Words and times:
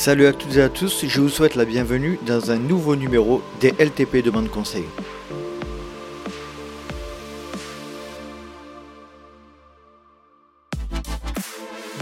Salut 0.00 0.26
à 0.26 0.32
toutes 0.32 0.54
et 0.54 0.62
à 0.62 0.68
tous, 0.68 1.04
je 1.08 1.20
vous 1.20 1.28
souhaite 1.28 1.56
la 1.56 1.64
bienvenue 1.64 2.20
dans 2.24 2.52
un 2.52 2.56
nouveau 2.56 2.94
numéro 2.94 3.42
des 3.58 3.74
LTP 3.80 4.22
Demande 4.24 4.48
Conseil. 4.48 4.84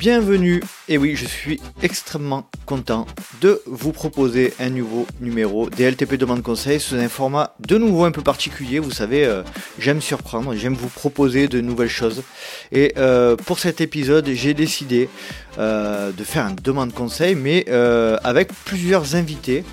Bienvenue, 0.06 0.62
et 0.88 0.98
oui, 0.98 1.16
je 1.16 1.26
suis 1.26 1.60
extrêmement 1.82 2.48
content 2.64 3.06
de 3.40 3.60
vous 3.66 3.90
proposer 3.90 4.54
un 4.60 4.70
nouveau 4.70 5.04
numéro 5.20 5.68
des 5.68 5.90
LTP 5.90 6.14
Demande 6.14 6.44
Conseil 6.44 6.78
sous 6.78 6.94
un 6.94 7.08
format 7.08 7.56
de 7.58 7.76
nouveau 7.76 8.04
un 8.04 8.12
peu 8.12 8.22
particulier. 8.22 8.78
Vous 8.78 8.92
savez, 8.92 9.24
euh, 9.24 9.42
j'aime 9.80 10.00
surprendre, 10.00 10.54
j'aime 10.54 10.74
vous 10.74 10.90
proposer 10.90 11.48
de 11.48 11.60
nouvelles 11.60 11.88
choses. 11.88 12.22
Et 12.70 12.94
euh, 12.98 13.34
pour 13.34 13.58
cet 13.58 13.80
épisode, 13.80 14.28
j'ai 14.28 14.54
décidé 14.54 15.08
euh, 15.58 16.12
de 16.12 16.22
faire 16.22 16.46
un 16.46 16.54
demande 16.54 16.94
conseil, 16.94 17.34
mais 17.34 17.68
avec 18.22 18.52
plusieurs 18.64 19.16
invités 19.16 19.64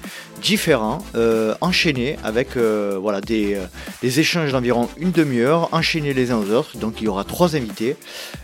différents, 0.43 1.03
euh, 1.15 1.55
enchaînés 1.61 2.17
avec 2.23 2.57
euh, 2.57 2.97
voilà, 3.01 3.21
des, 3.21 3.55
euh, 3.55 3.65
des 4.01 4.19
échanges 4.19 4.51
d'environ 4.51 4.89
une 4.97 5.11
demi-heure, 5.11 5.69
enchaînés 5.71 6.13
les 6.13 6.31
uns 6.31 6.37
aux 6.37 6.51
autres. 6.51 6.77
Donc 6.77 6.99
il 6.99 7.05
y 7.05 7.07
aura 7.07 7.23
trois 7.23 7.55
invités 7.55 7.95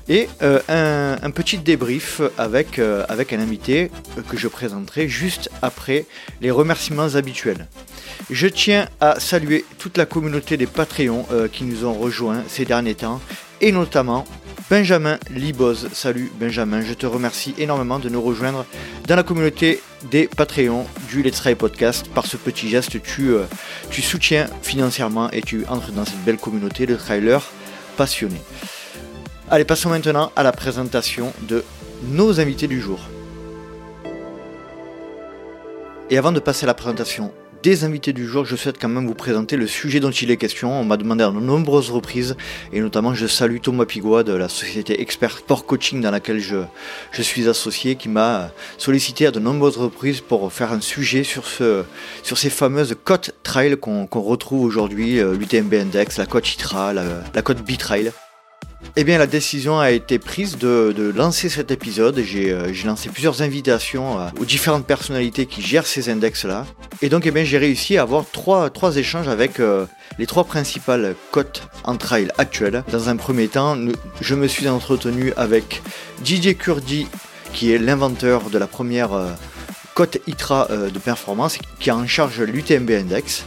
et 0.07 0.27
un, 0.41 1.17
un, 1.21 1.31
petit 1.31 1.57
débrief 1.57 2.21
avec, 2.37 2.79
avec 2.79 3.33
un 3.33 3.39
invité 3.39 3.91
que 4.27 4.37
je 4.37 4.47
présenterai 4.47 5.07
juste 5.07 5.51
après 5.61 6.05
les 6.41 6.49
remerciements 6.49 7.15
habituels. 7.15 7.67
Je 8.31 8.47
tiens 8.47 8.87
à 9.01 9.19
saluer 9.19 9.65
toute 9.77 9.97
la 9.97 10.07
communauté 10.07 10.57
des 10.57 10.65
Patreons 10.65 11.27
qui 11.51 11.63
nous 11.63 11.85
ont 11.85 11.93
rejoints 11.93 12.43
ces 12.47 12.65
derniers 12.65 12.95
temps 12.95 13.21
et 13.61 13.71
notamment 13.71 14.25
Benjamin 14.69 15.17
Liboz. 15.31 15.89
Salut 15.93 16.31
Benjamin, 16.39 16.81
je 16.81 16.93
te 16.93 17.07
remercie 17.07 17.55
énormément 17.57 17.97
de 17.97 18.07
nous 18.07 18.21
rejoindre 18.21 18.67
dans 19.07 19.15
la 19.15 19.23
communauté 19.23 19.81
des 20.11 20.27
Patreons 20.27 20.85
du 21.09 21.23
Let's 21.23 21.37
Try 21.37 21.55
Podcast. 21.55 22.07
Par 22.13 22.27
ce 22.27 22.37
petit 22.37 22.69
geste, 22.69 23.01
tu, 23.01 23.29
euh, 23.29 23.45
tu 23.89 24.03
soutiens 24.03 24.47
financièrement 24.61 25.31
et 25.31 25.41
tu 25.41 25.65
entres 25.69 25.91
dans 25.91 26.05
cette 26.05 26.23
belle 26.23 26.37
communauté 26.37 26.85
de 26.85 26.95
trailers 26.95 27.49
passionnés. 27.97 28.41
Allez, 29.49 29.65
passons 29.65 29.89
maintenant 29.89 30.31
à 30.35 30.43
la 30.43 30.51
présentation 30.51 31.33
de 31.47 31.63
nos 32.03 32.39
invités 32.39 32.67
du 32.67 32.79
jour. 32.79 32.99
Et 36.11 36.17
avant 36.19 36.31
de 36.31 36.39
passer 36.39 36.65
à 36.65 36.67
la 36.67 36.75
présentation 36.75 37.33
des 37.61 37.83
invités 37.83 38.13
du 38.13 38.25
jour, 38.25 38.45
je 38.45 38.55
souhaite 38.55 38.77
quand 38.79 38.87
même 38.87 39.07
vous 39.07 39.13
présenter 39.13 39.57
le 39.57 39.67
sujet 39.67 39.99
dont 39.99 40.11
il 40.11 40.31
est 40.31 40.37
question. 40.37 40.79
On 40.79 40.85
m'a 40.85 40.97
demandé 40.97 41.23
à 41.23 41.29
de 41.29 41.39
nombreuses 41.39 41.89
reprises, 41.89 42.35
et 42.71 42.79
notamment 42.79 43.13
je 43.13 43.27
salue 43.27 43.57
Thomas 43.61 43.85
Pigois 43.85 44.23
de 44.23 44.33
la 44.33 44.49
société 44.49 45.01
Expert 45.01 45.37
Sport 45.37 45.65
Coaching 45.65 46.01
dans 46.01 46.11
laquelle 46.11 46.39
je, 46.39 46.57
je 47.11 47.21
suis 47.21 47.47
associé, 47.49 47.95
qui 47.95 48.09
m'a 48.09 48.51
sollicité 48.77 49.27
à 49.27 49.31
de 49.31 49.39
nombreuses 49.39 49.77
reprises 49.77 50.21
pour 50.21 50.51
faire 50.53 50.71
un 50.71 50.81
sujet 50.81 51.23
sur, 51.23 51.47
ce, 51.47 51.83
sur 52.23 52.37
ces 52.37 52.49
fameuses 52.49 52.95
cotes 53.03 53.31
trail 53.43 53.77
qu'on 53.77 54.07
retrouve 54.13 54.63
aujourd'hui, 54.63 55.19
euh, 55.19 55.35
l'UTMB 55.35 55.73
Index, 55.73 56.17
la 56.17 56.25
cote 56.25 56.53
ITRA, 56.53 56.93
la, 56.93 57.03
la 57.33 57.41
cote 57.41 57.61
B-Trail. 57.61 58.11
Eh 58.95 59.03
bien, 59.03 59.17
la 59.17 59.27
décision 59.27 59.79
a 59.79 59.91
été 59.91 60.19
prise 60.19 60.57
de, 60.57 61.13
lancer 61.15 61.49
cet 61.49 61.71
épisode. 61.71 62.17
Euh, 62.17 62.69
j'ai 62.73 62.87
lancé 62.87 63.09
plusieurs 63.09 63.41
invitations 63.41 64.19
euh, 64.19 64.27
aux 64.39 64.45
différentes 64.45 64.85
personnalités 64.85 65.45
qui 65.45 65.61
gèrent 65.61 65.85
ces 65.85 66.09
index-là. 66.09 66.65
Et 67.01 67.09
donc, 67.09 67.25
eh 67.25 67.31
bien, 67.31 67.43
j'ai 67.43 67.57
réussi 67.57 67.97
à 67.97 68.03
avoir 68.03 68.25
trois, 68.31 68.97
échanges 68.97 69.27
avec 69.27 69.59
euh, 69.59 69.85
les 70.17 70.25
trois 70.25 70.43
principales 70.43 71.15
cotes 71.31 71.63
en 71.83 71.97
trail 71.97 72.29
actuelles. 72.37 72.83
Dans 72.91 73.09
un 73.09 73.15
premier 73.15 73.47
temps, 73.47 73.77
je 74.21 74.35
me 74.35 74.47
suis 74.47 74.67
entretenu 74.67 75.33
avec 75.37 75.81
Didier 76.21 76.55
Kurdi, 76.55 77.07
qui 77.53 77.71
est 77.73 77.77
l'inventeur 77.77 78.49
de 78.49 78.57
la 78.57 78.67
première 78.67 79.09
cote 79.93 80.19
ITRA 80.27 80.67
de 80.93 80.99
performance, 80.99 81.57
qui 81.79 81.89
a 81.89 81.95
en 81.95 82.07
charge 82.07 82.41
l'UTMB 82.41 82.91
Index. 82.91 83.45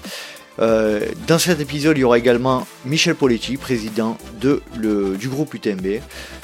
Euh, 0.58 1.06
dans 1.26 1.38
cet 1.38 1.60
épisode, 1.60 1.96
il 1.96 2.02
y 2.02 2.04
aura 2.04 2.18
également 2.18 2.66
Michel 2.84 3.14
Poletti, 3.14 3.56
président 3.56 4.18
du 4.40 5.28
groupe 5.28 5.54
UTMB. 5.54 6.00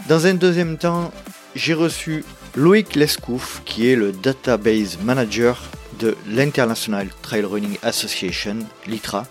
Dans 0.09 0.27
un 0.27 0.35
deuxième 0.35 0.79
temps, 0.79 1.13
j'ai 1.55 1.75
reçu 1.75 2.25
Loïc 2.55 2.95
Lescouf, 2.95 3.63
qui 3.65 3.89
est 3.91 3.97
le 3.97 4.13
Database 4.13 4.99
Manager 5.03 5.63
de 5.99 6.17
l'International 6.29 7.09
Trail 7.23 7.45
Running 7.45 7.77
Association, 7.83 8.59
l'ITRA. 8.87 9.27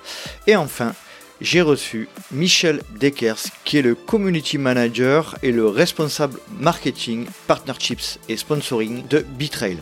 Et 0.47 0.55
enfin, 0.55 0.93
j'ai 1.39 1.61
reçu 1.61 2.09
Michel 2.31 2.81
Dekers, 2.99 3.43
qui 3.63 3.77
est 3.77 3.81
le 3.81 3.95
Community 3.95 4.57
Manager 4.57 5.35
et 5.43 5.51
le 5.51 5.67
responsable 5.67 6.39
marketing, 6.59 7.25
partnerships 7.47 8.19
et 8.27 8.37
sponsoring 8.37 9.07
de 9.07 9.25
B-Trail. 9.37 9.77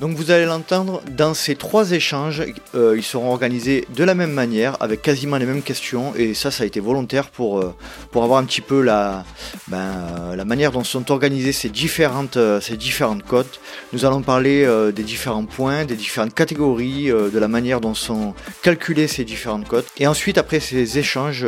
Donc 0.00 0.16
vous 0.16 0.30
allez 0.30 0.46
l'entendre 0.46 1.02
dans 1.10 1.34
ces 1.34 1.56
trois 1.56 1.90
échanges, 1.90 2.42
euh, 2.74 2.94
ils 2.96 3.02
seront 3.02 3.30
organisés 3.32 3.86
de 3.94 4.02
la 4.02 4.14
même 4.14 4.32
manière, 4.32 4.78
avec 4.80 5.02
quasiment 5.02 5.36
les 5.36 5.44
mêmes 5.44 5.60
questions, 5.60 6.14
et 6.16 6.32
ça, 6.32 6.50
ça 6.50 6.62
a 6.62 6.66
été 6.66 6.80
volontaire 6.80 7.28
pour, 7.28 7.60
euh, 7.60 7.74
pour 8.10 8.24
avoir 8.24 8.38
un 8.38 8.44
petit 8.44 8.62
peu 8.62 8.80
la, 8.80 9.26
ben, 9.68 9.76
euh, 9.76 10.36
la 10.36 10.44
manière 10.46 10.72
dont 10.72 10.84
sont 10.84 11.12
organisées 11.12 11.52
ces 11.52 11.68
différentes, 11.68 12.38
ces 12.62 12.78
différentes 12.78 13.24
cotes. 13.24 13.60
Nous 13.92 14.06
allons 14.06 14.22
parler 14.22 14.66
des 14.94 15.02
différents 15.02 15.44
points, 15.44 15.84
des 15.84 15.96
différentes 15.96 16.32
catégories, 16.34 17.08
de 17.08 17.38
la 17.38 17.48
manière 17.48 17.82
dont 17.82 17.94
sont 17.94 18.34
calculées 18.62 19.08
ces 19.08 19.24
différentes 19.24 19.68
cotes. 19.68 19.86
Et 19.98 20.06
ensuite, 20.06 20.38
après 20.38 20.60
ces 20.60 20.98
échanges, 20.98 21.46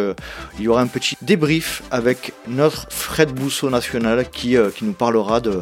il 0.58 0.64
y 0.64 0.68
aura 0.68 0.82
un 0.82 0.88
petit 0.88 1.16
débrief 1.22 1.82
avec 1.90 2.32
notre 2.48 2.86
Fred 2.90 3.32
Bousseau 3.32 3.70
national 3.70 4.28
qui, 4.30 4.56
qui 4.76 4.84
nous 4.84 4.92
parlera 4.92 5.40
de, 5.40 5.60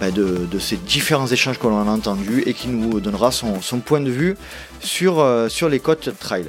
ben, 0.00 0.10
de, 0.12 0.46
de 0.50 0.58
ces 0.58 0.76
différents 0.76 1.26
échanges 1.26 1.58
que 1.58 1.66
l'on 1.66 1.80
a 1.80 1.90
entendus 1.90 2.21
et 2.46 2.54
qui 2.54 2.68
nous 2.68 3.00
donnera 3.00 3.30
son, 3.30 3.60
point 3.80 4.00
de 4.00 4.10
vue 4.10 4.36
sur, 4.80 5.20
euh, 5.20 5.48
sur 5.48 5.68
les 5.68 5.80
côtes 5.80 6.10
trail. 6.18 6.46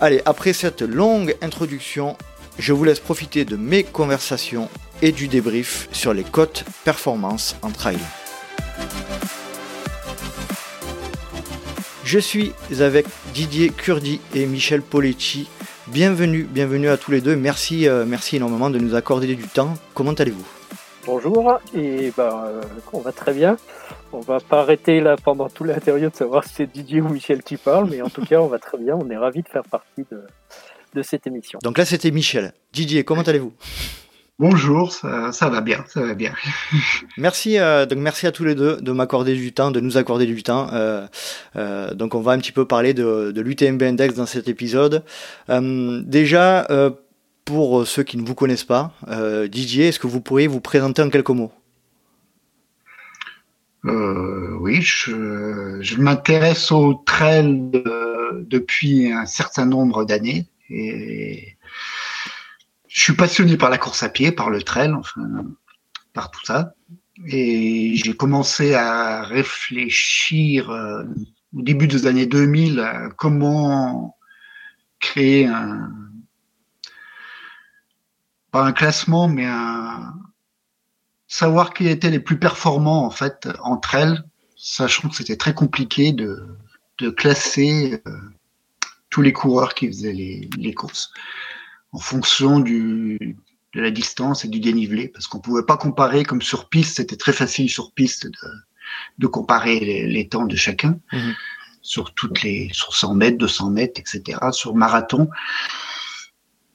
Allez, 0.00 0.20
après 0.24 0.52
cette 0.52 0.82
longue 0.82 1.36
introduction, 1.42 2.16
je 2.58 2.72
vous 2.72 2.84
laisse 2.84 3.00
profiter 3.00 3.44
de 3.44 3.56
mes 3.56 3.84
conversations 3.84 4.68
et 5.00 5.12
du 5.12 5.28
débrief 5.28 5.88
sur 5.92 6.12
les 6.12 6.24
côtes 6.24 6.64
performance 6.84 7.56
en 7.62 7.70
trail. 7.70 7.98
Je 12.04 12.18
suis 12.18 12.52
avec 12.80 13.06
Didier 13.32 13.70
Curdi 13.70 14.20
et 14.34 14.46
Michel 14.46 14.82
Poletti. 14.82 15.48
Bienvenue, 15.86 16.44
bienvenue 16.44 16.88
à 16.88 16.96
tous 16.96 17.10
les 17.10 17.20
deux. 17.20 17.36
Merci, 17.36 17.88
euh, 17.88 18.04
merci 18.06 18.36
énormément 18.36 18.70
de 18.70 18.78
nous 18.78 18.94
accorder 18.94 19.34
du 19.34 19.48
temps. 19.48 19.74
Comment 19.94 20.12
allez-vous? 20.12 20.46
Bonjour, 21.04 21.58
et 21.74 22.12
ben, 22.16 22.44
euh, 22.46 22.62
on 22.92 23.00
va 23.00 23.12
très 23.12 23.32
bien. 23.32 23.56
On 24.12 24.20
va 24.20 24.40
pas 24.40 24.60
arrêter 24.60 25.00
là 25.00 25.16
pendant 25.16 25.48
tout 25.48 25.64
l'interview 25.64 26.10
de 26.10 26.14
savoir 26.14 26.44
si 26.44 26.54
c'est 26.54 26.66
Didier 26.66 27.00
ou 27.00 27.08
Michel 27.08 27.42
qui 27.42 27.56
parle, 27.56 27.88
mais 27.90 28.02
en 28.02 28.10
tout 28.10 28.24
cas, 28.24 28.40
on 28.40 28.46
va 28.46 28.58
très 28.58 28.78
bien. 28.78 28.96
On 28.96 29.08
est 29.10 29.16
ravis 29.16 29.42
de 29.42 29.48
faire 29.48 29.62
partie 29.62 30.04
de, 30.10 30.22
de 30.94 31.02
cette 31.02 31.26
émission. 31.26 31.58
Donc 31.62 31.78
là, 31.78 31.84
c'était 31.84 32.10
Michel. 32.10 32.52
Didier, 32.72 33.04
comment 33.04 33.22
allez-vous? 33.22 33.52
Bonjour, 34.38 34.92
ça, 34.92 35.30
va 35.40 35.60
bien, 35.60 35.84
ça 35.88 36.02
va 36.02 36.14
bien. 36.14 36.32
merci, 37.16 37.58
euh, 37.58 37.86
donc 37.86 37.98
merci 37.98 38.26
à 38.26 38.32
tous 38.32 38.44
les 38.44 38.54
deux 38.54 38.80
de 38.80 38.92
m'accorder 38.92 39.34
du 39.34 39.52
temps, 39.52 39.70
de 39.70 39.78
nous 39.78 39.98
accorder 39.98 40.26
du 40.26 40.42
temps. 40.42 40.68
Euh, 40.72 41.06
donc 41.94 42.14
on 42.14 42.20
va 42.20 42.32
un 42.32 42.38
petit 42.38 42.52
peu 42.52 42.66
parler 42.66 42.92
de, 42.92 43.30
de 43.30 43.40
l'UTMB 43.40 43.82
Index 43.82 44.14
dans 44.14 44.26
cet 44.26 44.48
épisode. 44.48 45.04
déjà, 45.48 46.66
pour 47.44 47.80
euh, 47.80 47.84
ceux 47.84 48.02
qui 48.02 48.16
ne 48.16 48.26
vous 48.26 48.34
connaissent 48.34 48.64
pas, 48.64 48.92
euh, 49.08 49.48
Didier, 49.48 49.88
est-ce 49.88 49.98
que 49.98 50.06
vous 50.06 50.20
pourriez 50.20 50.46
vous 50.46 50.60
présenter 50.60 51.02
en 51.02 51.10
quelques 51.10 51.30
mots? 51.30 51.52
Euh, 53.86 54.56
Oui, 54.60 54.80
je, 54.82 55.96
m'intéresse 56.00 56.72
au 56.72 56.94
trail 56.94 57.70
depuis 58.46 59.12
un 59.12 59.26
certain 59.26 59.66
nombre 59.66 60.04
d'années 60.04 60.46
et 60.70 61.56
je 62.88 63.02
suis 63.02 63.14
passionné 63.14 63.56
par 63.56 63.70
la 63.70 63.78
course 63.78 64.02
à 64.02 64.08
pied, 64.08 64.32
par 64.32 64.50
le 64.50 64.62
trail, 64.62 64.92
enfin, 64.92 65.22
par 66.12 66.30
tout 66.30 66.44
ça. 66.44 66.74
Et 67.26 67.94
j'ai 67.96 68.14
commencé 68.14 68.74
à 68.74 69.22
réfléchir 69.22 70.70
au 71.54 71.62
début 71.62 71.86
des 71.86 72.06
années 72.06 72.26
2000 72.26 72.80
à 72.80 73.08
comment 73.10 74.16
créer 74.98 75.46
un, 75.46 75.90
pas 78.50 78.64
un 78.64 78.72
classement, 78.72 79.28
mais 79.28 79.46
un 79.46 80.14
savoir 81.32 81.72
qui 81.72 81.88
étaient 81.88 82.10
les 82.10 82.20
plus 82.20 82.38
performants 82.38 83.06
en 83.06 83.10
fait 83.10 83.48
entre 83.62 83.94
elles, 83.94 84.22
sachant 84.54 85.08
que 85.08 85.16
c'était 85.16 85.38
très 85.38 85.54
compliqué 85.54 86.12
de, 86.12 86.46
de 86.98 87.08
classer 87.08 88.02
euh, 88.06 88.12
tous 89.08 89.22
les 89.22 89.32
coureurs 89.32 89.72
qui 89.72 89.86
faisaient 89.86 90.12
les, 90.12 90.50
les, 90.58 90.74
courses 90.74 91.10
en 91.92 91.98
fonction 91.98 92.60
du, 92.60 93.38
de 93.72 93.80
la 93.80 93.90
distance 93.90 94.44
et 94.44 94.48
du 94.48 94.60
dénivelé, 94.60 95.08
parce 95.08 95.26
qu'on 95.26 95.40
pouvait 95.40 95.64
pas 95.64 95.78
comparer 95.78 96.22
comme 96.22 96.42
sur 96.42 96.68
piste, 96.68 96.96
c'était 96.96 97.16
très 97.16 97.32
facile 97.32 97.70
sur 97.70 97.92
piste 97.92 98.26
de, 98.26 98.48
de 99.16 99.26
comparer 99.26 99.80
les, 99.80 100.06
les, 100.06 100.28
temps 100.28 100.44
de 100.44 100.56
chacun. 100.56 101.00
Mhm. 101.14 101.34
sur 101.80 102.12
toutes 102.12 102.42
les 102.42 102.68
sur 102.74 102.94
100 102.94 103.14
mètres, 103.14 103.38
200 103.38 103.70
mètres, 103.70 103.98
etc. 103.98 104.38
Sur 104.52 104.74
marathon, 104.74 105.30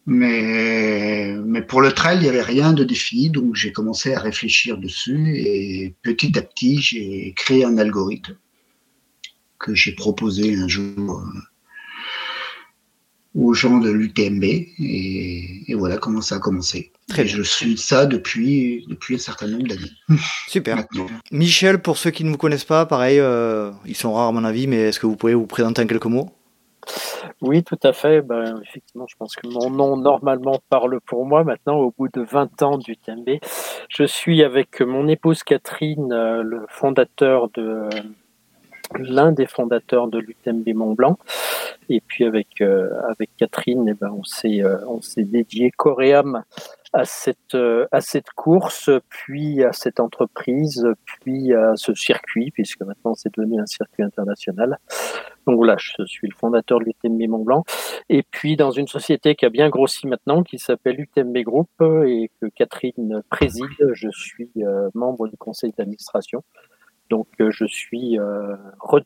Mais, 0.10 1.36
mais 1.46 1.62
pour 1.62 1.82
le 1.82 1.92
trail, 1.92 2.20
il 2.20 2.24
n'y 2.24 2.30
avait 2.30 2.42
rien 2.42 2.72
de 2.72 2.86
défini, 2.86 3.30
donc 3.30 3.56
j'ai 3.56 3.74
commencé 3.74 4.14
à 4.14 4.22
réfléchir 4.22 4.78
dessus 4.78 5.36
et 5.36 5.96
petit 6.02 6.40
à 6.40 6.42
petit, 6.42 6.82
j'ai 6.82 7.34
créé 7.36 7.66
un 7.66 7.78
algorithme 7.78 8.38
que 9.60 9.76
j'ai 9.76 9.92
proposé 9.92 10.56
un 10.56 10.70
jour 10.70 11.12
euh, 11.12 11.40
aux 13.36 13.54
gens 13.54 13.80
de 13.80 13.92
l'UTMB 13.92 14.44
et, 14.44 15.76
voilà 15.76 15.98
comment 15.98 16.22
ça 16.22 16.36
a 16.36 16.40
commencé. 16.40 16.94
Très 17.10 17.24
et 17.24 17.28
je 17.28 17.42
suis 17.42 17.78
ça 17.78 18.06
depuis, 18.06 18.86
depuis 18.88 19.16
un 19.16 19.20
certain 19.20 19.48
nombre 19.48 19.68
d'années. 19.68 19.92
Super. 20.48 20.86
Michel, 21.32 21.82
pour 21.82 21.98
ceux 21.98 22.12
qui 22.12 22.24
ne 22.24 22.30
vous 22.32 22.38
connaissent 22.38 22.64
pas, 22.64 22.86
pareil, 22.86 23.20
euh, 23.20 23.72
ils 23.86 23.98
sont 23.98 24.14
rares 24.14 24.30
à 24.30 24.32
mon 24.32 24.46
avis, 24.46 24.68
mais 24.68 24.78
est-ce 24.78 25.02
que 25.02 25.06
vous 25.06 25.18
pouvez 25.18 25.34
vous 25.34 25.48
présenter 25.48 25.82
en 25.82 25.86
quelques 25.86 26.06
mots? 26.06 26.32
Oui, 27.42 27.64
tout 27.64 27.80
à 27.84 27.94
fait. 27.94 28.22
Ben, 28.22 28.62
effectivement, 28.64 29.06
je 29.08 29.16
pense 29.18 29.36
que 29.36 29.48
mon 29.48 29.70
nom 29.70 29.98
normalement 29.98 30.60
parle 30.70 31.00
pour 31.02 31.26
moi 31.26 31.44
maintenant 31.44 31.78
au 31.78 31.94
bout 31.98 32.10
de 32.10 32.22
20 32.22 32.62
ans 32.64 32.78
d'UTMB. 32.78 33.40
Je 33.90 34.04
suis 34.04 34.44
avec 34.44 34.82
mon 34.82 35.08
épouse 35.08 35.44
Catherine, 35.44 36.12
euh, 36.12 36.44
le 36.44 36.66
fondateur 36.70 37.50
de 37.50 37.90
l'un 38.96 39.32
des 39.32 39.46
fondateurs 39.46 40.08
de 40.08 40.20
l'UTMB 40.20 40.68
Mont 40.74 40.94
Blanc. 40.94 41.18
Et 41.90 42.02
puis 42.02 42.26
avec 42.26 42.62
euh, 42.62 42.90
avec 43.10 43.30
Catherine, 43.38 43.88
eh 43.88 43.94
ben 43.94 44.12
on 44.12 44.24
s'est 44.24 44.62
euh, 44.62 44.78
on 44.88 45.02
s'est 45.02 45.24
dédié 45.24 45.72
âme 46.14 46.44
à 46.92 47.06
cette 47.06 47.56
euh, 47.56 47.88
à 47.92 48.02
cette 48.02 48.30
course, 48.32 48.90
puis 49.10 49.64
à 49.64 49.72
cette 49.72 50.00
entreprise, 50.02 50.86
puis 51.06 51.54
à 51.54 51.74
ce 51.76 51.94
circuit, 51.94 52.52
puisque 52.52 52.82
maintenant 52.82 53.14
c'est 53.14 53.34
devenu 53.34 53.62
un 53.62 53.66
circuit 53.66 54.04
international. 54.04 54.80
Donc 55.46 55.56
voilà, 55.56 55.78
je 55.78 56.04
suis 56.06 56.28
le 56.28 56.36
fondateur 56.36 56.80
de 56.80 56.86
l'UTMB 56.86 57.30
Mont 57.30 57.44
Blanc. 57.44 57.64
Et 58.10 58.24
puis 58.24 58.58
dans 58.58 58.72
une 58.72 58.88
société 58.88 59.36
qui 59.36 59.46
a 59.46 59.50
bien 59.50 59.70
grossi 59.70 60.08
maintenant, 60.08 60.44
qui 60.44 60.60
s'appelle 60.60 61.00
UTMB 61.00 61.38
Group 61.38 61.70
et 62.06 62.30
que 62.42 62.48
Catherine 62.48 63.22
préside, 63.30 63.94
je 63.94 64.10
suis 64.10 64.52
membre 64.94 65.30
du 65.30 65.38
conseil 65.38 65.72
d'administration. 65.78 66.44
Donc 67.10 67.28
euh, 67.40 67.52
je 67.52 67.66
suis 67.66 68.20
euh, 68.20 68.56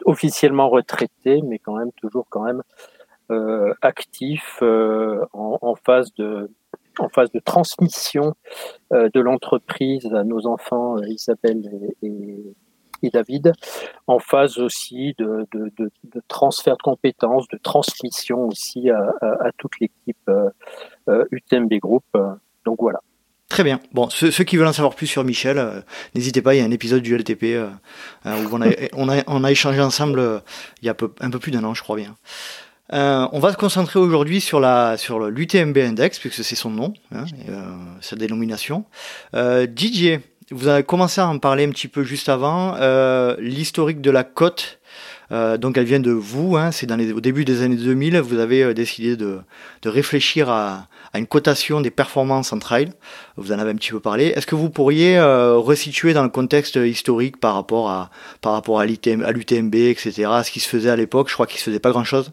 officiellement 0.06 0.70
retraité, 0.70 1.42
mais 1.44 1.60
quand 1.60 1.76
même 1.76 1.92
toujours 1.94 2.26
quand 2.30 2.44
même 2.44 2.64
euh, 3.32 3.74
actif 3.82 4.62
en, 4.62 5.76
phase 5.86 6.14
de 6.16 6.50
en 7.00 7.10
phase 7.10 7.32
de 7.32 7.40
transmission 7.40 8.34
de 8.92 9.20
l'entreprise 9.20 10.14
à 10.14 10.24
nos 10.24 10.46
enfants 10.48 10.98
Isabelle 11.04 11.94
et, 12.02 12.54
David, 13.14 13.54
en 14.06 14.20
phase 14.20 14.60
aussi 14.60 15.16
de, 15.18 15.48
transfert 16.28 16.78
de 16.78 16.84
compétences, 16.84 17.48
de 17.48 17.58
transmission 17.58 18.46
aussi 18.48 18.92
à, 18.92 19.52
toute 19.58 19.80
l'équipe 19.80 20.30
UTMB 21.08 21.74
Group. 21.80 22.04
Donc 22.66 22.78
voilà. 22.80 23.00
Très 23.52 23.66
bien. 23.66 23.82
Bon, 23.92 24.10
ceux, 24.10 24.30
qui 24.46 24.56
veulent 24.56 24.68
en 24.68 24.72
savoir 24.72 24.96
plus 24.96 25.08
sur 25.08 25.26
Michel, 25.26 25.58
euh, 25.58 25.82
n'hésitez 26.16 26.42
pas, 26.42 26.56
il 26.56 26.60
y 26.60 26.62
a 26.62 26.64
un 26.64 26.72
épisode 26.72 27.02
du 27.02 27.14
LTP 27.14 27.44
euh, 27.44 27.68
euh, 28.26 28.46
où 28.46 28.56
on 28.56 28.62
a, 28.62 28.68
on, 28.94 29.10
a, 29.10 29.24
on 29.28 29.44
a, 29.44 29.52
échangé 29.52 29.82
ensemble 29.82 30.42
il 30.82 30.86
y 30.86 30.90
a 30.90 30.94
peu, 30.94 31.12
un 31.20 31.30
peu 31.30 31.38
plus 31.38 31.52
d'un 31.52 31.66
an, 31.66 31.74
je 31.74 31.84
crois 31.84 31.98
bien. 31.98 32.16
on 32.94 33.40
va 33.40 33.52
se 33.52 33.58
concentrer 33.58 34.00
aujourd'hui 34.00 34.40
sur 34.40 34.62
la 34.62 34.96
sur 34.96 35.20
l'UTMB 35.30 35.78
Index, 35.78 36.18
puisque 36.18 36.46
c'est 36.46 36.56
son 36.56 36.70
nom, 36.70 36.94
hein, 37.14 37.26
sa 38.00 38.16
dénomination. 38.16 38.86
Didier, 39.34 40.22
vous 40.50 40.70
avez 40.70 40.84
commencé 40.84 41.20
à 41.20 41.28
en 41.28 41.38
parler 41.38 41.66
un 41.66 41.72
petit 41.72 41.90
peu 41.90 42.04
juste 42.04 42.30
avant, 42.30 42.78
l'historique 43.38 44.00
de 44.00 44.12
la 44.12 44.24
cote 44.24 44.80
euh, 45.32 45.58
donc 45.58 45.78
elle 45.78 45.86
vient 45.86 46.00
de 46.00 46.12
vous, 46.12 46.58
hein, 46.58 46.72
c'est 46.72 46.92
au 46.92 47.22
début 47.22 47.46
des 47.46 47.62
années 47.62 47.78
2000, 47.78 48.20
vous 48.20 48.38
avez 48.38 48.64
euh, 48.64 48.74
décidé 48.74 49.16
de, 49.16 49.40
réfléchir 49.86 50.50
à, 50.50 50.88
une 51.20 51.28
cotation 51.28 51.82
des 51.82 51.92
performances 51.92 52.54
en 52.54 52.60
trail. 52.60 52.90
Vous 53.38 53.52
en 53.52 53.60
avez 53.60 53.72
un 53.72 53.76
petit 53.76 53.92
peu 53.92 54.00
parlé. 54.00 54.26
Est-ce 54.28 54.48
que 54.48 54.56
vous 54.56 54.70
pourriez 54.70 55.18
euh, 55.18 55.58
resituer 55.58 56.14
dans 56.14 56.24
le 56.24 56.30
contexte 56.30 56.76
historique 56.76 57.38
par 57.38 57.56
rapport 57.56 57.90
à, 57.90 58.12
par 58.42 58.54
rapport 58.54 58.80
à 58.80 58.86
l'UTMB, 58.86 59.76
etc., 59.76 60.26
à 60.32 60.44
ce 60.44 60.52
qui 60.52 60.60
se 60.60 60.70
faisait 60.70 60.90
à 60.90 60.96
l'époque? 60.96 61.30
Je 61.30 61.34
crois 61.34 61.48
qu'il 61.48 61.56
ne 61.56 61.60
se 61.60 61.66
faisait 61.66 61.80
pas 61.80 61.92
grand-chose. 61.92 62.32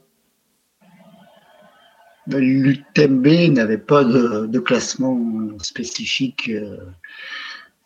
L'UTMB 2.27 3.27
n'avait 3.55 3.79
pas 3.79 4.05
de, 4.05 4.59
classement 4.59 5.19
spécifique 5.61 6.51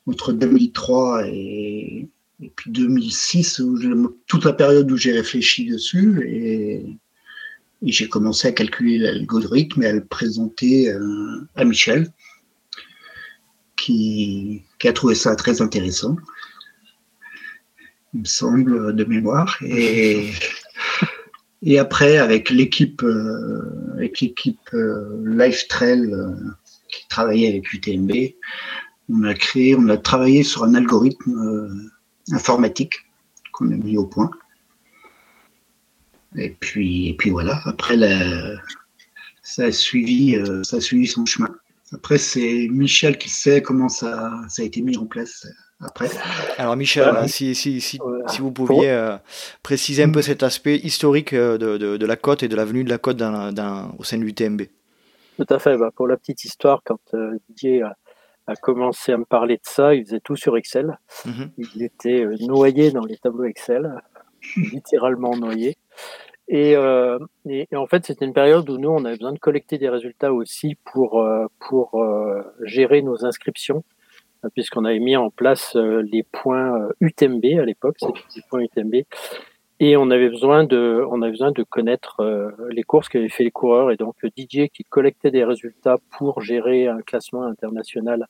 entre 0.07 0.33
2003 0.33 1.27
et 1.29 2.09
et 2.43 2.51
puis 2.55 2.71
2006, 2.71 3.63
toute 4.27 4.45
la 4.45 4.53
période 4.53 4.91
où 4.91 4.97
j'ai 4.97 5.13
réfléchi 5.13 5.67
dessus, 5.67 6.23
et, 6.27 6.99
j'ai 7.91 8.09
commencé 8.09 8.49
à 8.49 8.53
calculer 8.53 8.99
l'algorithme 8.99 9.83
et 9.83 9.87
à 9.87 9.93
le 9.93 10.05
présenter 10.05 10.91
euh, 10.91 11.49
à 11.57 11.65
Michel, 11.65 12.13
qui, 13.77 14.63
a 14.85 14.93
trouvé 14.93 15.15
ça 15.15 15.35
très 15.35 15.61
intéressant, 15.61 16.17
il 18.15 18.21
me 18.21 18.25
semble, 18.25 18.95
de 18.95 19.05
mémoire. 19.05 19.57
Et, 19.63 20.31
et 21.63 21.79
après, 21.79 22.19
avec 22.19 22.51
l'équipe 22.51 23.03
euh, 23.03 23.95
avec 23.95 24.21
l'équipe 24.21 24.71
euh, 24.75 25.23
Life 25.25 25.67
Trail 25.69 26.15
qui 26.89 27.09
travaillait 27.09 27.49
avec 27.49 27.73
UTMB, 27.73 28.13
on 29.09 29.25
a 29.25 29.35
créé, 29.35 29.75
on 29.75 29.89
a 29.89 29.97
travaillé 29.97 30.45
sur 30.45 30.65
un 30.65 30.75
algorithme 30.75 31.91
informatique 32.31 32.95
qu'on 33.53 33.71
a 33.73 33.77
mis 33.77 33.99
au 33.99 34.07
point. 34.07 34.31
Et 36.37 36.51
puis, 36.51 37.09
et 37.09 37.15
puis 37.15 37.31
voilà, 37.31 37.61
après, 37.65 37.97
ça, 39.43 39.65
a 39.65 39.73
suivi, 39.73 40.37
euh, 40.37 40.63
ça 40.63 40.77
a 40.77 40.81
suivi 40.81 41.07
son 41.07 41.27
chemin. 41.27 41.51
Après, 41.93 42.17
c'est 42.17 42.69
Michel 42.71 43.19
qui 43.19 43.29
sait 43.29 43.61
comment 43.61 43.89
ça, 43.89 44.31
ça 44.49 44.63
a 44.63 44.65
été 44.65 44.81
mis 44.81 44.97
en 44.97 45.05
place 45.05 45.47
après. 45.81 46.09
Alors 46.57 46.77
Michel, 46.77 47.29
si, 47.29 47.55
si, 47.55 47.81
si, 47.81 47.99
si, 48.29 48.41
vous 48.41 48.53
pouviez 48.53 48.91
euh, 48.91 49.17
préciser 49.63 50.05
un 50.05 50.11
peu 50.11 50.23
cet 50.23 50.43
aspect 50.43 50.77
historique 50.77 51.35
euh, 51.35 51.59
de, 51.59 51.77
de, 51.77 52.07
la 52.07 52.17
côte 52.17 52.43
et 52.43 52.49
de 52.49 52.57
l'avenue 52.57 52.85
de 52.85 52.89
la 52.89 52.99
côte 52.99 53.19
dans, 53.19 53.95
au 53.99 54.05
sein 54.05 54.17
de 54.17 54.23
l'UTMB. 54.23 54.63
Tout 55.37 55.47
à 55.51 55.59
fait. 55.59 55.77
Bah, 55.77 55.91
pour 55.95 56.07
la 56.07 56.17
petite 56.17 56.45
histoire, 56.45 56.81
quand 56.85 57.01
Didier 57.49 57.83
a, 57.83 57.97
a 58.47 58.57
commencé 58.57 59.13
à 59.13 59.19
me 59.19 59.25
parler 59.25 59.57
de 59.57 59.63
ça. 59.65 59.95
Il 59.95 60.05
faisait 60.05 60.21
tout 60.21 60.37
sur 60.37 60.57
Excel. 60.57 60.99
Mhm. 61.25 61.51
Il 61.59 61.83
était 61.83 62.25
euh, 62.25 62.37
noyé 62.41 62.91
dans 62.91 63.05
les 63.05 63.17
tableaux 63.17 63.45
Excel, 63.45 63.93
littéralement 64.57 65.37
noyé. 65.37 65.77
Euh, 66.53 67.19
et, 67.49 67.69
en 67.75 67.87
fait, 67.87 68.05
c'était 68.05 68.25
une 68.25 68.35
période 68.35 68.69
où 68.69 68.79
nous, 68.79 68.91
on 68.91 69.05
avait 69.05 69.17
besoin 69.17 69.33
de 69.33 69.39
collecter 69.39 69.79
des 69.79 69.89
résultats 69.89 70.33
aussi 70.33 70.77
pour, 70.85 71.23
euh, 71.23 71.47
pour 71.61 72.05
gérer 72.65 73.03
nos 73.03 73.25
inscriptions, 73.25 73.85
puisqu'on 74.55 74.85
avait 74.85 74.99
mis 74.99 75.17
en 75.17 75.31
place 75.31 75.77
les 75.77 76.25
points 76.25 76.89
UTMB 77.01 77.45
à 77.61 77.65
l'époque, 77.65 77.97
c'était 77.99 78.47
points 78.49 78.61
UTMB. 78.61 79.05
Et 79.85 79.97
on 79.97 80.13
avait 80.13 80.29
besoin 80.29 80.63
de, 80.63 81.05
on 81.11 81.23
avait 81.23 81.33
besoin 81.33 81.51
de 81.51 81.65
connaître 81.65 82.21
euh, 82.21 82.53
les 82.71 82.85
courses 82.85 83.09
qu'avaient 83.09 83.29
fait 83.29 83.43
les 83.43 83.51
coureurs. 83.51 83.91
Et 83.91 83.97
donc 83.97 84.15
Didier 84.37 84.69
qui 84.69 84.85
collectait 84.85 85.33
des 85.33 85.43
résultats 85.43 85.97
pour 86.17 86.41
gérer 86.41 86.87
un 86.87 87.01
classement 87.01 87.43
international. 87.43 88.29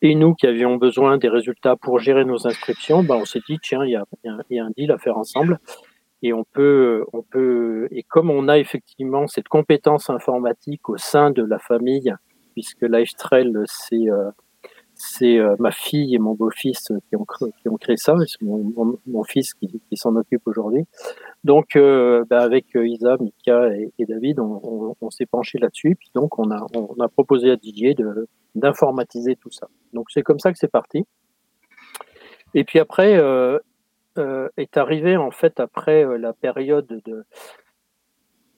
Et 0.00 0.14
nous 0.14 0.34
qui 0.34 0.46
avions 0.46 0.76
besoin 0.76 1.18
des 1.18 1.28
résultats 1.28 1.74
pour 1.74 1.98
gérer 1.98 2.24
nos 2.24 2.46
inscriptions, 2.46 3.02
ben 3.02 3.16
on 3.16 3.24
s'est 3.24 3.40
dit 3.48 3.58
tiens, 3.60 3.84
il 3.84 3.90
y 3.90 3.96
a, 3.96 4.04
y 4.22 4.58
a, 4.60 4.64
un 4.64 4.70
deal 4.76 4.92
à 4.92 4.98
faire 4.98 5.18
ensemble. 5.18 5.58
Et 6.26 6.32
on 6.32 6.42
peut, 6.42 7.04
on 7.12 7.22
peut, 7.22 7.86
et 7.92 8.02
comme 8.02 8.30
on 8.30 8.48
a 8.48 8.58
effectivement 8.58 9.28
cette 9.28 9.46
compétence 9.46 10.10
informatique 10.10 10.88
au 10.88 10.96
sein 10.96 11.30
de 11.30 11.44
la 11.44 11.60
famille, 11.60 12.12
puisque 12.52 12.82
Lifetrail, 12.82 13.52
c'est 13.66 14.10
euh, 14.10 14.32
c'est 14.96 15.38
euh, 15.38 15.54
ma 15.60 15.70
fille 15.70 16.16
et 16.16 16.18
mon 16.18 16.34
beau-fils 16.34 16.90
qui 17.08 17.14
ont, 17.14 17.24
qui 17.62 17.68
ont 17.68 17.76
créé 17.76 17.96
ça, 17.96 18.16
c'est 18.26 18.42
mon, 18.42 19.22
fils 19.22 19.54
qui, 19.54 19.80
s'en 19.92 20.16
occupe 20.16 20.44
aujourd'hui. 20.48 20.82
Donc, 21.44 21.76
euh, 21.76 22.24
bah 22.28 22.40
avec 22.40 22.66
Isa, 22.74 23.16
Mika 23.20 23.68
et, 23.76 24.04
David, 24.04 24.40
on, 24.40 24.96
on, 25.00 25.10
s'est 25.10 25.26
penché 25.26 25.58
là-dessus. 25.58 25.94
Puis 25.94 26.10
donc, 26.12 26.40
on 26.40 26.50
a, 26.50 26.66
on 26.74 26.98
a 26.98 27.08
proposé 27.08 27.52
à 27.52 27.56
Didier 27.56 27.94
de, 27.94 28.26
d'informatiser 28.56 29.36
tout 29.36 29.52
ça. 29.52 29.68
Donc, 29.92 30.06
c'est 30.10 30.22
comme 30.22 30.40
ça 30.40 30.50
que 30.50 30.58
c'est 30.58 30.72
parti. 30.72 31.06
Et 32.54 32.64
puis 32.64 32.80
après, 32.80 33.16
euh, 34.18 34.48
est 34.56 34.76
arrivé 34.76 35.16
en 35.16 35.30
fait 35.30 35.60
après 35.60 36.18
la 36.18 36.32
période 36.32 36.86
de 37.04 37.24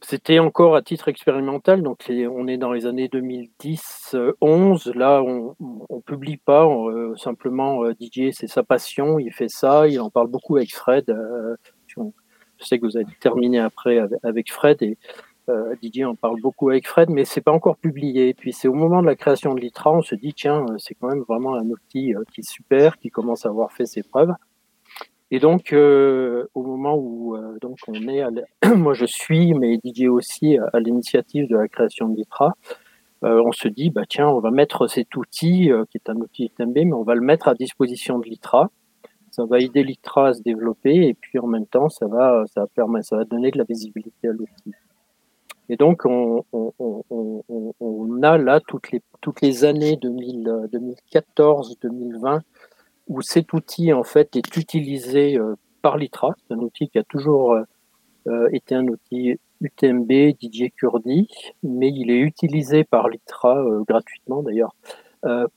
c'était 0.01 0.39
encore 0.39 0.77
à 0.77 0.83
titre 0.83 1.09
expérimental, 1.09 1.83
donc 1.83 2.05
on 2.09 2.47
est 2.47 2.57
dans 2.57 2.73
les 2.73 2.87
années 2.87 3.09
2010-11. 3.09 4.95
Là, 4.95 5.23
on, 5.23 5.57
on 5.89 6.01
publie 6.01 6.37
pas, 6.37 6.67
euh, 6.67 7.17
simplement 7.17 7.85
euh, 7.85 7.95
Didier, 7.95 8.33
c'est 8.33 8.47
sa 8.47 8.63
passion, 8.63 9.19
il 9.19 9.33
fait 9.33 9.49
ça, 9.49 9.89
il 9.89 10.01
en 10.01 10.11
parle 10.11 10.29
beaucoup 10.29 10.57
avec 10.57 10.75
Fred. 10.75 11.11
Euh, 11.11 11.57
je 11.89 12.65
sais 12.65 12.79
que 12.79 12.87
vous 12.87 12.97
avez 12.97 13.07
terminé 13.21 13.59
après 13.59 14.01
avec 14.23 14.53
Fred 14.53 14.83
et 14.83 14.99
Didier 15.81 16.05
en 16.05 16.15
parle 16.15 16.41
beaucoup 16.41 16.71
avec 16.71 16.87
Fred, 16.87 17.09
mais 17.09 17.25
c'est 17.25 17.41
pas 17.41 17.53
encore 17.53 17.79
publié. 17.79 18.35
Puis 18.35 18.53
c'est 18.53 18.69
au 18.69 18.75
moment 18.75 19.01
de 19.01 19.07
la 19.07 19.17
création 19.17 19.55
de 19.55 19.61
l'ITRA, 19.61 19.93
on 19.93 20.03
se 20.03 20.15
dit 20.15 20.35
tiens, 20.35 20.67
c'est 20.79 20.95
quand 20.95 21.09
même 21.09 21.23
vraiment 21.23 21.55
un 21.55 21.67
outil 21.71 22.15
qui 22.33 22.41
est 22.41 22.49
super, 22.49 22.99
qui 22.99 23.11
commence 23.11 23.47
à 23.47 23.49
avoir 23.49 23.73
fait 23.73 23.87
ses 23.87 24.03
preuves. 24.03 24.33
Et 25.31 25.41
donc, 25.41 25.73
euh, 25.73 26.47
au 26.55 26.63
moment 26.63 26.97
où 26.97 27.37
euh, 27.37 27.59
donc 27.61 27.79
on 27.87 27.95
est, 28.09 28.25
moi 28.77 28.95
je 28.95 29.05
suis, 29.05 29.55
mais 29.55 29.79
Didier 29.79 30.09
aussi, 30.09 30.57
à 30.73 30.81
l'initiative 30.81 31.49
de 31.49 31.57
la 31.57 31.69
création 31.69 32.09
de 32.09 32.17
l'ITRA, 32.17 32.55
on 33.21 33.51
se 33.51 33.67
dit, 33.67 33.91
bah 33.91 34.05
tiens, 34.09 34.29
on 34.29 34.39
va 34.39 34.53
mettre 34.53 34.87
cet 34.87 35.17
outil 35.17 35.71
qui 35.91 35.99
est 35.99 36.09
un 36.09 36.15
outil 36.17 36.45
UTMB, 36.45 36.75
mais 36.77 36.93
on 36.93 37.03
va 37.03 37.17
le 37.17 37.21
mettre 37.21 37.49
à 37.49 37.55
disposition 37.55 38.21
de 38.21 38.25
l'ITRA. 38.27 38.71
Ça 39.33 39.45
va 39.45 39.59
aider 39.59 39.83
l'ITRA 39.83 40.29
à 40.29 40.35
se 40.35 40.43
développer 40.43 41.09
et 41.09 41.15
puis 41.15 41.41
en 41.41 41.49
même 41.49 41.67
temps, 41.67 41.89
ça 41.89 42.07
va, 42.07 42.45
ça 42.55 42.61
va 42.61 42.67
permettre, 42.69 43.09
ça 43.09 43.17
va 43.17 43.25
donner 43.25 43.51
de 43.51 43.59
la 43.59 43.65
visibilité 43.65 44.29
à 44.29 44.33
l'outil. 44.33 44.73
Et 45.69 45.77
donc, 45.77 46.07
on, 46.07 46.45
on, 46.53 46.73
on, 46.79 47.75
on, 47.79 48.23
a 48.23 48.39
là 48.39 48.61
toutes 48.61 48.91
les, 48.91 49.03
toutes 49.21 49.43
les 49.43 49.65
années 49.65 49.97
2014, 49.97 51.77
2020, 51.83 52.41
où 53.09 53.23
cet 53.23 53.53
outil, 53.53 53.93
en 53.93 54.05
fait, 54.05 54.37
est 54.37 54.57
utilisé 54.57 55.37
euh, 55.39 55.55
par 55.83 55.97
l'ITRA. 55.97 56.35
C'est 56.47 56.55
un 56.55 56.59
outil 56.59 56.89
qui 56.89 56.99
a 56.99 57.03
toujours 57.03 57.53
euh, 57.53 57.63
euh, 58.29 58.49
été 58.53 58.75
un 58.75 58.87
outil 58.87 59.39
UTMB, 59.61 60.11
DJ 60.41 60.71
Kurdi, 60.77 61.29
mais 61.63 61.89
il 61.89 62.11
est 62.11 62.21
utilisé 62.21 62.85
par 62.85 63.09
l'ITRA 63.09 63.65
gratuitement, 63.89 64.45
d'ailleurs, 64.45 64.77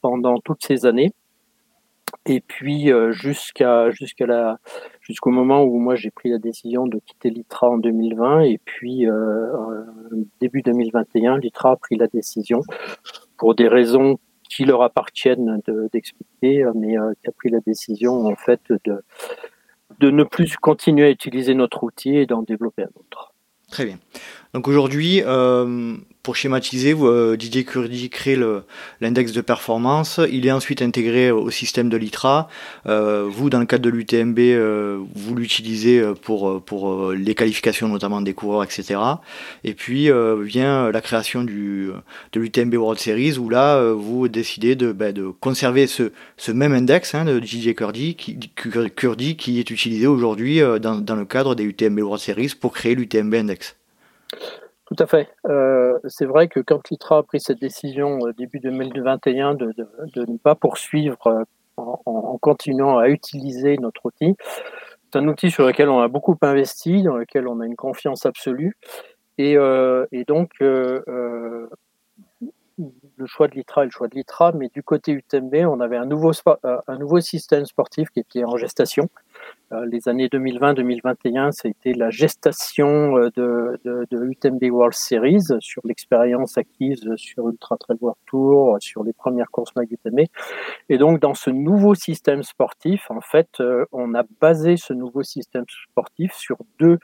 pendant 0.02 0.40
toutes 0.40 0.66
ces 0.66 0.88
années. 0.88 1.14
Et 2.26 2.42
puis 2.42 2.90
jusqu'à 3.12 3.92
jusqu'à 3.92 4.26
la 4.26 4.58
jusqu'au 5.02 5.30
moment 5.30 5.64
où 5.64 5.78
moi 5.78 5.94
j'ai 5.94 6.10
pris 6.10 6.30
la 6.30 6.40
décision 6.40 6.88
de 6.88 7.00
quitter 7.06 7.30
l'ITRA 7.30 7.70
en 7.70 7.78
2020 7.78 8.42
et 8.42 8.60
puis 8.66 9.06
début 10.42 10.62
2021 10.64 11.38
l'ITRA 11.38 11.72
a 11.72 11.76
pris 11.76 11.96
la 11.96 12.08
décision 12.08 12.64
pour 13.38 13.54
des 13.54 13.68
raisons 13.68 14.18
qui 14.52 14.66
leur 14.66 14.82
appartiennent 14.82 15.62
d'expliquer 15.94 16.66
mais 16.76 16.98
euh, 16.98 17.14
qui 17.22 17.28
a 17.28 17.32
pris 17.32 17.50
la 17.50 17.60
décision 17.62 18.26
en 18.26 18.36
fait 18.36 18.62
de 18.86 19.04
de 20.00 20.10
ne 20.10 20.24
plus 20.24 20.56
continuer 20.58 21.06
à 21.06 21.10
utiliser 21.10 21.54
notre 21.54 21.84
outil 21.84 22.18
et 22.18 22.26
d'en 22.26 22.42
développer 22.42 22.84
un 22.84 22.94
autre. 22.96 23.34
Très 23.70 23.86
bien. 23.86 23.98
Donc 24.54 24.68
aujourd'hui, 24.68 25.24
euh, 25.26 25.96
pour 26.24 26.36
schématiser, 26.36 26.96
euh, 27.00 27.36
Didier 27.36 27.64
Kurdi 27.64 28.10
crée 28.10 28.38
l'index 29.00 29.32
de 29.32 29.42
performance. 29.42 30.20
Il 30.32 30.46
est 30.46 30.52
ensuite 30.52 30.82
intégré 30.82 31.32
au 31.32 31.50
système 31.50 31.90
de 31.90 31.98
l'ITRA. 31.98 32.48
Euh, 32.86 33.28
vous, 33.30 33.50
dans 33.50 33.60
le 33.60 33.66
cadre 33.66 33.84
de 33.84 33.90
l'UTMB, 33.90 34.40
euh, 34.40 35.00
vous 35.16 35.36
l'utilisez 35.36 36.04
pour, 36.22 36.62
pour 36.64 37.12
les 37.12 37.34
qualifications 37.34 37.88
notamment 37.88 38.22
des 38.22 38.34
coureurs, 38.34 38.64
etc. 38.64 39.00
Et 39.64 39.74
puis 39.74 40.10
vient 40.42 40.92
la 40.92 41.02
création 41.02 41.44
du, 41.44 41.90
de 42.34 42.40
l'UTMB 42.40 42.76
World 42.76 43.00
Series 43.00 43.38
où 43.38 43.50
là, 43.50 43.92
vous 43.94 44.28
décidez 44.28 44.76
de, 44.76 44.92
ben, 44.92 45.14
de 45.14 45.28
conserver 45.40 45.88
ce, 45.88 46.12
ce 46.38 46.52
même 46.52 46.74
index 46.74 47.16
hein, 47.16 47.26
de 47.26 47.40
Didier 47.40 47.74
Kurdi 47.74 48.16
qui, 48.16 48.38
Kurdi 48.96 49.38
qui 49.38 49.60
est 49.60 49.70
utilisé 49.70 50.08
aujourd'hui 50.08 50.62
dans, 50.82 50.96
dans 50.96 51.16
le 51.16 51.26
cadre 51.26 51.56
des 51.56 51.64
UTMB 51.64 52.00
World 52.00 52.22
Series 52.22 52.54
pour 52.60 52.74
créer 52.74 52.96
l'UTMB 52.96 53.34
Index. 53.34 53.76
Tout 54.92 55.02
à 55.04 55.08
fait. 55.08 55.30
Euh, 55.48 55.98
c'est 56.10 56.26
vrai 56.26 56.50
que 56.50 56.60
quand 56.60 56.90
l'ITRA 56.90 57.20
a 57.20 57.24
pris 57.24 57.40
cette 57.40 57.62
décision 57.62 58.20
euh, 58.28 58.34
début 58.34 58.60
2021 58.60 59.54
de, 59.54 59.72
de, 59.78 59.88
de, 60.14 60.30
ne 60.30 60.38
pas 60.38 60.54
poursuivre 60.54 61.28
euh, 61.28 61.44
en, 61.78 62.38
continuant 62.40 62.98
à 62.98 63.08
utiliser 63.08 63.78
notre 63.78 64.06
outil, 64.06 64.36
c'est 65.06 65.18
un 65.18 65.28
outil 65.30 65.50
sur 65.50 65.66
lequel 65.66 65.88
on 65.88 66.02
a 66.02 66.10
beaucoup 66.10 66.36
investi, 66.42 67.04
dans 67.04 67.16
lequel 67.16 67.48
on 67.48 67.62
a 67.62 67.66
une 67.66 67.78
confiance 67.78 68.26
absolue. 68.26 68.76
Et, 69.38 69.56
donc, 70.28 70.52
le 70.60 71.70
choix 73.26 73.48
de 73.48 73.56
l'ITRA 73.56 73.84
et 73.84 73.86
le 73.86 73.92
choix 73.92 74.10
de 74.10 74.16
l'ITRA, 74.16 74.52
mais 74.52 74.70
du 74.74 74.84
côté 74.84 75.14
UTMB, 75.14 75.56
on 75.68 75.80
avait 75.80 75.98
un 75.98 76.06
nouveau, 76.06 76.32
un 76.64 76.98
nouveau 76.98 77.22
système 77.22 77.66
sportif 77.66 78.10
qui 78.10 78.20
était 78.20 78.44
en 78.44 78.58
gestation, 78.58 79.10
les 79.90 80.10
années 80.10 80.28
2020-2021, 80.28 81.52
c'était 81.52 81.94
la 81.94 82.10
gestation 82.10 83.18
euh, 83.18 83.30
de, 83.36 83.80
de, 83.86 84.06
de, 84.12 84.26
UTMB 84.26 84.64
World 84.72 84.94
Series 84.94 85.46
sur 85.60 85.82
l'expérience 85.86 86.58
acquise 86.58 87.08
sur 87.16 87.48
Ultra 87.48 87.78
Trail 87.78 87.98
World 88.02 88.20
Tour, 88.26 88.78
sur 88.82 89.04
les 89.04 89.14
premières 89.14 89.50
courses 89.50 89.74
Mag 89.76 89.90
UTMB. 89.90 90.26
Et 90.90 90.98
donc, 90.98 91.20
dans 91.20 91.34
ce 91.34 91.50
nouveau 91.50 91.96
système 91.96 92.44
sportif, 92.44 93.10
en 93.10 93.22
fait, 93.22 93.50
euh, 93.60 93.86
on 93.92 94.14
a 94.14 94.24
basé 94.42 94.76
ce 94.76 94.94
nouveau 94.94 95.24
système 95.24 95.66
sportif 95.90 96.34
sur 96.34 96.58
deux 96.80 97.00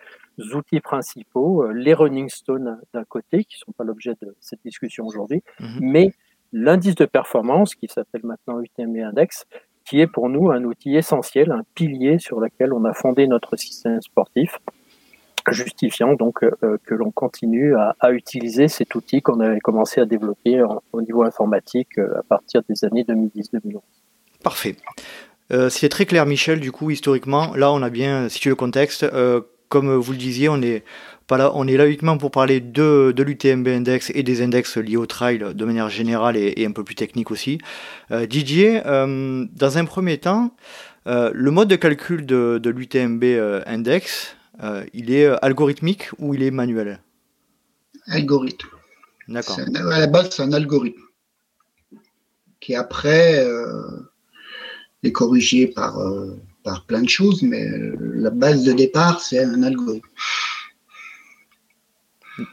outils 0.54 0.82
principaux, 0.82 1.72
les 1.72 1.94
running 1.94 2.30
stones 2.30 2.80
d'un 2.94 3.06
côté, 3.06 3.46
qui 3.46 3.56
ne 3.56 3.66
sont 3.66 3.72
pas 3.72 3.86
l'objet 3.86 4.14
de 4.22 4.36
cette 4.40 4.60
discussion 4.64 5.06
aujourd'hui, 5.06 5.42
mhm. 5.60 5.80
mais 5.82 6.12
l'indice 6.54 6.96
de 6.96 7.06
performance, 7.06 7.76
qui 7.76 7.88
s'appelle 7.88 8.22
maintenant 8.24 8.62
UTMB 8.62 8.98
Index, 8.98 9.46
qui 9.88 10.02
est 10.02 10.08
pour 10.08 10.30
nous 10.30 10.52
un 10.52 10.64
outil 10.64 10.96
essentiel, 10.96 11.52
un 11.52 11.64
pilier 11.74 12.20
sur 12.20 12.40
lequel 12.40 12.74
on 12.74 12.84
a 12.86 12.94
fondé 12.94 13.26
notre 13.26 13.56
système 13.56 14.02
sportif, 14.02 14.58
justifiant 15.50 16.14
donc 16.14 16.44
euh, 16.44 16.78
que 16.86 16.94
l'on 16.94 17.12
continue 17.12 17.74
à, 17.76 18.12
utiliser 18.12 18.68
cet 18.68 18.96
outil 18.96 19.22
qu'on 19.22 19.40
avait 19.40 19.60
commencé 19.60 20.02
à 20.02 20.06
développer 20.06 20.62
au 20.92 21.02
niveau 21.02 21.24
informatique 21.24 21.98
euh, 21.98 22.20
à 22.20 22.24
partir 22.24 22.62
des 22.70 22.84
années 22.84 23.04
2010-2011. 23.04 23.80
Parfait. 24.44 24.76
Euh, 25.54 25.70
c'est 25.70 25.88
très 25.88 26.06
clair, 26.06 26.26
Michel. 26.26 26.60
Du 26.60 26.74
coup, 26.74 26.92
historiquement, 26.92 27.56
là, 27.56 27.72
on 27.72 27.82
a 27.82 27.90
bien 27.90 28.28
situé 28.28 28.50
le 28.50 28.58
contexte. 28.58 29.06
comme 29.70 29.96
vous 29.96 30.12
le 30.12 30.18
disiez, 30.18 30.50
on 30.50 30.62
est 30.62 30.84
on 31.30 31.68
est 31.68 31.78
là 31.78 31.88
uniquement 31.88 32.18
pour 32.18 32.32
parler 32.32 32.60
de, 32.60 33.14
de 33.16 33.24
l'UTMB 33.24 33.68
Index 33.68 34.12
et 34.14 34.24
des 34.24 34.42
index 34.42 34.78
liés 34.78 34.98
au 34.98 35.06
trail 35.06 35.40
de 35.40 35.66
manière 35.66 35.90
générale 35.90 36.38
et, 36.38 36.66
un 36.66 36.72
peu 36.72 36.84
plus 36.84 36.96
technique 36.96 37.32
aussi. 37.32 37.60
Euh, 38.12 38.26
Didier, 38.26 38.82
euh, 38.86 39.46
dans 39.54 39.78
un 39.78 39.86
premier 39.86 40.18
temps, 40.18 40.56
euh, 41.08 41.32
le 41.34 41.52
mode 41.52 41.68
de 41.68 41.76
calcul 41.76 42.26
de, 42.26 42.60
de 42.62 42.70
l'UTMB 42.70 43.24
Index, 43.66 44.36
il 44.94 45.12
est 45.12 45.28
algorithmique 45.44 46.10
ou 46.18 46.34
il 46.34 46.44
est 46.44 46.52
manuel? 46.52 47.00
Algorithme. 48.08 48.70
D'accord. 49.28 49.60
À 49.60 50.00
la 50.00 50.08
base, 50.08 50.30
c'est 50.32 50.44
un 50.44 50.54
algorithme 50.54 51.02
qui 52.60 52.74
après 52.74 53.46
est 55.04 55.12
corrigé 55.12 55.68
par, 55.68 56.02
par 56.64 56.86
plein 56.86 57.02
de 57.02 57.10
choses, 57.10 57.44
mais 57.44 57.68
la 58.00 58.32
base 58.32 58.64
de 58.64 58.72
départ, 58.72 59.22
c'est 59.22 59.44
un 59.44 59.62
algorithme. 59.62 60.08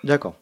D'accord. 0.04 0.36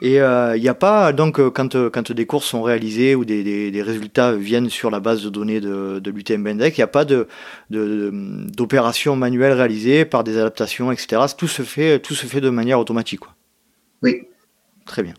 Et 0.00 0.14
il 0.14 0.18
euh, 0.18 0.58
n'y 0.58 0.68
a 0.68 0.74
pas, 0.74 1.12
donc, 1.12 1.38
euh, 1.38 1.50
quand, 1.50 1.74
euh, 1.74 1.90
quand 1.90 2.12
des 2.12 2.26
courses 2.26 2.46
sont 2.46 2.62
réalisées 2.62 3.14
ou 3.14 3.24
des, 3.24 3.42
des, 3.42 3.70
des 3.70 3.82
résultats 3.82 4.32
viennent 4.32 4.68
sur 4.68 4.90
la 4.90 5.00
base 5.00 5.22
de 5.22 5.30
données 5.30 5.60
de, 5.60 5.98
de 5.98 6.10
l'UTM 6.10 6.46
Index, 6.46 6.76
il 6.76 6.80
n'y 6.80 6.84
a 6.84 6.88
pas 6.88 7.04
de, 7.04 7.28
d'opérations 7.70 9.16
manuelles 9.16 9.52
réalisées 9.52 10.04
par 10.04 10.24
des 10.24 10.36
adaptations, 10.38 10.92
etc. 10.92 11.22
Tout 11.36 11.48
se 11.48 11.62
fait, 11.62 12.00
tout 12.00 12.14
se 12.14 12.26
fait 12.26 12.40
de 12.40 12.50
manière 12.50 12.78
automatique. 12.78 13.20
Quoi. 13.20 13.34
Oui. 14.02 14.28
Très 14.84 15.02
bien. 15.02 15.14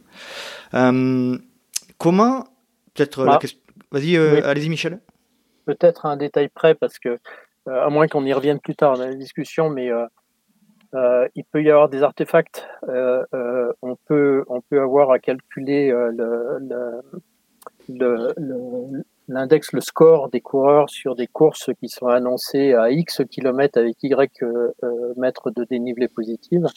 comment, 1.97 2.43
peut-être, 2.93 3.25
bah, 3.25 3.39
vas-y, 3.91 4.17
allez-y, 4.17 4.69
Michel. 4.69 4.99
Peut-être 5.65 6.05
un 6.05 6.17
détail 6.17 6.49
près, 6.49 6.75
parce 6.75 6.99
que, 6.99 7.17
à 7.65 7.89
moins 7.89 8.07
qu'on 8.07 8.25
y 8.25 8.33
revienne 8.33 8.59
plus 8.59 8.75
tard 8.75 8.97
dans 8.97 9.05
la 9.05 9.15
discussion, 9.15 9.69
mais 9.69 9.89
euh, 10.93 11.27
il 11.35 11.43
peut 11.43 11.63
y 11.63 11.71
avoir 11.71 11.89
des 11.89 12.03
artefacts. 12.03 12.67
Euh, 12.87 13.23
euh, 13.33 13.73
on 13.81 13.95
peut 13.95 14.43
on 14.47 14.61
peut 14.61 14.79
avoir 14.79 15.11
à 15.11 15.19
calculer 15.19 15.91
l'index, 19.27 19.73
le, 19.73 19.81
score 19.81 20.29
des 20.29 20.41
coureurs 20.41 20.89
sur 20.89 21.15
des 21.15 21.27
courses 21.27 21.71
qui 21.79 21.89
sont 21.89 22.07
annoncées 22.07 22.73
à 22.73 22.91
X 22.91 23.21
km 23.29 23.79
avec 23.79 24.03
Y 24.03 24.43
mètres 25.17 25.49
de 25.49 25.63
dénivelé 25.63 26.07
positive, 26.07 26.67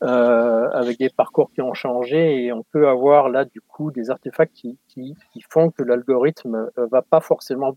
avec 0.00 0.98
des 0.98 1.10
parcours 1.10 1.50
qui 1.52 1.60
ont 1.60 1.74
changé, 1.74 2.44
et 2.44 2.52
on 2.52 2.62
peut 2.62 2.88
avoir 2.88 3.28
là 3.28 3.44
du 3.44 3.60
coup 3.60 3.90
des 3.90 4.10
artefacts 4.10 4.54
qui, 4.54 4.78
qui, 4.88 5.14
qui 5.32 5.42
font 5.50 5.70
que 5.70 5.82
l'algorithme 5.82 6.70
va 6.76 7.02
pas 7.02 7.20
forcément 7.20 7.76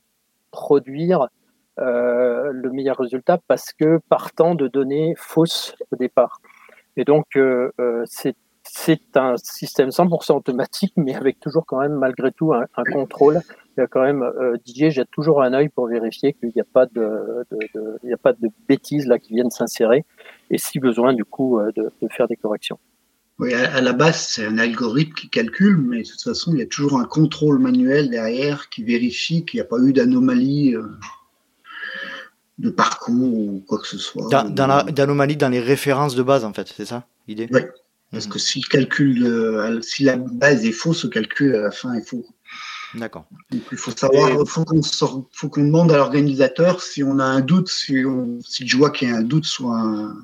produire 0.51 1.27
euh, 1.77 2.51
le 2.53 2.72
meilleur 2.72 2.98
résultat 2.98 3.38
parce 3.50 3.74
que 3.74 4.00
partant 4.08 4.55
de 4.55 4.70
données 4.70 5.13
fausses 5.17 5.75
au 5.91 5.98
départ. 5.98 6.39
Et 6.96 7.03
donc, 7.03 7.25
euh, 7.36 7.72
euh 7.79 8.05
c'est 8.67 9.15
un 9.15 9.36
système 9.38 9.89
100% 9.89 10.38
automatique, 10.38 10.94
mais 10.98 11.13
avec 11.13 11.39
toujours 11.39 11.65
quand 11.67 11.79
même 11.79 11.94
malgré 11.94 12.32
tout 12.32 12.51
un, 12.53 12.65
contrôle. 12.91 13.41
Il 13.77 13.82
y 13.82 13.84
a 13.84 13.88
quand 13.88 14.01
même 14.01 14.24
euh, 14.24 14.58
Didier 14.65 14.89
jette 14.89 15.12
toujours 15.12 15.44
un 15.44 15.53
œil 15.53 15.70
pour 15.70 15.88
vérifier 15.88 16.34
qu'il 16.34 16.51
n'y 16.55 16.62
a 16.62 16.65
pas 16.74 16.88
de, 16.88 17.46
il 18.03 18.10
y 18.10 18.13
a 18.13 18.17
pas 18.17 18.34
de 18.34 18.50
bêtises 18.67 19.05
là 19.05 19.20
qui 19.20 19.34
viennent 19.34 19.51
s'insérer, 19.51 20.03
et 20.50 20.58
si 20.58 20.79
besoin 20.79 21.13
du 21.13 21.24
coup 21.25 21.60
de, 21.75 21.91
de 22.01 22.08
faire 22.10 22.27
des 22.27 22.38
corrections. 22.38 22.79
Oui, 23.38 23.53
à 23.53 23.82
la 23.82 23.94
base, 23.94 24.15
c'est 24.15 24.46
un 24.46 24.58
algorithme 24.58 25.13
qui 25.13 25.29
calcule, 25.29 25.77
mais 25.77 26.01
de 26.01 26.08
toute 26.08 26.24
façon, 26.24 26.53
il 26.53 26.60
y 26.60 26.63
a 26.63 26.67
toujours 26.67 27.00
un 27.00 27.05
contrôle 27.05 27.60
manuel 27.60 28.10
derrière 28.10 28.70
qui 28.70 28.84
vérifie 28.84 29.46
qu'il 29.46 29.60
n'y 29.60 29.62
a 29.62 29.67
pas 29.67 29.79
eu 29.79 29.94
d'anomalie 29.94 30.75
de 32.58 32.70
parcours 32.70 33.34
ou 33.34 33.64
quoi 33.68 33.80
que 33.80 33.88
ce 33.88 33.98
soit. 33.98 34.30
D'anomalie 34.50 35.38
dans 35.38 35.50
les 35.50 35.60
références 35.60 36.16
de 36.16 36.24
base, 36.24 36.46
en 36.46 36.54
fait, 36.54 36.74
c'est 36.76 36.86
ça 36.86 37.08
l'idée? 37.28 37.48
Oui. 37.52 37.62
Parce 38.12 38.28
mhm. 38.28 38.34
que 38.34 38.40
si 38.40 38.62
le 38.62 38.70
calcul, 38.70 39.26
euh, 39.26 39.82
si 39.82 40.04
la 40.04 40.16
base 40.16 40.66
est 40.66 40.72
fausse, 40.72 41.04
le 41.04 41.10
calcul 41.10 41.56
à 41.56 41.62
la 41.62 41.72
fin 41.72 41.94
est 41.94 42.08
faux. 42.08 42.26
D'accord. 42.94 43.26
il 43.52 43.78
faut 43.78 43.92
savoir, 43.92 44.30
il 44.30 44.38
faut 44.48 45.50
qu'on 45.50 45.64
demande 45.64 45.92
à 45.92 45.98
l'organisateur 45.98 46.82
si 46.82 47.04
on 47.04 47.20
a 47.20 47.26
un 47.26 47.42
doute, 47.42 47.68
si, 47.68 48.04
si 48.46 48.66
je 48.66 48.78
vois 48.78 48.90
qu'il 48.90 49.10
y 49.10 49.12
a 49.12 49.16
un 49.16 49.22
doute 49.22 49.44
sur 49.44 49.72
un, 49.72 50.16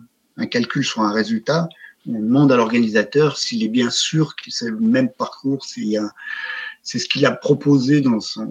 calcul, 0.49 0.85
sur 0.85 1.01
un 1.01 1.11
résultat, 1.11 1.67
on 2.07 2.13
demande 2.19 2.51
à 2.51 2.55
l'organisateur 2.55 3.37
s'il 3.37 3.63
est 3.63 3.67
bien 3.67 3.89
sûr 3.89 4.35
que 4.37 4.49
c'est 4.49 4.69
le 4.69 4.79
même 4.79 5.09
parcours, 5.09 5.65
c'est 5.65 6.99
ce 6.99 7.05
qu'il 7.09 7.25
a 7.25 7.31
proposé 7.31 7.99
dans 7.99 8.21
son, 8.21 8.47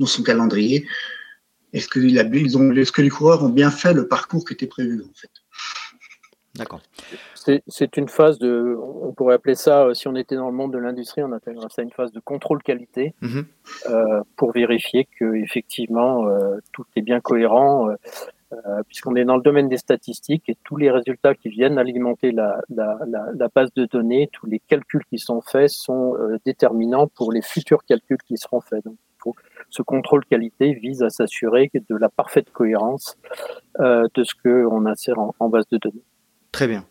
dans 0.00 0.06
son 0.06 0.24
calendrier. 0.24 0.86
Est-ce 1.72 1.88
que, 1.88 2.00
il 2.00 2.18
a, 2.18 2.24
ils 2.24 2.58
ont, 2.58 2.72
est-ce 2.72 2.92
que 2.92 3.02
les 3.02 3.10
coureurs 3.10 3.42
ont 3.44 3.48
bien 3.48 3.70
fait 3.70 3.94
le 3.94 4.08
parcours 4.08 4.44
qui 4.44 4.54
était 4.54 4.66
prévu 4.66 5.02
en 5.02 5.14
fait? 5.14 5.30
D'accord. 6.56 6.80
C'est 7.68 7.96
une 7.96 8.08
phase 8.08 8.38
de, 8.38 8.76
on 8.76 9.12
pourrait 9.12 9.34
appeler 9.36 9.54
ça, 9.54 9.84
euh, 9.84 9.94
si 9.94 10.08
on 10.08 10.16
était 10.16 10.34
dans 10.34 10.50
le 10.50 10.54
monde 10.54 10.72
de 10.72 10.78
l'industrie, 10.78 11.22
on 11.22 11.32
appellerait 11.32 11.68
ça 11.70 11.82
une 11.82 11.92
phase 11.92 12.12
de 12.12 12.20
contrôle 12.20 12.62
qualité 12.62 13.14
Mhm. 13.22 13.46
euh, 13.88 14.20
pour 14.36 14.52
vérifier 14.52 15.06
que 15.18 15.36
effectivement 15.36 16.26
euh, 16.26 16.58
tout 16.72 16.84
est 16.96 17.02
bien 17.02 17.20
cohérent, 17.20 17.88
euh, 17.88 18.82
puisqu'on 18.88 19.14
est 19.14 19.24
dans 19.24 19.36
le 19.36 19.42
domaine 19.42 19.68
des 19.68 19.78
statistiques 19.78 20.48
et 20.48 20.56
tous 20.64 20.76
les 20.76 20.90
résultats 20.90 21.34
qui 21.36 21.48
viennent 21.50 21.78
alimenter 21.78 22.32
la, 22.32 22.60
la, 22.68 22.98
la, 23.06 23.26
la 23.32 23.48
base 23.48 23.72
de 23.74 23.86
données, 23.86 24.28
tous 24.32 24.46
les 24.46 24.58
calculs 24.58 25.04
qui 25.08 25.18
sont 25.18 25.40
faits 25.40 25.70
sont 25.70 26.16
euh, 26.16 26.36
déterminants 26.44 27.06
pour 27.06 27.32
les 27.32 27.42
futurs 27.42 27.84
calculs 27.84 28.18
qui 28.26 28.36
seront 28.36 28.60
faits. 28.60 28.84
Donc, 28.84 28.96
ce 29.68 29.82
contrôle 29.82 30.24
qualité 30.24 30.74
vise 30.74 31.02
à 31.02 31.10
s'assurer 31.10 31.70
de 31.74 31.96
la 31.96 32.08
parfaite 32.08 32.50
cohérence 32.52 33.16
euh, 33.80 34.06
de 34.14 34.24
ce 34.24 34.34
qu'on 34.42 34.86
insère 34.86 35.18
en, 35.18 35.34
en 35.38 35.48
base 35.48 35.68
de 35.70 35.78
données. 35.78 36.02
Très 36.52 36.66
bien. 36.66 36.84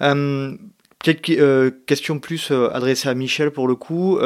Euh, 0.00 0.56
Peut-être 1.04 1.20
que- 1.20 1.32
euh, 1.32 1.70
question 1.86 2.20
plus 2.20 2.52
adressée 2.52 3.08
à 3.08 3.14
Michel 3.14 3.50
pour 3.50 3.66
le 3.66 3.74
coup. 3.74 4.20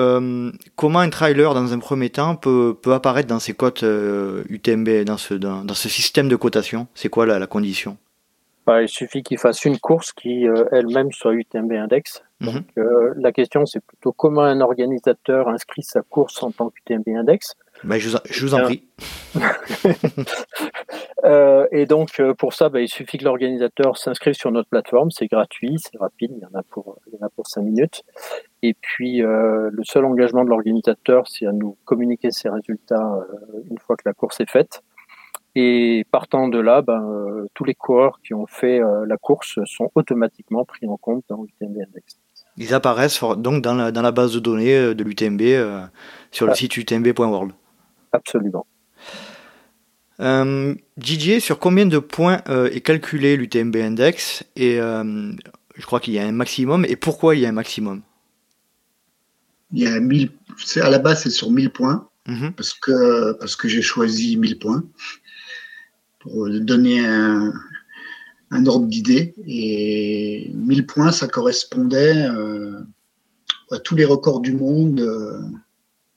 Comment 0.77 0.99
un 0.99 1.09
trailer, 1.09 1.55
dans 1.55 1.73
un 1.73 1.79
premier 1.79 2.11
temps, 2.11 2.37
peut, 2.37 2.77
apparaître 2.93 3.29
dans 3.29 3.39
ces 3.39 3.55
cotes 3.55 3.83
UTMB, 3.83 5.05
dans 5.05 5.17
ce, 5.17 5.89
système 5.89 6.29
de 6.29 6.37
cotation? 6.37 6.87
C'est 6.95 7.09
quoi 7.09 7.25
la 7.25 7.47
condition? 7.47 7.97
Bah, 8.67 8.83
il 8.83 8.89
suffit 8.89 9.23
qu'il 9.23 9.39
fasse 9.39 9.65
une 9.65 9.79
course 9.79 10.13
qui 10.13 10.49
euh, 10.49 10.65
elle-même 10.73 11.13
soit 11.13 11.33
UTMB 11.35 11.71
index. 11.73 12.25
Mhm. 12.41 12.53
Donc 12.53 12.65
euh, 12.79 13.15
la 13.17 13.31
question 13.33 13.65
c'est 13.65 13.81
plutôt 13.81 14.13
comment 14.13 14.43
un 14.43 14.61
organisateur 14.61 15.49
inscrit 15.49 15.83
sa 15.83 16.03
course 16.03 16.43
en 16.43 16.51
tant 16.51 16.71
qu'UTMB 16.71 17.09
index. 17.17 17.55
je, 18.01 18.09
vous 18.09 18.17
en- 18.17 18.21
je 18.29 18.45
vous 18.47 18.55
en 18.55 18.63
prie. 18.65 18.83
Euh, 21.25 21.67
et 21.73 21.87
donc 21.87 22.23
pour 22.39 22.53
ça, 22.53 22.69
bah, 22.69 22.81
il 22.81 22.89
suffit 22.89 23.19
que 23.19 23.25
l'organisateur 23.25 23.97
s'inscrive 23.97 24.35
sur 24.35 24.53
notre 24.53 24.69
plateforme. 24.69 25.11
C'est 25.11 25.27
gratuit, 25.27 25.77
c'est 25.79 25.99
rapide, 25.99 26.31
il 26.37 26.41
y 26.43 26.45
en 26.47 26.57
a 26.57 26.63
pour 26.63 26.99
il 27.09 27.15
y 27.19 27.23
en 27.23 27.27
a 27.27 27.31
pour 27.31 27.47
cinq 27.49 27.63
minutes. 27.63 28.03
Et 28.63 28.75
puis 28.75 29.19
le 29.19 29.81
seul 29.83 30.05
engagement 30.05 30.45
de 30.45 30.51
l'organisateur, 30.51 31.27
c'est 31.27 31.47
à 31.47 31.53
nous 31.53 31.77
communiquer 31.85 32.31
ses 32.31 32.49
résultats 32.49 33.19
une 33.71 33.79
fois 33.79 33.97
que 33.97 34.03
la 34.05 34.13
course 34.13 34.39
est 34.41 34.49
faite. 34.51 34.83
Et 35.59 36.05
partant 36.11 36.49
de 36.49 36.59
là, 36.59 36.83
ben, 36.83 37.03
euh, 37.03 37.47
tous 37.55 37.65
les 37.65 37.75
coureurs 37.75 38.21
qui 38.23 38.35
ont 38.35 38.47
fait 38.47 38.79
euh, 38.79 39.07
la 39.07 39.17
course 39.17 39.59
sont 39.65 39.91
automatiquement 39.95 40.67
pris 40.67 40.87
en 40.87 40.99
compte 40.99 41.25
dans 41.31 41.43
l'UTMB 41.43 41.79
Index. 41.89 42.19
Ils 42.59 42.75
apparaissent 42.75 43.23
donc 43.39 43.63
dans 43.63 43.75
la, 43.75 43.91
dans 43.91 44.03
la 44.03 44.13
base 44.13 44.35
de 44.35 44.39
données 44.39 44.77
euh, 44.77 44.95
de 44.95 45.03
l'UTMB 45.03 45.41
euh, 45.43 45.81
sur 46.31 46.45
le 46.45 46.53
Ah. 46.53 46.55
site 46.55 46.77
utmb.world. 46.77 47.53
Absolument. 48.13 48.67
Euh, 50.21 50.75
Didier, 50.99 51.41
sur 51.41 51.59
combien 51.59 51.87
de 51.87 51.99
points 51.99 52.43
euh, 52.49 52.69
est 52.71 52.81
calculé 52.83 53.37
l'UTMB 53.39 53.77
Index? 53.77 54.45
Et 54.57 54.79
euh, 54.79 55.33
je 55.75 55.87
crois 55.87 56.01
qu'il 56.01 56.13
y 56.15 56.19
a 56.19 56.27
un 56.27 56.33
maximum. 56.33 56.85
Et 56.87 56.97
pourquoi 56.97 57.35
il 57.35 57.41
y 57.41 57.47
a 57.47 57.49
un 57.49 57.53
maximum? 57.53 58.03
Il 59.73 59.81
y 59.83 59.87
a 59.87 59.99
1000, 60.01 60.31
c'est 60.59 60.81
à 60.83 60.91
la 60.91 60.99
base 60.99 61.23
c'est 61.23 61.31
sur 61.31 61.51
1000 61.51 61.71
points 61.71 62.09
Mhm. 62.29 62.53
parce 62.55 62.73
que 62.75 63.33
parce 63.39 63.55
que 63.55 63.69
j'ai 63.69 63.83
choisi 63.83 64.37
1000 64.37 64.59
points 64.59 64.83
pour 66.31 66.49
donner 66.61 67.05
un, 67.07 67.53
un 68.51 68.67
ordre 68.67 68.87
d'idée 68.87 69.35
et 69.47 70.51
1000 70.55 70.87
points 70.87 71.13
ça 71.13 71.27
correspondait 71.29 72.27
euh, 72.29 72.81
à 73.71 73.79
tous 73.79 73.95
les 73.97 74.05
records 74.05 74.41
du 74.41 74.53
monde 74.53 75.01
euh, 75.01 75.41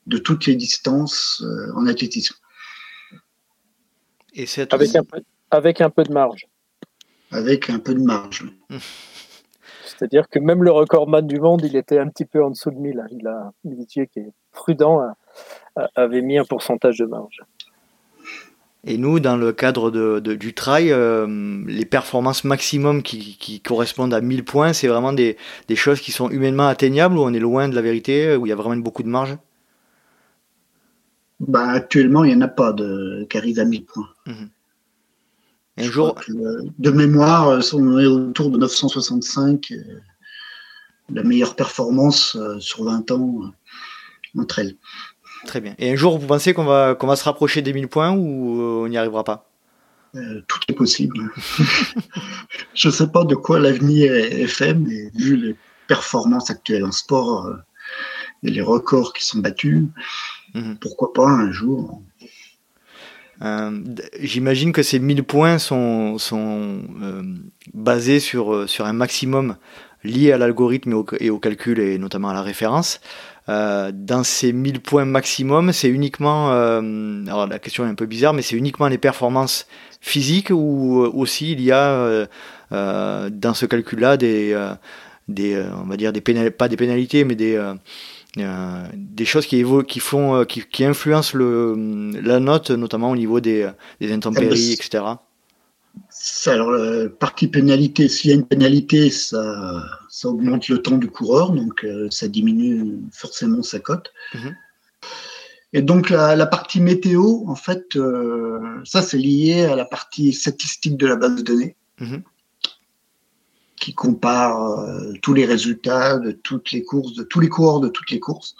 de 0.07 0.17
toutes 0.17 0.45
les 0.45 0.55
distances 0.55 1.43
euh, 1.45 1.71
en 1.75 1.85
athlétisme 1.87 2.35
Et. 4.33 4.45
Avec 4.75 4.95
un 4.95 5.03
peu, 5.03 5.21
avec 5.51 5.81
un 5.81 5.89
peu 5.89 6.03
de 6.03 6.11
marge. 6.13 6.47
avec 7.31 7.69
un 7.69 7.79
peu 7.79 7.93
de 7.93 7.99
marge. 8.01 8.45
C'est-à-dire 9.85 10.29
que 10.29 10.39
même 10.39 10.63
le 10.63 10.71
recordman 10.71 11.27
du 11.27 11.39
monde, 11.41 11.61
il 11.65 11.75
était 11.75 11.99
un 11.99 12.07
petit 12.07 12.23
peu 12.25 12.41
en 12.43 12.51
dessous 12.51 12.71
de 12.71 12.77
1000. 12.77 13.03
Il 13.11 13.27
a 13.27 13.51
Didier 13.65 14.07
qui 14.07 14.19
est 14.19 14.31
prudent 14.51 14.99
a- 14.99 15.17
a- 15.75 15.89
avait 15.95 16.21
mis 16.21 16.37
un 16.37 16.45
pourcentage 16.45 16.97
de 16.99 17.05
marge. 17.05 17.41
Et 18.85 18.97
nous, 18.97 19.19
dans 19.19 19.37
le 19.37 19.51
cadre 19.53 19.91
de, 19.91 20.19
de- 20.19 20.35
du 20.35 20.53
trail, 20.53 20.91
euh, 20.91 21.27
les 21.67 21.85
performances 21.85 22.43
maximum 22.45 23.03
qui, 23.03 23.37
qui 23.37 23.59
correspondent 23.61 24.13
à 24.13 24.21
1000 24.21 24.45
points, 24.45 24.73
c'est 24.73 24.87
vraiment 24.87 25.13
des, 25.13 25.37
des 25.67 25.75
choses 25.75 25.99
qui 26.01 26.11
sont 26.11 26.29
humainement 26.29 26.67
atteignables 26.67 27.17
ou 27.17 27.21
on 27.21 27.33
est 27.33 27.39
loin 27.39 27.67
de 27.69 27.75
la 27.75 27.81
vérité, 27.81 28.35
où 28.35 28.45
il 28.45 28.49
y 28.49 28.53
a 28.53 28.55
vraiment 28.55 28.77
beaucoup 28.77 29.03
de 29.03 29.09
marge? 29.09 29.37
Bah, 31.41 31.67
actuellement, 31.71 32.23
il 32.23 32.29
n'y 32.29 32.35
en 32.41 32.47
a 32.47 32.47
pas 32.47 32.71
de, 32.71 33.27
qui 33.29 33.37
arrive 33.37 33.59
à 33.59 33.65
1000 33.65 33.83
points. 33.85 34.07
Un 35.77 35.83
Je 35.85 35.89
jour, 35.89 36.15
euh, 36.29 36.61
de 36.77 36.91
mémoire, 36.91 37.47
euh, 37.49 37.61
on 37.73 37.97
est 37.99 38.05
autour 38.05 38.51
de 38.51 38.57
965, 38.59 39.71
euh, 39.71 39.99
la 41.13 41.23
meilleure 41.23 41.55
performance 41.55 42.37
sur 42.59 42.83
20 42.85 43.09
ans 43.11 43.51
entre 44.37 44.59
elles. 44.59 44.77
Très 45.45 45.61
bien. 45.61 45.75
Et 45.79 45.91
un 45.91 45.95
jour, 45.95 46.17
vous 46.17 46.27
pensez 46.27 46.53
qu'on 46.53 46.65
va, 46.65 46.95
qu'on 46.95 47.07
va 47.07 47.15
se 47.15 47.23
rapprocher 47.23 47.61
des 47.61 47.73
1000 47.73 47.87
points 47.87 48.11
ou 48.11 48.61
euh, 48.61 48.85
on 48.85 48.87
n'y 48.87 48.97
arrivera 48.97 49.23
pas? 49.23 49.45
Euh, 50.15 50.41
tout 50.47 50.59
est 50.67 50.73
possible. 50.73 51.31
Je 52.73 52.87
ne 52.87 52.93
sais 52.93 53.07
pas 53.07 53.23
de 53.25 53.35
quoi 53.35 53.59
l'avenir 53.59 54.13
est 54.13 54.47
fait, 54.47 54.73
mais 54.73 55.11
vu 55.15 55.35
les 55.35 55.55
performances 55.87 56.49
actuelles 56.49 56.85
en 56.85 56.91
sport 56.91 57.45
euh, 57.47 57.55
et 58.43 58.49
les 58.49 58.61
records 58.61 59.13
qui 59.13 59.25
sont 59.25 59.39
battus, 59.39 59.85
Mhm. 60.55 60.77
pourquoi 60.81 61.13
pas 61.13 61.27
un 61.27 61.51
jour? 61.51 62.01
Euh, 63.43 63.81
J'imagine 64.19 64.71
que 64.73 64.81
ces 64.81 64.97
1000 64.97 65.23
points 65.23 65.59
sont, 65.59 66.17
sont 66.17 66.81
basés 67.75 68.19
sur, 68.19 68.67
sur 68.67 68.85
un 68.85 68.93
maximum 68.93 69.57
lié 70.03 70.31
à 70.31 70.37
l'algorithme 70.39 70.91
et 70.91 70.95
au, 70.95 71.05
et 71.19 71.29
au 71.29 71.37
calcul 71.39 71.79
et 71.79 71.97
notamment 71.99 72.29
à 72.29 72.33
la 72.33 72.41
référence. 72.41 72.99
Euh, 73.49 73.91
dans 73.93 74.23
ces 74.23 74.53
1000 74.53 74.79
points 74.81 75.05
maximum, 75.05 75.73
c'est 75.73 75.89
uniquement, 75.89 76.51
euh, 76.53 77.25
alors 77.25 77.47
la 77.47 77.57
question 77.59 77.85
est 77.85 77.89
un 77.89 77.95
peu 77.95 78.05
bizarre, 78.05 78.33
mais 78.33 78.43
c'est 78.43 78.55
uniquement 78.55 78.87
les 78.87 78.99
performances 78.99 79.65
physiques 80.01 80.51
ou 80.51 81.03
euh, 81.03 81.09
aussi 81.13 81.51
il 81.53 81.61
y 81.61 81.71
a 81.71 81.91
euh, 81.91 82.27
euh, 82.73 83.29
dans 83.31 83.53
ce 83.55 83.65
calcul-là 83.65 84.17
des, 84.17 84.55
des, 85.27 85.63
on 85.83 85.87
va 85.87 85.97
dire 85.97 86.13
des 86.13 86.21
pénal- 86.21 86.51
pas 86.51 86.67
des 86.67 86.77
pénalités, 86.77 87.23
mais 87.25 87.35
des, 87.35 87.59
des 88.37 89.25
choses 89.25 89.45
qui, 89.47 89.63
qui 89.87 89.99
font, 89.99 90.45
qui, 90.45 90.63
qui 90.69 90.85
influencent 90.85 91.35
le, 91.37 91.75
la 92.21 92.39
note, 92.39 92.69
notamment 92.71 93.09
au 93.11 93.15
niveau 93.15 93.39
des, 93.39 93.69
des 93.99 94.11
intempéries, 94.11 94.73
etc. 94.73 95.03
Alors, 96.45 96.69
euh, 96.69 97.09
partie 97.09 97.47
pénalité, 97.47 98.07
s'il 98.07 98.29
y 98.31 98.33
a 98.33 98.35
une 98.35 98.45
pénalité, 98.45 99.09
ça, 99.09 99.83
ça 100.19 100.27
augmente 100.27 100.67
le 100.67 100.81
temps 100.81 100.97
du 100.97 101.09
coureur, 101.09 101.53
donc 101.53 101.85
euh, 101.85 102.09
ça 102.11 102.27
diminue 102.27 102.99
forcément 103.13 103.63
sa 103.63 103.79
cote. 103.79 104.11
Mhm. 104.33 104.55
Et 105.71 105.81
donc 105.81 106.09
la, 106.09 106.35
la 106.35 106.45
partie 106.45 106.81
météo, 106.81 107.43
en 107.47 107.55
fait, 107.55 107.95
euh, 107.95 108.59
ça 108.83 109.01
c'est 109.01 109.17
lié 109.17 109.63
à 109.63 109.77
la 109.77 109.85
partie 109.85 110.33
statistique 110.33 110.97
de 110.97 111.07
la 111.07 111.15
base 111.15 111.35
de 111.35 111.41
données, 111.41 111.77
Mhm. 112.01 112.23
qui 113.77 113.93
compare 113.93 114.61
euh, 114.61 115.13
tous 115.21 115.33
les 115.33 115.45
résultats 115.45 116.17
de 116.17 116.31
toutes 116.31 116.71
les 116.73 116.83
courses, 116.83 117.13
de 117.13 117.23
tous 117.23 117.39
les 117.39 117.47
coureurs 117.47 117.79
de 117.79 117.87
toutes 117.87 118.11
les 118.11 118.19
courses. 118.19 118.57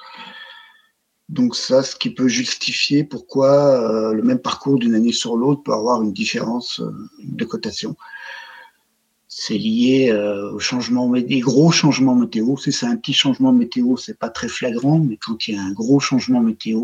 Donc 1.28 1.58
ça, 1.58 1.84
ce 1.84 1.93
qui 1.98 2.10
peut 2.10 2.30
justifier 2.30 3.04
pourquoi 3.04 4.12
le 4.13 4.24
même 4.24 4.39
parcours 4.39 4.80
d'une 4.80 4.95
année 4.95 5.12
sur 5.12 5.36
l'autre 5.36 5.62
peut 5.62 5.74
avoir 5.74 6.02
une 6.02 6.12
différence 6.12 6.82
de 7.19 7.45
cotation. 7.45 7.95
C'est 9.41 9.58
lié 9.58 10.10
euh, 10.12 10.52
au 10.56 10.60
changement, 10.60 11.08
des 11.34 11.39
gros 11.39 11.71
changements 11.71 12.17
météo. 12.23 12.58
Si 12.58 12.73
c'est 12.78 12.89
un 12.93 12.97
petit 12.97 13.13
changement 13.13 13.54
météo, 13.54 13.95
c'est 13.95 14.19
pas 14.23 14.32
très 14.38 14.49
flagrant, 14.49 14.99
mais 14.99 15.15
quand 15.15 15.47
il 15.47 15.56
y 15.56 15.58
a 15.58 15.62
un 15.62 15.71
gros 15.71 16.02
changement 16.02 16.41
météo, 16.41 16.80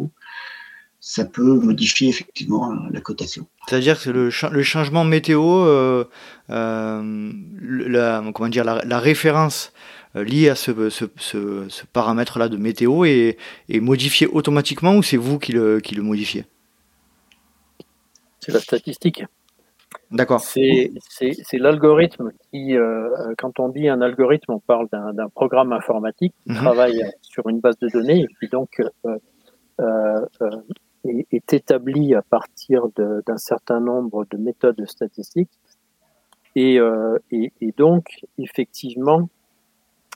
ça 1.01 1.25
peut 1.25 1.59
modifier 1.69 2.07
effectivement 2.07 2.71
euh, 2.71 2.75
la 2.91 3.01
cotation. 3.01 3.45
C'est-à-dire 3.67 4.01
que 4.01 4.09
le, 4.09 4.29
cha- 4.29 4.51
le 4.59 4.63
changement 4.63 5.03
météo, 5.03 5.43
euh, 5.43 6.05
euh, 6.49 7.31
la, 7.61 8.23
comment 8.33 8.47
dire, 8.47 8.63
la, 8.63 8.75
la 8.85 8.99
référence 8.99 9.73
liée 10.13 10.47
à 10.47 10.55
ce, 10.55 10.71
ce, 10.89 11.05
ce, 11.17 11.65
ce 11.67 11.83
paramètre-là 11.91 12.47
de 12.47 12.55
météo 12.55 13.03
est, 13.03 13.37
est 13.67 13.81
modifiée 13.81 14.27
automatiquement 14.27 14.95
ou 14.95 15.03
c'est 15.03 15.17
vous 15.17 15.39
qui 15.39 15.51
le, 15.51 15.81
qui 15.81 15.93
le 15.93 16.03
modifiez? 16.03 16.45
C'est 18.39 18.53
la 18.53 18.61
statistique. 18.61 19.25
D'accord. 20.11 20.39
C'est 20.39 20.91
l'algorithme 21.53 22.31
qui, 22.51 22.77
euh, 22.77 23.33
quand 23.37 23.59
on 23.59 23.69
dit 23.69 23.89
un 23.89 24.01
algorithme, 24.01 24.53
on 24.53 24.59
parle 24.59 24.87
d'un 24.89 25.29
programme 25.29 25.73
informatique 25.73 26.33
qui 26.45 26.51
Mhm. 26.51 26.57
travaille 26.57 27.03
sur 27.21 27.47
une 27.49 27.59
base 27.59 27.77
de 27.79 27.89
données 27.89 28.21
et 28.21 28.27
qui 28.39 28.47
donc 28.49 28.79
euh, 28.79 29.17
euh, 29.81 30.25
euh, 30.41 30.61
est, 31.05 31.27
est 31.31 31.53
établi 31.53 32.15
à 32.15 32.21
partir 32.21 32.87
d'un 32.95 33.37
certain 33.37 33.79
nombre 33.79 34.25
de 34.31 34.37
méthodes 34.37 34.85
statistiques 34.85 35.51
Et, 36.55 36.79
et, 37.31 37.51
et, 37.59 37.71
donc, 37.75 38.21
effectivement, 38.37 39.27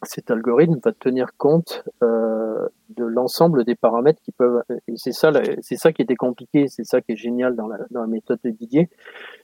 cet 0.03 0.31
algorithme 0.31 0.79
va 0.81 0.93
tenir 0.93 1.35
compte 1.37 1.83
euh, 2.01 2.65
de 2.95 3.03
l'ensemble 3.03 3.65
des 3.65 3.75
paramètres 3.75 4.21
qui 4.21 4.31
peuvent. 4.31 4.63
C'est 4.95 5.11
ça, 5.11 5.33
c'est 5.61 5.75
ça 5.75 5.91
qui 5.91 6.01
était 6.01 6.15
compliqué, 6.15 6.69
c'est 6.69 6.85
ça 6.85 7.01
qui 7.01 7.11
est 7.11 7.17
génial 7.17 7.57
dans 7.57 7.67
la, 7.67 7.79
dans 7.91 7.99
la 8.01 8.07
méthode 8.07 8.39
de 8.45 8.51
Didier, 8.51 8.87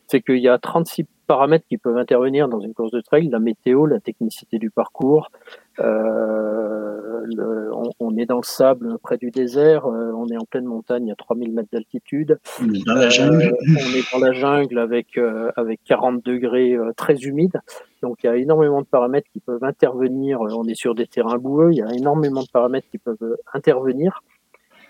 c'est 0.08 0.22
qu'il 0.22 0.40
y 0.40 0.48
a 0.48 0.58
36 0.58 1.06
paramètres 1.26 1.66
qui 1.68 1.78
peuvent 1.78 1.98
intervenir 1.98 2.48
dans 2.48 2.60
une 2.60 2.74
course 2.74 2.92
de 2.92 3.02
trail 3.02 3.30
la 3.30 3.40
météo, 3.40 3.86
la 3.86 4.00
technicité 4.00 4.58
du 4.58 4.70
parcours. 4.70 5.32
Euh, 5.80 7.22
le, 7.26 7.74
on, 7.74 7.90
on, 8.00 8.18
est 8.18 8.26
dans 8.26 8.38
le 8.38 8.44
sable 8.44 8.98
près 9.00 9.18
du 9.18 9.32
désert, 9.32 9.88
euh, 9.88 10.12
on 10.16 10.28
est 10.28 10.38
en 10.38 10.46
pleine 10.46 10.66
montagne 10.66 11.12
à 11.12 11.16
3000 11.16 11.52
mètres 11.52 11.70
d'altitude. 11.72 12.40
On 12.62 12.74
est 12.74 12.86
dans 12.86 12.94
la 12.94 13.10
jungle. 13.10 13.56
Euh, 13.68 14.02
dans 14.14 14.20
la 14.20 14.32
jungle 14.32 14.80
avec, 14.80 15.18
euh, 15.18 15.52
avec 15.56 15.82
40 15.86 16.24
degrés 16.24 16.78
très 16.96 17.16
humides. 17.16 17.60
Donc 18.02 18.18
il 18.24 18.28
y 18.28 18.30
a 18.30 18.38
énormément 18.38 18.82
de 18.82 18.88
paramètres 18.88 19.28
qui 19.34 19.40
peuvent 19.40 19.64
intervenir. 19.64 20.40
On 20.42 20.68
est 20.68 20.76
sur 20.76 20.96
des 20.96 21.08
terrains 21.08 21.38
boueux, 21.38 21.72
il 21.72 21.78
y 21.78 21.82
a 21.82 21.92
énormément 21.94 22.42
de 22.42 22.50
paramètres 22.52 22.88
qui 22.92 23.00
peuvent 23.00 23.38
intervenir. 23.54 24.22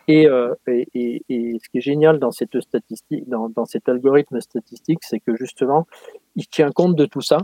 Et, 0.07 0.27
euh, 0.27 0.53
et, 0.67 0.87
et, 0.93 1.23
et, 1.29 1.59
ce 1.63 1.69
qui 1.69 1.79
est 1.79 1.81
génial 1.81 2.19
dans 2.19 2.31
cette 2.31 2.59
statistique, 2.61 3.27
dans, 3.27 3.49
dans 3.49 3.65
cet 3.65 3.89
algorithme 3.89 4.39
statistique, 4.39 4.99
c'est 5.01 5.19
que 5.19 5.35
justement, 5.35 5.87
il 6.35 6.47
tient 6.47 6.71
compte 6.71 6.95
de 6.95 7.05
tout 7.05 7.21
ça. 7.21 7.39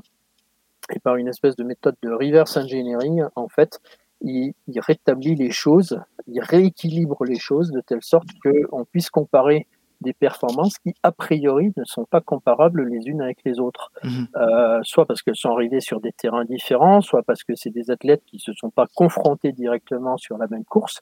Et 0.94 1.00
par 1.00 1.16
une 1.16 1.28
espèce 1.28 1.56
de 1.56 1.64
méthode 1.64 1.96
de 2.02 2.12
reverse 2.12 2.58
engineering, 2.58 3.24
en 3.36 3.48
fait, 3.48 3.80
il, 4.22 4.54
il 4.68 4.80
rétablit 4.80 5.36
les 5.36 5.52
choses, 5.52 6.00
il 6.28 6.42
rééquilibre 6.42 7.24
les 7.26 7.40
choses 7.40 7.72
de 7.72 7.82
telle 7.82 8.04
sorte 8.04 8.28
qu'on 8.44 8.86
puisse 8.86 9.10
comparer 9.10 9.68
des 10.02 10.14
performances 10.14 10.78
qui, 10.80 10.94
a 11.04 11.12
priori, 11.12 11.72
ne 11.78 11.84
sont 11.86 12.06
pas 12.06 12.22
comparables 12.22 12.88
les 12.88 13.08
unes 13.08 13.22
avec 13.22 13.40
les 13.46 13.60
autres. 13.60 13.92
Mmh. 14.04 14.24
Euh, 14.36 14.80
soit 14.84 15.06
parce 15.06 15.22
qu'elles 15.22 15.36
sont 15.36 15.52
arrivées 15.52 15.80
sur 15.80 16.02
des 16.02 16.12
terrains 16.12 16.46
différents, 16.46 17.02
soit 17.02 17.24
parce 17.24 17.44
que 17.44 17.54
c'est 17.56 17.70
des 17.70 17.92
athlètes 17.92 18.24
qui 18.26 18.38
ne 18.38 18.42
se 18.42 18.54
sont 18.54 18.72
pas 18.72 18.88
confrontés 18.96 19.52
directement 19.52 20.18
sur 20.18 20.38
la 20.38 20.48
même 20.48 20.66
course 20.66 21.02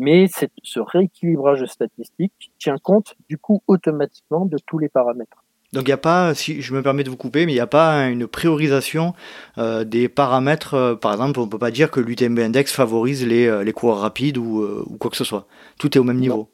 mais 0.00 0.28
ce 0.62 0.80
rééquilibrage 0.80 1.66
statistique 1.66 2.52
tient 2.58 2.78
compte 2.78 3.16
du 3.28 3.36
coup 3.36 3.62
automatiquement 3.66 4.46
de 4.46 4.56
tous 4.66 4.78
les 4.78 4.88
paramètres. 4.88 5.44
Donc 5.74 5.84
il 5.84 5.90
n'y 5.90 5.92
a 5.92 5.98
pas, 5.98 6.34
si 6.34 6.62
je 6.62 6.74
me 6.74 6.82
permets 6.82 7.04
de 7.04 7.10
vous 7.10 7.18
couper, 7.18 7.44
mais 7.44 7.52
il 7.52 7.56
n'y 7.56 7.60
a 7.60 7.66
pas 7.66 8.08
une 8.08 8.26
priorisation 8.26 9.14
euh, 9.58 9.84
des 9.84 10.08
paramètres. 10.08 10.72
Euh, 10.72 10.94
par 10.96 11.12
exemple, 11.12 11.38
on 11.38 11.44
ne 11.44 11.50
peut 11.50 11.58
pas 11.58 11.70
dire 11.70 11.90
que 11.90 12.00
l'UTMB 12.00 12.38
Index 12.38 12.72
favorise 12.72 13.26
les, 13.26 13.46
euh, 13.46 13.62
les 13.62 13.72
coureurs 13.74 13.98
rapides 13.98 14.38
ou, 14.38 14.62
euh, 14.62 14.82
ou, 14.86 14.96
quoi 14.96 15.10
que 15.10 15.18
ce 15.18 15.24
soit. 15.24 15.46
Tout 15.78 15.96
est 15.96 16.00
au 16.00 16.04
même 16.04 16.18
niveau. 16.18 16.48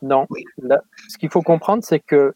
Non. 0.00 0.26
oui. 0.30 0.44
Là, 0.60 0.80
ce 1.08 1.18
qu'il 1.18 1.28
faut 1.28 1.42
comprendre, 1.42 1.84
c'est 1.84 2.00
que 2.00 2.34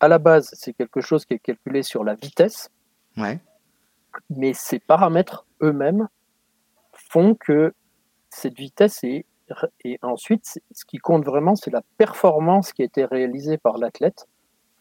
à 0.00 0.06
la 0.06 0.18
base, 0.18 0.50
c'est 0.52 0.74
quelque 0.74 1.00
chose 1.00 1.24
qui 1.24 1.34
est 1.34 1.38
calculé 1.40 1.82
sur 1.82 2.04
la 2.04 2.14
vitesse. 2.14 2.70
Ouais. 3.16 3.40
Mais 4.30 4.52
ces 4.52 4.78
paramètres 4.78 5.46
eux-mêmes 5.62 6.08
font 6.92 7.34
que 7.34 7.72
cette 8.30 8.56
vitesse 8.56 9.02
est 9.02 9.24
et 9.84 9.98
ensuite, 10.02 10.60
ce 10.72 10.84
qui 10.84 10.98
compte 10.98 11.24
vraiment, 11.24 11.56
c'est 11.56 11.70
la 11.70 11.82
performance 11.96 12.72
qui 12.72 12.82
a 12.82 12.84
été 12.84 13.04
réalisée 13.04 13.58
par 13.58 13.78
l'athlète. 13.78 14.28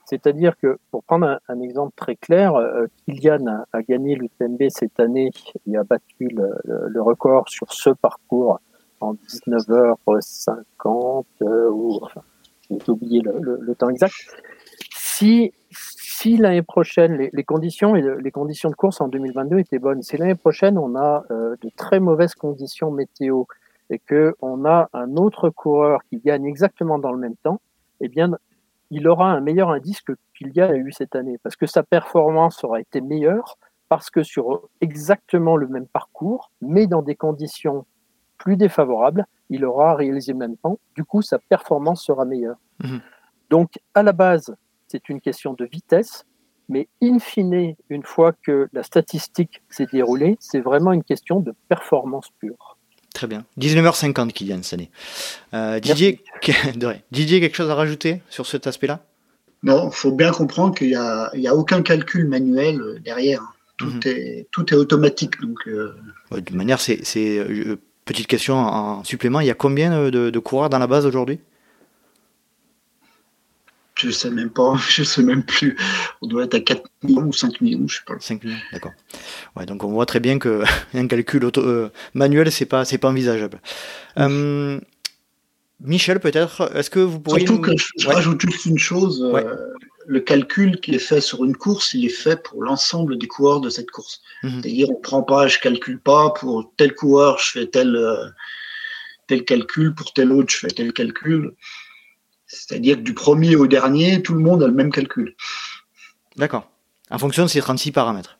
C'est-à-dire 0.05 0.55
que, 0.57 0.79
pour 0.89 1.03
prendre 1.03 1.39
un, 1.49 1.59
exemple 1.59 1.91
très 1.97 2.15
clair, 2.15 2.55
euh, 2.55 2.85
Kylian 3.05 3.45
a, 3.47 3.65
a 3.73 3.81
gagné 3.81 4.15
l'UTMB 4.15 4.69
cette 4.69 5.01
année 5.01 5.31
et 5.67 5.75
a 5.75 5.83
battu 5.83 6.29
le, 6.29 7.01
record 7.01 7.49
sur 7.49 7.73
ce 7.73 7.89
parcours 7.89 8.61
en 9.01 9.15
19h50, 9.15 11.25
euh, 11.41 11.69
ou 11.69 11.99
enfin, 12.01 12.21
j'ai 12.69 12.89
oublié 12.89 13.21
le, 13.21 13.75
temps 13.75 13.89
exact. 13.89 14.13
Si, 14.95 15.51
si 15.71 16.37
l'année 16.37 16.61
prochaine, 16.61 17.29
les, 17.31 17.43
conditions 17.43 17.93
les 17.93 18.31
conditions 18.31 18.69
de 18.69 18.75
course 18.75 19.01
en 19.01 19.09
2022 19.09 19.59
étaient 19.59 19.79
bonnes, 19.79 20.03
si 20.03 20.15
l'année 20.15 20.35
prochaine 20.35 20.77
on 20.77 20.95
a 20.95 21.25
euh, 21.31 21.57
de 21.61 21.69
très 21.75 21.99
mauvaises 21.99 22.35
conditions 22.35 22.91
météo, 22.91 23.43
et 23.89 23.99
qu'on 23.99 24.65
a 24.65 24.89
un 24.93 25.15
autre 25.15 25.49
coureur 25.49 26.01
qui 26.09 26.19
gagne 26.19 26.45
exactement 26.45 26.99
dans 26.99 27.11
le 27.11 27.19
même 27.19 27.35
temps, 27.37 27.61
eh 28.01 28.09
bien, 28.09 28.37
il 28.89 29.07
aura 29.07 29.31
un 29.31 29.41
meilleur 29.41 29.69
indice 29.69 30.01
que 30.01 30.13
Kylian 30.33 30.69
a 30.69 30.75
eu 30.75 30.91
cette 30.91 31.15
année, 31.15 31.37
parce 31.43 31.55
que 31.55 31.65
sa 31.65 31.83
performance 31.83 32.63
aura 32.63 32.79
été 32.79 33.01
meilleure, 33.01 33.57
parce 33.89 34.09
que 34.09 34.23
sur 34.23 34.69
exactement 34.81 35.55
le 35.55 35.67
même 35.67 35.87
parcours, 35.87 36.51
mais 36.61 36.87
dans 36.87 37.01
des 37.01 37.15
conditions 37.15 37.85
plus 38.37 38.57
défavorables, 38.57 39.25
il 39.49 39.65
aura 39.65 39.95
réalisé 39.95 40.33
le 40.33 40.37
même 40.37 40.57
temps, 40.57 40.77
du 40.95 41.03
coup, 41.03 41.21
sa 41.21 41.39
performance 41.39 42.03
sera 42.03 42.25
meilleure. 42.25 42.57
Mmh. 42.83 42.97
Donc, 43.49 43.79
à 43.93 44.03
la 44.03 44.11
base, 44.11 44.55
c'est 44.87 45.09
une 45.09 45.21
question 45.21 45.53
de 45.53 45.65
vitesse, 45.65 46.25
mais 46.69 46.87
in 47.01 47.19
fine, 47.19 47.75
une 47.89 48.03
fois 48.03 48.33
que 48.33 48.67
la 48.73 48.83
statistique 48.83 49.63
s'est 49.69 49.85
déroulée, 49.85 50.37
c'est 50.39 50.59
vraiment 50.59 50.91
une 50.91 51.03
question 51.03 51.39
de 51.39 51.53
performance 51.69 52.29
pure. 52.39 52.76
Très 53.17 53.25
bien. 53.25 53.45
19h50, 53.59 54.31
Kylian, 54.31 54.59
cette 54.61 54.73
année. 54.73 54.91
Euh, 55.55 55.79
Didier, 55.79 56.21
Didier, 57.11 57.41
quelque 57.41 57.55
chose 57.55 57.71
à 57.71 57.73
rajouter 57.73 58.21
sur 58.29 58.45
cet 58.45 58.67
aspect-là? 58.67 58.99
Non, 59.63 59.89
il 59.89 59.95
faut 59.95 60.11
bien 60.11 60.31
comprendre 60.31 60.75
qu'il 60.75 60.89
n'y 60.89 60.95
a, 60.95 61.31
a, 61.33 61.55
aucun 61.55 61.81
calcul 61.81 62.27
manuel 62.27 62.79
euh, 62.79 62.99
derrière. 63.03 63.41
Tout, 63.77 63.87
mm 63.87 63.99
-hmm. 63.99 64.07
est, 64.09 64.47
tout 64.51 64.71
est 64.71 64.77
automatique. 64.77 65.41
Donc, 65.41 65.57
euh... 65.65 65.95
ouais, 66.29 66.41
de 66.41 66.55
manière, 66.55 66.79
c'est. 66.79 67.01
Euh, 67.39 67.77
petite 68.05 68.27
question 68.27 68.55
en 68.57 69.03
supplément, 69.03 69.39
il 69.39 69.47
y 69.47 69.51
a 69.51 69.55
combien 69.55 69.89
de, 70.11 70.29
de 70.29 70.39
coureurs 70.39 70.69
dans 70.69 70.79
la 70.85 70.87
base 70.87 71.07
aujourd'hui? 71.07 71.39
Je 73.97 74.11
sais 74.11 74.29
même 74.29 74.49
pas, 74.49 74.75
je 74.89 75.03
sais 75.03 75.23
même 75.23 75.43
plus. 75.43 75.75
On 76.21 76.27
doit 76.27 76.43
être 76.43 76.55
à 76.55 76.59
4 76.59 76.83
millions 77.03 77.27
ou 77.27 77.33
5 77.33 77.61
millions, 77.61 77.87
je 77.87 77.97
sais 77.97 78.03
pas. 78.05 78.15
5 78.19 78.43
millions, 78.43 78.57
d'accord. 78.71 78.93
Ouais, 79.55 79.65
donc 79.65 79.83
on 79.83 79.89
voit 79.89 80.05
très 80.05 80.19
bien 80.19 80.39
que 80.39 80.63
un 80.93 81.07
calcul 81.07 81.43
auto, 81.45 81.61
euh, 81.61 81.91
manuel, 82.13 82.51
c'est 82.51 82.65
pas, 82.65 82.85
c'est 82.85 82.97
pas 82.97 83.09
envisageable. 83.09 83.59
Euh, 84.17 84.79
Michel, 85.79 86.19
peut-être, 86.19 86.71
est-ce 86.75 86.89
que 86.89 86.99
vous 86.99 87.19
pourriez. 87.19 87.45
Surtout 87.45 87.61
nous... 87.61 87.75
que 87.75 87.77
je, 87.77 88.07
ouais. 88.07 88.15
rajoute 88.15 88.41
juste 88.41 88.65
une 88.65 88.79
chose. 88.79 89.21
Ouais. 89.21 89.45
Euh, 89.45 89.55
le 90.09 90.21
calcul 90.21 90.79
qui 90.79 90.95
est 90.95 90.99
fait 90.99 91.19
sur 91.19 91.43
une 91.43 91.55
course, 91.55 91.93
il 91.93 92.05
est 92.05 92.09
fait 92.09 92.41
pour 92.41 92.63
l'ensemble 92.63 93.17
des 93.17 93.27
coureurs 93.27 93.59
de 93.59 93.69
cette 93.69 93.91
course. 93.91 94.21
-hmm. 94.43 94.61
C'est-à-dire, 94.61 94.89
on 94.89 95.01
prend 95.01 95.21
pas, 95.21 95.47
je 95.47 95.59
calcule 95.59 95.99
pas 95.99 96.29
pour 96.29 96.71
tel 96.77 96.93
coureur, 96.93 97.37
je 97.39 97.51
fais 97.51 97.67
tel, 97.67 97.89
tel 99.27 99.43
calcul, 99.43 99.93
pour 99.93 100.13
tel 100.13 100.31
autre, 100.31 100.49
je 100.49 100.59
fais 100.59 100.69
tel 100.69 100.93
calcul. 100.93 101.51
C'est-à-dire 102.47 102.95
que 102.95 103.01
du 103.01 103.13
premier 103.13 103.55
au 103.55 103.67
dernier, 103.67 104.21
tout 104.21 104.33
le 104.33 104.39
monde 104.39 104.63
a 104.63 104.67
le 104.67 104.73
même 104.73 104.91
calcul. 104.91 105.35
D'accord. 106.37 106.69
En 107.09 107.17
fonction 107.17 107.43
de 107.43 107.49
ces 107.49 107.59
36 107.59 107.91
paramètres. 107.91 108.37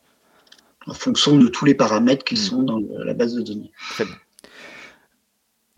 En 0.86 0.94
fonction 0.94 1.36
de 1.36 1.48
tous 1.48 1.66
les 1.66 1.74
paramètres 1.74 2.24
qui 2.24 2.34
mmh. 2.34 2.38
sont 2.38 2.62
dans 2.62 2.80
la 3.04 3.14
base 3.14 3.34
de 3.34 3.42
données. 3.42 3.70
Très 3.90 4.04
bien. 4.04 4.14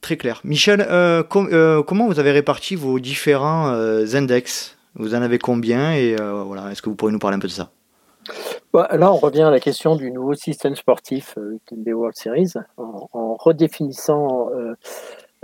Très 0.00 0.16
clair. 0.16 0.40
Michel, 0.44 0.86
euh, 0.88 1.22
com 1.22 1.48
euh, 1.52 1.82
comment 1.82 2.06
vous 2.06 2.18
avez 2.18 2.30
réparti 2.30 2.74
vos 2.74 2.98
différents 3.00 3.72
euh, 3.72 4.06
index? 4.14 4.76
Vous 4.94 5.14
en 5.14 5.22
avez 5.22 5.38
combien? 5.38 5.92
Et 5.94 6.16
euh, 6.18 6.42
voilà, 6.44 6.70
est-ce 6.70 6.80
que 6.82 6.88
vous 6.88 6.96
pourriez 6.96 7.12
nous 7.12 7.18
parler 7.18 7.36
un 7.36 7.40
peu 7.40 7.48
de 7.48 7.52
ça? 7.52 7.70
Bah, 8.72 8.88
Là, 8.92 9.12
on 9.12 9.16
revient 9.16 9.42
à 9.42 9.50
la 9.50 9.60
question 9.60 9.96
du 9.96 10.10
nouveau 10.10 10.34
système 10.34 10.74
sportif 10.74 11.36
des 11.70 11.92
World 11.92 12.16
Series, 12.16 12.52
en, 12.76 13.08
en 13.12 13.34
redéfinissant 13.34 14.48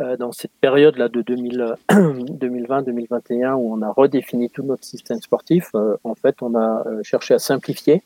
euh, 0.01 0.17
dans 0.17 0.33
cette 0.33 0.53
période-là 0.61 1.09
de 1.09 1.23
2020-2021 1.23 3.53
où 3.55 3.73
on 3.73 3.83
a 3.83 3.91
redéfini 3.91 4.51
tout 4.51 4.63
notre 4.63 4.85
système 4.85 5.21
sportif, 5.21 5.71
euh, 5.75 5.97
en 6.05 6.15
fait, 6.15 6.43
on 6.43 6.55
a 6.55 6.87
euh, 6.87 7.03
cherché 7.03 7.35
à 7.35 7.39
simplifier. 7.39 8.03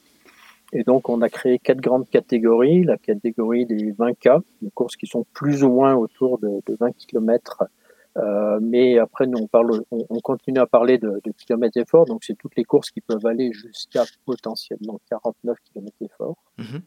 Et 0.72 0.84
donc, 0.84 1.08
on 1.08 1.20
a 1.20 1.28
créé 1.28 1.58
quatre 1.58 1.80
grandes 1.80 2.08
catégories. 2.08 2.84
La 2.84 2.96
catégorie 2.96 3.66
des 3.66 3.92
20K, 3.92 4.40
des 4.62 4.70
courses 4.70 4.96
qui 4.96 5.06
sont 5.06 5.26
plus 5.34 5.64
ou 5.64 5.70
moins 5.70 5.94
autour 5.94 6.38
de, 6.38 6.60
de 6.66 6.76
20 6.78 6.92
km. 6.96 7.64
Euh, 8.16 8.58
mais 8.62 8.98
après, 8.98 9.26
nous, 9.26 9.38
on, 9.38 9.46
parle, 9.46 9.82
on, 9.90 10.06
on 10.08 10.20
continue 10.20 10.60
à 10.60 10.66
parler 10.66 10.98
de, 10.98 11.20
de 11.24 11.32
kilomètres 11.32 11.78
efforts. 11.78 12.06
Donc, 12.06 12.24
c'est 12.24 12.36
toutes 12.36 12.56
les 12.56 12.64
courses 12.64 12.90
qui 12.90 13.00
peuvent 13.00 13.26
aller 13.26 13.52
jusqu'à 13.52 14.04
potentiellement 14.24 15.00
49 15.10 15.56
km 15.72 16.36
-hmm. 16.58 16.80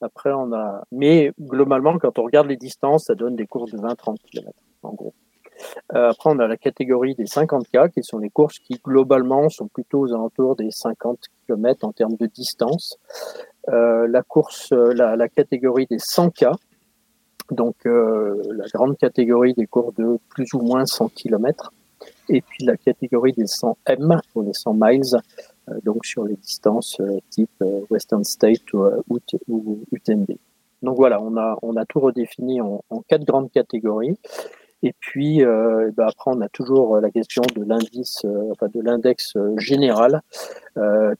Après, 0.00 0.32
on 0.32 0.52
a. 0.52 0.82
Mais 0.92 1.32
globalement, 1.40 1.98
quand 1.98 2.18
on 2.18 2.24
regarde 2.24 2.48
les 2.48 2.56
distances, 2.56 3.04
ça 3.06 3.14
donne 3.14 3.36
des 3.36 3.46
courses 3.46 3.72
de 3.72 3.78
20-30 3.78 4.16
km, 4.30 4.52
en 4.82 4.92
gros. 4.92 5.14
Euh, 5.94 6.10
après, 6.10 6.30
on 6.30 6.38
a 6.38 6.46
la 6.46 6.56
catégorie 6.56 7.14
des 7.14 7.24
50K, 7.24 7.90
qui 7.90 8.02
sont 8.02 8.18
les 8.18 8.30
courses 8.30 8.58
qui, 8.60 8.80
globalement, 8.84 9.48
sont 9.48 9.66
plutôt 9.66 10.00
aux 10.00 10.12
alentours 10.12 10.54
des 10.54 10.70
50 10.70 11.18
km 11.46 11.84
en 11.84 11.92
termes 11.92 12.14
de 12.14 12.26
distance. 12.26 12.98
Euh, 13.68 14.06
la 14.08 14.22
course, 14.22 14.72
la, 14.72 15.16
la, 15.16 15.28
catégorie 15.28 15.86
des 15.86 15.98
100K, 15.98 16.54
donc 17.50 17.74
euh, 17.86 18.42
la 18.52 18.66
grande 18.72 18.96
catégorie 18.96 19.54
des 19.54 19.66
courses 19.66 19.94
de 19.94 20.18
plus 20.28 20.52
ou 20.54 20.60
moins 20.60 20.86
100 20.86 21.08
km. 21.08 21.72
Et 22.28 22.40
puis 22.42 22.64
la 22.64 22.76
catégorie 22.76 23.32
des 23.32 23.44
100M, 23.44 24.20
ou 24.34 24.42
les 24.42 24.52
100 24.52 24.74
miles, 24.74 25.02
euh, 25.14 25.20
donc 25.84 26.04
sur 26.04 26.24
les 26.24 26.36
distances 26.36 26.98
euh, 27.00 27.18
type 27.30 27.50
euh, 27.62 27.80
Western 27.90 28.24
State 28.24 28.72
ou, 28.72 29.84
UTMB. 29.92 30.30
Donc 30.82 30.96
voilà, 30.96 31.20
on 31.20 31.36
a, 31.36 31.58
on 31.62 31.76
a 31.76 31.84
tout 31.84 32.00
redéfini 32.00 32.60
en, 32.60 32.82
quatre 33.08 33.24
grandes 33.24 33.50
catégories. 33.50 34.18
Et 34.82 34.94
puis 35.00 35.44
euh, 35.44 35.90
bah, 35.96 36.06
après, 36.08 36.30
on 36.32 36.40
a 36.40 36.48
toujours 36.48 37.00
la 37.00 37.10
question 37.10 37.42
de 37.56 37.64
l'indice, 37.64 38.24
enfin 38.52 38.68
de 38.72 38.80
l'index 38.80 39.34
général 39.56 40.22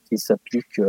qui 0.05 0.17
s'applique 0.17 0.79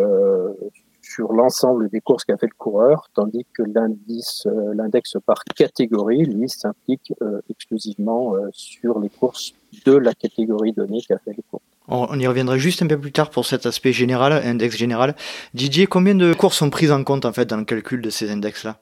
sur 1.02 1.32
l'ensemble 1.32 1.88
des 1.88 2.00
courses 2.00 2.24
qu'a 2.24 2.36
fait 2.36 2.46
le 2.46 2.56
coureur, 2.56 3.08
tandis 3.12 3.44
que 3.52 3.64
l'indice, 3.64 4.46
l'index 4.74 5.16
par 5.26 5.42
catégorie, 5.44 6.24
lui, 6.24 6.48
s'implique 6.48 7.12
exclusivement 7.48 8.34
sur 8.52 9.00
les 9.00 9.08
courses 9.08 9.54
de 9.84 9.96
la 9.96 10.14
catégorie 10.14 10.72
donnée 10.72 11.00
qu'a 11.00 11.18
fait 11.18 11.34
le 11.36 11.42
coureur. 11.50 11.69
On, 11.90 12.18
y 12.20 12.26
reviendra 12.26 12.56
juste 12.56 12.82
un 12.82 12.86
peu 12.86 12.98
plus 12.98 13.10
tard 13.10 13.30
pour 13.30 13.44
cet 13.44 13.66
aspect 13.66 13.92
général, 13.92 14.32
index 14.32 14.76
général. 14.76 15.16
Didier, 15.54 15.86
combien 15.86 16.14
de 16.14 16.32
courses 16.32 16.58
sont 16.58 16.70
prises 16.70 16.92
en 16.92 17.02
compte 17.02 17.24
en 17.24 17.32
fait 17.32 17.46
dans 17.46 17.56
le 17.56 17.64
calcul 17.64 18.00
de 18.00 18.10
ces 18.10 18.30
index-là? 18.30 18.80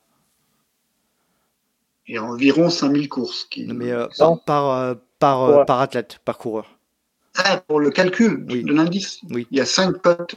Il 2.06 2.14
y 2.14 2.18
a 2.18 2.22
environ 2.22 2.68
5000 2.68 3.08
courses. 3.08 3.44
Qui... 3.44 3.64
Mais 3.66 3.92
euh, 3.92 4.06
par, 4.44 4.70
euh, 4.70 4.94
par, 5.18 5.42
euh, 5.44 5.64
par, 5.64 5.80
athlète, 5.80 6.18
par 6.24 6.36
coureur. 6.36 6.78
Ah, 7.36 7.62
pour 7.66 7.80
le 7.80 7.90
calcul 7.90 8.44
de 8.44 8.72
l'indice 8.72 9.20
oui. 9.30 9.46
Il 9.50 9.58
y 9.58 9.60
a 9.60 9.66
5 9.66 10.02
cotes. 10.02 10.36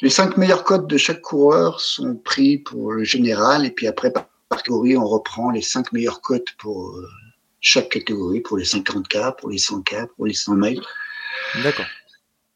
les 0.00 0.10
5 0.10 0.38
meilleurs 0.38 0.64
cotes 0.64 0.86
de 0.86 0.96
chaque 0.96 1.20
coureur 1.20 1.80
sont 1.80 2.14
pris 2.14 2.58
pour 2.58 2.92
le 2.92 3.04
général, 3.04 3.66
et 3.66 3.70
puis 3.70 3.86
après, 3.88 4.10
par 4.10 4.28
catégorie, 4.50 4.96
on 4.96 5.06
reprend 5.06 5.50
les 5.50 5.62
5 5.62 5.92
meilleures 5.92 6.22
cotes 6.22 6.52
pour 6.58 6.98
chaque 7.64 7.88
catégorie 7.88 8.40
pour 8.40 8.58
les 8.58 8.64
50K, 8.64 9.36
pour 9.36 9.48
les 9.48 9.56
100K, 9.56 10.08
pour 10.14 10.26
les 10.26 10.34
100 10.34 10.56
miles. 10.56 10.82
D'accord. 11.62 11.86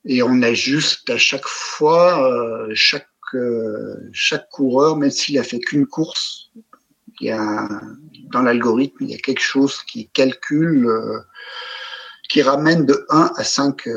Et 0.04 0.22
on 0.22 0.42
ajuste 0.42 1.08
à 1.08 1.16
chaque 1.16 1.46
fois, 1.46 2.30
euh, 2.30 2.70
chaque, 2.74 3.08
euh, 3.32 3.96
chaque 4.12 4.50
coureur, 4.50 4.96
même 4.96 5.10
s'il 5.10 5.38
a 5.38 5.42
fait 5.42 5.60
qu'une 5.60 5.86
course, 5.86 6.50
il 7.20 7.28
y 7.28 7.30
a, 7.30 7.68
dans 8.32 8.42
l'algorithme, 8.42 8.98
il 9.00 9.10
y 9.10 9.14
a 9.14 9.18
quelque 9.18 9.40
chose 9.40 9.82
qui 9.84 10.10
calcule, 10.10 10.86
euh, 10.86 11.20
qui 12.28 12.42
ramène 12.42 12.84
de 12.84 13.06
1 13.08 13.32
à 13.34 13.44
5, 13.44 13.88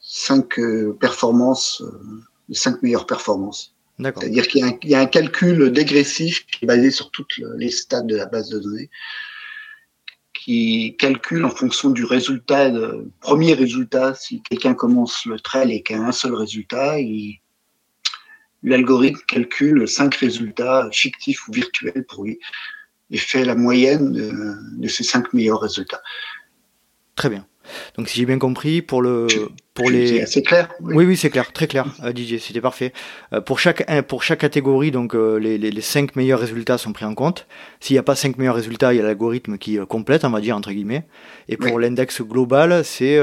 5 0.00 0.58
performances, 0.98 1.82
les 2.48 2.54
5 2.54 2.82
meilleures 2.82 3.06
performances. 3.06 3.74
C'est-à-dire 3.98 4.48
qu'il 4.48 4.66
y, 4.66 4.88
y, 4.88 4.94
a 4.94 5.00
un 5.00 5.06
calcul 5.06 5.70
dégressif 5.70 6.46
qui 6.46 6.64
est 6.64 6.66
basé 6.66 6.90
sur 6.90 7.10
toutes 7.10 7.36
les 7.58 7.70
stats 7.70 8.00
de 8.00 8.16
la 8.16 8.24
base 8.24 8.48
de 8.48 8.58
données 8.58 8.90
qui 10.44 10.96
calcule 10.98 11.44
en 11.44 11.50
fonction 11.50 11.90
du 11.90 12.04
résultat, 12.04 12.72
premier 13.20 13.54
résultat, 13.54 14.12
si 14.14 14.42
quelqu'un 14.42 14.74
commence 14.74 15.24
le 15.24 15.38
trail 15.38 15.70
et 15.72 15.84
qu'il 15.84 15.96
a 15.96 16.00
un 16.00 16.10
seul 16.10 16.34
résultat, 16.34 16.96
l'algorithme 18.64 19.20
calcule 19.28 19.86
cinq 19.86 20.16
résultats 20.16 20.88
fictifs 20.90 21.46
ou 21.46 21.52
virtuels 21.52 22.04
pour 22.08 22.24
lui 22.24 22.40
et 23.12 23.18
fait 23.18 23.44
la 23.44 23.54
moyenne 23.54 24.12
de, 24.12 24.32
de 24.78 24.88
ces 24.88 25.04
cinq 25.04 25.32
meilleurs 25.32 25.60
résultats. 25.60 26.02
Très 27.14 27.30
bien. 27.30 27.46
Donc 27.96 28.08
si 28.08 28.18
j'ai 28.18 28.26
bien 28.26 28.40
compris, 28.40 28.82
pour 28.82 29.00
le 29.00 29.28
pour 29.74 29.90
les 29.90 30.26
c'est 30.26 30.42
clair. 30.42 30.68
Oui 30.80 31.04
oui, 31.04 31.16
c'est 31.16 31.30
clair, 31.30 31.52
très 31.52 31.66
clair, 31.66 31.86
euh, 32.02 32.12
Didier, 32.12 32.38
c'était 32.38 32.60
parfait. 32.60 32.92
Euh, 33.32 33.40
pour 33.40 33.58
chaque 33.58 33.84
pour 34.06 34.22
chaque 34.22 34.40
catégorie, 34.40 34.90
donc 34.90 35.14
euh, 35.14 35.36
les, 35.38 35.58
les, 35.58 35.70
les 35.70 35.80
cinq 35.80 36.14
meilleurs 36.16 36.40
résultats 36.40 36.78
sont 36.78 36.92
pris 36.92 37.04
en 37.04 37.14
compte. 37.14 37.46
S'il 37.80 37.94
n'y 37.94 37.98
a 37.98 38.02
pas 38.02 38.14
cinq 38.14 38.38
meilleurs 38.38 38.54
résultats, 38.54 38.92
il 38.92 38.98
y 38.98 39.00
a 39.00 39.02
l'algorithme 39.02 39.58
qui 39.58 39.78
complète, 39.88 40.24
on 40.24 40.30
va 40.30 40.40
dire 40.40 40.56
entre 40.56 40.72
guillemets. 40.72 41.06
Et 41.48 41.56
pour 41.56 41.78
l'index 41.78 42.20
global, 42.22 42.84
c'est 42.84 43.18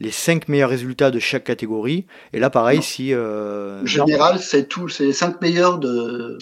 les 0.00 0.10
cinq 0.10 0.48
meilleurs 0.48 0.70
résultats 0.70 1.10
de 1.10 1.18
chaque 1.18 1.44
catégorie. 1.44 2.06
Et 2.32 2.38
là, 2.38 2.50
pareil, 2.50 2.82
si 2.82 3.14
en 3.14 3.84
général, 3.86 4.38
c'est 4.38 4.68
tout, 4.68 4.88
c'est 4.88 5.06
les 5.06 5.12
cinq 5.12 5.40
meilleurs 5.40 5.78
de 5.78 6.38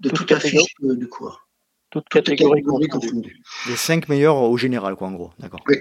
de 0.00 0.10
toute, 0.10 0.28
toute 0.28 0.38
fiche 0.38 0.74
du 0.80 1.08
cours. 1.08 1.47
Toute 1.90 2.08
catégorie, 2.08 2.62
confondue. 2.62 3.40
Les 3.66 3.76
cinq 3.76 4.08
meilleurs 4.10 4.36
au 4.36 4.56
général, 4.58 4.94
quoi, 4.94 5.08
en 5.08 5.12
gros. 5.12 5.30
D'accord. 5.38 5.60
Oui. 5.68 5.76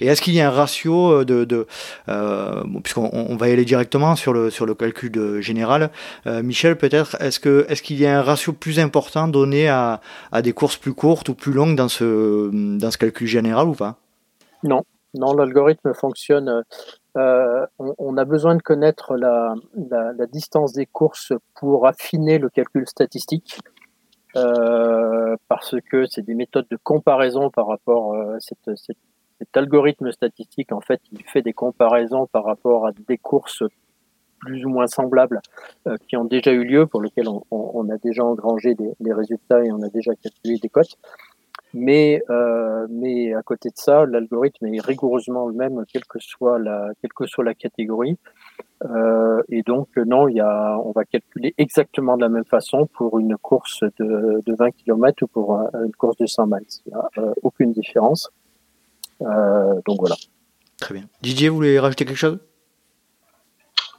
Et 0.00 0.06
est-ce 0.06 0.20
qu'il 0.20 0.34
y 0.34 0.40
a 0.40 0.48
un 0.48 0.50
ratio 0.50 1.12
euh, 1.12 1.24
de, 1.24 1.44
de 1.44 1.66
euh, 2.08 2.62
puisqu'on 2.82 3.10
on 3.12 3.36
va 3.36 3.48
y 3.48 3.52
aller 3.52 3.64
directement 3.64 4.16
sur 4.16 4.32
le 4.32 4.50
sur 4.50 4.66
le 4.66 4.74
calcul 4.74 5.10
de, 5.10 5.40
général, 5.40 5.90
euh, 6.26 6.42
Michel 6.42 6.76
peut-être, 6.76 7.20
est-ce 7.22 7.40
que 7.40 7.64
est-ce 7.68 7.82
qu'il 7.82 7.98
y 7.98 8.06
a 8.06 8.18
un 8.18 8.22
ratio 8.22 8.52
plus 8.52 8.78
important 8.80 9.28
donné 9.28 9.68
à, 9.68 10.00
à 10.32 10.42
des 10.42 10.52
courses 10.52 10.76
plus 10.76 10.94
courtes 10.94 11.28
ou 11.28 11.34
plus 11.34 11.52
longues 11.52 11.76
dans 11.76 11.88
ce 11.88 12.50
dans 12.78 12.90
ce 12.90 12.98
calcul 12.98 13.26
général 13.26 13.68
ou 13.68 13.74
pas? 13.74 13.96
Non, 14.62 14.82
non, 15.14 15.32
l'algorithme 15.34 15.94
fonctionne. 15.94 16.64
Euh, 17.16 17.66
on, 17.78 17.94
on, 17.96 18.16
a 18.18 18.26
besoin 18.26 18.56
de 18.56 18.62
connaître 18.62 19.16
la, 19.16 19.54
la, 19.74 20.12
la, 20.12 20.26
distance 20.26 20.74
des 20.74 20.84
courses 20.84 21.32
pour 21.54 21.86
affiner 21.86 22.36
le 22.36 22.50
calcul 22.50 22.86
statistique. 22.86 23.58
Euh, 24.36 25.36
parce 25.48 25.76
que 25.90 26.06
c'est 26.06 26.22
des 26.22 26.34
méthodes 26.34 26.66
de 26.70 26.76
comparaison 26.76 27.50
par 27.50 27.66
rapport 27.66 28.14
à 28.14 28.38
cette, 28.40 28.76
cette 28.76 28.98
cet 29.38 29.56
algorithme 29.56 30.10
statistique, 30.12 30.72
en 30.72 30.80
fait, 30.80 31.00
il 31.12 31.22
fait 31.24 31.42
des 31.42 31.52
comparaisons 31.52 32.26
par 32.26 32.44
rapport 32.44 32.86
à 32.86 32.92
des 32.92 33.18
courses 33.18 33.62
plus 34.38 34.64
ou 34.64 34.68
moins 34.68 34.86
semblables 34.86 35.40
euh, 35.86 35.96
qui 36.08 36.16
ont 36.16 36.24
déjà 36.24 36.52
eu 36.52 36.64
lieu, 36.64 36.86
pour 36.86 37.02
lesquelles 37.02 37.28
on, 37.50 37.88
a 37.90 37.96
déjà 37.98 38.24
engrangé 38.24 38.74
des, 38.74 39.12
résultats 39.12 39.64
et 39.64 39.72
on 39.72 39.82
a 39.82 39.88
déjà 39.88 40.14
calculé 40.14 40.58
des 40.58 40.68
cotes. 40.68 40.96
Mais, 41.74 42.22
euh, 42.30 42.86
à 43.36 43.42
côté 43.42 43.68
de 43.68 43.76
ça, 43.76 44.06
l'algorithme 44.06 44.66
est 44.66 44.80
rigoureusement 44.80 45.46
le 45.46 45.54
même, 45.54 45.84
que 46.08 46.18
soit 46.18 46.58
la, 46.58 46.90
quelle 47.00 47.12
que 47.12 47.26
soit 47.26 47.44
la 47.44 47.54
catégorie. 47.54 48.16
Euh, 48.84 49.42
et 49.48 49.62
donc, 49.62 49.88
non, 49.96 50.28
il 50.28 50.36
y 50.36 50.40
a, 50.40 50.78
on 50.84 50.92
va 50.92 51.04
calculer 51.04 51.54
exactement 51.56 52.16
de 52.16 52.22
la 52.22 52.28
même 52.28 52.44
façon 52.44 52.86
pour 52.86 53.18
une 53.18 53.36
course 53.36 53.82
de, 53.98 54.42
de 54.44 54.54
20 54.54 54.70
km 54.72 55.22
ou 55.22 55.26
pour 55.26 55.58
une 55.74 55.94
course 55.96 56.16
de 56.18 56.26
100 56.26 56.46
miles. 56.46 56.60
Il 56.86 56.92
n'y 56.92 56.94
a 56.94 57.08
euh, 57.18 57.32
aucune 57.42 57.72
différence. 57.72 58.30
Euh, 59.22 59.80
donc 59.86 59.98
voilà. 60.00 60.16
Très 60.78 60.94
bien. 60.94 61.08
Didier, 61.22 61.48
vous 61.48 61.56
voulez 61.56 61.78
rajouter 61.78 62.04
quelque 62.04 62.18
chose? 62.18 62.38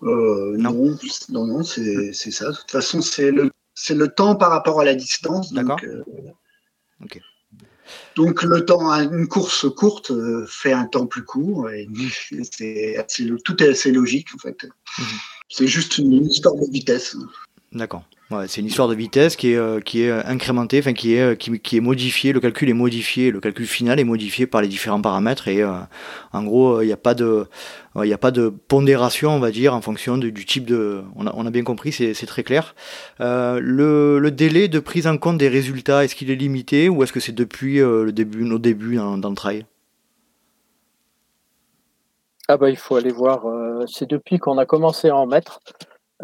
Euh, 0.03 0.55
non. 0.57 0.95
non, 1.29 1.45
non, 1.45 1.63
c'est 1.63 2.13
ça. 2.13 2.51
De 2.51 2.55
toute 2.55 2.71
façon, 2.71 3.01
c'est 3.01 3.31
le, 3.31 3.49
le 3.89 4.07
temps 4.07 4.35
par 4.35 4.51
rapport 4.51 4.79
à 4.79 4.85
la 4.85 4.93
distance. 4.93 5.53
D'accord. 5.53 5.79
Euh, 5.83 6.03
donc, 8.15 8.43
le 8.43 8.65
temps, 8.65 8.91
une 8.91 9.27
course 9.27 9.65
courte 9.75 10.11
fait 10.47 10.73
un 10.73 10.85
temps 10.85 11.05
plus 11.05 11.23
court. 11.23 11.69
Et 11.69 11.87
tout 13.45 13.63
est 13.63 13.69
assez 13.69 13.91
logique 13.91 14.29
en 14.35 14.39
fait. 14.39 14.63
Mhm. 14.63 15.05
C'est 15.49 15.67
juste 15.67 15.97
une 15.97 16.25
histoire 16.25 16.55
de 16.55 16.69
vitesse. 16.71 17.15
D'accord. 17.71 18.03
C'est 18.47 18.59
une 18.59 18.67
histoire 18.67 18.89
de 18.89 18.93
vitesse 18.93 19.37
qui 19.37 19.53
est, 19.53 19.55
euh, 19.55 19.79
qui 19.79 20.01
est 20.03 20.11
incrémentée, 20.11 20.79
enfin 20.79 20.91
qui 20.91 21.13
est, 21.13 21.21
euh, 21.21 21.35
qui, 21.35 21.77
est 21.77 21.79
modifiée, 21.79 22.33
le 22.33 22.41
calcul 22.41 22.69
est 22.69 22.73
modifié, 22.73 23.31
le 23.31 23.39
calcul 23.39 23.65
final 23.65 24.01
est 24.01 24.03
modifié 24.03 24.45
par 24.45 24.61
les 24.61 24.67
différents 24.67 25.01
paramètres 25.01 25.47
et 25.47 25.61
euh, 25.61 25.71
en 26.33 26.43
gros 26.43 26.81
il 26.81 26.87
n'y 26.87 26.91
a 26.91 26.97
pas 26.97 27.13
de 27.13 27.47
il 28.03 28.11
a 28.11 28.17
pas 28.17 28.31
de 28.31 28.49
pondération 28.49 29.31
on 29.31 29.39
va 29.39 29.49
dire 29.49 29.73
en 29.73 29.79
fonction 29.79 30.17
du 30.17 30.45
type 30.45 30.65
de 30.65 31.03
on 31.15 31.25
a, 31.25 31.49
bien 31.51 31.63
compris 31.63 31.93
c'est, 31.93 32.13
très 32.25 32.43
clair. 32.43 32.75
Euh, 33.21 33.61
le, 33.63 34.29
délai 34.29 34.67
de 34.67 34.79
prise 34.79 35.07
en 35.07 35.17
compte 35.17 35.37
des 35.37 35.47
résultats 35.47 36.03
est-ce 36.03 36.13
qu'il 36.13 36.29
est 36.29 36.35
limité 36.35 36.89
ou 36.89 37.03
est-ce 37.03 37.13
que 37.13 37.21
c'est 37.21 37.31
depuis 37.31 37.77
le 37.77 38.11
début 38.11 38.43
nos 38.43 38.59
débuts 38.59 38.97
dans, 38.97 39.17
dans 39.17 39.29
le 39.29 39.35
trail? 39.35 39.65
Ah 42.49 42.57
bah 42.57 42.69
il 42.69 42.77
faut 42.77 42.97
aller 42.97 43.11
voir 43.11 43.45
c'est 43.87 44.09
depuis 44.09 44.37
qu'on 44.37 44.57
a 44.57 44.65
commencé 44.65 45.07
à 45.07 45.15
en 45.15 45.25
mettre 45.25 45.61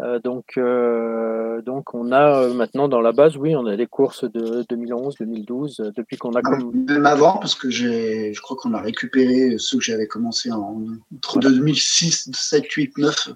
euh, 0.00 0.18
donc, 0.18 0.54
euh, 0.56 1.62
donc, 1.62 1.94
on 1.94 2.10
a 2.10 2.42
euh, 2.42 2.54
maintenant 2.54 2.88
dans 2.88 3.00
la 3.00 3.12
base, 3.12 3.36
oui, 3.36 3.54
on 3.54 3.66
a 3.66 3.76
des 3.76 3.86
courses 3.86 4.24
de 4.24 4.64
2011, 4.68 5.16
2012, 5.20 5.92
depuis 5.96 6.16
qu'on 6.16 6.32
a 6.32 6.42
comme... 6.42 6.84
Même 6.88 7.06
avant, 7.06 7.38
parce 7.38 7.54
que 7.54 7.70
je 7.70 8.40
crois 8.40 8.56
qu'on 8.56 8.74
a 8.74 8.80
récupéré 8.80 9.56
ceux 9.58 9.78
que 9.78 9.84
j'avais 9.84 10.08
commencé 10.08 10.50
en, 10.50 10.82
entre 11.14 11.38
2006, 11.38 12.30
7, 12.32 12.70
8, 12.70 12.98
9. 12.98 13.28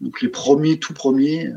Donc 0.00 0.22
les 0.22 0.28
premiers, 0.28 0.78
tout 0.78 0.94
premiers. 0.94 1.52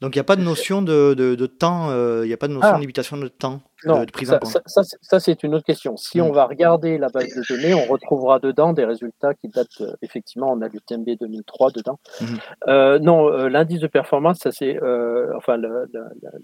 Donc 0.00 0.14
il 0.14 0.18
n'y 0.18 0.22
a 0.22 0.24
pas 0.24 0.36
de 0.36 0.42
notion 0.42 0.82
de, 0.82 1.14
de, 1.14 1.46
temps, 1.46 1.90
il 2.22 2.26
n'y 2.26 2.32
a 2.32 2.36
pas 2.36 2.48
de 2.48 2.54
notion 2.54 2.70
ah. 2.72 2.76
de 2.76 2.80
limitation 2.80 3.16
de 3.16 3.28
temps 3.28 3.60
non, 3.84 4.04
de, 4.04 4.10
prise 4.10 4.28
ça, 4.28 4.36
en 4.36 4.38
compte. 4.38 4.62
Ça, 4.66 4.82
ça 5.00 5.20
c'est 5.20 5.42
une 5.42 5.54
autre 5.54 5.64
question. 5.64 5.96
Si 5.96 6.18
mm. 6.20 6.24
on 6.24 6.32
va 6.32 6.46
regarder 6.46 6.98
la 6.98 7.08
base 7.08 7.28
de 7.34 7.42
données, 7.48 7.74
on 7.74 7.86
retrouvera 7.86 8.38
dedans 8.38 8.72
des 8.72 8.84
résultats 8.84 9.34
qui 9.34 9.48
datent, 9.48 9.80
euh, 9.80 9.94
effectivement, 10.02 10.52
on 10.52 10.60
a 10.60 10.68
l'UTMB 10.68 11.08
2003 11.20 11.70
dedans. 11.72 11.98
Mm. 12.20 12.24
Euh, 12.68 12.98
non, 12.98 13.28
euh, 13.28 13.48
l'indice 13.48 13.80
de 13.80 13.86
performance, 13.86 14.38
ça 14.38 14.52
c'est, 14.52 14.82
euh, 14.82 15.32
enfin, 15.36 15.58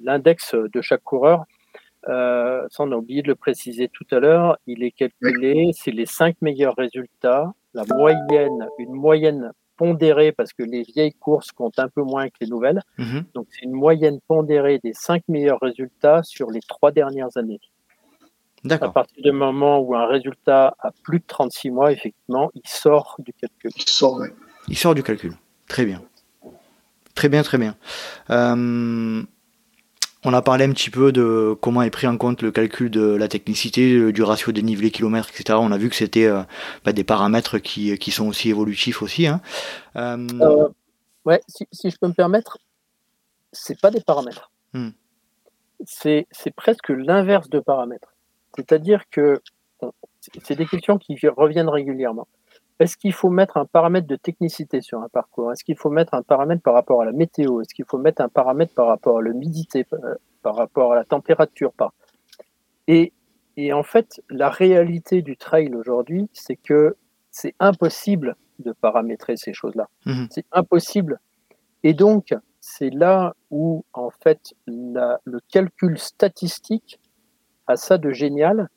l'index 0.02 0.54
de 0.54 0.80
chaque 0.80 1.02
coureur. 1.02 1.44
ça, 2.06 2.66
on 2.78 2.92
a 2.92 2.96
oublié 2.96 3.22
de 3.22 3.28
le 3.28 3.34
préciser 3.34 3.88
tout 3.88 4.06
à 4.10 4.20
l'heure. 4.20 4.58
Il 4.66 4.82
est 4.82 4.92
calculé, 4.92 5.70
c'est 5.74 5.90
les 5.90 6.06
cinq 6.06 6.36
meilleurs 6.40 6.76
résultats, 6.76 7.52
la 7.74 7.84
moyenne, 7.84 8.68
une 8.78 8.92
moyenne 8.92 9.52
pondérée 9.76 10.32
parce 10.32 10.52
que 10.52 10.62
les 10.62 10.82
vieilles 10.82 11.14
courses 11.14 11.52
comptent 11.52 11.78
un 11.78 11.88
peu 11.88 12.02
moins 12.02 12.28
que 12.28 12.36
les 12.40 12.46
nouvelles. 12.46 12.82
Mhm. 12.98 13.24
Donc 13.34 13.46
c'est 13.50 13.62
une 13.62 13.72
moyenne 13.72 14.18
pondérée 14.26 14.80
des 14.82 14.92
cinq 14.92 15.22
meilleurs 15.28 15.60
résultats 15.60 16.22
sur 16.22 16.50
les 16.50 16.60
trois 16.60 16.92
dernières 16.92 17.36
années. 17.36 17.60
D'accord. 18.64 18.88
À 18.88 18.92
partir 18.92 19.22
du 19.22 19.32
moment 19.32 19.78
où 19.78 19.94
un 19.94 20.06
résultat 20.06 20.74
a 20.80 20.90
plus 21.04 21.20
de 21.20 21.24
36 21.26 21.70
mois, 21.70 21.92
effectivement, 21.92 22.50
il 22.54 22.62
sort 22.64 23.16
du 23.18 23.32
calcul. 23.32 23.70
Il 23.76 23.88
sort, 23.88 24.22
Il 24.68 24.76
sort 24.76 24.94
du 24.94 25.02
calcul. 25.02 25.32
Très 25.68 25.84
bien. 25.84 26.02
Très 27.14 27.28
bien, 27.28 27.42
très 27.42 27.58
bien. 27.58 27.76
Euh, 28.30 29.22
on 30.24 30.32
a 30.32 30.42
parlé 30.42 30.64
un 30.64 30.72
petit 30.72 30.90
peu 30.90 31.12
de 31.12 31.56
comment 31.60 31.82
est 31.82 31.90
pris 31.90 32.06
en 32.06 32.16
compte 32.16 32.42
le 32.42 32.50
calcul 32.50 32.90
de 32.90 33.14
la 33.14 33.28
technicité, 33.28 34.12
du 34.12 34.22
ratio 34.22 34.52
dénivelé 34.52 34.90
kilomètres, 34.90 35.30
etc. 35.30 35.58
On 35.60 35.70
a 35.70 35.78
vu 35.78 35.88
que 35.88 35.94
c'était 35.94 36.28
bah, 36.84 36.92
des 36.92 37.04
paramètres 37.04 37.58
qui, 37.58 37.96
qui, 37.98 38.10
sont 38.10 38.26
aussi 38.26 38.50
évolutifs 38.50 39.02
aussi. 39.02 39.26
Hein. 39.26 39.40
ouais, 41.24 41.40
si, 41.46 41.68
si, 41.70 41.90
je 41.90 41.96
peux 42.00 42.08
me 42.08 42.14
permettre, 42.14 42.58
c'est 43.52 43.80
pas 43.80 43.90
des 43.90 44.00
paramètres. 44.00 44.50
Hmm. 44.72 44.90
C'est 45.84 46.26
presque 46.56 46.88
l'inverse 46.88 47.48
de 47.48 47.60
paramètres. 47.60 48.14
C'est-à-dire 48.56 49.04
que 49.10 49.40
c'est 50.42 50.56
des 50.56 50.66
questions 50.66 50.98
qui 50.98 51.18
reviennent 51.28 51.68
régulièrement. 51.68 52.26
Est-ce 52.78 52.96
qu'il 52.96 53.12
faut 53.12 53.30
mettre 53.30 53.56
un 53.56 53.64
paramètre 53.64 54.06
de 54.06 54.16
technicité 54.16 54.80
sur 54.80 55.00
un 55.00 55.08
parcours? 55.08 55.52
Est-ce 55.52 55.64
qu'il 55.64 55.78
faut 55.78 55.90
mettre 55.90 56.14
un 56.14 56.22
paramètre 56.22 56.62
par 56.62 56.74
rapport 56.74 57.00
à 57.00 57.04
la 57.04 57.12
météo? 57.12 57.60
Est-ce 57.60 57.74
qu'il 57.74 57.86
faut 57.86 57.98
mettre 57.98 58.20
un 58.20 58.28
paramètre 58.28 58.74
par 58.74 58.86
rapport 58.86 59.18
à 59.18 59.22
l'humidité, 59.22 59.86
euh, 59.92 60.14
par 60.42 60.56
rapport 60.56 60.92
à 60.92 60.96
la 60.96 61.04
température 61.04 61.72
et, 62.88 63.12
et 63.56 63.72
en 63.72 63.82
fait, 63.82 64.22
la 64.28 64.48
réalité 64.48 65.22
du 65.22 65.36
trail 65.36 65.74
aujourd'hui, 65.74 66.28
c'est 66.32 66.56
que 66.56 66.96
c'est 67.30 67.54
impossible 67.58 68.36
de 68.58 68.72
paramétrer 68.72 69.36
ces 69.36 69.52
choses-là. 69.52 69.88
Mhm. 70.04 70.28
C'est 70.30 70.46
impossible. 70.52 71.18
Et 71.82 71.94
donc, 71.94 72.34
c'est 72.60 72.90
là 72.90 73.34
où, 73.50 73.84
en 73.92 74.10
fait, 74.10 74.54
le 74.66 75.38
calcul 75.50 75.98
statistique 75.98 77.00
a 77.66 77.76
ça 77.76 77.98
de 77.98 78.10
génial, 78.10 78.68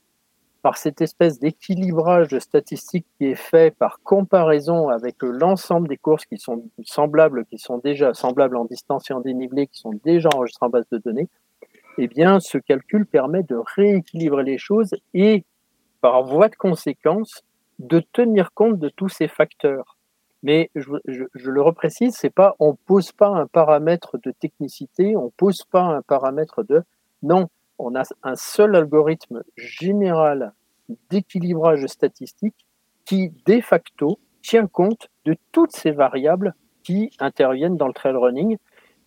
par 0.62 0.78
cette 0.78 1.02
espèce 1.02 1.40
d'équilibrage 1.40 2.38
statistique 2.40 3.06
qui 3.18 3.26
est 3.28 3.36
fait 3.36 3.76
par 3.76 4.02
comparaison 4.02 4.90
avec 4.90 5.16
l'ensemble 5.22 5.88
des 5.88 5.98
courses 5.98 6.26
qui 6.26 6.38
sont 6.38 6.70
semblables, 6.84 7.46
qui 7.46 7.58
sont 7.58 7.78
déjà 7.78 8.14
semblables 8.14 8.58
en 8.58 8.66
distance 8.66 9.10
et 9.10 9.14
en 9.14 9.22
dénivelé, 9.22 9.68
qui 9.68 9.80
sont 9.80 9.94
déjà 10.04 10.30
enregistrées 10.36 10.66
en 10.66 10.70
base 10.70 10.90
de 10.92 10.98
données, 10.98 11.30
eh 11.98 12.08
bien, 12.08 12.40
ce 12.40 12.58
calcul 12.58 13.06
permet 13.06 13.44
de 13.44 13.58
rééquilibrer 13.76 14.44
les 14.44 14.58
choses 14.58 14.96
et, 15.14 15.46
par 16.02 16.24
voie 16.24 16.50
de 16.50 16.56
conséquence, 16.56 17.44
de 17.80 18.00
tenir 18.00 18.54
compte 18.54 18.80
de 18.80 18.90
tous 18.90 19.10
ces 19.10 19.28
facteurs. 19.28 19.98
Mais 20.44 20.70
je, 20.76 20.92
je 21.06 21.52
le 21.52 21.62
reprécise, 21.62 22.16
c'est 22.16 22.30
pas, 22.30 22.56
on 22.60 22.76
pose 22.76 23.12
pas 23.12 23.28
un 23.28 23.48
paramètre 23.48 24.18
de 24.18 24.32
technicité, 24.32 25.18
on 25.18 25.32
pose 25.32 25.64
pas 25.70 25.84
un 25.84 26.02
paramètre 26.02 26.64
de, 26.64 26.84
non, 27.24 27.50
on 27.80 27.96
a 27.96 28.04
un 28.24 28.36
seul 28.36 28.76
algorithme 28.76 29.42
général 29.56 30.54
d'équilibrage 31.10 31.86
statistique 31.88 32.68
qui, 33.06 33.32
de 33.46 33.62
facto, 33.62 34.20
tient 34.42 34.68
compte 34.68 35.08
de 35.26 35.36
toutes 35.52 35.72
ces 35.72 35.92
variables 35.92 36.54
qui 36.84 37.12
interviennent 37.20 37.78
dans 37.78 37.88
le 37.88 37.94
trail 37.94 38.16
running. 38.16 38.58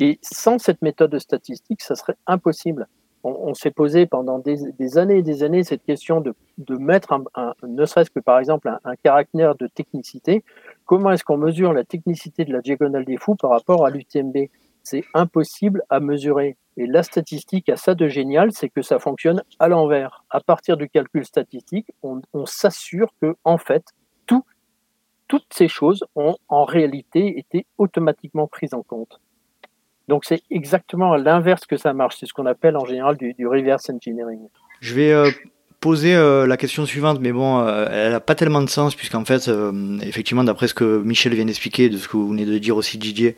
Et 0.01 0.19
sans 0.23 0.59
cette 0.59 0.83
méthode 0.83 1.17
statistique, 1.19 1.83
ça 1.83 1.95
serait 1.95 2.17
impossible. 2.27 2.89
On, 3.25 3.55
s'est 3.55 3.71
posé 3.71 4.07
pendant 4.07 4.41
des, 4.41 4.99
années 4.99 5.19
et 5.19 5.23
des 5.23 5.45
années 5.45 5.63
cette 5.63 5.85
question 5.85 6.21
de, 6.21 6.35
mettre, 6.77 7.15
ne 7.63 7.87
serait-ce 7.87 8.11
que 8.11 8.19
par 8.19 8.41
exemple, 8.41 8.69
un 8.83 8.97
caractère 8.97 9.55
de 9.55 9.69
technicité. 9.69 10.43
Comment 10.87 11.13
est-ce 11.13 11.23
qu'on 11.23 11.37
mesure 11.37 11.73
la 11.73 11.85
technicité 11.85 12.45
de 12.45 12.53
la 12.53 12.61
diagonale 12.61 13.05
des 13.05 13.17
fous 13.19 13.37
par 13.37 13.51
rapport 13.51 13.87
à 13.87 13.91
l'UTMB 13.91 14.49
C'est 14.83 15.05
impossible 15.15 15.85
à 15.89 16.01
mesurer. 16.01 16.57
Et 16.77 16.87
la 16.87 17.03
statistique 17.03 17.69
a 17.69 17.77
ça 17.77 17.95
de 17.95 18.09
génial, 18.09 18.53
c'est 18.53 18.69
que 18.69 18.83
ça 18.83 18.99
fonctionne 18.99 19.43
à 19.59 19.69
l'envers. 19.69 20.25
À 20.31 20.41
partir 20.41 20.77
du 20.77 20.89
calcul 20.89 21.25
statistique, 21.25 21.93
on, 22.03 22.47
s'assure 22.47 23.13
que, 23.21 23.37
en 23.45 23.59
fait, 23.59 23.85
tout, 24.27 24.45
toutes 25.29 25.53
ces 25.53 25.69
choses 25.69 26.05
ont 26.17 26.37
en 26.49 26.65
réalité 26.65 27.39
été 27.39 27.67
automatiquement 27.77 28.47
prises 28.47 28.75
en 28.75 28.83
compte. 28.83 29.21
Donc 30.09 30.25
c'est 30.25 30.43
exactement 30.51 31.13
à 31.13 31.19
l'inverse 31.19 31.67
que 31.67 31.77
ça 31.77 31.93
marche. 31.93 32.17
C'est 32.19 32.27
ce 32.27 32.33
qu'on 32.33 32.47
appelle 32.47 32.77
en 32.77 32.85
général 32.85 33.17
du, 33.17 33.47
reverse 33.47 33.89
engineering. 33.91 34.49
Je 34.81 34.95
vais 34.95 35.13
euh, 35.13 35.31
poser 35.83 36.14
euh, 36.14 36.47
la 36.47 36.57
question 36.57 36.87
suivante, 36.87 37.18
mais 37.21 37.33
bon, 37.33 37.59
euh, 37.59 37.87
elle 37.90 38.12
n'a 38.12 38.21
pas 38.21 38.37
tellement 38.37 38.62
de 38.62 38.71
sens, 38.71 38.95
puisqu'en 38.95 39.25
fait, 39.25 39.49
euh, 39.49 39.99
effectivement, 40.03 40.45
d'après 40.45 40.68
ce 40.68 40.75
que 40.75 41.03
Michel 41.03 41.35
vient 41.35 41.45
d'expliquer, 41.45 41.88
de 41.88 41.99
ce 41.99 42.07
que 42.07 42.16
vous 42.16 42.29
venez 42.29 42.47
de 42.47 42.57
dire 42.57 42.77
aussi 42.77 42.99
Didier, 42.99 43.37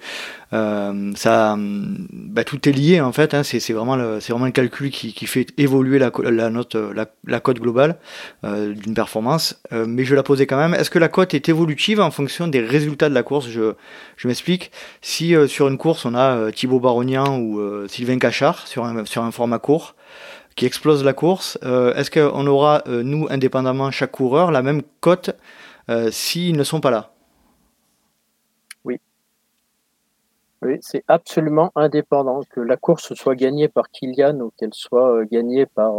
ça, 0.53 1.57
bah, 1.59 2.45
tout 2.45 2.69
est 2.69 2.73
lié 2.73 3.01
en 3.01 3.11
fait. 3.11 3.35
Hein, 3.35 3.43
c'est 3.43 3.73
vraiment 3.73 3.97
le, 3.97 4.19
vraiment 4.21 4.45
le 4.45 4.53
calcul 4.53 4.91
qui, 4.91 5.13
qui 5.13 5.27
fait 5.27 5.49
évoluer 5.59 5.99
la, 5.99 6.13
la 6.23 6.49
note, 6.49 6.77
la, 6.77 7.07
la 7.27 7.41
cote 7.41 7.59
globale 7.59 7.97
d'une 8.45 8.95
performance. 8.95 9.61
mais 9.73 10.05
je 10.05 10.15
la 10.15 10.23
poser 10.23 10.47
quand 10.47 10.57
même. 10.57 10.73
Est-ce 10.73 10.91
que 10.91 11.01
la 11.01 11.09
cote 11.09 11.35
est 11.35 11.49
évolutive 11.49 12.01
en 12.01 12.13
fonction 12.13 12.47
des 12.47 12.61
résultats 12.61 13.09
de 13.09 13.15
la 13.15 13.25
course? 13.25 13.49
Je, 13.49 13.73
je 14.17 14.29
m'explique. 14.29 14.71
Si 15.03 15.35
sur 15.49 15.67
une 15.67 15.77
course 15.77 16.05
on 16.05 16.15
a 16.15 16.53
Thibaut 16.53 16.79
Barognan 16.79 17.37
ou 17.41 17.61
Sylvain 17.89 18.21
Cachard 18.21 18.69
sur 18.69 18.85
un, 18.85 19.05
sur 19.07 19.25
un 19.25 19.33
format 19.33 19.59
court 19.59 19.97
qui 20.57 20.67
explose 20.67 21.05
la 21.05 21.13
course, 21.13 21.59
euh, 21.65 21.95
est-ce 21.95 22.11
qu'on 22.11 22.47
aura, 22.47 22.83
euh, 22.87 23.03
nous, 23.03 23.27
indépendamment, 23.31 23.91
chaque 23.91 24.13
coureur, 24.13 24.51
la 24.51 24.63
même 24.63 24.83
cote 25.01 25.31
euh, 25.89 26.11
s'ils 26.11 26.57
ne 26.57 26.65
sont 26.65 26.81
pas 26.81 26.91
là? 26.91 27.11
Oui. 28.85 29.01
Oui, 30.63 30.79
c'est 30.81 31.05
absolument 31.09 31.73
indépendant. 31.75 32.43
Que 32.49 32.61
la 32.61 32.77
course 32.77 33.15
soit 33.15 33.35
gagnée 33.35 33.69
par 33.69 33.91
Kylian 33.91 34.39
ou 34.41 34.53
qu'elle 34.57 34.73
soit 34.73 35.25
gagnée 35.27 35.67
par 35.67 35.93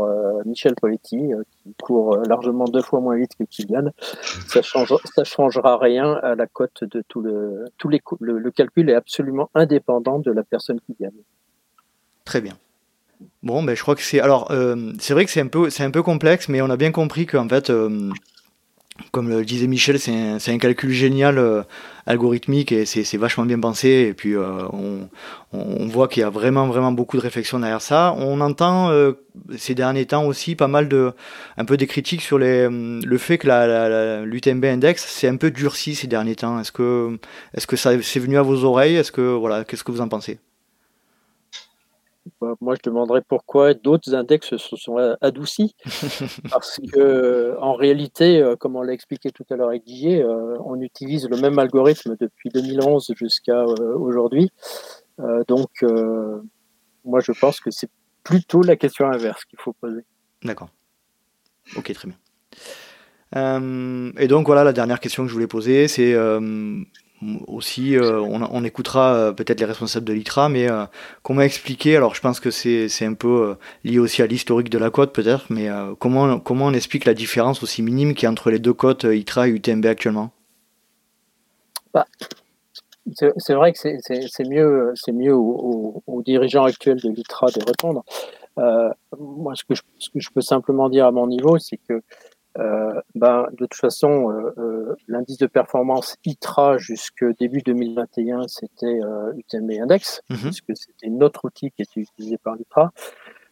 Michel 0.45 0.73
Poletti, 0.73 1.33
qui 1.51 1.75
court 1.83 2.17
largement 2.27 2.65
deux 2.65 2.81
fois 2.81 2.99
moins 2.99 3.17
vite 3.17 3.35
que 3.37 3.43
Kylian, 3.43 3.91
ça 4.47 4.61
ne 4.61 4.97
ça 5.13 5.23
changera 5.23 5.77
rien 5.77 6.13
à 6.23 6.33
la 6.33 6.47
cote 6.47 6.83
de 6.83 7.03
tout 7.07 7.21
le. 7.21 7.65
Tous 7.77 7.89
les, 7.89 8.01
le 8.21 8.51
calcul 8.51 8.89
est 8.89 8.95
absolument 8.95 9.51
indépendant 9.53 10.17
de 10.17 10.31
la 10.31 10.43
personne 10.43 10.79
qui 10.79 10.95
gagne. 10.99 11.21
Très 12.23 12.41
bien. 12.41 12.57
Bon, 13.43 13.61
ben 13.61 13.75
je 13.75 13.81
crois 13.81 13.95
que 13.95 14.01
c'est. 14.01 14.19
Alors, 14.19 14.47
euh, 14.51 14.93
c'est 14.99 15.13
vrai 15.13 15.25
que 15.25 15.31
c'est 15.31 15.41
un 15.41 15.47
peu, 15.47 15.69
c'est 15.69 15.83
un 15.83 15.91
peu 15.91 16.01
complexe, 16.03 16.49
mais 16.49 16.61
on 16.61 16.69
a 16.69 16.77
bien 16.77 16.91
compris 16.91 17.27
qu'en 17.27 17.47
fait, 17.47 17.69
euh, 17.69 18.09
comme 19.11 19.29
le 19.29 19.45
disait 19.45 19.67
Michel, 19.67 19.99
c'est 19.99 20.51
un, 20.51 20.57
calcul 20.57 20.91
génial 20.91 21.37
euh, 21.37 21.61
algorithmique 22.07 22.71
et 22.71 22.85
c'est 22.85 23.17
vachement 23.17 23.45
bien 23.45 23.59
pensé. 23.59 23.89
Et 24.09 24.13
puis, 24.13 24.35
on, 24.37 25.07
voit 25.87 26.07
qu'il 26.07 26.21
y 26.21 26.23
a 26.23 26.29
vraiment, 26.29 26.67
vraiment 26.67 26.91
beaucoup 26.91 27.17
de 27.17 27.21
réflexion 27.21 27.59
derrière 27.59 27.81
ça. 27.81 28.15
On 28.17 28.41
entend 28.41 28.91
ces 29.57 29.75
derniers 29.75 30.05
temps 30.05 30.25
aussi 30.25 30.55
pas 30.55 30.67
mal 30.67 30.89
de, 30.89 31.13
un 31.57 31.65
peu 31.65 31.77
des 31.77 31.87
critiques 31.87 32.21
sur 32.21 32.39
le 32.39 33.17
fait 33.19 33.37
que 33.37 34.23
l'UTMB 34.23 34.63
la, 34.63 34.71
Index 34.71 35.05
c'est 35.07 35.27
un 35.27 35.37
peu 35.37 35.51
durci 35.51 35.93
ces 35.95 36.07
derniers 36.07 36.35
temps. 36.35 36.59
Est-ce 36.59 36.71
que, 36.71 37.17
est-ce 37.53 37.67
que 37.67 37.75
ça 37.75 37.91
c'est 38.01 38.19
venu 38.19 38.37
à 38.37 38.41
vos 38.41 38.63
oreilles? 38.63 38.95
Est-ce 38.95 39.11
que 39.11 39.21
voilà, 39.21 39.63
qu'est-ce 39.65 39.83
que 39.83 39.91
vous 39.91 40.01
en 40.01 40.09
pensez? 40.09 40.39
Moi, 42.61 42.75
je 42.75 42.81
demanderais 42.89 43.21
pourquoi 43.21 43.73
d'autres 43.73 44.13
index 44.13 44.57
se 44.57 44.75
sont 44.75 44.97
adoucis. 45.21 45.75
Parce 46.51 46.79
que, 46.91 47.55
en 47.59 47.73
réalité, 47.73 48.41
euh, 48.41 48.55
comme 48.55 48.75
on 48.75 48.81
l'a 48.81 48.93
expliqué 48.93 49.31
tout 49.31 49.45
à 49.49 49.55
l'heure 49.55 49.69
avec 49.69 49.85
Guillet, 49.85 50.23
euh, 50.23 50.57
on 50.65 50.79
utilise 50.81 51.29
le 51.29 51.37
même 51.37 51.59
algorithme 51.59 52.15
depuis 52.19 52.49
2011 52.49 53.13
jusqu'à 53.15 53.63
euh, 53.63 53.97
aujourd'hui. 53.97 54.51
donc, 55.47 55.69
moi, 57.03 57.19
je 57.19 57.31
pense 57.31 57.59
que 57.59 57.71
c'est 57.71 57.89
plutôt 58.23 58.61
la 58.63 58.75
question 58.75 59.05
inverse 59.05 59.45
qu'il 59.45 59.59
faut 59.59 59.73
poser. 59.73 60.01
D'accord. 60.43 60.69
Ok, 61.77 61.93
très 61.93 62.09
bien. 62.09 62.17
et 64.17 64.27
donc, 64.27 64.47
voilà, 64.47 64.63
la 64.63 64.73
dernière 64.73 64.99
question 64.99 65.23
que 65.23 65.29
je 65.29 65.33
voulais 65.33 65.47
poser, 65.47 65.87
c'est 65.87 66.15
aussi, 67.47 67.97
euh, 67.97 68.19
on, 68.21 68.63
écoutera 68.63 69.13
euh, 69.13 69.31
peut-être 69.31 69.59
les 69.59 69.65
responsables 69.65 70.05
de 70.05 70.13
l'ITRA, 70.13 70.49
mais 70.49 70.69
euh, 70.69 70.85
comment 71.23 71.41
expliquer, 71.41 71.95
alors 71.95 72.15
je 72.15 72.21
pense 72.21 72.39
que 72.39 72.51
c'est 72.51 73.05
un 73.05 73.13
peu 73.13 73.55
lié 73.83 73.99
aussi 73.99 74.21
à 74.21 74.27
l'historique 74.27 74.69
de 74.69 74.77
la 74.77 74.89
côte 74.89 75.13
peut-être, 75.13 75.45
mais 75.49 75.69
comment, 75.99 76.39
comment 76.39 76.65
on 76.65 76.73
explique 76.73 77.05
la 77.05 77.13
différence 77.13 77.63
aussi 77.63 77.81
minime 77.81 78.13
qu'il 78.13 78.23
y 78.23 78.27
a 78.27 78.31
entre 78.31 78.51
les 78.51 78.59
deux 78.59 78.73
côtes 78.73 79.03
ITRA 79.03 79.47
et 79.47 79.51
UTMB 79.51 79.85
actuellement? 79.85 80.31
Bah, 81.93 82.05
C'est 83.37 83.53
vrai 83.53 83.73
que 83.73 83.79
c'est 83.79 84.49
mieux, 84.49 84.93
mieux 85.13 85.35
aux, 85.35 86.03
aux, 86.07 86.21
dirigeants 86.21 86.65
actuels 86.65 87.01
de 87.01 87.09
l'ITRA 87.09 87.47
de 87.47 87.65
répondre. 87.65 88.03
moi, 89.19 89.53
ce 89.55 89.63
que, 89.63 89.75
je, 89.75 89.81
ce 89.99 90.09
que 90.09 90.19
je 90.19 90.29
peux 90.29 90.41
simplement 90.41 90.89
dire 90.89 91.05
à 91.05 91.11
mon 91.11 91.27
niveau, 91.27 91.57
c'est 91.59 91.77
que 91.77 92.01
euh, 92.57 93.01
ben, 93.15 93.47
de 93.51 93.65
toute 93.65 93.75
façon, 93.75 94.31
euh, 94.31 94.53
euh, 94.57 94.95
l'indice 95.07 95.37
de 95.37 95.47
performance 95.47 96.15
ITRA 96.25 96.77
jusque 96.77 97.25
début 97.37 97.61
2021, 97.61 98.47
c'était 98.47 98.99
UTMB 99.35 99.71
Index, 99.81 100.21
mhm. 100.29 100.37
puisque 100.37 100.75
c'était 100.75 101.09
notre 101.09 101.45
outil 101.45 101.71
qui 101.71 101.81
était 101.81 102.01
utilisé 102.01 102.37
par 102.37 102.55
l'ITRA. 102.55 102.91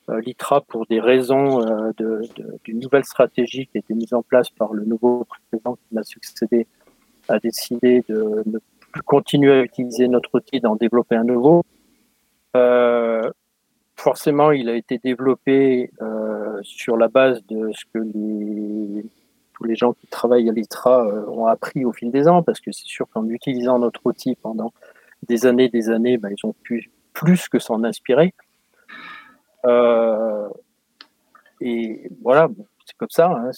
L'ITRA, 0.09 0.61
pour 0.61 0.85
des 0.85 0.99
raisons 0.99 1.61
d'une 1.97 2.79
nouvelle 2.79 3.05
stratégie 3.05 3.67
qui 3.67 3.77
a 3.77 3.79
été 3.79 3.93
mise 3.93 4.13
en 4.13 4.21
place 4.21 4.49
par 4.49 4.73
le 4.73 4.83
nouveau 4.83 5.25
président 5.25 5.75
qui 5.75 5.95
m'a 5.95 6.03
succédé, 6.03 6.67
a 7.29 7.39
décidé 7.39 8.03
de 8.09 8.43
ne 8.45 8.59
plus 8.91 9.01
continuer 9.01 9.53
à 9.53 9.61
utiliser 9.61 10.09
notre 10.09 10.35
outil, 10.35 10.59
d'en 10.59 10.75
développer 10.75 11.15
un 11.15 11.23
nouveau. 11.23 11.63
Forcément, 14.03 14.51
il 14.51 14.67
a 14.69 14.75
été 14.75 14.97
développé 14.97 15.89
sur 16.61 16.97
la 16.97 17.07
base 17.07 17.43
de 17.47 17.71
ce 17.71 17.85
que 17.93 17.99
tous 19.53 19.63
les 19.63 19.75
gens 19.75 19.93
qui 19.93 20.07
travaillent 20.07 20.49
à 20.49 20.51
l'ITRA 20.51 21.05
euh, 21.05 21.25
ont 21.27 21.47
appris 21.47 21.85
au 21.85 21.93
fil 21.93 22.11
des 22.11 22.27
ans, 22.27 22.43
parce 22.43 22.59
que 22.59 22.71
c'est 22.71 22.87
sûr 22.87 23.07
qu'en 23.09 23.27
utilisant 23.29 23.79
notre 23.79 24.01
outil 24.05 24.35
pendant 24.35 24.73
des 25.27 25.45
années, 25.45 25.69
des 25.69 25.89
années, 25.89 26.17
ben, 26.17 26.33
ils 26.37 26.45
ont 26.45 26.53
pu 26.63 26.91
plus 27.13 27.47
que 27.47 27.59
s'en 27.59 27.83
inspirer. 27.83 28.33
et 31.61 32.09
voilà, 32.21 32.49
c'est 32.85 32.97
comme 32.97 33.09
ça. 33.09 33.27
Hein, 33.27 33.51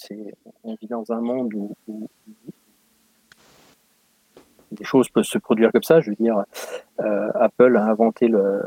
on 0.63 0.75
vit 0.75 0.87
dans 0.87 1.11
un 1.11 1.21
monde 1.21 1.53
où, 1.87 2.09
des 4.75 4.83
choses 4.83 5.09
peuvent 5.09 5.23
se 5.23 5.37
produire 5.37 5.71
comme 5.71 5.83
ça. 5.83 6.01
Je 6.01 6.11
veux 6.11 6.15
dire, 6.19 6.43
Apple 6.99 7.77
a 7.77 7.85
inventé, 7.85 8.27
le, 8.27 8.61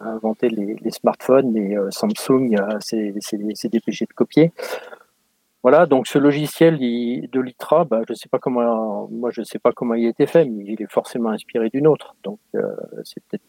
inventé 0.00 0.48
les, 0.48 0.90
smartphones 0.90 1.56
et 1.56 1.76
Samsung 1.90 2.56
s'est, 2.80 3.68
dépêché 3.68 4.06
de 4.06 4.12
copier. 4.12 4.52
Voilà, 5.64 5.86
donc 5.86 6.06
ce 6.06 6.18
logiciel 6.18 6.78
de 6.78 7.40
l'ITRA, 7.40 7.84
bah, 7.84 8.02
je 8.06 8.12
sais 8.12 8.28
pas 8.28 8.38
comment, 8.38 9.08
moi 9.08 9.30
je 9.32 9.42
sais 9.42 9.58
pas 9.58 9.72
comment 9.72 9.94
il 9.94 10.04
a 10.04 10.10
été 10.10 10.26
fait, 10.26 10.44
mais 10.44 10.62
il 10.66 10.82
est 10.82 10.92
forcément 10.92 11.30
inspiré 11.30 11.70
d'une 11.70 11.86
autre. 11.86 12.14
Donc 12.22 12.38
euh, 12.54 12.76
c'est 13.02 13.24
peut-être 13.24 13.44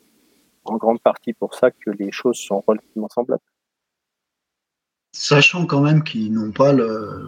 en 0.63 0.78
grande 0.78 1.01
partie 1.01 1.34
pour 1.34 1.55
ça 1.55 1.72
que 1.72 1.91
les 1.91 2.13
choses 2.13 2.38
sont 2.38 2.63
relativement 2.66 3.09
semblables. 3.09 3.43
Sachant 5.11 5.66
quand 5.66 5.82
même 5.82 6.05
qu'ils 6.05 6.32
n'ont 6.32 6.53
pas 6.53 6.72
le, 6.72 7.28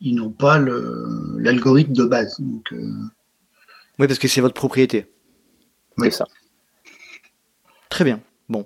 ils 0.00 0.16
n'ont 0.16 0.32
pas 0.32 0.58
l'algorithme 0.58 1.92
de 1.92 2.04
base. 2.04 2.40
Donc, 2.40 2.72
euh, 2.72 2.92
Oui, 3.98 4.06
parce 4.06 4.18
que 4.18 4.28
c'est 4.28 4.40
votre 4.40 4.54
propriété. 4.54 5.12
Oui, 5.98 6.12
ça. 6.12 6.26
Très 7.88 8.04
bien. 8.04 8.20
Bon, 8.48 8.64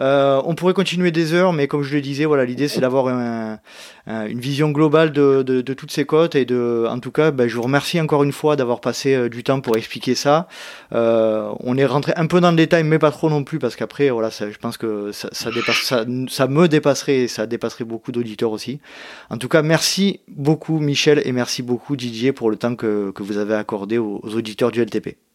euh, 0.00 0.40
on 0.46 0.54
pourrait 0.54 0.72
continuer 0.72 1.10
des 1.10 1.34
heures, 1.34 1.52
mais 1.52 1.68
comme 1.68 1.82
je 1.82 1.94
le 1.94 2.00
disais, 2.00 2.24
voilà, 2.24 2.46
l'idée 2.46 2.66
c'est 2.66 2.80
d'avoir 2.80 3.08
une 3.08 4.40
vision 4.40 4.70
globale 4.70 5.12
de, 5.12 5.60
toutes 5.74 5.92
ces 5.92 6.06
cotes 6.06 6.34
et 6.34 6.46
de, 6.46 6.86
en 6.88 6.98
tout 6.98 7.10
cas, 7.10 7.30
ben, 7.30 7.46
je 7.46 7.54
vous 7.54 7.62
remercie 7.62 8.00
encore 8.00 8.24
une 8.24 8.32
fois 8.32 8.56
d'avoir 8.56 8.80
passé 8.80 9.14
euh, 9.14 9.28
du 9.28 9.44
temps 9.44 9.60
pour 9.60 9.76
expliquer 9.76 10.14
ça. 10.14 10.48
Euh, 10.94 11.52
on 11.60 11.76
est 11.76 11.84
rentré 11.84 12.14
un 12.16 12.26
peu 12.26 12.40
dans 12.40 12.50
le 12.50 12.56
détail, 12.56 12.84
mais 12.84 12.98
pas 12.98 13.10
trop 13.10 13.28
non 13.28 13.44
plus, 13.44 13.58
parce 13.58 13.76
qu'après, 13.76 14.08
voilà, 14.08 14.30
je 14.30 14.56
pense 14.56 14.78
que 14.78 15.12
ça, 15.12 15.28
ça, 15.32 16.46
me 16.48 16.66
dépasserait, 16.66 17.16
et 17.16 17.28
ça 17.28 17.46
dépasserait 17.46 17.84
beaucoup 17.84 18.12
d'auditeurs 18.12 18.52
aussi. 18.52 18.80
En 19.28 19.36
tout 19.36 19.48
cas, 19.48 19.60
merci 19.60 20.20
beaucoup 20.26 20.78
Michel 20.78 21.20
et 21.26 21.32
merci 21.32 21.62
beaucoup 21.62 21.96
Didier 21.96 22.32
pour 22.32 22.50
le 22.50 22.56
temps 22.56 22.76
que, 22.76 23.12
vous 23.18 23.36
avez 23.36 23.54
accordé 23.54 23.98
aux 23.98 24.22
auditeurs 24.24 24.70
du 24.70 24.80
LTP. 24.80 25.27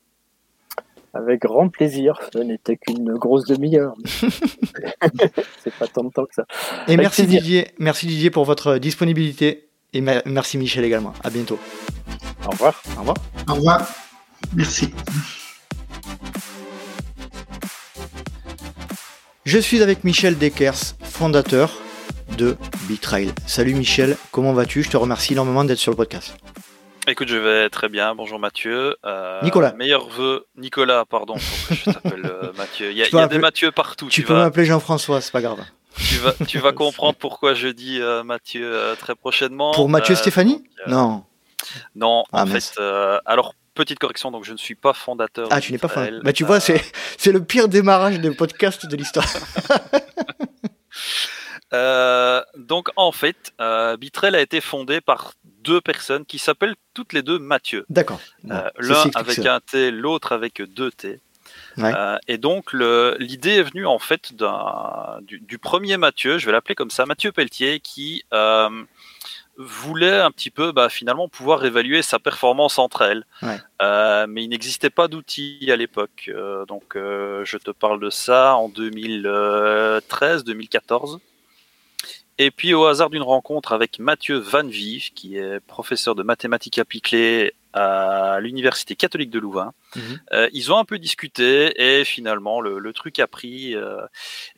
Avec 1.13 1.41
grand 1.41 1.69
plaisir. 1.69 2.19
Ce 2.33 2.39
n'était 2.39 2.77
qu'une 2.77 3.13
grosse 3.13 3.45
demi-heure. 3.45 3.93
c'est 5.63 5.73
pas 5.77 5.87
tant 5.87 6.03
de 6.03 6.09
temps 6.09 6.25
que 6.25 6.33
ça. 6.33 6.45
Et 6.87 6.97
merci 6.97 7.27
Didier. 7.27 7.67
Merci 7.77 8.07
Didier 8.07 8.31
pour 8.31 8.45
votre 8.45 8.77
disponibilité. 8.77 9.69
Et 9.93 10.01
merci 10.01 10.57
Michel 10.57 10.83
également. 10.83 11.13
À 11.23 11.29
bientôt. 11.29 11.59
Au 12.47 12.49
revoir. 12.49 12.81
Au 12.97 12.99
revoir. 13.01 13.17
Au 13.47 13.53
revoir. 13.53 13.87
Merci. 14.55 14.89
Je 19.45 19.59
suis 19.59 19.83
avec 19.83 20.03
Michel 20.03 20.37
Dekers, 20.37 20.95
fondateur 21.03 21.77
de 22.37 22.57
Bitrail. 22.87 23.31
Salut 23.45 23.75
Michel, 23.75 24.17
comment 24.31 24.53
vas-tu? 24.53 24.81
Je 24.81 24.89
te 24.89 24.97
remercie 24.97 25.33
énormément 25.33 25.63
d'être 25.63 25.77
sur 25.77 25.91
le 25.91 25.97
podcast. 25.97 26.35
Écoute, 27.05 27.27
je 27.27 27.35
vais 27.35 27.69
très 27.69 27.89
bien. 27.89 28.15
Bonjour 28.15 28.39
Mathieu. 28.39 28.95
Euh, 29.05 29.41
Nicolas. 29.41 29.73
Meilleur 29.73 30.07
vœu. 30.07 30.45
Nicolas, 30.55 31.03
pardon. 31.03 31.35
Je 31.37 31.91
t'appelle 31.91 32.25
euh, 32.25 32.53
Mathieu. 32.57 32.91
Il 32.91 32.97
y 32.97 33.03
a, 33.03 33.27
des 33.27 33.39
Mathieu 33.39 33.71
partout. 33.71 34.07
Tu, 34.07 34.23
peux 34.23 34.33
m'appeler 34.33 34.65
Jean-François, 34.65 35.19
c'est 35.19 35.33
pas 35.33 35.41
grave. 35.41 35.59
Tu 35.97 36.15
vas, 36.15 36.33
tu 36.47 36.59
vas 36.59 36.71
comprendre 36.71 37.17
pourquoi 37.19 37.55
je 37.55 37.67
dis 37.67 37.99
euh, 37.99 38.23
Mathieu 38.23 38.95
très 38.97 39.15
prochainement. 39.15 39.73
Pour 39.73 39.89
Mathieu 39.89 40.15
Stéphanie 40.15 40.63
Non. 40.87 41.25
Non, 41.93 42.23
ah, 42.31 42.43
en 42.43 42.45
fait. 42.45 42.79
alors, 43.25 43.53
petite 43.75 43.99
correction, 43.99 44.31
donc 44.31 44.45
je 44.45 44.53
ne 44.53 44.57
suis 44.57 44.75
pas 44.75 44.93
fondateur. 44.93 45.49
Ah, 45.51 45.59
tu 45.59 45.73
n'es 45.73 45.79
pas 45.79 45.89
fondateur. 45.89 46.21
Bah, 46.23 46.31
tu 46.31 46.45
vois, 46.45 46.61
c'est, 46.61 46.81
c'est 47.17 47.33
le 47.33 47.43
pire 47.43 47.67
démarrage 47.67 48.21
de 48.21 48.29
podcast 48.29 48.85
de 48.85 48.95
l'histoire. 48.95 49.27
donc, 51.73 52.89
en 52.95 53.11
fait, 53.11 53.53
Bitrel 53.99 54.35
a 54.35 54.41
été 54.41 54.61
fondé 54.61 55.01
par 55.01 55.33
deux 55.63 55.81
personnes 55.81 56.25
qui 56.25 56.37
s'appellent 56.37 56.75
toutes 56.93 57.13
les 57.13 57.23
deux 57.23 57.39
Mathieu. 57.39 57.85
D'accord. 57.89 58.19
Euh, 58.51 58.69
l'un 58.77 59.09
avec 59.15 59.39
un 59.39 59.59
T, 59.59 59.89
l'autre 59.91 60.33
avec 60.33 60.61
deux 60.61 60.91
T. 60.91 61.19
Euh, 61.79 62.17
et 62.27 62.37
donc 62.37 62.73
l'idée 62.73 63.55
est 63.55 63.63
venue 63.63 63.85
en 63.85 63.99
fait 63.99 64.33
du, 65.21 65.39
du, 65.39 65.57
premier 65.57 65.97
Mathieu, 65.97 66.37
je 66.37 66.45
vais 66.45 66.51
l'appeler 66.51 66.75
comme 66.75 66.89
ça, 66.89 67.05
Mathieu 67.05 67.31
Pelletier, 67.31 67.79
qui 67.79 68.25
euh, 68.33 68.69
voulait 69.57 70.19
un 70.19 70.31
petit 70.31 70.51
peu 70.51 70.71
bah, 70.71 70.89
finalement 70.89 71.27
pouvoir 71.27 71.65
évaluer 71.65 72.01
sa 72.01 72.19
performance 72.19 72.79
entre 72.79 73.01
elles. 73.01 73.25
mais 74.29 74.43
il 74.43 74.49
n'existait 74.49 74.89
pas 74.89 75.07
d'outils 75.07 75.69
à 75.69 75.75
l'époque. 75.75 76.31
donc 76.67 76.95
je 76.95 77.57
te 77.57 77.71
parle 77.71 77.99
de 77.99 78.09
ça 78.09 78.55
en 78.55 78.69
2013-2014. 78.69 81.19
Et 82.39 82.49
puis 82.51 82.73
au 82.73 82.85
hasard 82.85 83.09
d'une 83.09 83.21
rencontre 83.21 83.73
avec 83.73 83.99
Mathieu 83.99 84.37
Van 84.37 84.65
Vive, 84.65 85.13
qui 85.13 85.37
est 85.37 85.59
professeur 85.59 86.15
de 86.15 86.23
mathématiques 86.23 86.79
appliquées 86.79 87.53
à 87.73 88.39
l'université 88.39 88.95
catholique 88.95 89.29
de 89.29 89.39
Louvain, 89.39 89.73
mhm. 89.95 90.19
euh, 90.33 90.49
ils 90.53 90.71
ont 90.71 90.77
un 90.77 90.85
peu 90.85 90.99
discuté 90.99 91.73
et 91.75 92.03
finalement 92.05 92.61
le, 92.61 92.93
truc 92.93 93.19
a 93.19 93.27
pris 93.27 93.75
euh, 93.75 94.01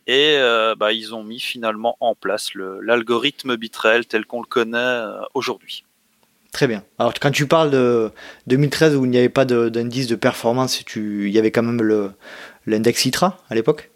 et 0.08 0.36
euh, 0.38 0.76
bah, 0.76 0.92
ils 0.92 1.16
ont 1.16 1.24
mis 1.24 1.40
finalement 1.40 1.96
en 2.02 2.16
place 2.16 2.54
l'algorithme 2.54 3.56
Bitrel 3.56 4.06
tel 4.06 4.26
qu'on 4.26 4.42
le 4.42 4.48
connaît 4.48 5.04
aujourd'hui. 5.34 5.86
Très 6.52 6.68
bien. 6.68 6.84
Alors 7.00 7.14
quand 7.14 7.32
tu 7.32 7.48
parles 7.48 7.72
de 7.72 8.12
2013 8.48 8.96
où 8.96 9.06
il 9.06 9.12
n'y 9.12 9.18
avait 9.18 9.30
pas 9.30 9.46
d'indice 9.46 10.08
de, 10.08 10.16
performance, 10.16 10.84
tu, 10.86 11.28
il 11.28 11.34
y 11.34 11.40
avait 11.40 11.52
quand 11.52 11.64
même 11.64 12.14
l'index 12.66 13.06
ITRA 13.06 13.38
à 13.50 13.56
l'époque? 13.56 13.92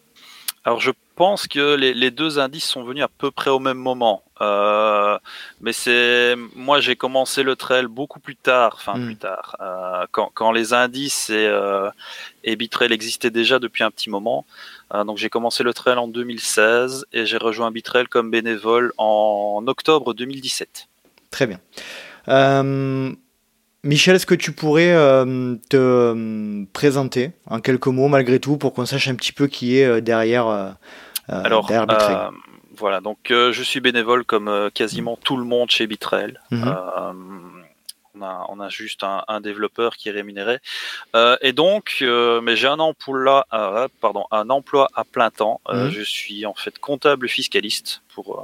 Alors 0.65 0.79
je 0.81 0.91
pense 1.19 1.47
que 1.47 1.75
les, 1.75 2.11
deux 2.11 2.39
indices 2.39 2.63
sont 2.63 2.85
venus 2.85 3.03
à 3.03 3.09
peu 3.09 3.29
près 3.29 3.49
au 3.49 3.59
même 3.59 3.77
moment. 3.77 4.23
Euh, 4.39 5.19
mais 5.59 5.73
c'est 5.73 6.37
moi 6.55 6.79
j'ai 6.79 6.95
commencé 6.95 7.43
le 7.43 7.57
trail 7.57 7.87
beaucoup 7.87 8.21
plus 8.21 8.37
tard, 8.37 8.75
enfin 8.77 8.97
hmm. 8.97 9.05
plus 9.05 9.17
tard, 9.17 9.57
euh, 9.59 10.05
quand, 10.13 10.51
les 10.53 10.71
indices 10.71 11.29
et, 11.29 11.45
euh, 11.45 11.89
et 12.45 12.55
Bitrail 12.55 12.93
existaient 12.93 13.31
déjà 13.31 13.59
depuis 13.59 13.83
un 13.83 13.91
petit 13.91 14.09
moment. 14.09 14.45
donc 14.93 15.17
j'ai 15.17 15.29
commencé 15.29 15.61
le 15.61 15.73
trail 15.73 15.97
en 15.97 16.07
2016 16.07 17.05
et 17.11 17.25
j'ai 17.25 17.37
rejoint 17.37 17.69
Bitrail 17.69 18.07
comme 18.07 18.31
bénévole 18.31 18.93
en 18.97 19.61
octobre 19.67 20.13
2017. 20.13 20.87
Très 21.31 21.47
bien. 21.47 21.59
Michel, 23.83 24.17
est-ce 24.17 24.25
que 24.25 24.35
tu 24.35 24.51
pourrais 24.51 24.91
euh, 24.91 25.55
te 25.69 25.77
euh, 25.77 26.65
présenter 26.73 27.31
en 27.45 27.61
quelques 27.61 27.87
mots 27.87 28.09
malgré 28.09 28.39
tout 28.39 28.57
pour 28.57 28.73
qu'on 28.73 28.85
sache 28.85 29.07
un 29.07 29.15
petit 29.15 29.31
peu 29.31 29.47
qui 29.47 29.77
est 29.77 29.85
euh, 29.85 30.01
derrière, 30.01 30.75
Alors, 31.29 31.71
voilà, 32.77 33.01
donc 33.01 33.17
je 33.29 33.61
suis 33.63 33.79
bénévole 33.79 34.23
comme 34.23 34.69
quasiment 34.73 35.17
tout 35.17 35.37
le 35.37 35.43
monde 35.45 35.69
chez 35.69 35.87
Bitrail. 35.87 36.39
Mhm 36.51 36.75
on 38.49 38.59
a, 38.59 38.69
juste 38.69 39.03
un, 39.03 39.41
développeur 39.41 39.95
qui 39.95 40.09
est 40.09 40.11
rémunéré. 40.11 40.59
Euh, 41.15 41.37
et 41.41 41.53
donc, 41.53 41.97
euh, 42.01 42.41
mais 42.41 42.55
j'ai 42.55 42.67
un 42.67 42.79
emploi, 42.79 43.45
euh, 43.53 43.87
pardon, 44.01 44.25
un 44.31 44.49
emploi 44.49 44.89
à 44.93 45.03
plein 45.03 45.29
temps. 45.29 45.61
Mhm. 45.69 45.89
Je 45.89 46.01
suis 46.01 46.45
en 46.45 46.53
fait 46.53 46.77
comptable 46.79 47.27
fiscaliste 47.29 48.01
pour 48.13 48.39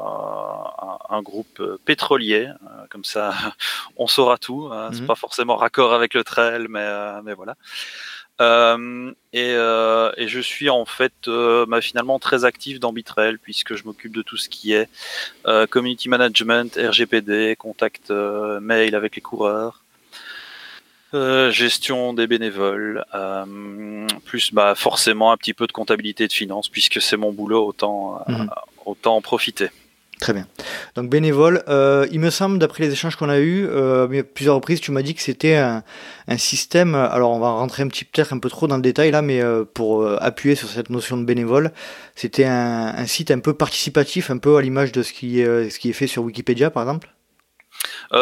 un, 1.09 1.21
groupe 1.21 1.61
pétrolier. 1.85 2.49
comme 2.89 3.03
ça, 3.03 3.33
on 3.97 4.07
saura 4.07 4.37
tout. 4.37 4.69
Hein. 4.71 4.89
C'est 4.91 5.01
mhm. 5.01 5.07
pas 5.07 5.15
forcément 5.15 5.55
raccord 5.55 5.93
avec 5.93 6.13
le 6.13 6.23
trail, 6.23 6.67
mais 6.69 6.87
mais 7.23 7.33
voilà. 7.33 7.55
Euh, 8.41 9.13
et, 9.31 9.53
euh, 9.53 10.11
et, 10.17 10.27
je 10.27 10.41
suis 10.41 10.69
en 10.69 10.83
fait 10.83 11.13
euh, 11.27 11.65
bah, 11.65 11.79
finalement 11.79 12.19
très 12.19 12.43
actif 12.43 12.81
dans 12.81 12.91
Bitrel 12.91 13.39
puisque 13.39 13.75
je 13.75 13.85
m'occupe 13.85 14.13
de 14.13 14.21
tout 14.21 14.35
ce 14.35 14.49
qui 14.49 14.73
est 14.73 14.89
euh, 15.45 15.65
community 15.67 16.09
management, 16.09 16.77
RGPD, 16.77 17.55
contact 17.55 18.09
mail 18.09 18.93
avec 18.95 19.15
les 19.15 19.21
coureurs, 19.21 19.83
gestion 21.13 22.13
des 22.13 22.27
bénévoles, 22.27 23.05
plus 24.25 24.53
bah, 24.53 24.75
forcément 24.75 25.31
un 25.31 25.37
petit 25.37 25.53
peu 25.53 25.65
de 25.65 25.71
comptabilité 25.71 26.25
et 26.25 26.27
de 26.27 26.33
finance 26.33 26.67
puisque 26.67 27.01
c'est 27.01 27.17
mon 27.17 27.31
boulot, 27.31 27.65
autant, 27.65 28.21
mhm. 28.27 28.49
autant 28.85 29.15
en 29.15 29.21
profiter. 29.21 29.69
Très 30.25 30.33
bien. 30.33 30.47
Donc 30.95 31.07
bénévole, 31.07 31.63
euh, 31.69 32.07
il 32.11 32.19
me 32.19 32.31
semble, 32.31 32.57
d'après 32.57 32.83
les 32.83 32.91
échanges 32.91 33.15
qu'on 33.15 33.29
a 33.29 33.37
eus, 33.37 33.67
euh, 33.69 34.23
plusieurs 34.23 34.55
reprises, 34.55 34.81
tu 34.81 34.89
m'as 34.89 35.03
dit 35.03 35.13
que 35.13 35.21
c'était 35.21 35.55
un, 35.55 35.83
système, 36.37 36.95
alors 36.95 37.29
on 37.29 37.37
va 37.37 37.51
rentrer 37.51 37.83
un 37.83 37.87
petit 37.87 38.05
peut-être 38.05 38.33
un 38.33 38.39
peu 38.39 38.49
trop 38.49 38.65
dans 38.65 38.77
le 38.77 38.81
détail 38.81 39.11
là, 39.11 39.21
mais 39.21 39.39
euh, 39.39 39.65
pour 39.71 40.03
appuyer 40.19 40.55
sur 40.55 40.67
cette 40.67 40.89
notion 40.89 41.17
de 41.17 41.25
bénévole, 41.25 41.71
c'était 42.15 42.45
un, 42.45 43.05
site 43.05 43.29
un 43.29 43.37
peu 43.37 43.53
participatif, 43.53 44.31
un 44.31 44.39
peu 44.39 44.57
à 44.57 44.63
l'image 44.63 44.91
de 44.91 45.03
ce 45.03 45.13
qui, 45.13 45.41
est, 45.41 45.69
ce 45.69 45.77
qui 45.77 45.91
est 45.91 45.93
fait 45.93 46.07
sur 46.07 46.23
Wikipédia 46.23 46.71
par 46.71 46.81
exemple? 46.81 47.07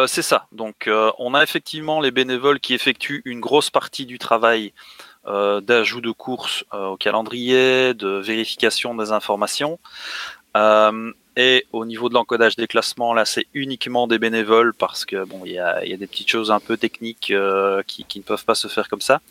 C'est 0.06 0.24
ça. 0.24 0.48
Donc 0.52 0.90
on 1.20 1.34
a 1.34 1.42
effectivement 1.42 2.02
les 2.02 2.12
bénévoles 2.12 2.60
qui 2.60 2.74
effectuent 2.74 3.22
une 3.24 3.40
grosse 3.40 3.70
partie 3.70 4.06
du 4.06 4.20
travail 4.20 4.74
d'ajout 5.26 6.02
de 6.02 6.12
courses 6.12 6.66
au 6.74 6.98
calendrier, 6.98 7.94
de 7.94 8.20
vérification 8.20 8.94
des 8.94 9.14
informations. 9.14 9.80
Et 11.36 11.66
au 11.72 11.86
niveau 11.86 12.10
de 12.10 12.14
l'encodage 12.14 12.56
des 12.56 12.68
classements, 12.68 13.14
là, 13.14 13.26
c'est 13.26 13.48
uniquement 13.54 14.08
des 14.08 14.20
bénévoles 14.20 14.74
parce 14.74 15.06
que 15.06 15.26
bon, 15.26 15.42
il 15.46 15.54
y 15.54 15.60
a, 15.60 15.86
y 15.86 15.94
a, 15.94 15.98
des 15.98 16.08
petites 16.08 16.30
choses 16.30 16.52
un 16.52 16.60
peu 16.60 16.78
techniques 16.78 17.32
euh, 17.32 17.82
qui, 17.88 18.04
qui, 18.06 18.20
ne 18.20 18.24
peuvent 18.24 18.46
pas 18.46 18.56
se 18.56 18.68
faire 18.68 18.88
comme 18.90 19.02
ça. 19.02 19.22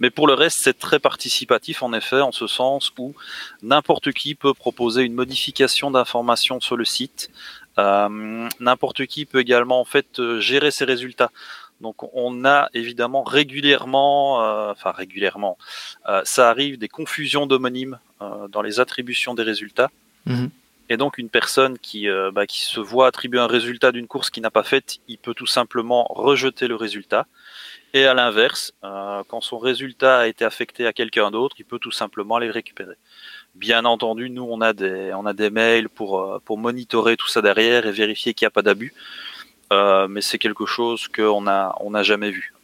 Mais 0.00 0.10
pour 0.10 0.26
le 0.26 0.34
reste, 0.34 0.58
c'est 0.60 0.78
très 0.78 0.98
participatif 0.98 1.82
en 1.82 1.92
effet, 1.92 2.20
en 2.20 2.32
ce 2.32 2.46
sens 2.46 2.92
où 2.98 3.14
n'importe 3.62 4.12
qui 4.12 4.34
peut 4.34 4.54
proposer 4.54 5.02
une 5.02 5.14
modification 5.14 5.90
d'informations 5.90 6.60
sur 6.60 6.76
le 6.76 6.84
site. 6.84 7.30
Euh, 7.78 8.48
n'importe 8.58 9.06
qui 9.06 9.24
peut 9.24 9.38
également 9.38 9.80
en 9.80 9.84
fait 9.84 10.18
euh, 10.18 10.40
gérer 10.40 10.70
ses 10.70 10.84
résultats. 10.84 11.30
Donc 11.80 12.12
on 12.14 12.44
a 12.44 12.68
évidemment 12.74 13.22
régulièrement, 13.22 14.42
euh, 14.42 14.72
enfin 14.72 14.90
régulièrement, 14.90 15.58
euh, 16.08 16.22
ça 16.24 16.50
arrive 16.50 16.78
des 16.78 16.88
confusions 16.88 17.46
d'homonymes 17.46 17.98
euh, 18.20 18.48
dans 18.48 18.62
les 18.62 18.80
attributions 18.80 19.34
des 19.34 19.44
résultats. 19.44 19.90
Mhm. 20.26 20.50
Et 20.88 20.96
donc 20.96 21.18
une 21.18 21.28
personne 21.28 21.78
qui, 21.78 22.08
euh, 22.08 22.30
bah, 22.30 22.46
qui 22.46 22.60
se 22.60 22.80
voit 22.80 23.06
attribuer 23.06 23.40
un 23.40 23.46
résultat 23.46 23.92
d'une 23.92 24.06
course 24.06 24.30
qu'il 24.30 24.42
n'a 24.42 24.50
pas 24.50 24.62
faite, 24.62 24.98
il 25.06 25.18
peut 25.18 25.34
tout 25.34 25.46
simplement 25.46 26.06
rejeter 26.10 26.66
le 26.66 26.76
résultat. 26.76 27.26
Et 27.94 28.04
à 28.06 28.14
l'inverse, 28.14 28.72
euh, 28.84 29.22
quand 29.28 29.40
son 29.40 29.58
résultat 29.58 30.20
a 30.20 30.26
été 30.26 30.44
affecté 30.44 30.86
à 30.86 30.92
quelqu'un 30.92 31.30
d'autre, 31.30 31.56
il 31.58 31.64
peut 31.64 31.78
tout 31.78 31.90
simplement 31.90 32.36
aller 32.36 32.46
le 32.46 32.52
récupérer. 32.52 32.94
Bien 33.54 33.84
entendu, 33.84 34.30
nous 34.30 34.46
on 34.48 34.60
a 34.60 34.72
des, 34.72 35.12
on 35.14 35.26
a 35.26 35.34
des 35.34 35.50
mails 35.50 35.88
pour, 35.88 36.20
euh, 36.20 36.38
pour 36.44 36.58
monitorer 36.58 37.16
tout 37.16 37.28
ça 37.28 37.42
derrière 37.42 37.86
et 37.86 37.92
vérifier 37.92 38.34
qu'il 38.34 38.44
n'y 38.46 38.48
a 38.48 38.50
pas 38.50 38.62
d'abus. 38.62 38.94
Mais 39.70 40.22
c'est 40.22 40.38
quelque 40.38 40.64
chose 40.64 41.08
qu'on 41.08 41.46
a, 41.46 41.76
on 41.80 41.90
n'a 41.90 42.02
jamais 42.02 42.30
vu. 42.30 42.54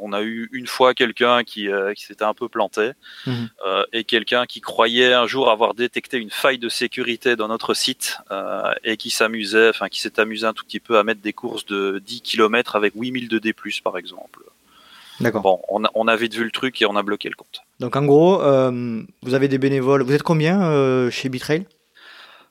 On 0.00 0.12
a 0.12 0.22
eu 0.22 0.48
une 0.52 0.66
fois 0.66 0.94
quelqu'un 0.94 1.44
qui, 1.44 1.68
euh, 1.68 1.94
qui 1.94 2.04
s'était 2.04 2.24
un 2.24 2.34
peu 2.34 2.48
planté 2.48 2.92
Mhm. 3.26 3.48
euh, 3.66 3.84
et 3.92 4.04
quelqu'un 4.04 4.46
qui 4.46 4.60
croyait 4.60 5.12
un 5.12 5.26
jour 5.26 5.50
avoir 5.50 5.74
détecté 5.74 6.18
une 6.18 6.30
faille 6.30 6.58
de 6.58 6.68
sécurité 6.68 7.36
dans 7.36 7.48
notre 7.48 7.74
site 7.74 8.18
euh, 8.30 8.72
et 8.84 8.96
qui 8.96 9.10
s'amusait, 9.10 9.68
enfin 9.70 9.88
qui 9.88 10.00
s'est 10.00 10.18
amusé 10.20 10.46
un 10.46 10.52
tout 10.52 10.64
petit 10.64 10.80
peu 10.80 10.98
à 10.98 11.04
mettre 11.04 11.20
des 11.20 11.32
courses 11.32 11.66
de 11.66 12.00
10 12.04 12.20
km 12.22 12.76
avec 12.76 12.94
8000 12.96 13.28
de 13.28 13.38
D+, 13.38 13.54
par 13.82 13.96
exemple. 13.98 14.40
D'accord. 15.20 15.40
Bon, 15.42 15.60
on 15.70 15.84
a, 15.84 15.90
on 15.94 16.08
a 16.08 16.16
vite 16.16 16.34
vu 16.34 16.44
le 16.44 16.50
truc 16.50 16.82
et 16.82 16.86
on 16.86 16.94
a 16.94 17.02
bloqué 17.02 17.28
le 17.30 17.34
compte. 17.36 17.62
Donc 17.80 17.96
en 17.96 18.04
gros, 18.04 18.42
euh, 18.42 19.02
vous 19.22 19.34
avez 19.34 19.48
des 19.48 19.56
bénévoles. 19.58 20.02
Vous 20.02 20.12
êtes 20.12 20.22
combien 20.22 20.62
euh, 20.62 21.10
chez 21.10 21.28
Bitrail? 21.30 21.64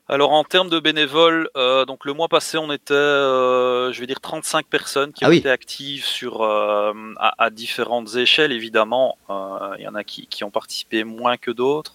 Alors 0.08 0.30
en 0.32 0.44
termes 0.44 0.68
de 0.70 0.78
bénévoles, 0.78 1.48
euh, 1.56 1.84
donc 1.84 2.04
le 2.04 2.12
mois 2.12 2.28
passé 2.28 2.58
on 2.58 2.70
était, 2.70 2.94
euh, 2.94 3.92
je 3.92 3.98
vais 4.00 4.06
dire 4.06 4.20
35 4.20 4.64
personnes 4.66 5.12
qui 5.12 5.24
Ah 5.24 5.28
ont 5.28 5.30
oui. 5.30 5.38
été 5.38 5.50
actives 5.50 6.04
sur 6.04 6.42
euh, 6.42 6.92
à, 7.18 7.44
à 7.44 7.50
différentes 7.50 8.14
échelles 8.14 8.52
évidemment. 8.52 9.18
Euh, 9.30 9.74
Il 9.78 9.84
y 9.84 9.88
en 9.88 9.96
a 9.96 10.04
qui, 10.04 10.28
qui 10.28 10.44
ont 10.44 10.50
participé 10.50 11.02
moins 11.02 11.36
que 11.36 11.50
d'autres. 11.50 11.94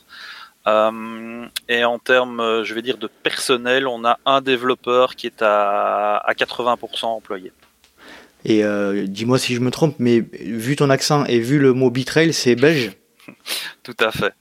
Euh, 0.68 1.45
et 1.70 1.86
en 1.86 1.99
termes, 1.99 2.39
euh, 2.41 2.64
je 2.66 2.74
vais 2.76 2.82
dire 2.82 2.97
de 2.97 3.07
personnel, 3.07 3.88
on 3.88 4.03
a 4.03 4.20
un 4.26 4.41
développeur 4.41 5.16
qui 5.16 5.26
est 5.28 5.41
à, 5.41 6.18
à 6.18 6.34
80% 6.34 7.05
employé. 7.05 7.53
Et 8.43 8.64
euh, 8.66 9.05
dis-moi 9.07 9.38
si 9.39 9.55
je 9.55 9.59
me 9.62 9.72
trompe, 9.72 9.95
mais 9.99 10.20
vu 10.20 10.76
ton 10.76 10.89
accent 10.89 11.24
et 11.26 11.39
vu 11.39 11.59
le 11.59 11.74
mot 11.74 11.89
Bitrail, 11.89 12.34
c'est 12.34 12.55
belge? 12.55 12.91
Tout 13.84 13.96
à 14.00 14.12
fait, 14.12 14.34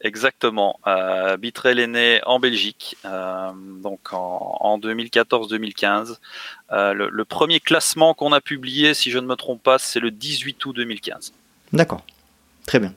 exactement. 0.00 0.80
Euh, 0.86 1.36
Bitrail 1.36 1.78
est 1.80 1.86
né 1.86 2.20
en 2.24 2.40
Belgique, 2.40 2.96
euh, 3.04 3.50
donc 3.82 4.12
en, 4.12 4.56
en 4.60 4.78
2014-2015. 4.78 6.16
Euh, 6.72 6.92
le, 6.94 7.24
premier 7.24 7.60
classement 7.60 8.14
qu'on 8.14 8.32
a 8.32 8.40
publié, 8.40 8.94
si 8.94 9.10
je 9.10 9.18
ne 9.18 9.26
me 9.26 9.36
trompe 9.36 9.62
pas, 9.62 9.78
c'est 9.78 10.00
le 10.00 10.10
18 10.10 10.64
août 10.64 10.76
2015. 10.76 11.32
D'accord. 11.72 12.02
Très 12.66 12.78
bien. 12.78 12.94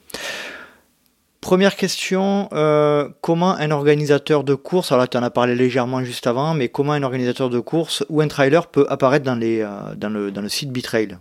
Première 1.42 1.76
question, 1.76 2.48
euh, 2.54 3.10
comment 3.22 3.56
un 3.56 3.72
organisateur 3.72 4.44
de 4.44 4.54
course, 4.54 4.92
alors 4.92 5.02
là 5.02 5.08
tu 5.08 5.18
en 5.18 5.24
as 5.24 5.32
parlé 5.32 5.56
légèrement 5.56 6.04
juste 6.04 6.28
avant, 6.28 6.54
mais 6.54 6.70
comment 6.70 6.94
un 6.94 7.04
organisateur 7.04 7.50
de 7.50 7.60
course 7.60 8.06
ou 8.10 8.22
un 8.22 8.28
trailer 8.28 8.68
peut 8.68 8.86
apparaître 8.90 9.26
dans 9.26 9.36
le 9.36 10.50
site 10.50 10.72
Bitrail 10.72 11.18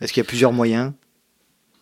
Est-ce 0.00 0.12
qu'il 0.12 0.22
y 0.22 0.26
a 0.26 0.28
plusieurs 0.28 0.52
moyens? 0.52 0.92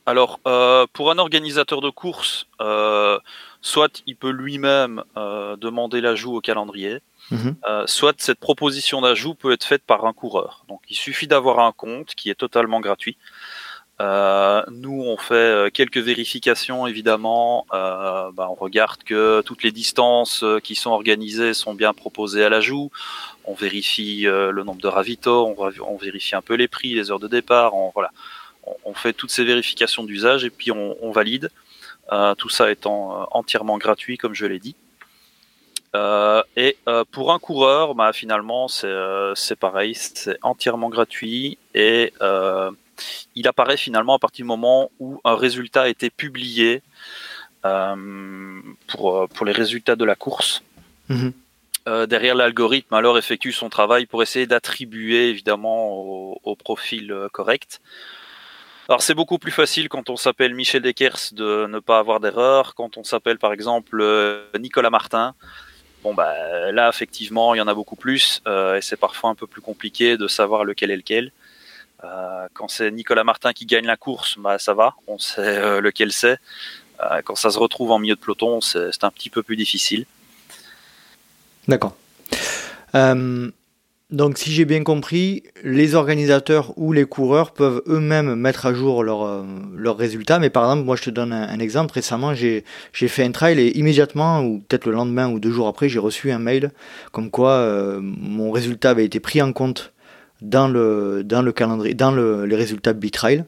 Alors, 0.09 0.39
euh, 0.47 0.87
pour 0.93 1.11
un 1.11 1.19
organisateur 1.19 1.81
de 1.81 1.91
course, 1.91 2.47
euh, 2.61 3.19
soit 3.61 4.03
il 4.07 4.15
peut 4.15 4.31
lui-même 4.31 5.03
euh, 5.17 5.57
demander 5.57 6.01
l'ajout 6.01 6.37
au 6.37 6.41
calendrier, 6.41 7.01
Mhm. 7.33 7.57
soit 7.87 8.15
cette 8.21 8.39
proposition 8.39 9.01
d'ajout 9.01 9.35
peut 9.35 9.51
être 9.51 9.65
faite 9.65 9.83
par 9.85 10.05
un 10.05 10.13
coureur. 10.13 10.65
Donc, 10.69 10.81
il 10.89 10.95
suffit 10.95 11.27
d'avoir 11.27 11.59
un 11.59 11.73
compte 11.73 12.15
qui 12.15 12.31
est 12.31 12.37
totalement 12.37 12.79
gratuit. 12.79 13.17
Nous, 13.99 15.03
on 15.05 15.17
fait 15.17 15.73
quelques 15.75 15.99
vérifications, 15.99 16.87
évidemment. 16.87 17.67
Bah, 17.73 18.47
on 18.49 18.55
regarde 18.55 19.03
que 19.03 19.43
toutes 19.45 19.65
les 19.65 19.73
distances 19.73 20.45
qui 20.63 20.77
sont 20.77 20.91
organisées 20.91 21.53
sont 21.53 21.75
bien 21.75 21.93
proposées 21.93 22.45
à 22.45 22.49
l'ajout. 22.49 22.93
On 23.45 23.55
vérifie 23.55 24.23
le 24.23 24.63
nombre 24.63 24.81
de 24.81 24.87
ravitaux, 24.87 25.53
on 25.59 25.97
vérifie 25.97 26.37
un 26.37 26.43
peu 26.43 26.55
les 26.55 26.69
prix, 26.69 26.95
les 26.95 27.11
heures 27.11 27.19
de 27.19 27.27
départ. 27.27 27.75
On, 27.75 27.91
voilà, 27.93 28.13
on, 28.85 28.95
fait 28.95 29.13
toutes 29.13 29.31
ces 29.31 29.45
vérifications 29.45 30.05
d'usage 30.05 30.45
et 30.45 30.51
puis 30.51 30.71
on, 30.71 30.97
on 31.03 31.11
valide. 31.11 31.51
Euh, 32.13 32.35
tout 32.35 32.49
ça 32.49 32.71
étant 32.71 33.23
euh, 33.23 33.25
entièrement 33.33 33.79
gratuit, 33.79 34.17
comme 34.17 34.35
je 34.35 34.47
l'ai 34.47 34.59
dit. 34.59 34.77
Euh, 35.95 36.43
et 36.57 36.77
euh, 36.89 37.05
pour 37.11 37.33
un 37.33 37.39
coureur, 37.39 37.95
bah, 37.95 38.13
finalement, 38.13 38.69
c'est 38.69 39.57
pareil, 39.59 39.95
c'est 39.95 40.39
entièrement 40.43 40.89
gratuit 40.89 41.59
et 41.75 42.13
il 43.35 43.49
apparaît 43.49 43.77
finalement 43.77 44.15
à 44.15 44.19
partir 44.19 44.45
du 44.45 44.49
moment 44.49 44.91
où 45.01 45.21
un 45.25 45.37
résultat 45.37 45.83
a 45.83 45.89
été 45.89 46.11
publié 46.11 46.83
pour, 47.63 49.29
pour 49.29 49.47
les 49.47 49.53
résultats 49.53 49.97
de 49.97 50.05
la 50.05 50.15
course. 50.15 50.63
Mhm. 51.09 51.33
Euh, 51.89 52.07
derrière 52.07 52.35
l'algorithme, 52.35 52.95
alors 52.95 53.17
effectue 53.17 53.53
son 53.53 53.69
travail 53.69 54.07
pour 54.07 54.21
essayer 54.21 54.47
d'attribuer 54.47 55.29
évidemment 55.29 55.93
au, 55.93 56.41
au 56.43 56.57
profil 56.57 57.13
euh, 57.13 57.29
correct. 57.29 57.81
Alors 58.89 59.03
c'est 59.03 59.15
beaucoup 59.15 59.39
plus 59.39 59.51
facile 59.51 59.89
quand 59.89 60.11
on 60.11 60.17
s'appelle 60.17 60.55
Michel 60.55 60.83
Dekers 60.83 61.33
de 61.33 61.67
ne 61.67 61.81
pas 61.81 61.99
avoir 61.99 62.21
d'erreur. 62.21 62.75
Quand 62.75 62.97
on 62.97 63.05
s'appelle 63.05 63.39
par 63.39 63.53
exemple 63.53 64.01
euh, 64.01 64.45
Nicolas 64.59 64.91
Martin, 64.91 65.35
bon 66.05 66.15
bah 66.15 66.71
là 66.71 66.89
effectivement 66.89 67.55
il 67.55 67.59
y 67.59 67.61
en 67.61 67.67
a 67.67 67.75
beaucoup 67.75 67.97
plus 67.97 68.43
euh, 68.47 68.77
et 68.77 68.81
c'est 68.83 68.97
parfois 68.97 69.31
un 69.31 69.35
peu 69.35 69.49
plus 69.49 69.61
compliqué 69.61 70.17
de 70.17 70.29
savoir 70.29 70.65
lequel 70.65 70.91
est 70.91 70.97
lequel. 70.97 71.33
Euh, 72.05 72.47
quand 72.53 72.69
c'est 72.69 72.91
Nicolas 72.91 73.25
Martin 73.25 73.53
qui 73.53 73.67
gagne 73.67 73.87
la 73.87 73.97
course, 73.97 74.39
bah 74.39 74.59
ça 74.59 74.75
va, 74.75 74.95
on 75.07 75.19
sait 75.19 75.41
euh, 75.41 75.81
lequel 75.81 76.13
c'est. 76.13 76.39
Euh, 77.01 77.23
quand 77.25 77.35
ça 77.35 77.51
se 77.51 77.59
retrouve 77.59 77.91
en 77.91 77.99
milieu 77.99 78.15
de 78.15 78.21
peloton, 78.21 78.61
c'est 78.61 78.93
c'est 78.93 79.05
un 79.05 79.11
petit 79.11 79.31
peu 79.31 79.43
plus 79.43 79.57
difficile. 79.57 80.07
D'accord. 81.69 81.97
Donc, 84.11 84.39
si 84.39 84.53
j'ai 84.53 84.65
bien 84.65 84.85
compris, 84.85 85.43
les 85.65 85.97
organisateurs 85.97 86.73
ou 86.77 86.93
les 86.93 87.07
coureurs 87.07 87.53
peuvent 87.53 87.83
eux-mêmes 87.89 88.37
mettre 88.37 88.65
à 88.67 88.73
jour 88.73 89.03
leurs 89.03 89.25
euh, 89.25 89.43
leurs 89.77 89.97
résultats. 89.97 90.39
Mais 90.39 90.49
par 90.49 90.63
exemple, 90.65 90.85
moi, 90.85 90.95
je 90.95 91.03
te 91.03 91.11
donne 91.11 91.33
un, 91.33 91.49
un 91.49 91.59
exemple. 91.59 91.93
Récemment, 91.93 92.33
j'ai 92.33 92.63
fait 92.93 93.25
un 93.25 93.33
trail 93.33 93.59
et 93.59 93.77
immédiatement, 93.77 94.43
ou 94.43 94.61
peut-être 94.61 94.87
le 94.87 94.93
lendemain 94.93 95.29
ou 95.29 95.41
deux 95.41 95.51
jours 95.51 95.67
après, 95.67 95.89
j'ai 95.89 95.99
reçu 95.99 96.31
un 96.31 96.39
mail 96.39 96.71
comme 97.11 97.31
quoi 97.31 97.51
euh, 97.51 97.99
mon 98.01 98.53
résultat 98.53 98.91
avait 98.91 99.05
été 99.05 99.19
pris 99.19 99.43
en 99.43 99.53
compte 99.53 99.93
dans 100.41 100.69
le 100.69 101.23
dans 101.25 101.43
le 101.43 101.51
calendrier, 101.51 101.95
dans 101.95 102.13
le, 102.13 102.45
les 102.47 102.57
résultats 102.57 102.93
de 102.93 103.01
Bitrail, 103.01 103.45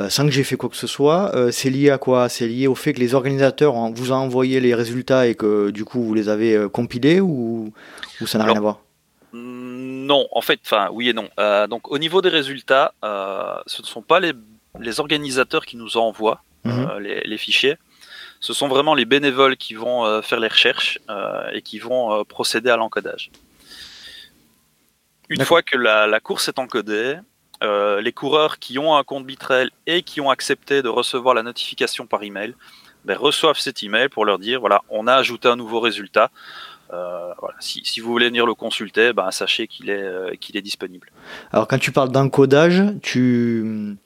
euh, 0.00 0.08
sans 0.08 0.24
que 0.24 0.32
j'ai 0.32 0.42
fait 0.42 0.56
quoi 0.56 0.70
que 0.70 0.76
ce 0.76 0.88
soit. 0.88 1.36
Euh, 1.36 1.52
c'est 1.52 1.70
lié 1.70 1.90
à 1.90 1.98
quoi? 1.98 2.28
C'est 2.28 2.48
lié 2.48 2.66
au 2.66 2.74
fait 2.74 2.94
que 2.94 3.00
les 3.00 3.14
organisateurs 3.14 3.74
vous 3.92 4.10
ont 4.10 4.16
envoyé 4.16 4.58
les 4.58 4.74
résultats 4.74 5.28
et 5.28 5.36
que 5.36 5.70
du 5.70 5.84
coup 5.84 6.02
vous 6.02 6.14
les 6.14 6.28
avez 6.28 6.56
euh, 6.56 6.68
compilés 6.68 7.20
ou, 7.20 7.72
ou 8.20 8.26
ça 8.26 8.38
n'a 8.38 8.44
rien 8.46 8.56
à 8.56 8.60
voir? 8.60 8.80
Non, 9.32 10.26
en 10.32 10.40
fait, 10.40 10.60
enfin 10.64 10.88
oui 10.92 11.08
et 11.08 11.12
non. 11.12 11.28
Euh, 11.38 11.66
donc 11.66 11.90
au 11.90 11.98
niveau 11.98 12.20
des 12.20 12.28
résultats, 12.28 12.94
euh, 13.04 13.54
ce 13.66 13.82
ne 13.82 13.86
sont 13.86 14.02
pas 14.02 14.18
les, 14.20 14.32
les 14.78 15.00
organisateurs 15.00 15.66
qui 15.66 15.76
nous 15.76 15.96
envoient 15.96 16.42
Mhm. 16.64 16.88
euh, 16.90 17.00
les, 17.00 17.20
les 17.22 17.38
fichiers. 17.38 17.76
Ce 18.40 18.52
sont 18.52 18.68
vraiment 18.68 18.94
les 18.94 19.06
bénévoles 19.06 19.56
qui 19.56 19.74
vont 19.74 20.20
faire 20.22 20.40
les 20.40 20.48
recherches 20.48 20.98
et 21.52 21.60
qui 21.60 21.78
vont 21.78 22.24
procéder 22.24 22.70
à 22.70 22.76
l'encodage. 22.76 23.30
Une 25.28 25.44
fois 25.44 25.62
que 25.62 25.76
la, 25.76 26.06
la 26.06 26.20
course 26.20 26.48
est 26.48 26.58
encodée, 26.58 27.18
les 27.62 28.12
coureurs 28.12 28.58
qui 28.58 28.78
ont 28.78 28.96
un 28.96 29.04
compte 29.04 29.26
Bitrel 29.26 29.70
et 29.86 30.02
qui 30.02 30.22
ont 30.22 30.30
accepté 30.30 30.80
de 30.82 30.88
recevoir 30.88 31.34
la 31.34 31.42
notification 31.42 32.06
par 32.06 32.22
email 32.22 32.54
ben, 33.04 33.16
reçoivent 33.16 33.58
cet 33.58 33.82
email 33.82 34.08
pour 34.08 34.24
leur 34.24 34.38
dire 34.38 34.60
voilà, 34.60 34.82
on 34.88 35.06
a 35.06 35.14
ajouté 35.14 35.48
un 35.48 35.56
nouveau 35.56 35.80
résultat. 35.80 36.30
Euh, 36.92 37.32
voilà. 37.38 37.54
si, 37.60 37.82
si 37.84 38.00
vous 38.00 38.10
voulez 38.10 38.26
venir 38.26 38.46
le 38.46 38.54
consulter, 38.54 39.12
ben, 39.12 39.30
sachez 39.30 39.68
qu'il 39.68 39.90
est, 39.90 40.02
euh, 40.02 40.32
qu'il 40.40 40.56
est 40.56 40.62
disponible. 40.62 41.12
Alors 41.52 41.68
quand 41.68 41.78
tu 41.78 41.92
parles 41.92 42.10
d'encodage, 42.10 42.82
tu 43.02 43.96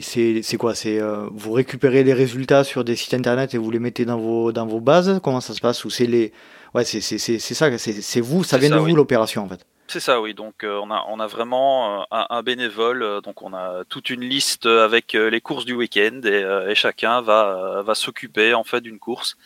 c'est 0.00 0.56
quoi? 0.58 0.74
C'est 0.74 1.00
euh, 1.00 1.26
vous 1.32 1.52
récupérez 1.52 2.04
les 2.04 2.14
résultats 2.14 2.64
sur 2.64 2.84
des 2.84 2.96
sites 2.96 3.14
internet 3.14 3.54
et 3.54 3.58
vous 3.58 3.70
les 3.70 3.78
mettez 3.78 4.04
dans 4.04 4.18
vos 4.18 4.52
dans 4.52 4.66
vos 4.66 4.80
bases? 4.80 5.20
Comment 5.22 5.40
ça 5.40 5.54
se 5.54 5.60
passe? 5.60 5.84
Ou 5.84 5.90
c'est 5.90 6.06
les 6.06 6.32
ouais 6.74 6.84
ça 6.84 7.00
c'est 7.00 8.20
vous 8.20 8.44
ça 8.44 8.58
vient 8.58 8.70
ça, 8.70 8.76
de 8.76 8.80
vous 8.80 8.86
oui. 8.86 8.92
l'opération 8.94 9.44
en 9.44 9.48
fait. 9.48 9.64
C'est 9.88 10.00
ça, 10.00 10.20
oui. 10.20 10.34
Donc 10.34 10.64
euh, 10.64 10.80
on 10.82 10.90
a 10.90 11.04
on 11.08 11.20
a 11.20 11.28
vraiment 11.28 12.00
euh, 12.00 12.04
un, 12.10 12.26
un 12.30 12.42
bénévole. 12.42 13.02
euh, 13.02 13.20
donc 13.20 13.42
on 13.42 13.54
a 13.54 13.84
toute 13.88 14.10
une 14.10 14.22
liste 14.22 14.66
avec 14.66 15.12
les 15.12 15.40
courses 15.40 15.64
du 15.64 15.74
week-end 15.74 16.20
et, 16.24 16.70
et 16.70 16.74
chacun 16.74 17.20
va 17.20 17.82
va 17.82 17.94
s'occuper 17.94 18.54
en 18.54 18.64
fait 18.64 18.80
d'une 18.80 18.98
course. 18.98 19.36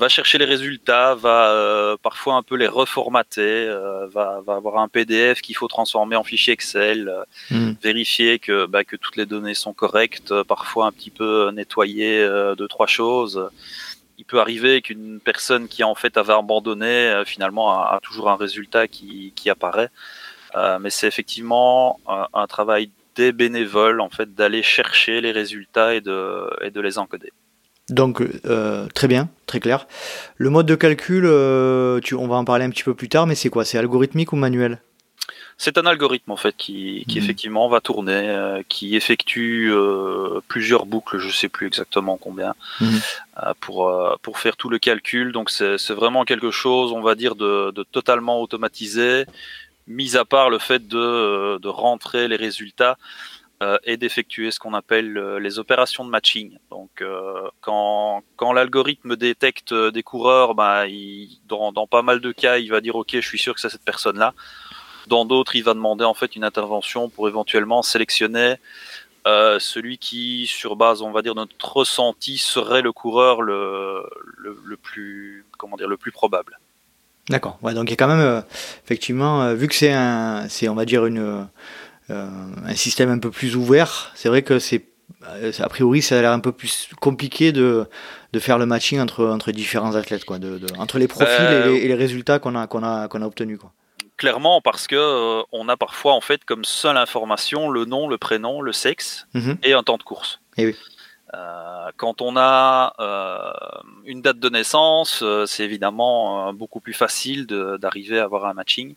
Va 0.00 0.08
chercher 0.08 0.38
les 0.38 0.46
résultats, 0.46 1.14
va 1.14 1.96
parfois 2.02 2.34
un 2.34 2.42
peu 2.42 2.56
les 2.56 2.66
reformater, 2.66 3.68
va, 4.12 4.40
va, 4.46 4.54
avoir 4.54 4.78
un 4.78 4.88
PDF 4.88 5.40
qu'il 5.42 5.56
faut 5.56 5.68
transformer 5.68 6.16
en 6.16 6.24
fichier 6.24 6.52
Excel, 6.54 7.12
hmm. 7.50 7.72
vérifier 7.82 8.38
que, 8.38 8.66
bah, 8.66 8.82
que 8.84 8.96
toutes 8.96 9.16
les 9.16 9.26
données 9.26 9.54
sont 9.54 9.74
correctes, 9.74 10.32
parfois 10.42 10.86
un 10.86 10.92
petit 10.92 11.10
peu 11.10 11.50
nettoyer 11.52 12.26
deux 12.56 12.68
trois 12.68 12.86
choses. 12.86 13.50
Il 14.18 14.24
peut 14.24 14.40
arriver 14.40 14.82
qu'une 14.82 15.20
personne 15.20 15.68
qui 15.68 15.84
en 15.84 15.94
fait 15.94 16.16
avait 16.16 16.32
abandonné 16.32 17.22
finalement 17.26 17.66
a, 17.72 18.00
toujours 18.02 18.30
un 18.30 18.36
résultat 18.36 18.88
qui, 18.88 19.32
qui 19.36 19.50
apparaît. 19.50 19.90
mais 20.80 20.90
c'est 20.90 21.06
effectivement 21.06 22.00
un 22.34 22.46
travail 22.46 22.90
des 23.16 23.32
bénévoles 23.32 24.00
en 24.00 24.10
fait 24.10 24.34
d'aller 24.34 24.62
chercher 24.62 25.20
les 25.20 25.32
résultats 25.32 25.94
et 25.94 26.00
de, 26.00 26.48
et 26.62 26.70
de 26.70 26.80
les 26.80 26.98
encoder. 26.98 27.32
Donc 27.90 28.22
euh, 28.46 28.86
très 28.94 29.08
bien, 29.08 29.28
très 29.46 29.60
clair. 29.60 29.86
Le 30.36 30.48
mode 30.48 30.66
de 30.66 30.74
calcul, 30.74 31.24
euh, 31.26 32.00
tu, 32.00 32.14
on 32.14 32.28
va 32.28 32.36
en 32.36 32.44
parler 32.44 32.64
un 32.64 32.70
petit 32.70 32.84
peu 32.84 32.94
plus 32.94 33.08
tard, 33.08 33.26
mais 33.26 33.34
c'est 33.34 33.50
quoi? 33.50 33.64
C'est 33.64 33.78
algorithmique 33.78 34.32
ou 34.32 34.36
manuel? 34.36 34.78
C'est 35.58 35.76
un 35.76 35.84
algorithme 35.84 36.30
en 36.30 36.38
fait 36.38 36.56
qui, 36.56 37.04
qui 37.06 37.18
mhm. 37.18 37.24
effectivement 37.24 37.68
va 37.68 37.82
tourner, 37.82 38.30
euh, 38.30 38.62
qui 38.66 38.96
effectue 38.96 39.70
plusieurs 40.48 40.86
boucles, 40.86 41.18
je 41.18 41.28
sais 41.28 41.50
plus 41.50 41.66
exactement 41.66 42.16
combien, 42.16 42.54
mhm. 42.80 43.00
pour 43.60 43.92
pour 44.22 44.38
faire 44.38 44.56
tout 44.56 44.70
le 44.70 44.78
calcul. 44.78 45.32
Donc 45.32 45.50
c'est 45.50 45.90
vraiment 45.90 46.24
quelque 46.24 46.50
chose, 46.50 46.92
on 46.92 47.02
va 47.02 47.14
dire, 47.14 47.34
de, 47.34 47.72
de 47.72 47.82
totalement 47.82 48.40
automatisé, 48.40 49.26
mis 49.90 50.16
à 50.16 50.24
part 50.24 50.48
le 50.48 50.58
fait 50.58 50.86
de, 50.86 50.98
euh, 50.98 51.58
de 51.58 51.68
rentrer 51.68 52.28
les 52.28 52.36
résultats 52.36 52.92
euh, 52.92 53.39
et 53.84 53.96
d'effectuer 53.96 54.50
ce 54.50 54.58
qu'on 54.58 54.72
appelle 54.72 55.18
euh, 55.18 55.38
les 55.38 55.58
opérations 55.58 56.04
de 56.04 56.10
matching. 56.10 56.58
Donc, 56.70 57.02
quand, 57.60 58.22
quand 58.36 58.52
l'algorithme 58.52 59.16
détecte 59.16 59.74
des 59.74 60.02
coureurs, 60.02 60.54
bah, 60.54 60.86
il, 60.86 61.38
dans, 61.46 61.72
pas 61.86 62.02
mal 62.02 62.20
de 62.20 62.32
cas, 62.32 62.58
il 62.58 62.70
va 62.70 62.80
dire 62.80 62.96
OK, 62.96 63.10
je 63.12 63.20
suis 63.20 63.38
sûr 63.38 63.54
que 63.54 63.60
c'est 63.60 63.68
cette 63.68 63.84
personne-là. 63.84 64.34
Dans 65.06 65.24
d'autres, 65.24 65.56
il 65.56 65.62
va 65.62 65.74
demander 65.74 66.04
en 66.04 66.14
fait 66.14 66.36
une 66.36 66.44
intervention 66.44 67.08
pour 67.08 67.28
éventuellement 67.28 67.82
sélectionner 67.82 68.56
euh, 69.26 69.58
celui 69.58 69.98
qui, 69.98 70.46
sur 70.46 70.76
base, 70.76 71.02
on 71.02 71.10
va 71.10 71.22
dire, 71.22 71.34
de 71.34 71.40
notre 71.40 71.76
ressenti, 71.76 72.38
serait 72.38 72.82
le 72.82 72.92
coureur 72.92 73.42
le, 73.42 74.08
le, 74.38 74.76
plus, 74.76 75.44
comment 75.58 75.76
dire, 75.76 75.88
le 75.88 75.96
plus 75.96 76.12
probable. 76.12 76.58
D'accord. 77.28 77.58
Ouais, 77.62 77.74
donc 77.74 77.88
il 77.88 77.90
y 77.90 77.92
a 77.92 77.96
quand 77.96 78.08
même, 78.08 78.20
euh, 78.20 78.40
effectivement, 78.84 79.42
euh, 79.42 79.54
vu 79.54 79.68
que 79.68 79.74
c'est 79.74 79.92
un, 79.92 80.48
c'est, 80.48 80.68
on 80.68 80.74
va 80.74 80.84
dire, 80.84 81.06
une, 81.06 81.18
euh, 81.18 81.42
un 82.10 82.74
système 82.74 83.10
un 83.10 83.18
peu 83.18 83.30
plus 83.30 83.56
ouvert, 83.56 84.12
c'est 84.14 84.28
vrai 84.28 84.42
que 84.42 84.58
c'est, 84.58 84.84
a 85.22 85.68
priori, 85.68 86.02
ça 86.02 86.18
a 86.18 86.22
l'air 86.22 86.32
un 86.32 86.40
peu 86.40 86.52
plus 86.52 86.88
compliqué 87.00 87.52
de, 87.52 87.86
de 88.32 88.38
faire 88.38 88.58
le 88.58 88.66
matching 88.66 89.00
entre, 89.00 89.26
entre 89.26 89.52
différents 89.52 89.94
athlètes, 89.94 90.24
quoi, 90.24 90.38
de, 90.38 90.60
entre 90.78 90.98
les 90.98 91.08
profils 91.08 91.28
et, 91.66 91.88
les, 91.88 91.94
résultats 91.94 92.38
qu'on 92.38 92.54
a, 92.54 92.66
qu'on 92.66 92.82
a, 92.82 93.08
qu'on 93.08 93.22
a 93.22 93.26
obtenus, 93.26 93.58
quoi. 93.58 93.72
Clairement, 94.16 94.60
parce 94.60 94.86
que 94.86 95.42
on 95.50 95.68
a 95.70 95.78
parfois, 95.78 96.12
en 96.12 96.20
fait, 96.20 96.44
comme 96.44 96.64
seule 96.64 96.98
information 96.98 97.70
le 97.70 97.86
nom, 97.86 98.06
le 98.06 98.18
prénom, 98.18 98.60
le 98.60 98.72
sexe 98.72 99.26
mhm. 99.32 99.56
et 99.62 99.72
un 99.72 99.82
temps 99.82 99.96
de 99.96 100.02
course. 100.02 100.40
Et 100.58 100.66
oui. 100.66 100.76
Euh, 101.34 101.90
quand 101.96 102.22
on 102.22 102.36
a 102.36 102.92
euh, 102.98 103.52
une 104.04 104.20
date 104.20 104.38
de 104.38 104.48
naissance, 104.48 105.20
euh, 105.22 105.46
c'est 105.46 105.64
évidemment 105.64 106.52
beaucoup 106.52 106.80
plus 106.80 106.92
facile 106.92 107.46
d'arriver 107.46 108.18
à 108.18 108.24
avoir 108.24 108.46
un 108.46 108.54
matching. 108.54 108.94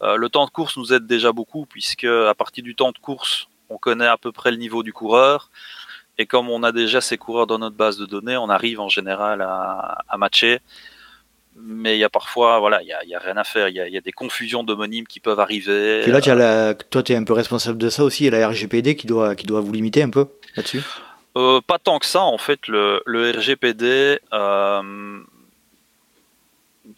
Le 0.00 0.28
temps 0.28 0.46
de 0.46 0.50
course 0.50 0.76
nous 0.76 0.92
aide 0.92 1.06
déjà 1.06 1.32
beaucoup 1.32 1.66
puisque 1.66 2.04
à 2.04 2.34
partir 2.34 2.64
du 2.64 2.74
temps 2.74 2.92
de 2.92 2.98
course, 2.98 3.48
on 3.70 3.78
connaît 3.78 4.06
à 4.06 4.16
peu 4.16 4.32
près 4.32 4.50
le 4.50 4.56
niveau 4.56 4.82
du 4.82 4.92
coureur. 4.92 5.50
Et 6.18 6.26
comme 6.26 6.50
on 6.50 6.62
a 6.64 6.72
déjà 6.72 7.00
ces 7.00 7.16
coureurs 7.16 7.46
dans 7.46 7.58
notre 7.58 7.76
base 7.76 7.96
de 7.96 8.04
données, 8.04 8.36
on 8.36 8.48
arrive 8.48 8.80
en 8.80 8.88
général 8.88 9.40
à, 9.40 10.16
matcher. 10.18 10.58
Mais 11.60 11.96
il 11.96 12.00
y 12.00 12.04
a 12.04 12.08
parfois, 12.08 12.58
voilà, 12.58 12.82
il 12.82 12.88
y 12.88 13.14
a, 13.14 13.18
rien 13.18 13.36
à 13.36 13.44
faire. 13.44 13.68
Il 13.68 13.76
y 13.76 13.96
a, 13.96 14.00
des 14.00 14.12
confusions 14.12 14.64
d'homonymes 14.64 15.06
qui 15.06 15.20
peuvent 15.20 15.38
arriver. 15.38 16.02
Et 16.02 16.10
là, 16.10 16.74
toi, 16.74 17.02
tu 17.02 17.12
es 17.12 17.16
un 17.16 17.24
peu 17.24 17.32
responsable 17.34 17.78
de 17.78 17.88
ça 17.88 18.02
aussi. 18.02 18.24
Il 18.24 18.32
y 18.32 18.34
a 18.34 18.38
la 18.38 18.48
RGPD 18.48 18.96
qui 18.96 19.06
doit, 19.06 19.36
qui 19.36 19.46
doit 19.46 19.60
vous 19.60 19.72
limiter 19.72 20.02
un 20.02 20.10
peu 20.10 20.26
là-dessus. 20.56 20.82
Euh, 21.36 21.60
pas 21.64 21.78
tant 21.78 22.00
que 22.00 22.06
ça, 22.06 22.22
en 22.22 22.38
fait, 22.38 22.66
le, 22.66 23.02
RGPD, 23.06 24.18
euh, 24.32 25.20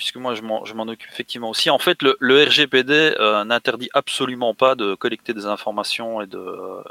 puisque 0.01 0.16
moi 0.16 0.34
je 0.34 0.40
m'en 0.40 0.88
occupe 0.88 1.11
effectivement 1.12 1.51
aussi, 1.51 1.68
en 1.68 1.78
fait, 1.78 1.98
le, 2.01 2.44
RGPD 2.44 3.16
euh, 3.20 3.44
n'interdit 3.44 3.90
absolument 3.92 4.55
pas 4.55 4.74
de 4.74 4.94
collecter 4.94 5.34
des 5.34 5.44
informations 5.44 6.22
et 6.22 6.26
de, 6.26 6.42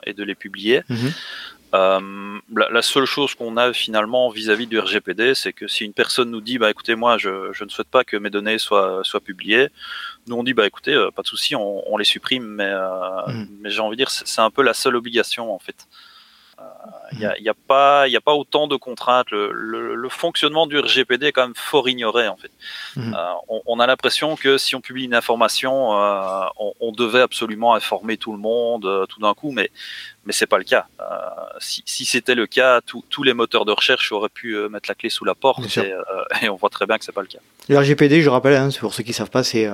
et 0.06 0.14
de 0.14 0.24
les 0.24 0.36
publier. 0.36 0.84
Mhm. 0.90 2.42
La, 2.54 2.82
seule 2.84 3.06
chose 3.06 3.34
qu'on 3.34 3.58
a 3.58 3.74
finalement 3.74 4.30
vis-à-vis 4.30 4.68
du 4.68 4.78
RGPD, 4.78 5.34
c'est 5.34 5.54
que 5.54 5.68
si 5.68 5.86
une 5.86 5.94
personne 5.94 6.30
nous 6.30 6.42
dit, 6.42 6.60
bah 6.60 6.70
écoutez, 6.70 6.94
moi 6.94 7.18
je, 7.18 7.64
ne 7.64 7.70
souhaite 7.70 7.90
pas 7.90 8.04
que 8.04 8.16
mes 8.16 8.30
données 8.30 8.60
soient, 8.60 9.02
soient 9.04 9.22
publiées, 9.22 9.70
nous 10.28 10.36
on 10.36 10.44
dit, 10.44 10.54
bah 10.54 10.68
écoutez, 10.68 10.96
pas 11.16 11.24
de 11.24 11.28
souci, 11.28 11.56
on, 11.56 11.98
les 11.98 12.06
supprime, 12.06 12.46
mais, 12.46 12.72
mhm. 12.72 13.48
mais 13.62 13.72
j'ai 13.72 13.80
envie 13.80 13.98
de 13.98 14.04
dire, 14.04 14.12
c'est 14.12 14.42
un 14.42 14.52
peu 14.52 14.62
la 14.62 14.76
seule 14.76 14.96
obligation 14.96 15.52
en 15.52 15.58
fait. 15.58 15.88
Il 17.14 17.42
n'y 17.42 17.50
a, 17.50 17.54
pas, 17.68 18.04
a 18.04 18.22
pas 18.22 18.34
autant 18.34 18.68
de 18.68 18.76
contraintes. 18.76 19.32
Le, 19.32 19.96
le, 19.96 20.10
fonctionnement 20.10 20.68
du 20.68 20.78
RGPD 20.80 21.28
est 21.28 21.32
quand 21.32 21.44
même 21.44 21.56
fort 21.56 21.90
ignoré 21.90 22.28
en 22.28 22.38
fait. 22.38 22.52
Mhm. 22.96 23.16
Euh, 23.18 23.60
on, 23.66 23.80
a 23.80 23.88
l'impression 23.88 24.36
que 24.36 24.58
si 24.58 24.76
on 24.76 24.82
publie 24.82 25.06
une 25.06 25.16
information, 25.16 25.94
euh, 25.94 26.46
on, 26.58 26.74
on, 26.80 26.92
devait 26.92 27.22
absolument 27.22 27.74
informer 27.74 28.18
tout 28.18 28.32
le 28.32 28.38
monde 28.38 28.86
euh, 28.86 29.06
tout 29.06 29.20
d'un 29.20 29.34
coup, 29.34 29.52
mais 29.52 29.72
mais 30.30 30.34
c'est 30.34 30.46
pas 30.46 30.60
le 30.60 30.64
cas. 30.64 30.86
Euh, 31.02 31.06
si, 31.58 31.82
si 31.88 32.06
c'était 32.06 32.36
le 32.36 32.46
cas, 32.46 32.82
tous 32.82 33.24
les 33.24 33.34
moteurs 33.34 33.66
de 33.66 33.72
recherche 33.72 34.12
auraient 34.12 34.30
pu 34.30 34.56
euh, 34.56 34.70
mettre 34.70 34.88
la 34.88 34.94
clé 34.94 35.10
sous 35.10 35.26
la 35.26 35.34
porte 35.34 35.76
et, 35.78 35.92
euh, 35.92 36.04
et, 36.44 36.50
on 36.50 36.56
voit 36.56 36.70
très 36.70 36.86
bien 36.86 37.00
que 37.00 37.04
c'est 37.04 37.12
pas 37.12 37.24
le 37.24 37.28
cas. 37.28 37.40
Le 37.68 37.80
RGPD, 37.80 38.22
je 38.22 38.30
rappelle, 38.30 38.56
hein, 38.56 38.70
pour 38.80 38.94
ceux 38.94 39.02
qui 39.02 39.12
savent 39.12 39.32
pas, 39.32 39.44
c'est 39.44 39.68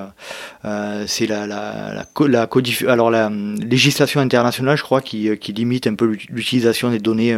c'est 1.08 1.28
la 1.28 1.46
la, 1.46 1.94
la, 1.94 2.48
la 2.48 2.50
alors 2.90 3.12
la 3.12 3.30
législation 3.30 4.22
internationale, 4.22 4.78
je 4.78 4.84
crois, 4.84 5.02
qui, 5.02 5.38
qui 5.40 5.52
limite 5.52 5.88
un 5.88 5.96
peu 5.96 6.06
l'utilisation 6.06 6.90
des 6.90 7.00
données 7.00 7.38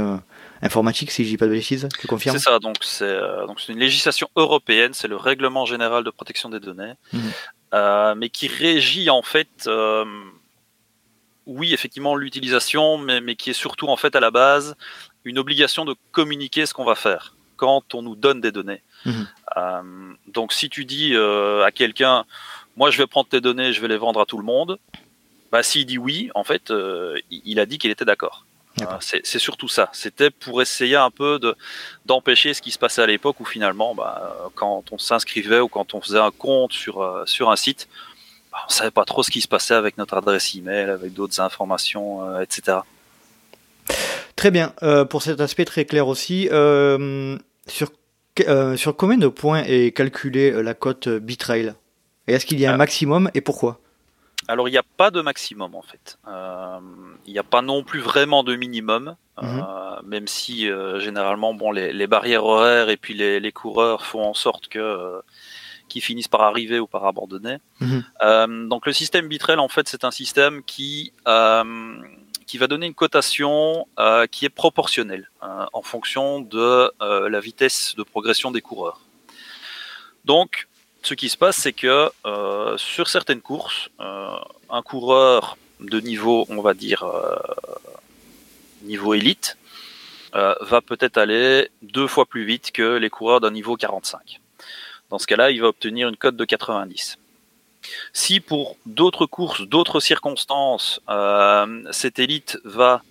informatiques, 0.61 1.09
si 1.09 1.23
je 1.23 1.29
dis 1.29 1.37
pas 1.37 1.47
de 1.47 1.53
bêtises. 1.53 1.89
Tu 1.99 2.05
confirmes? 2.05 2.37
C'est 2.37 2.43
ça. 2.43 2.59
Donc 2.59 2.75
c'est 2.81 3.19
donc 3.47 3.59
c'est 3.59 3.73
une 3.73 3.79
législation 3.79 4.29
européenne, 4.35 4.93
c'est 4.93 5.07
le 5.07 5.17
règlement 5.17 5.65
général 5.65 6.03
de 6.03 6.11
protection 6.11 6.49
des 6.49 6.59
données, 6.59 6.93
mmh. 7.13 8.13
mais 8.15 8.29
qui 8.29 8.47
régit 8.47 9.09
en 9.09 9.23
fait 9.23 9.67
oui, 11.47 11.73
effectivement, 11.73 12.15
l'utilisation, 12.15 12.97
mais, 12.97 13.35
qui 13.35 13.49
est 13.49 13.53
surtout 13.53 13.87
en 13.87 13.97
fait 13.97 14.15
à 14.15 14.19
la 14.19 14.31
base 14.31 14.75
une 15.23 15.39
obligation 15.39 15.85
de 15.85 15.95
communiquer 16.11 16.65
ce 16.65 16.73
qu'on 16.73 16.85
va 16.85 16.95
faire 16.95 17.33
quand 17.55 17.95
on 17.95 18.03
nous 18.03 18.15
donne 18.15 18.39
des 18.39 18.51
données. 18.51 18.83
Mhm. 19.05 19.27
Euh, 19.55 19.81
donc, 20.27 20.53
si 20.53 20.69
tu 20.69 20.85
dis 20.85 21.15
euh, 21.15 21.65
à 21.65 21.71
quelqu'un, 21.71 22.25
moi, 22.75 22.91
je 22.91 22.97
vais 22.97 23.07
prendre 23.07 23.27
tes 23.27 23.41
données, 23.41 23.73
je 23.73 23.81
vais 23.81 23.87
les 23.87 23.97
vendre 23.97 24.21
à 24.21 24.25
tout 24.25 24.37
le 24.37 24.43
monde, 24.43 24.77
bah, 25.51 25.63
s'il 25.63 25.85
dit 25.85 25.97
oui, 25.97 26.29
en 26.35 26.43
fait, 26.43 26.69
euh, 26.69 27.17
il 27.31 27.59
a 27.59 27.65
dit 27.65 27.77
qu'il 27.79 27.89
était 27.89 28.05
d'accord. 28.05 28.45
c'est 28.99 29.39
surtout 29.39 29.69
ça. 29.69 29.89
C'était 29.93 30.29
pour 30.29 30.61
essayer 30.61 30.97
un 30.97 31.09
peu 31.09 31.39
d'empêcher 32.05 32.53
ce 32.53 32.61
qui 32.61 32.71
se 32.71 32.77
passait 32.77 33.01
à 33.01 33.07
l'époque 33.07 33.39
où 33.39 33.45
finalement, 33.45 33.95
bah, 33.95 34.51
quand 34.53 34.83
on 34.91 34.97
s'inscrivait 34.99 35.61
ou 35.61 35.69
quand 35.69 35.95
on 35.95 36.01
faisait 36.01 36.19
un 36.19 36.31
compte 36.31 36.73
sur, 36.73 37.23
sur 37.25 37.49
un 37.49 37.55
site, 37.55 37.87
on 38.65 38.69
savait 38.69 38.91
pas 38.91 39.05
trop 39.05 39.23
ce 39.23 39.31
qui 39.31 39.41
se 39.41 39.47
passait 39.47 39.73
avec 39.73 39.97
notre 39.97 40.15
adresse 40.15 40.55
email, 40.55 40.89
avec 40.89 41.13
d'autres 41.13 41.39
informations, 41.39 42.25
euh, 42.25 42.41
etc. 42.41 42.79
Très 44.35 44.51
bien. 44.51 44.73
Euh, 44.83 45.05
pour 45.05 45.21
cet 45.21 45.41
aspect 45.41 45.65
très 45.65 45.85
clair 45.85 46.07
aussi, 46.07 46.49
euh, 46.51 47.37
sur, 47.67 47.89
sur 48.75 48.95
combien 48.95 49.17
de 49.17 49.27
points 49.27 49.63
est 49.63 49.91
calculée 49.95 50.51
la 50.63 50.73
cote 50.73 51.07
Bitrail? 51.09 51.73
Et 52.27 52.33
est-ce 52.33 52.45
qu'il 52.45 52.59
y 52.59 52.65
a 52.65 52.73
un 52.73 52.77
maximum 52.77 53.29
et 53.33 53.41
pourquoi? 53.41 53.79
Alors 54.49 54.69
il 54.69 54.71
n'y 54.71 54.77
a 54.77 54.83
pas 54.97 55.11
de 55.11 55.21
maximum 55.21 55.75
en 55.75 55.81
fait. 55.81 56.17
il 57.25 57.33
n'y 57.33 57.39
a 57.39 57.43
pas 57.43 57.61
non 57.61 57.83
plus 57.83 57.99
vraiment 57.99 58.43
de 58.43 58.55
minimum, 58.55 59.15
mhm. 59.41 59.65
même 60.05 60.27
si 60.27 60.69
généralement 60.99 61.53
bon 61.53 61.71
les, 61.71 61.91
les, 61.91 62.07
barrières 62.07 62.45
horaires 62.45 62.89
et 62.89 62.97
puis 62.97 63.13
les, 63.13 63.39
les, 63.39 63.51
coureurs 63.51 64.05
font 64.05 64.23
en 64.23 64.33
sorte 64.33 64.67
que 64.67 65.21
qui 65.87 66.01
finissent 66.01 66.27
par 66.27 66.41
arriver 66.41 66.79
ou 66.79 66.87
par 66.87 67.05
abandonner. 67.05 67.57
Mhm. 67.79 68.03
Euh, 68.23 68.67
donc 68.67 68.85
le 68.85 68.93
système 68.93 69.27
Bitrel, 69.27 69.59
en 69.59 69.67
fait, 69.67 69.87
c'est 69.87 70.03
un 70.03 70.11
système 70.11 70.63
qui 70.63 71.13
euh, 71.27 71.97
qui 72.45 72.57
va 72.57 72.67
donner 72.67 72.85
une 72.85 72.93
cotation 72.93 73.87
euh, 73.99 74.25
qui 74.27 74.45
est 74.45 74.49
proportionnelle 74.49 75.29
en 75.41 75.81
fonction 75.81 76.39
de 76.39 76.91
la 77.01 77.39
vitesse 77.41 77.93
de 77.97 78.03
progression 78.03 78.51
des 78.51 78.61
coureurs. 78.61 79.01
Donc, 80.23 80.67
ce 81.03 81.13
qui 81.13 81.27
se 81.27 81.37
passe, 81.37 81.57
c'est 81.57 81.73
que 81.73 82.09
sur 82.77 83.09
certaines 83.09 83.41
courses, 83.41 83.89
un 83.99 84.81
coureur 84.81 85.57
de 85.81 85.99
niveau, 85.99 86.45
on 86.49 86.61
va 86.61 86.73
dire, 86.73 87.05
niveau 88.83 89.13
élite, 89.13 89.57
va 90.33 90.81
peut-être 90.81 91.17
aller 91.17 91.69
deux 91.81 92.07
fois 92.07 92.25
plus 92.25 92.45
vite 92.45 92.71
que 92.71 92.95
les 92.95 93.09
coureurs 93.09 93.41
d'un 93.41 93.51
niveau 93.51 93.75
45. 93.75 94.39
Dans 95.09 95.19
ce 95.19 95.27
cas-là, 95.27 95.51
il 95.51 95.61
va 95.61 95.67
obtenir 95.67 96.09
une 96.09 96.17
cote 96.17 96.35
de 96.35 96.45
90. 96.45 97.17
Si 98.13 98.39
pour 98.39 98.77
d'autres 98.85 99.25
courses, 99.25 99.61
d'autres 99.61 99.99
circonstances, 99.99 101.01
euh, 101.09 101.83
cette 101.91 102.19
élite 102.19 102.59
va 102.65 103.01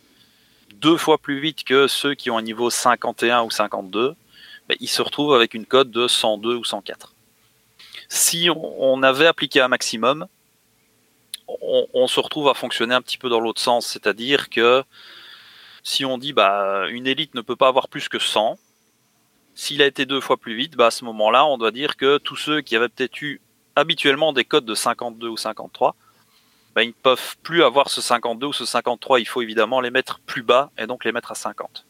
deux 0.75 0.97
fois 0.97 1.19
plus 1.19 1.41
vite 1.41 1.65
que 1.65 1.87
ceux 1.87 2.15
qui 2.15 2.31
ont 2.31 2.39
un 2.39 2.43
niveau 2.43 2.69
51 2.69 3.43
ou 3.43 3.51
52, 3.51 4.15
ben, 4.69 4.77
il 4.81 4.89
se 4.89 5.01
retrouve 5.01 5.35
avec 5.35 5.55
une 5.55 5.65
cote 5.65 5.91
de 5.91 6.07
102 6.07 6.57
ou 6.57 6.65
104. 6.65 7.15
Si 8.09 8.49
on, 8.55 9.03
avait 9.03 9.27
appliqué 9.27 9.61
un 9.61 9.69
maximum, 9.69 10.27
on, 11.49 12.07
se 12.07 12.21
retrouve 12.21 12.49
à 12.49 12.55
fonctionner 12.55 12.95
un 12.95 13.03
petit 13.03 13.19
peu 13.19 13.29
dans 13.29 13.41
l'autre 13.41 13.61
sens, 13.61 13.87
c'est-à-dire 13.87 14.49
que 14.49 14.85
si 15.83 16.05
on 16.05 16.19
dit 16.19 16.33
bah 16.33 16.89
une 16.89 17.07
élite 17.07 17.35
ne 17.35 17.41
peut 17.41 17.57
pas 17.57 17.69
avoir 17.69 17.89
plus 17.89 18.09
que 18.09 18.19
100, 18.19 18.59
s'il 19.57 19.81
a 19.81 19.87
été 19.87 20.05
deux 20.05 20.21
fois 20.21 20.37
plus 20.37 20.55
vite, 20.55 20.77
bah 20.77 20.87
à 20.87 20.91
ce 20.91 21.05
moment-là, 21.07 21.47
on 21.47 21.57
doit 21.57 21.71
dire 21.73 21.97
que 21.97 22.19
tous 22.19 22.37
ceux 22.37 22.61
qui 22.61 22.77
avaient 22.77 22.91
peut-être 22.91 23.21
eu 23.23 23.41
habituellement 23.75 24.33
des 24.33 24.45
codes 24.45 24.67
de 24.67 24.75
52 24.75 25.29
ou 25.29 25.37
53, 25.39 25.97
bah, 26.75 26.83
ils 26.85 26.89
ne 26.89 26.93
peuvent 26.93 27.37
plus 27.43 27.65
avoir 27.65 27.89
ce 27.89 28.03
52 28.03 28.49
ou 28.49 28.53
ce 28.53 28.67
53. 28.67 29.19
Il 29.19 29.25
faut 29.25 29.41
évidemment 29.41 29.81
les 29.81 29.91
mettre 29.91 30.21
plus 30.21 30.43
bas 30.43 30.71
et 30.77 30.87
donc 30.87 31.07
les 31.07 31.11
mettre 31.11 31.33
à 31.33 31.35
50. 31.35 31.87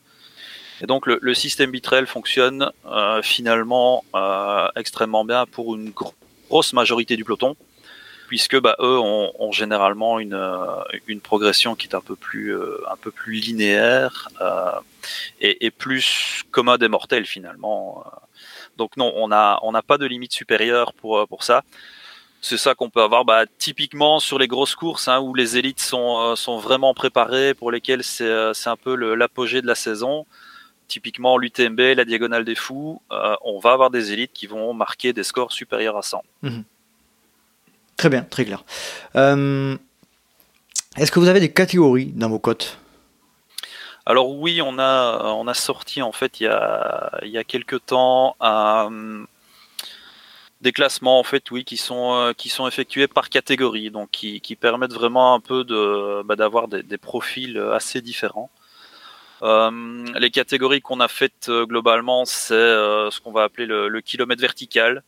Et 0.81 0.87
donc 0.87 1.07
le, 1.07 1.35
système 1.35 1.73
Bitrel 1.73 2.07
fonctionne 2.07 2.71
euh, 2.85 3.21
finalement 3.23 4.05
euh, 4.15 4.69
extrêmement 4.77 5.25
bien 5.25 5.45
pour 5.47 5.75
une 5.75 5.91
grosse 5.91 6.73
majorité 6.73 7.17
du 7.17 7.25
peloton, 7.25 7.57
puisque 8.27 8.59
bah, 8.61 8.77
eux 8.81 8.99
ont, 8.99 9.53
généralement 9.53 10.19
une, 10.19 10.35
euh, 10.35 10.83
une, 11.07 11.21
progression 11.21 11.75
qui 11.75 11.87
est 11.87 11.95
un 11.95 12.01
peu 12.01 12.17
plus, 12.17 12.55
un 12.55 12.97
peu 13.01 13.11
plus 13.11 13.35
linéaire 13.35 14.29
et, 15.41 15.67
et, 15.67 15.71
plus 15.71 16.43
commode 16.51 16.83
et 16.83 16.89
mortelle 16.89 17.27
finalement. 17.27 18.05
Donc 18.77 18.97
non, 18.97 19.13
on 19.17 19.29
n'a 19.29 19.59
on 19.63 19.73
pas 19.73 19.99
de 19.99 20.07
limite 20.07 20.33
supérieure 20.33 20.93
pour, 20.93 21.43
ça. 21.43 21.65
C'est 22.41 22.59
ça 22.59 22.75
qu'on 22.75 22.91
peut 22.91 23.03
avoir 23.03 23.25
bah, 23.25 23.45
typiquement 23.59 24.21
sur 24.21 24.39
les 24.39 24.47
grosses 24.47 24.75
courses 24.75 25.09
hein, 25.09 25.21
où 25.21 25.35
les 25.35 25.57
élites 25.57 25.81
sont, 25.81 26.37
euh, 26.37 26.59
vraiment 26.59 26.95
préparées, 26.95 27.55
pour 27.55 27.71
lesquelles 27.71 28.05
c'est 28.05 28.25
euh, 28.25 28.53
un 28.67 28.77
peu 28.77 28.95
l'apogée 29.15 29.63
de 29.63 29.67
la 29.67 29.75
saison. 29.75 30.27
Typiquement 30.89 31.39
l'UTMB, 31.39 31.81
la 31.97 32.05
Diagonale 32.05 32.45
des 32.45 32.55
Fous, 32.55 33.03
euh, 33.11 33.35
on 33.43 33.59
va 33.59 33.73
avoir 33.73 33.91
des 33.91 34.13
élites 34.13 34.33
qui 34.33 34.47
vont 34.47 34.73
marquer 34.73 35.13
des 35.13 35.25
scores 35.25 35.53
supérieurs 35.53 35.97
à 35.97 36.03
100. 36.03 36.23
Mhm. 36.43 36.65
Très 37.97 38.09
bien, 38.09 38.23
très 38.23 38.45
clair. 38.45 38.65
Est-ce 39.15 41.11
que 41.11 41.19
vous 41.19 41.29
avez 41.29 41.41
des 41.41 41.53
catégories 41.53 42.13
dans 42.15 42.29
vos 42.29 42.39
cotes? 42.39 42.79
Alors 44.07 44.31
oui, 44.31 44.63
on 44.63 44.79
a, 44.79 45.25
on 45.25 45.49
a 45.49 45.55
sorti 45.55 46.01
en 46.01 46.13
fait 46.13 46.41
il 46.41 46.45
y 46.45 46.47
a, 46.47 47.19
il 47.23 47.29
y 47.29 47.39
a 47.39 47.45
quelques 47.45 47.85
temps 47.87 48.37
des 50.63 50.73
classements 50.73 51.19
en 51.19 51.23
fait 51.23 51.51
oui 51.51 51.65
qui 51.65 51.77
sont 51.77 52.15
euh, 52.15 52.33
qui 52.33 52.49
sont 52.49 52.67
effectués 52.67 53.09
par 53.09 53.29
catégorie 53.29 53.91
donc 53.91 54.11
qui, 54.11 54.41
qui 54.41 54.57
permettent 54.57 54.95
vraiment 54.95 55.35
un 55.35 55.41
peu 55.41 55.65
de 55.65 56.23
bah, 56.25 56.37
d'avoir 56.37 56.67
des, 56.69 56.99
profils 56.99 57.59
assez 57.73 58.01
différents 58.01 58.51
euh, 59.43 60.05
les 60.19 60.31
catégories 60.31 60.81
qu'on 60.81 61.01
a 61.01 61.09
faites 61.09 61.51
euh, 61.51 61.67
globalement 61.67 62.25
c'est 62.25 62.55
euh, 62.55 63.11
ce 63.11 63.21
qu'on 63.21 63.33
va 63.33 63.43
appeler 63.45 63.67
le, 63.67 63.89
le 63.89 64.01
kilomètre 64.01 64.41
vertical 64.41 65.03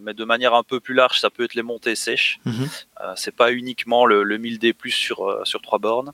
mais 0.00 0.14
de 0.14 0.24
manière 0.24 0.54
un 0.54 0.62
peu 0.62 0.80
plus 0.80 0.94
large 0.94 1.20
ça 1.20 1.28
peut 1.30 1.44
être 1.44 1.54
les 1.54 1.62
montées 1.62 1.94
sèches 1.94 2.40
mhm. 2.46 2.68
c'est 3.14 3.34
pas 3.34 3.52
uniquement 3.52 4.06
le, 4.06 4.22
le 4.22 4.38
1000D 4.38 4.72
plus 4.72 4.90
sur 4.90 5.46
sur 5.46 5.60
trois 5.60 5.78
bornes 5.78 6.12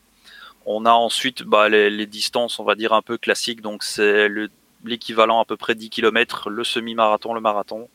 on 0.65 0.85
a 0.85 0.91
ensuite 0.91 1.45
bah, 1.45 1.69
les, 1.69 1.89
les, 1.91 2.07
distances 2.07 2.59
on 2.59 2.65
va 2.65 2.75
dire 2.75 2.93
un 2.93 3.03
peu 3.03 3.19
classiques 3.19 3.61
donc 3.61 3.85
c'est 3.85 4.29
l'équivalent 4.85 5.41
à 5.41 5.45
peu 5.45 5.57
près 5.57 5.77
10 5.77 5.91
km 5.91 6.51
le 6.51 6.65
semi-marathon 6.65 7.35
le 7.35 7.41
marathon 7.41 7.89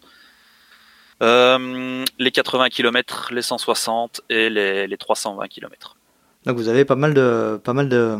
euh, 1.22 2.04
les 2.18 2.32
80 2.32 2.70
km, 2.70 3.30
les 3.32 3.44
160 3.44 4.22
et 4.30 4.50
les, 4.50 4.88
les, 4.88 4.98
320 4.98 5.48
km. 5.48 5.96
Donc 6.46 6.58
vous 6.58 6.68
avez 6.68 6.84
pas 6.84 6.96
mal 6.96 7.14
de, 7.14 7.60
pas 7.64 7.74
mal 7.74 7.90
de, 7.90 8.18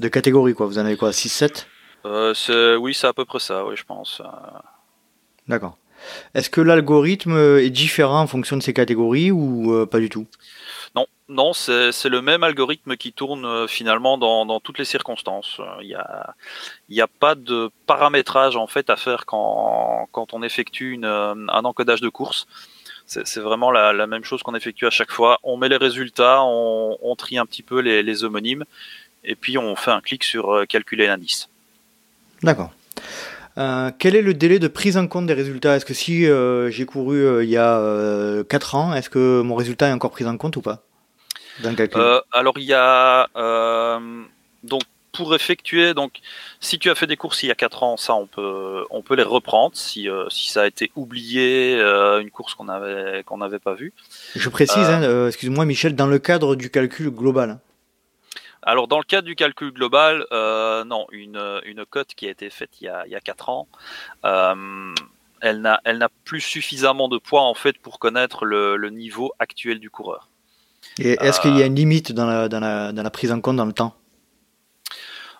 de 0.00 0.08
catégories, 0.08 0.54
quoi. 0.54 0.66
Vous 0.66 0.78
en 0.78 0.84
avez 0.84 0.96
quoi 0.96 1.10
6-7 1.10 1.66
euh, 2.04 2.76
Oui, 2.76 2.94
c'est 2.94 3.06
à 3.06 3.12
peu 3.12 3.24
près 3.24 3.38
ça, 3.38 3.64
oui, 3.64 3.76
je 3.76 3.84
pense. 3.84 4.20
D'accord. 5.46 5.78
Est-ce 6.34 6.50
que 6.50 6.60
l'algorithme 6.60 7.36
est 7.58 7.70
différent 7.70 8.20
en 8.20 8.26
fonction 8.26 8.56
de 8.56 8.62
ces 8.62 8.72
catégories 8.72 9.30
ou 9.30 9.72
euh, 9.72 9.86
pas 9.86 9.98
du 9.98 10.08
tout? 10.08 10.26
Non, 10.94 11.06
non, 11.28 11.52
c'est 11.52 12.08
le 12.08 12.22
même 12.22 12.42
algorithme 12.42 12.96
qui 12.96 13.12
tourne 13.12 13.44
euh, 13.44 13.66
finalement 13.66 14.18
dans, 14.18 14.60
toutes 14.60 14.78
les 14.78 14.84
circonstances. 14.84 15.60
Il 15.80 15.88
n'y 15.88 15.94
a, 17.00 17.04
a 17.04 17.08
pas 17.20 17.34
de 17.34 17.70
paramétrage 17.86 18.56
en 18.56 18.66
fait 18.66 18.90
à 18.90 18.96
faire 18.96 19.26
quand, 19.26 20.08
on 20.32 20.42
effectue 20.42 21.00
euh, 21.02 21.34
un 21.48 21.64
encodage 21.64 22.00
de 22.00 22.08
course. 22.08 22.46
C'est 23.06 23.40
vraiment 23.40 23.70
la, 23.70 24.06
même 24.06 24.24
chose 24.24 24.42
qu'on 24.42 24.54
effectue 24.54 24.86
à 24.86 24.90
chaque 24.90 25.10
fois. 25.10 25.38
On 25.42 25.58
met 25.58 25.68
les 25.68 25.76
résultats, 25.76 26.42
on, 26.44 27.14
trie 27.18 27.36
un 27.36 27.44
petit 27.44 27.62
peu 27.62 27.80
les, 27.80 28.24
homonymes, 28.24 28.64
et 29.22 29.34
puis 29.34 29.58
on 29.58 29.76
fait 29.76 29.90
un 29.90 30.00
clic 30.00 30.24
sur 30.24 30.64
calculer 30.66 31.08
l'indice. 31.08 31.50
D'accord. 32.42 32.70
Quel 33.56 34.16
est 34.16 34.22
le 34.22 34.34
délai 34.34 34.58
de 34.58 34.68
prise 34.68 34.96
en 34.96 35.06
compte 35.06 35.26
des 35.26 35.34
résultats? 35.34 35.76
Est-ce 35.76 35.84
que 35.84 35.94
si 35.94 36.24
j'ai 36.24 36.86
couru 36.86 37.42
il 37.44 37.50
y 37.50 37.56
a 37.56 38.42
4 38.48 38.74
ans, 38.74 38.94
est-ce 38.94 39.10
que 39.10 39.42
mon 39.42 39.54
résultat 39.54 39.88
est 39.88 39.92
encore 39.92 40.10
pris 40.10 40.26
en 40.26 40.36
compte 40.36 40.56
ou 40.56 40.62
pas? 40.62 40.82
Euh, 41.94 42.20
alors 42.32 42.54
il 42.56 42.64
y 42.64 42.74
a 42.74 43.28
euh, 43.36 43.98
donc 44.64 44.82
pour 45.12 45.34
effectuer 45.34 45.92
donc 45.92 46.20
si 46.60 46.78
tu 46.78 46.88
as 46.90 46.94
fait 46.94 47.06
des 47.06 47.18
courses 47.18 47.42
il 47.42 47.48
y 47.48 47.50
a 47.50 47.54
4 47.54 47.82
ans 47.82 47.96
ça 47.98 48.14
on 48.14 48.26
peut 48.26 48.84
on 48.90 49.02
peut 49.02 49.14
les 49.14 49.22
reprendre 49.22 49.76
si 49.76 50.08
euh, 50.08 50.28
si 50.30 50.50
ça 50.50 50.62
a 50.62 50.66
été 50.66 50.90
oublié 50.96 51.74
une 51.74 52.30
course 52.30 52.54
qu'on 52.54 52.68
avait 52.68 53.22
qu'on 53.24 53.38
n'avait 53.38 53.58
pas 53.58 53.74
vue. 53.74 53.92
Je 54.34 54.48
précise 54.48 54.88
hein, 54.88 55.26
excuse-moi 55.26 55.66
Michel 55.66 55.94
dans 55.94 56.06
le 56.06 56.18
cadre 56.18 56.56
du 56.56 56.70
calcul 56.70 57.10
global. 57.10 57.58
Alors 58.62 58.88
dans 58.88 58.98
le 58.98 59.04
cadre 59.04 59.26
du 59.26 59.34
calcul 59.34 59.72
global 59.72 60.24
non 60.30 61.06
une 61.10 61.60
une 61.64 61.84
cote 61.84 62.14
qui 62.14 62.26
a 62.26 62.30
été 62.30 62.48
faite 62.50 62.70
il 62.80 62.84
y 62.84 62.88
a 62.88 63.04
il 63.06 63.12
y 63.12 63.16
a 63.16 63.20
4 63.20 63.48
ans 63.48 63.68
elle 65.42 65.60
n'a 65.60 65.80
elle 65.84 65.98
n'a 65.98 66.08
plus 66.24 66.40
suffisamment 66.40 67.08
de 67.08 67.18
poids 67.18 67.42
en 67.42 67.54
fait 67.54 67.76
pour 67.78 67.98
connaître 67.98 68.44
le, 68.44 68.76
le 68.76 68.90
niveau 68.90 69.32
actuel 69.38 69.80
du 69.80 69.90
coureur. 69.90 70.28
Et 70.98 71.16
est-ce 71.20 71.40
qu'il 71.40 71.56
y 71.56 71.62
a 71.62 71.66
une 71.66 71.74
limite 71.74 72.12
dans 72.12 72.26
la, 72.26 72.48
dans, 72.48 72.60
la, 72.60 72.92
dans 72.92 73.02
la, 73.02 73.10
prise 73.10 73.32
en 73.32 73.40
compte 73.40 73.56
dans 73.56 73.66
le 73.66 73.72
temps? 73.72 73.94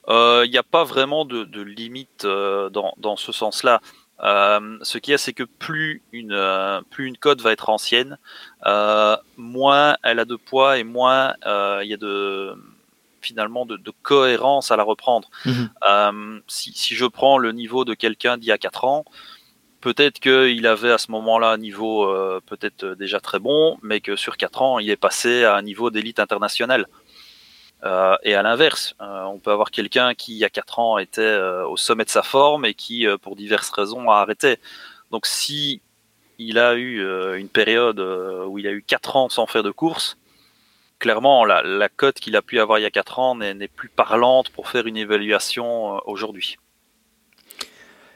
Euh, 0.09 0.43
Il 0.45 0.51
n'y 0.51 0.59
a 0.59 0.63
pas 0.63 0.85
vraiment 0.85 1.25
de, 1.25 1.45
de 1.45 1.63
limite 1.63 2.25
euh, 2.25 2.71
dans, 2.71 2.95
dans, 2.97 3.17
ce 3.17 3.33
sens-là. 3.33 3.81
Euh, 4.23 4.79
ce 4.83 4.99
qu'il 4.99 5.13
y 5.13 5.15
a, 5.15 5.19
c'est 5.19 5.33
que 5.33 5.43
plus 5.43 6.03
une, 6.13 6.33
euh, 6.33 6.81
plus 6.91 7.07
une 7.07 7.17
code 7.17 7.41
va 7.41 7.53
être 7.53 7.69
ancienne, 7.71 8.19
euh, 8.67 9.17
moins 9.37 9.97
elle 10.05 10.21
a 10.21 10.25
de 10.25 10.37
poids 10.37 10.79
et 10.79 10.85
moins 10.85 11.35
il 11.45 11.89
y 11.89 11.95
a 11.95 11.97
de 11.97 12.55
finalement 13.23 13.67
de, 13.67 13.77
de, 13.77 13.93
cohérence 14.03 14.71
à 14.71 14.77
la 14.77 14.83
reprendre. 14.83 15.31
Mhm. 15.45 16.43
si, 16.49 16.73
si, 16.75 16.95
je 16.95 17.07
prends 17.07 17.39
le 17.39 17.53
niveau 17.53 17.85
de 17.85 17.95
quelqu'un 17.95 18.37
d'il 18.37 18.49
y 18.49 18.53
a 18.53 18.59
4 18.59 18.85
ans, 18.85 19.05
peut-être 19.83 20.21
qu'il 20.21 20.67
avait 20.67 20.93
à 20.93 20.97
ce 20.97 21.11
moment-là 21.11 21.51
un 21.51 21.59
niveau 21.59 22.05
euh, 22.05 22.41
peut-être 22.47 22.87
déjà 22.95 23.21
très 23.21 23.39
bon, 23.39 23.79
mais 23.83 24.01
que 24.01 24.17
sur 24.17 24.39
4 24.39 24.63
ans, 24.63 24.79
il 24.79 24.89
est 24.89 24.97
passé 24.97 25.45
à 25.45 25.57
un 25.57 25.63
niveau 25.63 25.91
d'élite 25.91 26.21
internationale. 26.21 26.87
Euh, 27.85 28.17
et 28.23 28.35
à 28.35 28.43
l'inverse, 28.43 28.95
euh, 29.03 29.25
on 29.25 29.41
peut 29.41 29.51
avoir 29.51 29.73
quelqu'un 29.73 30.15
qui, 30.15 30.33
il 30.33 30.39
y 30.39 30.45
a 30.45 30.51
4 30.51 30.79
ans, 30.79 30.99
était 30.99 31.37
au 31.69 31.77
sommet 31.77 32.05
de 32.05 32.11
sa 32.11 32.23
forme 32.23 32.65
et 32.65 32.75
qui, 32.75 33.07
pour 33.21 33.37
diverses 33.37 33.71
raisons, 33.71 34.09
a 34.11 34.21
arrêté. 34.21 34.59
Donc 35.11 35.27
si 35.27 35.83
il 36.39 36.59
a 36.59 36.75
eu 36.75 37.05
une 37.37 37.49
période 37.49 38.01
où 38.01 38.59
il 38.59 38.67
a 38.67 38.71
eu 38.71 38.83
4 38.83 39.17
ans 39.17 39.29
sans 39.29 39.47
faire 39.47 39.65
de 39.65 39.71
course, 39.73 40.17
clairement, 41.03 41.45
la, 41.45 41.89
cote 41.89 42.21
qu'il 42.21 42.37
a 42.37 42.43
pu 42.43 42.61
avoir 42.61 42.79
il 42.79 42.83
y 42.83 42.87
a 42.87 42.91
4 42.91 43.19
ans 43.19 43.35
n'est 43.35 43.69
plus 43.69 43.89
parlante 43.89 44.51
pour 44.51 44.69
faire 44.69 44.87
une 44.87 44.97
évaluation 44.97 46.01
aujourd'hui. 46.07 46.57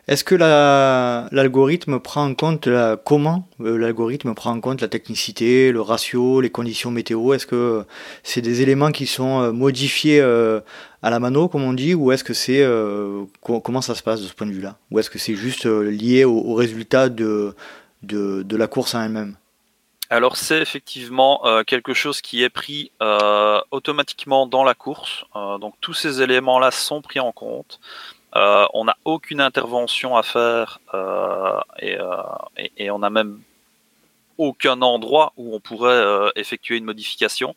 Est-ce 0.06 0.22
que 0.22 0.36
l'algorithme 0.36 1.98
prend 1.98 2.24
en 2.28 2.34
compte 2.34 2.68
la, 2.68 2.96
comment 2.96 3.48
euh, 3.60 3.76
l'algorithme 3.76 4.34
prend 4.34 4.52
en 4.52 4.60
compte 4.60 4.80
la 4.80 4.86
technicité, 4.86 5.72
le 5.72 5.80
ratio, 5.80 6.40
les 6.40 6.50
conditions 6.50 6.92
météo? 6.92 7.34
Est-ce 7.34 7.48
que 7.48 7.84
c'est 8.22 8.40
des 8.40 8.62
éléments 8.62 8.92
qui 8.92 9.06
sont 9.06 9.42
euh, 9.42 9.50
modifiés 9.50 10.20
euh, 10.20 10.60
à 11.02 11.10
la 11.10 11.18
mano, 11.18 11.48
comme 11.48 11.64
on 11.64 11.72
dit, 11.72 11.96
ou 11.96 12.12
est-ce 12.12 12.22
que 12.22 12.34
c'est 12.34 12.64
comment 13.42 13.80
ça 13.80 13.96
se 13.96 14.02
passe 14.04 14.22
de 14.22 14.28
ce 14.28 14.32
point 14.32 14.46
de 14.46 14.52
vue-là? 14.52 14.78
Ou 14.92 15.00
est-ce 15.00 15.10
que 15.10 15.18
c'est 15.18 15.34
juste 15.34 15.66
lié 15.66 16.24
au, 16.24 16.54
résultat 16.54 17.08
de, 17.08 17.56
de, 18.04 18.56
la 18.56 18.68
course 18.68 18.94
en 18.94 19.02
elle-même? 19.02 19.34
Alors 20.08 20.36
c'est 20.36 20.60
effectivement 20.60 21.42
quelque 21.66 21.94
chose 21.94 22.20
qui 22.20 22.42
est 22.42 22.48
pris 22.48 22.92
automatiquement 23.70 24.46
dans 24.46 24.64
la 24.64 24.74
course. 24.74 25.24
donc 25.34 25.74
tous 25.80 25.94
ces 25.94 26.22
éléments-là 26.22 26.70
sont 26.70 27.02
pris 27.02 27.20
en 27.20 27.32
compte. 27.32 27.80
Euh, 28.36 28.66
on 28.74 28.84
n'a 28.84 28.96
aucune 29.04 29.40
intervention 29.40 30.16
à 30.16 30.22
faire 30.22 30.80
euh, 30.92 31.58
euh, 31.82 32.22
et, 32.76 32.90
on 32.90 32.98
n'a 32.98 33.08
même 33.08 33.40
aucun 34.36 34.82
endroit 34.82 35.32
où 35.38 35.54
on 35.54 35.60
pourrait 35.60 36.30
effectuer 36.36 36.76
une 36.76 36.84
modification. 36.84 37.54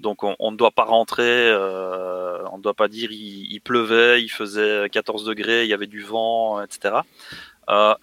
Donc 0.00 0.24
on, 0.24 0.50
ne 0.50 0.56
doit 0.56 0.72
pas 0.72 0.84
rentrer, 0.84 1.54
on 1.54 2.56
ne 2.58 2.62
doit 2.62 2.74
pas 2.74 2.88
dire 2.88 3.12
il, 3.12 3.60
pleuvait, 3.60 4.20
il 4.20 4.28
faisait 4.28 4.88
14 4.90 5.24
degrés, 5.24 5.62
il 5.64 5.68
y 5.68 5.74
avait 5.74 5.86
du 5.86 6.02
vent, 6.02 6.60
etc. 6.60 6.96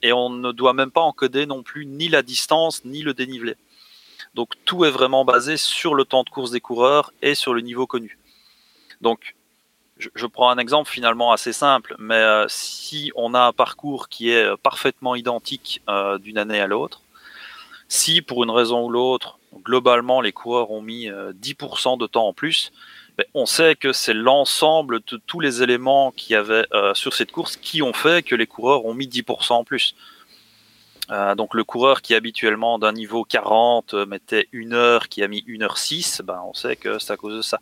et 0.01 0.13
on 0.13 0.29
ne 0.29 0.53
doit 0.53 0.73
même 0.73 0.91
pas 0.91 1.01
encoder 1.01 1.45
non 1.45 1.63
plus 1.63 1.85
ni 1.85 2.07
la 2.07 2.21
distance 2.21 2.85
ni 2.85 3.01
le 3.01 3.13
dénivelé. 3.13 3.55
Donc 4.33 4.53
tout 4.65 4.85
est 4.85 4.91
vraiment 4.91 5.25
basé 5.25 5.57
sur 5.57 5.93
le 5.95 6.05
temps 6.05 6.23
de 6.23 6.29
course 6.29 6.51
des 6.51 6.61
coureurs 6.61 7.13
et 7.21 7.35
sur 7.35 7.53
le 7.53 7.61
niveau 7.61 7.85
connu. 7.85 8.17
Donc 9.01 9.35
je, 9.97 10.25
prends 10.25 10.49
un 10.49 10.57
exemple 10.57 10.89
finalement 10.89 11.31
assez 11.31 11.53
simple, 11.53 11.95
mais 11.99 12.15
euh, 12.15 12.45
si 12.49 13.11
on 13.15 13.33
a 13.33 13.41
un 13.41 13.53
parcours 13.53 14.09
qui 14.09 14.31
est 14.31 14.57
parfaitement 14.57 15.15
identique 15.15 15.81
euh, 15.87 16.17
d'une 16.17 16.37
année 16.37 16.59
à 16.59 16.67
l'autre, 16.67 17.01
si 17.87 18.21
pour 18.21 18.43
une 18.43 18.49
raison 18.49 18.85
ou 18.85 18.89
l'autre, 18.89 19.37
globalement 19.63 20.19
les 20.19 20.31
coureurs 20.31 20.71
ont 20.71 20.81
mis 20.81 21.07
10% 21.07 21.99
de 21.99 22.07
temps 22.07 22.27
en 22.27 22.33
plus, 22.33 22.71
ben, 23.17 23.25
on 23.35 23.45
sait 23.45 23.75
que 23.75 23.93
c'est 23.93 24.15
l'ensemble 24.15 25.01
de 25.05 25.21
tous 25.27 25.39
les 25.39 25.61
éléments 25.61 26.11
qu'il 26.11 26.33
y 26.33 26.35
avait 26.35 26.65
sur 26.95 27.13
cette 27.13 27.31
course 27.31 27.55
qui 27.55 27.83
ont 27.83 27.93
fait 27.93 28.25
que 28.25 28.33
les 28.33 28.47
coureurs 28.47 28.85
ont 28.85 28.95
mis 28.95 29.07
10% 29.07 29.53
en 29.53 29.63
plus. 29.63 29.95
Euh, 31.11 31.35
donc 31.35 31.53
le 31.53 31.63
coureur 31.63 32.01
qui 32.01 32.15
habituellement 32.15 32.79
d'un 32.79 32.93
niveau 32.93 33.25
40 33.25 33.93
euh, 33.93 34.05
mettait 34.05 34.47
une 34.53 34.73
heure, 34.73 35.09
qui 35.09 35.21
a 35.21 35.27
mis 35.27 35.43
1 35.47 35.61
heure 35.61 35.77
6, 35.77 36.21
ben 36.23 36.41
on 36.47 36.53
sait 36.53 36.77
que 36.77 36.97
c'est 36.97 37.11
à 37.11 37.17
cause 37.17 37.35
de 37.35 37.41
ça. 37.41 37.59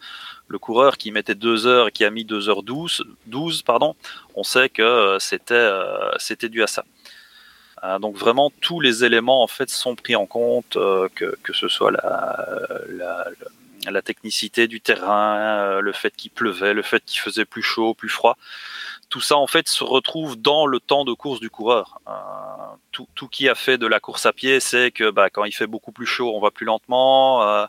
Le 0.47 0.59
coureur 0.59 0.97
qui 0.97 1.11
mettait 1.11 1.33
2 1.33 1.65
heures 1.65 1.87
et 1.87 1.91
qui 1.91 2.05
a 2.05 2.11
mis 2.11 2.23
2 2.23 2.49
heures 2.49 2.61
12, 2.61 3.03
12 3.25 3.63
pardon, 3.63 3.95
on 4.35 4.43
sait 4.43 4.69
que 4.69 4.83
euh, 4.83 5.19
c'était 5.19 5.69
c'était 6.17 6.49
dû 6.49 6.61
à 6.61 6.67
ça. 6.67 6.83
donc 7.99 8.15
vraiment 8.15 8.51
tous 8.61 8.79
les 8.79 9.03
éléments 9.03 9.41
en 9.43 9.47
fait 9.47 9.69
sont 9.69 9.95
pris 9.95 10.15
en 10.15 10.27
compte, 10.27 10.73
que, 11.15 11.35
que 11.41 11.53
ce 11.53 11.67
soit 11.67 11.91
la, 11.91 12.45
la, 12.89 13.25
la 13.89 14.01
technicité 14.03 14.67
du 14.67 14.81
terrain, 14.81 15.81
le 15.81 15.91
fait 15.93 16.15
qu'il 16.15 16.29
pleuvait, 16.29 16.75
le 16.75 16.83
fait 16.83 17.03
qu'il 17.03 17.21
faisait 17.21 17.45
plus 17.45 17.63
chaud, 17.63 17.95
plus 17.95 18.09
froid 18.09 18.37
tout 19.11 19.21
ça 19.21 19.37
en 19.37 19.45
fait 19.45 19.67
se 19.67 19.83
retrouve 19.83 20.37
dans 20.37 20.65
le 20.65 20.79
temps 20.79 21.05
de 21.05 21.13
course 21.13 21.39
du 21.39 21.51
coureur. 21.51 21.99
Euh, 22.07 22.11
tout, 22.91 23.07
tout, 23.13 23.27
qui 23.27 23.47
a 23.49 23.55
fait 23.55 23.77
de 23.77 23.85
la 23.85 23.99
course 23.99 24.25
à 24.25 24.33
pied 24.33 24.59
sait 24.59 24.89
que 24.89 25.11
bah, 25.11 25.29
quand 25.29 25.43
il 25.43 25.51
fait 25.51 25.67
beaucoup 25.67 25.91
plus 25.91 26.07
chaud, 26.07 26.33
on 26.33 26.39
va 26.39 26.49
plus 26.49 26.65
lentement. 26.65 27.43
Euh, 27.43 27.65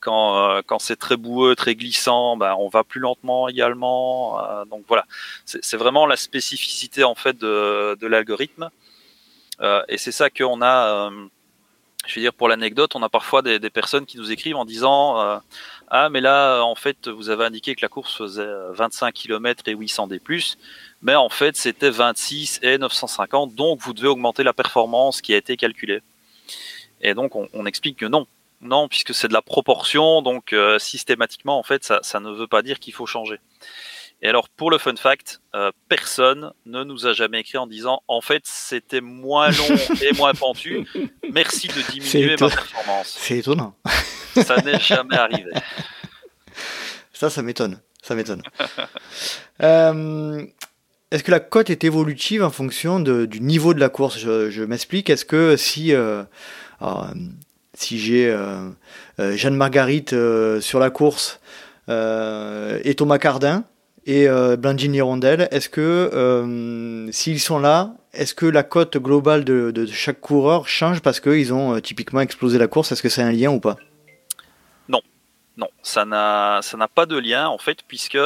quand, 0.00 0.38
euh, 0.38 0.62
quand 0.64 0.78
c'est 0.78 0.96
très 0.96 1.16
boueux, 1.16 1.56
très 1.56 1.74
glissant, 1.74 2.36
bah, 2.36 2.56
on 2.56 2.68
va 2.68 2.84
plus 2.84 3.00
lentement 3.00 3.48
également. 3.48 4.40
donc 4.70 4.84
voilà, 4.86 5.04
c'est 5.44 5.76
vraiment 5.76 6.06
la 6.06 6.16
spécificité 6.16 7.02
en 7.02 7.16
fait 7.16 7.36
de, 7.36 7.96
de 8.00 8.06
l'algorithme. 8.06 8.70
et 9.88 9.98
c'est 9.98 10.12
ça 10.12 10.30
qu'on 10.30 10.62
a. 10.62 11.10
je 12.08 12.14
veux 12.16 12.20
dire 12.22 12.32
pour 12.32 12.48
l'anecdote, 12.48 12.96
on 12.96 13.02
a 13.02 13.08
parfois 13.08 13.42
des, 13.42 13.70
personnes 13.70 14.06
qui 14.06 14.16
nous 14.16 14.32
écrivent 14.32 14.56
en 14.56 14.64
disant 14.64 15.40
ah, 15.90 16.08
mais 16.10 16.20
là, 16.20 16.62
en 16.62 16.74
fait, 16.74 17.08
vous 17.08 17.30
avez 17.30 17.44
indiqué 17.44 17.74
que 17.74 17.80
la 17.80 17.88
course 17.88 18.16
faisait 18.16 18.48
25 18.72 19.14
km 19.14 19.64
et 19.68 19.72
800 19.72 20.08
D+, 20.08 20.20
mais 21.02 21.14
en 21.14 21.30
fait, 21.30 21.56
c'était 21.56 21.90
26 21.90 22.60
et 22.62 22.76
950, 22.76 23.54
donc 23.54 23.80
vous 23.80 23.94
devez 23.94 24.08
augmenter 24.08 24.42
la 24.42 24.52
performance 24.52 25.22
qui 25.22 25.32
a 25.32 25.38
été 25.38 25.56
calculée. 25.56 26.00
Et 27.00 27.14
donc, 27.14 27.36
on, 27.36 27.66
explique 27.66 27.98
que 27.98 28.06
non. 28.06 28.26
Non, 28.60 28.88
puisque 28.88 29.14
c'est 29.14 29.28
de 29.28 29.32
la 29.32 29.40
proportion, 29.42 30.20
donc 30.20 30.52
euh, 30.52 30.78
systématiquement, 30.78 31.58
en 31.58 31.62
fait, 31.62 31.92
ça 32.02 32.20
ne 32.20 32.30
veut 32.30 32.48
pas 32.48 32.62
dire 32.62 32.80
qu'il 32.80 32.92
faut 32.92 33.06
changer. 33.06 33.38
Et 34.20 34.28
alors, 34.28 34.48
pour 34.48 34.70
le 34.70 34.78
fun 34.78 34.96
fact, 34.96 35.40
euh, 35.54 35.70
personne 35.88 36.52
ne 36.66 36.82
nous 36.82 37.06
a 37.06 37.12
jamais 37.12 37.40
écrit 37.40 37.56
en 37.56 37.68
disant 37.68 38.02
en 38.08 38.20
fait 38.20 38.42
c'était 38.44 39.00
moins 39.00 39.50
long 39.50 39.76
et 40.02 40.12
moins 40.14 40.34
pentu. 40.34 40.86
Merci 41.32 41.68
de 41.68 41.92
diminuer 41.92 42.36
ma 42.40 42.48
performance. 42.48 43.16
C'est 43.18 43.38
étonnant. 43.38 43.76
Ça 44.34 44.56
n'est 44.56 44.80
jamais 44.80 45.16
arrivé. 45.16 45.52
Ça, 47.12 47.30
ça 47.30 47.42
m'étonne. 47.42 47.80
Ça 48.02 48.14
m'étonne. 48.14 48.42
Euh, 49.60 50.44
est-ce 51.10 51.24
que 51.24 51.32
la 51.32 51.40
cote 51.40 51.70
est 51.70 51.82
évolutive 51.82 52.44
en 52.44 52.50
fonction 52.50 53.00
du 53.00 53.40
niveau 53.40 53.74
de 53.74 53.80
la 53.80 53.88
course? 53.88 54.18
Je, 54.18 54.62
m'explique. 54.62 55.10
Est-ce 55.10 55.24
que 55.24 55.56
si, 55.56 55.92
euh, 55.92 56.22
si 57.74 57.98
j'ai 57.98 58.36
Jeanne 59.18 59.56
Marguerite 59.56 60.10
sur 60.60 60.78
la 60.78 60.90
course 60.90 61.40
et 61.88 62.94
Thomas 62.96 63.18
Cardin, 63.18 63.64
et 64.08 64.26
euh, 64.26 64.56
Blandini 64.56 65.02
Rondel, 65.02 65.48
est-ce 65.50 65.68
que 65.68 65.82
euh, 65.82 67.12
s'ils 67.12 67.40
sont 67.40 67.58
là, 67.58 67.92
est-ce 68.14 68.34
que 68.34 68.46
la 68.46 68.62
cote 68.62 68.96
globale 68.96 69.44
de, 69.44 69.86
chaque 69.86 70.22
coureur 70.22 70.66
change 70.66 71.00
parce 71.00 71.20
qu'ils 71.20 71.52
ont 71.52 71.74
euh, 71.74 71.80
typiquement 71.80 72.20
explosé 72.20 72.56
la 72.56 72.68
course? 72.68 72.90
Est-ce 72.90 73.02
que 73.02 73.10
c'est 73.10 73.20
un 73.20 73.32
lien 73.32 73.50
ou 73.50 73.60
pas? 73.60 73.76
Non, 74.88 75.02
non, 75.58 75.68
ça 75.82 76.06
n'a 76.06 76.62
pas 76.94 77.04
de 77.04 77.18
lien 77.18 77.48
en 77.48 77.58
fait 77.58 77.80
puisque 77.86 78.16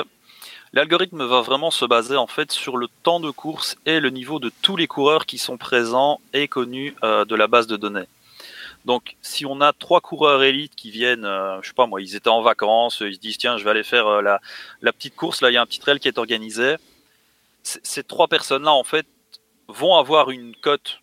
l'algorithme 0.72 1.26
va 1.26 1.40
vraiment 1.40 1.72
se 1.72 1.84
baser 1.84 2.16
en 2.16 2.28
fait 2.28 2.52
sur 2.52 2.76
le 2.76 2.86
temps 3.02 3.18
de 3.18 3.32
course 3.32 3.76
et 3.84 3.98
le 3.98 4.10
niveau 4.10 4.38
de 4.38 4.52
tous 4.62 4.76
les 4.76 4.86
coureurs 4.86 5.26
qui 5.26 5.38
sont 5.38 5.56
présents 5.56 6.20
et 6.32 6.46
connus 6.46 6.94
de 7.02 7.34
la 7.34 7.48
base 7.48 7.66
de 7.66 7.76
données. 7.76 8.06
Donc, 8.84 9.16
si 9.22 9.46
on 9.46 9.60
a 9.60 9.72
trois 9.72 10.00
coureurs 10.00 10.42
élites 10.42 10.74
qui 10.74 10.90
viennent, 10.90 11.24
euh, 11.24 11.60
je 11.62 11.68
sais 11.68 11.74
pas 11.74 11.86
moi, 11.86 12.00
ils 12.00 12.16
étaient 12.16 12.28
en 12.28 12.42
vacances, 12.42 13.00
ils 13.00 13.14
se 13.14 13.20
disent 13.20 13.38
tiens, 13.38 13.56
je 13.56 13.64
vais 13.64 13.70
aller 13.70 13.84
faire 13.84 14.06
euh, 14.06 14.22
la, 14.22 14.92
petite 14.92 15.14
course. 15.14 15.40
Là, 15.40 15.50
il 15.50 15.54
y 15.54 15.56
a 15.56 15.62
un 15.62 15.66
petit 15.66 15.78
trail 15.78 16.00
qui 16.00 16.08
est 16.08 16.18
organisé. 16.18 16.76
ces 17.62 18.02
trois 18.02 18.28
personnes-là, 18.28 18.72
en 18.72 18.84
fait, 18.84 19.06
vont 19.68 19.96
avoir 19.96 20.30
une 20.30 20.54
cote 20.56 21.00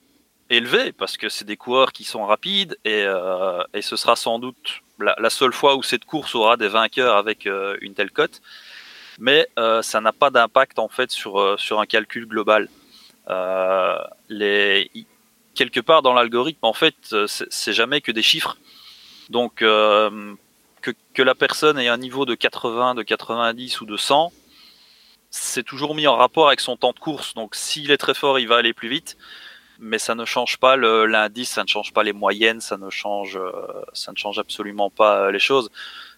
élevée 0.49 0.91
parce 0.91 1.17
que 1.17 1.29
c'est 1.29 1.45
des 1.45 1.57
coureurs 1.57 1.91
qui 1.93 2.03
sont 2.03 2.25
rapides 2.25 2.77
et, 2.83 3.03
euh, 3.03 3.63
ce 3.81 3.95
sera 3.95 4.15
sans 4.15 4.39
doute 4.39 4.81
la, 4.99 5.29
seule 5.29 5.53
fois 5.53 5.75
où 5.75 5.83
cette 5.83 6.05
course 6.05 6.35
aura 6.35 6.57
des 6.57 6.67
vainqueurs 6.67 7.15
avec 7.15 7.47
euh, 7.47 7.77
une 7.81 7.93
telle 7.93 8.11
cote. 8.11 8.41
Mais 9.19 9.47
ça 9.81 9.99
n'a 9.99 10.13
pas 10.13 10.29
d'impact 10.29 10.79
en 10.79 10.87
fait 10.87 11.11
sur 11.11 11.59
sur 11.59 11.81
un 11.81 11.85
calcul 11.85 12.25
global. 12.25 12.69
Quelque 15.59 15.81
part 15.81 16.01
dans 16.01 16.13
l'algorithme, 16.13 16.65
en 16.65 16.71
fait, 16.71 16.95
euh, 17.11 17.27
c'est 17.27 17.73
jamais 17.73 17.99
que 17.99 18.13
des 18.13 18.21
chiffres. 18.21 18.57
Donc, 19.29 19.61
euh, 19.61 20.33
que, 20.81 20.91
que, 21.13 21.21
la 21.21 21.35
personne 21.35 21.77
ait 21.77 21.89
un 21.89 21.97
niveau 21.97 22.25
de 22.25 22.33
80, 22.33 22.95
de 22.95 23.03
90 23.03 23.81
ou 23.81 23.85
de 23.85 23.97
100, 23.97 24.31
c'est 25.29 25.63
toujours 25.63 25.95
mis 25.95 26.07
en 26.07 26.15
rapport 26.15 26.47
avec 26.47 26.61
son 26.61 26.77
temps 26.77 26.93
de 26.93 26.99
course. 26.99 27.33
Donc, 27.33 27.55
s'il 27.55 27.91
est 27.91 27.97
très 27.97 28.13
fort, 28.13 28.39
il 28.39 28.47
va 28.47 28.55
aller 28.55 28.73
plus 28.73 28.87
vite, 28.87 29.17
mais 29.79 29.99
ça 29.99 30.15
ne 30.15 30.23
change 30.23 30.57
pas 30.59 30.77
l'indice, 30.77 31.49
ça 31.49 31.63
ne 31.63 31.67
change 31.67 31.91
pas 31.91 32.03
les 32.03 32.13
moyennes, 32.13 32.61
ça 32.61 32.77
ne 32.77 32.89
change, 32.89 33.35
euh, 33.35 33.51
ça 33.91 34.13
ne 34.13 34.17
change 34.17 34.39
absolument 34.39 34.89
pas 34.89 35.29
les 35.29 35.39
choses. 35.39 35.69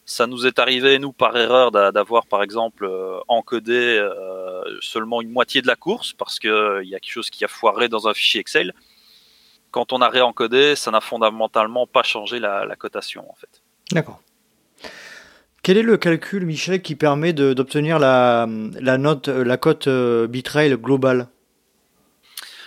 Ça 0.05 0.27
nous 0.27 0.45
est 0.45 0.59
arrivé, 0.59 0.99
nous, 0.99 1.13
par 1.13 1.35
erreur, 1.35 1.71
d'avoir, 1.71 2.27
par 2.27 2.43
exemple, 2.43 2.87
encodé 3.27 4.07
seulement 4.81 5.21
une 5.21 5.31
moitié 5.31 5.63
de 5.63 5.67
la 5.67 5.75
course 5.75 6.13
parce 6.13 6.37
qu'il 6.37 6.83
y 6.83 6.95
a 6.95 6.99
quelque 6.99 7.11
chose 7.11 7.31
qui 7.31 7.43
a 7.43 7.47
foiré 7.47 7.87
dans 7.87 8.07
un 8.07 8.13
fichier 8.13 8.39
Excel 8.39 8.73
quand 9.72 9.93
on 9.93 10.01
a 10.01 10.09
réencodé, 10.09 10.76
ça 10.76 10.91
n'a 10.91 11.01
fondamentalement 11.01 11.88
pas 11.88 12.03
changé 12.03 12.39
la, 12.39 12.76
cotation 12.78 13.30
en 13.30 13.36
fait. 13.36 13.61
D'accord. 13.91 14.22
Quel 15.63 15.78
est 15.78 15.84
le 15.84 15.97
calcul, 15.97 16.45
Michel, 16.45 16.82
qui 16.82 16.95
permet 16.95 17.34
d'obtenir 17.34 17.99
la, 17.99 18.45
note, 18.47 19.28
la 19.28 19.57
cote 19.57 19.88
euh, 19.88 20.28
bitrail 20.28 20.76
globale? 20.76 21.28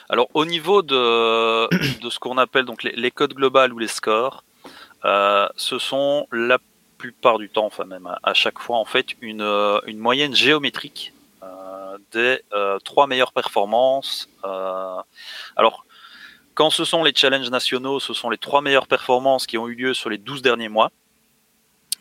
Alors, 0.09 0.29
au 0.35 0.45
niveau 0.45 0.83
de, 0.83 1.69
de 2.01 2.11
ce 2.11 2.19
qu'on 2.19 2.39
appelle 2.39 2.65
donc 2.65 2.83
les, 2.83 3.11
codes 3.11 3.35
globales 3.35 3.73
ou 3.73 3.79
les 3.79 3.89
scores, 3.89 4.45
euh, 5.05 5.49
ce 5.57 5.79
sont 5.79 6.27
la 6.31 6.59
plupart 6.99 7.39
du 7.39 7.51
temps, 7.51 7.67
enfin 7.67 7.85
même 7.85 8.09
à, 8.23 8.35
chaque 8.35 8.61
fois, 8.61 8.79
en 8.79 8.85
fait, 8.85 9.09
une, 9.21 9.43
euh, 9.43 9.81
une 9.87 9.99
moyenne 9.99 10.35
géométrique 10.35 11.13
des 12.13 12.41
trois 12.85 13.07
meilleures 13.09 13.33
performances. 13.33 14.29
alors, 15.57 15.85
quand 16.55 16.71
ce 16.71 16.85
sont 16.85 17.03
les 17.03 17.13
challenges 17.15 17.51
nationaux, 17.51 18.01
ce 18.01 18.15
sont 18.15 18.31
les 18.31 18.39
trois 18.39 18.63
meilleures 18.63 18.87
performances 18.87 19.47
qui 19.47 19.59
ont 19.59 19.69
eu 19.69 19.75
lieu 19.75 19.95
sur 19.95 20.09
les 20.09 20.19
12 20.19 20.41
derniers 20.43 20.69
mois. 20.69 20.91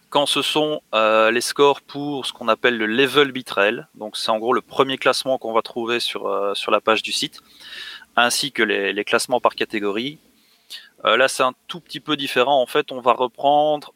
Quand 0.09 0.27
ce 0.27 0.43
sont 0.43 0.81
euh, 0.93 1.31
les 1.31 1.41
scores 1.41 1.81
pour 1.81 2.27
ce 2.27 2.33
qu'on 2.33 2.47
appelle 2.47 2.77
le 2.77 2.85
level 2.85 3.31
bitrail, 3.31 3.87
donc 3.95 4.15
c'est 4.15 4.29
en 4.29 4.37
gros 4.37 4.53
le 4.53 4.61
premier 4.61 4.99
classement 4.99 5.39
qu'on 5.39 5.53
va 5.53 5.63
trouver 5.63 5.99
sur, 5.99 6.27
euh, 6.27 6.53
sur 6.53 6.71
la 6.71 6.81
page 6.81 7.01
du 7.01 7.11
site, 7.11 7.41
ainsi 8.15 8.51
que 8.51 8.61
les, 8.61 9.03
classements 9.05 9.39
par 9.39 9.55
catégorie. 9.55 10.19
Euh, 11.03 11.17
là, 11.17 11.27
c'est 11.27 11.41
un 11.41 11.53
tout 11.67 11.79
petit 11.79 11.99
peu 11.99 12.15
différent. 12.15 12.61
En 12.61 12.67
fait, 12.67 12.91
on 12.91 13.01
va 13.01 13.13
reprendre 13.13 13.91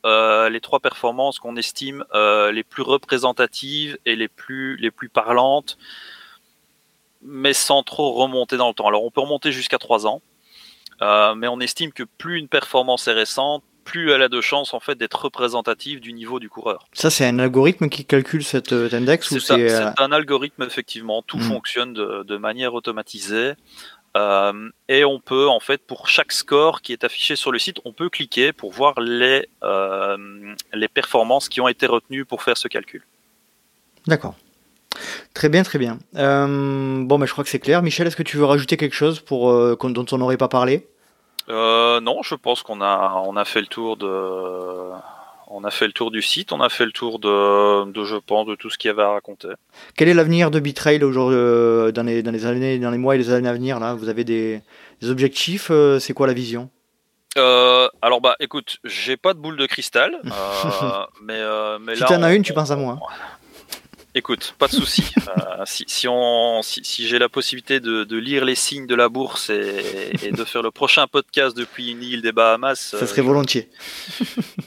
les 0.50 0.60
trois 0.60 0.80
performances 0.80 1.38
qu'on 1.38 1.56
estime 1.56 2.04
les 2.16 2.64
plus 2.64 2.82
représentatives 2.82 4.00
et 4.08 4.16
les 4.16 4.28
plus, 4.28 4.76
les 4.78 4.90
plus 4.90 5.10
parlantes, 5.10 5.78
mais 7.22 7.54
sans 7.54 7.84
trop 7.84 8.14
remonter 8.14 8.58
dans 8.58 8.70
le 8.70 8.74
temps. 8.74 8.88
Alors, 8.88 9.04
on 9.04 9.12
peut 9.12 9.22
remonter 9.22 9.52
jusqu'à 9.52 9.78
trois 9.78 10.08
ans. 10.08 10.24
Euh, 11.02 11.36
mais 11.36 11.48
on 11.48 11.60
estime 11.60 11.92
que 11.92 12.04
plus 12.04 12.40
une 12.40 12.48
performance 12.48 13.08
est 13.08 13.14
récente, 13.14 13.64
plus 13.88 14.12
elle 14.12 14.22
a 14.22 14.28
de 14.28 14.42
chances 14.42 14.74
en 14.74 14.82
fait 14.82 14.96
d'être 14.96 15.24
représentative 15.24 16.02
du 16.02 16.12
niveau 16.12 16.40
du 16.40 16.50
coureur. 16.50 16.86
Ça, 16.92 17.10
c'est 17.10 17.26
un 17.26 17.40
algorithme 17.40 17.88
qui 17.88 18.04
calcule 18.04 18.44
cet 18.44 18.74
euh, 18.74 18.90
index 18.92 19.32
ou 19.32 19.40
c'est 19.40 19.72
euh, 19.72 19.90
un 19.98 20.12
algorithme 20.12 20.64
effectivement. 20.64 21.22
Tout 21.22 21.38
hmm. 21.38 21.42
fonctionne 21.42 21.94
de, 21.94 22.24
de, 22.24 22.38
manière 22.38 22.74
automatisée. 22.74 23.54
Euh, 24.18 24.70
et 24.90 25.06
on 25.06 25.20
peut 25.20 25.48
en 25.48 25.60
fait 25.60 25.82
pour 25.86 26.08
chaque 26.10 26.32
score 26.32 26.82
qui 26.82 26.92
est 26.92 27.04
affiché 27.04 27.36
sur 27.36 27.52
le 27.52 27.60
site, 27.60 27.78
on 27.86 27.94
peut 27.94 28.10
cliquer 28.10 28.52
pour 28.52 28.72
voir 28.72 29.00
les 29.00 29.48
euh, 29.64 30.18
les 30.74 30.88
performances 30.88 31.48
qui 31.50 31.62
ont 31.62 31.68
été 31.68 31.86
retenues 31.86 32.26
pour 32.26 32.44
faire 32.44 32.58
ce 32.58 32.68
calcul. 32.68 33.04
D'accord. 34.06 34.36
Très 35.34 35.50
bien, 35.50 35.64
très 35.64 35.80
bien. 35.80 36.00
Euh, 36.16 37.04
bon, 37.04 37.18
mais 37.18 37.28
je 37.28 37.32
crois 37.32 37.44
que 37.44 37.50
c'est 37.50 37.60
clair. 37.60 37.82
Michel, 37.84 38.08
est-ce 38.08 38.16
que 38.16 38.24
tu 38.24 38.38
veux 38.38 38.46
rajouter 38.46 38.78
quelque 38.78 38.96
chose 38.96 39.20
pour, 39.20 39.52
euh, 39.52 39.78
dont 39.84 40.06
on 40.12 40.18
n'aurait 40.18 40.38
pas 40.38 40.48
parlé? 40.48 40.88
Euh, 41.50 42.00
Non, 42.02 42.24
je 42.24 42.36
pense 42.36 42.64
qu'on 42.64 42.82
a, 42.82 43.22
on 43.26 43.36
a 43.36 43.46
fait 43.46 43.62
le 43.62 43.68
tour 43.68 43.98
de, 43.98 44.08
on 45.48 45.64
a 45.64 45.72
fait 45.72 45.86
le 45.86 45.94
tour 45.94 46.12
du 46.12 46.22
site, 46.22 46.52
on 46.52 46.62
a 46.62 46.70
fait 46.70 46.86
le 46.86 46.92
tour 46.92 47.20
de, 47.20 47.92
de 47.92 48.04
je 48.04 48.16
pense, 48.16 48.48
de 48.48 48.56
tout 48.56 48.70
ce 48.70 48.78
qu'il 48.78 48.90
y 48.90 48.92
avait 48.92 49.04
à 49.04 49.12
raconter. 49.12 49.50
Quel 49.96 50.10
est 50.10 50.14
l'avenir 50.14 50.52
de 50.52 50.60
Bitrail 50.60 51.04
aujourd'hui, 51.04 51.94
dans, 51.94 52.04
les, 52.04 52.24
dans 52.24 52.32
les 52.32 52.46
années, 52.46 52.80
dans 52.80 52.92
les 52.92 52.98
mois 52.98 53.16
et 53.16 53.18
les 53.18 53.32
années 53.32 53.50
à 53.50 53.54
venir 53.54 53.80
là? 53.80 53.94
Vous 53.94 54.10
avez 54.10 54.24
des, 54.24 54.62
objectifs 55.04 55.72
C'est 56.00 56.14
quoi 56.14 56.28
la 56.28 56.34
vision? 56.34 56.70
Alors 58.02 58.20
bah 58.22 58.36
écoute, 58.40 58.78
j'ai 58.84 59.16
pas 59.16 59.36
de 59.36 59.40
boule 59.40 59.58
de 59.58 59.68
cristal, 59.68 60.20
mais, 61.22 61.40
mais 61.82 61.96
si 61.96 62.04
t'en 62.04 62.24
as 62.24 62.34
une, 62.34 62.42
tu 62.42 62.54
penses 62.54 62.72
à 62.72 62.76
moi. 62.76 63.00
Écoute, 64.18 64.56
pas 64.58 64.66
de 64.68 64.72
souci. 64.72 65.04
Euh, 65.28 65.64
si, 65.66 65.84
si, 65.88 66.08
on, 66.08 66.62
si, 66.62 67.08
j'ai 67.08 67.20
la 67.20 67.30
possibilité 67.30 67.80
de, 67.80 68.18
lire 68.18 68.46
les 68.46 68.56
signes 68.56 68.88
de 68.88 68.96
la 68.96 69.10
bourse 69.10 69.50
et, 69.50 70.32
de 70.32 70.44
faire 70.46 70.62
le 70.62 70.72
prochain 70.72 71.06
podcast 71.08 71.58
depuis 71.58 71.92
une 71.92 72.02
île 72.02 72.22
des 72.22 72.32
Bahamas, 72.32 72.76
ça 72.76 73.06
serait 73.06 73.22
volontiers. 73.22 73.70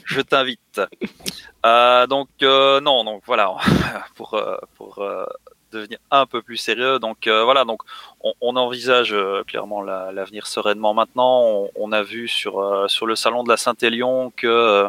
Je 0.05 0.21
t'invite. 0.21 0.81
Euh, 1.65 2.05
donc 2.07 2.29
euh, 2.43 2.79
non, 2.81 3.03
donc 3.03 3.23
voilà, 3.25 3.55
pour 4.15 4.39
pour 4.75 5.03
devenir 5.71 5.97
un 6.11 6.25
peu 6.25 6.41
plus 6.41 6.57
sérieux. 6.57 6.99
Donc 6.99 7.27
voilà, 7.27 7.63
donc 7.63 7.81
on, 8.21 8.55
envisage 8.55 9.15
clairement 9.47 9.81
l'avenir 9.81 10.45
sereinement. 10.45 10.93
Maintenant, 10.93 11.41
on, 11.43 11.69
on, 11.75 11.91
a 11.91 12.03
vu 12.03 12.27
sur 12.27 12.85
sur 12.89 13.07
le 13.07 13.15
salon 13.15 13.43
de 13.43 13.49
la 13.49 13.57
Saint-Élion 13.57 14.31
que 14.35 14.87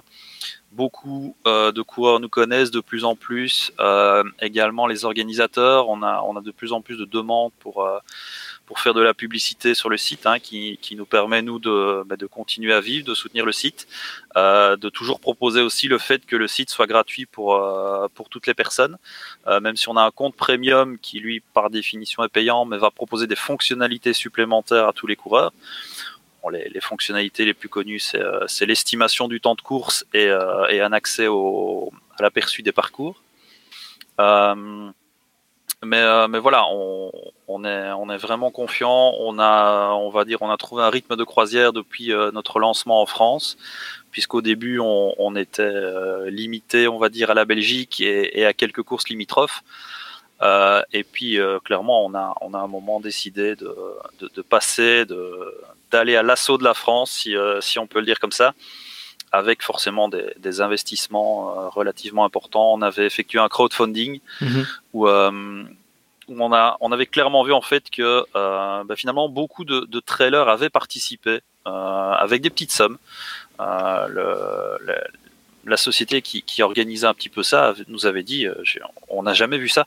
beaucoup 0.73 1.37
euh, 1.47 1.71
de 1.73 1.83
coureurs 1.83 2.21
nous 2.21 2.29
connaissent 2.29 2.71
de 2.71 2.81
plus 2.81 3.05
en 3.05 3.15
plus. 3.15 3.73
Euh, 3.81 4.25
également 4.41 4.87
les 4.87 5.05
organisateurs, 5.05 5.89
on 5.89 6.03
a, 6.03 6.23
on 6.23 6.37
a 6.37 6.41
de 6.41 6.51
plus 6.51 6.73
en 6.73 6.81
plus 6.81 6.97
de 6.97 7.05
demandes 7.05 7.53
pour, 7.61 7.85
euh, 7.85 7.99
pour 8.67 8.81
faire 8.81 8.95
de 8.95 9.03
la 9.03 9.15
publicité 9.15 9.75
sur 9.75 9.91
le 9.91 9.97
site, 9.97 10.27
hein, 10.27 10.39
qui, 10.39 10.79
qui 10.81 10.97
nous 10.97 11.05
permet 11.05 11.43
nous 11.43 11.59
de, 11.59 12.03
bah, 12.07 12.17
de 12.17 12.27
continuer 12.27 12.73
à 12.73 12.81
vivre, 12.81 13.07
de 13.07 13.15
soutenir 13.15 13.45
le 13.45 13.53
site, 13.53 13.87
de 14.35 14.89
toujours 14.89 15.21
proposer 15.21 15.61
aussi 15.61 15.89
le 15.89 15.99
fait 15.99 16.25
que 16.25 16.37
le 16.37 16.49
site 16.49 16.71
soit 16.71 16.87
gratuit 16.87 17.27
pour, 17.27 17.61
pour 18.15 18.31
toutes 18.31 18.47
les 18.47 18.55
personnes, 18.55 18.97
même 19.47 19.77
si 19.77 19.91
on 19.91 19.97
a 19.99 20.03
un 20.03 20.11
compte 20.11 20.35
premium 20.35 20.99
qui 20.99 21.21
lui 21.21 21.41
par 21.41 21.69
définition 21.69 22.25
est 22.25 22.31
payant, 22.31 22.65
mais 22.65 22.79
va 22.79 22.91
proposer 22.91 23.27
des 23.27 23.37
fonctionnalités 23.37 24.15
supplémentaires 24.15 24.89
à 24.89 24.93
tous 24.95 25.07
les 25.07 25.17
coureurs 25.17 25.53
les, 26.51 26.81
fonctionnalités 26.81 27.45
les 27.45 27.55
plus 27.55 27.69
connues, 27.69 27.99
c'est 27.99 28.21
euh, 28.21 28.47
l'estimation 28.63 29.29
du 29.29 29.41
temps 29.41 29.55
de 29.55 29.61
course 29.61 30.05
et, 30.13 30.27
euh, 30.27 30.85
un 30.85 30.93
accès 30.93 31.27
à 31.27 32.23
l'aperçu 32.23 32.63
des 32.63 32.73
parcours. 32.73 33.23
Euh, 34.21 34.91
mais, 35.85 36.39
voilà, 36.39 36.65
on, 36.69 37.65
est, 37.65 37.91
on 37.93 38.09
est 38.09 38.17
vraiment 38.17 38.51
confiant. 38.51 39.15
On 39.19 39.39
a, 39.41 39.91
on 39.95 40.11
va 40.11 40.25
dire, 40.25 40.41
on 40.43 40.51
a 40.51 40.57
trouvé 40.57 40.83
un 40.83 40.91
rythme 40.91 41.17
de 41.17 41.25
croisière 41.25 41.73
depuis 41.73 42.11
notre 42.33 42.61
lancement 42.61 43.03
en 43.03 43.07
France, 43.07 43.57
puisqu'au 44.13 44.43
début 44.43 44.79
on, 44.79 45.35
était 45.35 46.31
limité, 46.31 46.87
on 46.87 46.99
va 46.99 47.09
dire, 47.09 47.31
à 47.33 47.35
la 47.35 47.45
Belgique 47.45 48.01
et, 48.01 48.47
à 48.47 48.53
quelques 48.53 48.83
courses 48.83 49.09
limitrophes. 49.09 49.65
Et 50.43 51.05
puis 51.05 51.39
clairement, 51.65 52.05
on 52.05 52.15
a, 52.15 52.35
on 52.41 52.55
a 52.55 52.59
un 52.59 52.67
moment 52.67 53.01
décidé 53.01 53.55
de, 53.55 53.75
de, 54.21 54.31
de 54.35 54.43
passer, 54.43 55.05
de, 55.05 55.55
d'aller 55.93 56.17
à 56.17 56.25
l'assaut 56.25 56.59
de 56.59 56.65
la 56.65 56.75
France, 56.75 57.23
euh, 57.29 57.61
si, 57.61 57.79
on 57.79 57.87
peut 57.87 58.01
le 58.01 58.07
dire 58.07 58.19
comme 58.19 58.33
ça, 58.33 58.55
avec 59.31 59.63
forcément 59.63 60.09
des, 60.09 60.61
investissements 60.61 61.51
euh, 61.51 61.69
relativement 61.69 62.25
importants. 62.25 62.73
On 62.73 62.83
avait 62.83 63.07
effectué 63.07 63.39
un 63.39 63.49
crowdfunding 63.49 64.19
mhm. 64.41 64.67
euh, 64.95 65.63
où, 66.29 66.43
on, 66.43 66.53
a, 66.53 66.77
on 66.81 66.91
avait 66.91 67.07
clairement 67.07 67.45
vu 67.45 67.53
en 67.53 67.61
fait 67.61 67.89
que 67.91 68.25
bah, 68.35 68.97
finalement 68.97 69.29
beaucoup 69.29 69.65
de, 69.65 70.01
trailers 70.01 70.49
avaient 70.49 70.71
participé 70.71 71.41
avec 71.65 72.43
des 72.43 72.51
petites 72.51 72.73
sommes. 72.73 72.99
la 73.59 74.09
société 75.77 76.23
qui, 76.23 76.63
organisait 76.63 77.07
un 77.07 77.15
petit 77.15 77.29
peu 77.29 77.43
ça 77.43 77.75
nous 77.89 78.07
avait 78.07 78.25
dit 78.25 78.47
on 79.09 79.23
n'a 79.23 79.35
jamais 79.35 79.59
vu 79.59 79.69
ça. 79.69 79.87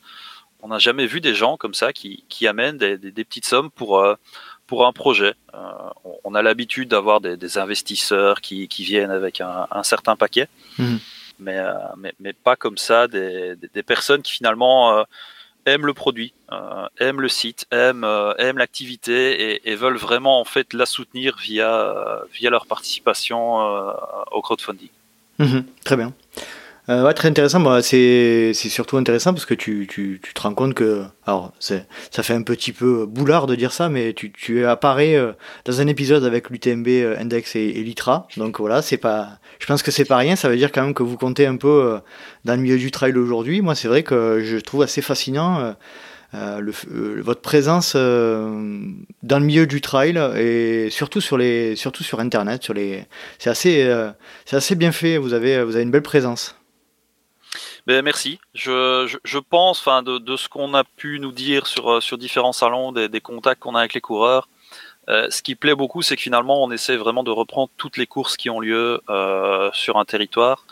On 0.66 0.70
n'a 0.70 0.80
jamais 0.80 1.06
vu 1.06 1.22
des 1.22 1.36
gens 1.36 1.58
comme 1.58 1.76
ça 1.76 1.94
qui, 1.94 2.48
amènent 2.48 2.80
des, 2.80 2.98
des 2.98 3.24
petites 3.24 3.46
sommes 3.46 3.70
pour 3.70 4.04
pour 4.68 4.86
un 4.86 4.94
projet. 4.94 5.34
Euh, 5.54 5.58
on, 6.24 6.36
a 6.36 6.42
l'habitude 6.42 6.90
d'avoir 6.90 7.22
des, 7.22 7.58
investisseurs 7.58 8.42
qui, 8.42 8.68
viennent 8.80 9.12
avec 9.12 9.42
un, 9.42 9.84
certain 9.84 10.16
paquet, 10.16 10.48
mhm. 10.78 11.00
euh, 11.48 11.74
mais, 11.98 12.14
mais, 12.20 12.34
pas 12.34 12.56
comme 12.56 12.78
ça 12.78 13.08
des, 13.08 13.56
personnes 13.86 14.22
qui 14.22 14.34
finalement 14.34 14.98
euh, 14.98 15.04
aiment 15.66 15.86
le 15.86 15.94
produit, 15.94 16.34
aiment 17.00 17.22
le 17.22 17.30
site, 17.30 17.66
aiment, 17.72 18.06
aiment 18.38 18.58
l'activité 18.58 19.70
et, 19.70 19.76
veulent 19.76 19.98
vraiment 19.98 20.40
en 20.40 20.46
fait 20.46 20.74
la 20.74 20.86
soutenir 20.86 21.38
via, 21.38 22.24
via 22.34 22.50
leur 22.50 22.66
participation 22.66 23.58
au 24.32 24.42
crowdfunding. 24.42 24.90
Mhm. 25.38 25.66
très 25.84 25.98
bien. 25.98 26.14
Euh, 26.88 27.04
ouais, 27.04 27.14
très 27.14 27.30
intéressant. 27.30 27.60
Bah, 27.62 27.82
c'est 27.82 28.54
surtout 28.54 28.98
intéressant 28.98 29.34
parce 29.34 29.46
que 29.46 29.56
tu, 29.56 29.88
tu, 29.90 30.20
tu 30.22 30.34
te 30.34 30.42
rends 30.42 30.54
compte 30.54 30.76
que, 30.76 31.04
alors, 31.26 31.52
ça 31.60 31.84
fait 32.24 32.34
un 32.34 32.44
petit 32.44 32.72
peu 32.74 33.06
boulard 33.08 33.48
de 33.48 33.56
dire 33.56 33.72
ça, 33.72 33.90
mais 33.90 34.14
tu, 34.14 34.32
tu 34.32 34.66
apparais 34.66 35.16
euh, 35.16 35.32
dans 35.66 35.82
un 35.82 35.88
épisode 35.88 36.24
avec 36.24 36.50
l'UTMB 36.50 36.88
euh, 36.88 37.16
Index 37.20 37.56
et, 37.56 37.72
Litra. 37.72 38.28
Donc 38.38 38.60
voilà, 38.60 38.82
c'est 38.84 38.98
pas, 38.98 39.40
je 39.60 39.66
pense 39.66 39.82
que 39.82 39.90
c'est 39.90 40.06
pas 40.06 40.18
rien. 40.18 40.36
Ça 40.36 40.48
veut 40.48 40.58
dire 40.58 40.72
quand 40.72 40.84
même 40.84 40.94
que 40.94 41.04
vous 41.04 41.18
comptez 41.18 41.48
un 41.48 41.58
peu 41.58 41.68
euh, 41.68 42.00
dans 42.46 42.56
le 42.56 42.62
milieu 42.62 42.78
du 42.78 42.92
trail 42.92 43.18
aujourd'hui. 43.18 43.62
Moi, 43.62 43.74
c'est 43.74 43.88
vrai 43.88 44.04
que 44.04 44.42
je 44.44 44.58
trouve 44.58 44.84
assez 44.84 45.02
fascinant. 45.02 45.76
Le, 46.34 46.74
votre 47.22 47.40
présence 47.40 47.96
dans 47.96 49.40
le 49.40 49.40
milieu 49.40 49.66
du 49.68 49.80
trail 49.80 50.20
et 50.36 50.90
surtout 50.90 51.22
sur 51.22 51.38
les 51.38 51.78
surtout 51.78 52.04
sur 52.04 52.20
internet 52.20 52.62
sur 52.62 52.74
les 52.74 53.06
c'est 53.40 53.50
assez 53.50 53.90
c'est 54.44 54.58
assez 54.58 54.76
bien 54.76 54.92
fait 54.92 55.18
vous 55.18 55.32
avez 55.32 55.64
vous 55.64 55.76
avez 55.76 55.84
une 55.84 55.92
belle 55.92 56.02
présence 56.02 56.58
ben, 57.88 58.02
merci. 58.04 58.40
Je, 58.56 59.38
pense, 59.38 59.80
enfin, 59.80 60.02
de, 60.02 60.36
ce 60.38 60.50
qu'on 60.50 60.74
a 60.74 60.84
pu 60.84 61.20
nous 61.20 61.32
dire 61.32 61.68
sur, 61.68 61.92
euh, 61.92 62.18
différents 62.18 62.54
salons, 62.54 62.92
des, 62.92 63.22
contacts 63.22 63.62
qu'on 63.62 63.76
a 63.76 63.80
avec 63.80 63.94
les 63.94 64.02
coureurs, 64.02 64.50
euh, 65.08 65.30
ce 65.30 65.44
qui 65.44 65.54
plaît 65.54 65.76
beaucoup, 65.76 66.02
c'est 66.02 66.16
que 66.16 66.22
finalement, 66.22 66.64
on 66.64 66.72
essaie 66.72 66.96
vraiment 66.96 67.24
de 67.24 67.30
reprendre 67.30 67.70
toutes 67.78 67.98
les 67.98 68.08
courses 68.08 68.38
qui 68.38 68.50
ont 68.50 68.60
lieu 68.60 69.02
euh, 69.10 69.70
sur 69.74 69.98
un 69.98 70.06
territoire. 70.06 70.66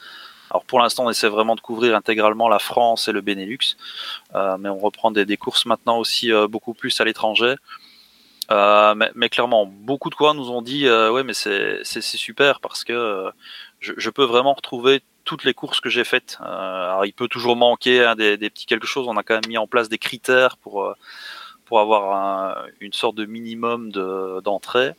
Alors 0.49 0.66
pour 0.66 0.80
l'instant, 0.80 1.05
on 1.05 1.09
essaie 1.11 1.30
vraiment 1.30 1.55
de 1.55 1.61
couvrir 1.61 1.95
intégralement 1.95 2.49
la 2.49 2.59
France 2.59 3.07
et 3.07 3.11
le 3.11 3.22
Benelux, 3.22 3.76
mais 4.34 4.70
on 4.70 4.78
reprend 4.78 5.09
des, 5.11 5.38
courses 5.38 5.66
maintenant 5.66 5.97
aussi 5.97 6.32
beaucoup 6.47 6.76
plus 6.76 6.99
à 7.01 7.05
l'étranger. 7.05 7.55
Mais, 8.51 9.30
clairement, 9.30 9.66
beaucoup 9.66 10.11
de 10.11 10.16
coureurs 10.16 10.36
nous 10.36 10.51
ont 10.51 10.61
dit 10.61 10.88
ouais, 10.88 11.24
mais 11.24 11.34
c'est 11.34 12.01
super 12.01 12.59
parce 12.59 12.84
que 12.84 13.32
je, 13.80 14.09
peux 14.11 14.26
vraiment 14.26 14.53
retrouver 14.53 15.01
toutes 15.24 15.43
les 15.43 15.53
courses 15.53 15.80
que 15.80 15.89
j'ai 15.89 16.03
faites. 16.03 16.38
Euh, 16.41 17.01
il 17.05 17.13
peut 17.13 17.28
toujours 17.28 17.55
manquer 17.55 18.03
hein, 18.05 18.15
des, 18.15 18.38
petits 18.38 18.65
quelque 18.65 18.88
chose. 18.88 19.07
On 19.07 19.17
a 19.17 19.24
quand 19.24 19.36
même 19.36 19.47
mis 19.47 19.57
en 19.57 19.67
place 19.67 19.89
des 19.89 19.97
critères 19.97 20.57
pour 20.57 20.84
euh, 20.84 20.93
pour 21.65 21.80
avoir 21.80 22.65
une 22.82 22.93
sorte 22.93 23.15
de 23.15 23.26
minimum 23.26 23.91
d'entrée. 23.91 24.91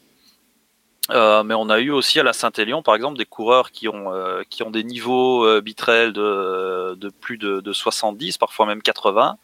Euh, 1.11 1.43
mais 1.43 1.53
on 1.53 1.69
a 1.69 1.81
eu 1.81 1.91
aussi 1.91 2.19
à 2.19 2.23
la 2.23 2.33
Saint-Élion, 2.33 2.83
par 2.83 2.95
exemple, 2.95 3.19
des 3.19 3.27
coureurs 3.27 3.71
qui 3.71 3.89
ont 3.89 4.11
qui 4.49 4.63
ont 4.63 4.71
des 4.71 4.85
niveaux 4.85 5.45
euh, 5.45 5.61
de, 5.61 6.95
de 6.95 7.09
plus 7.11 7.37
de, 7.37 7.61
de, 7.61 7.73
70, 7.73 8.39
parfois 8.39 8.65
même 8.65 8.81
80, 8.81 9.37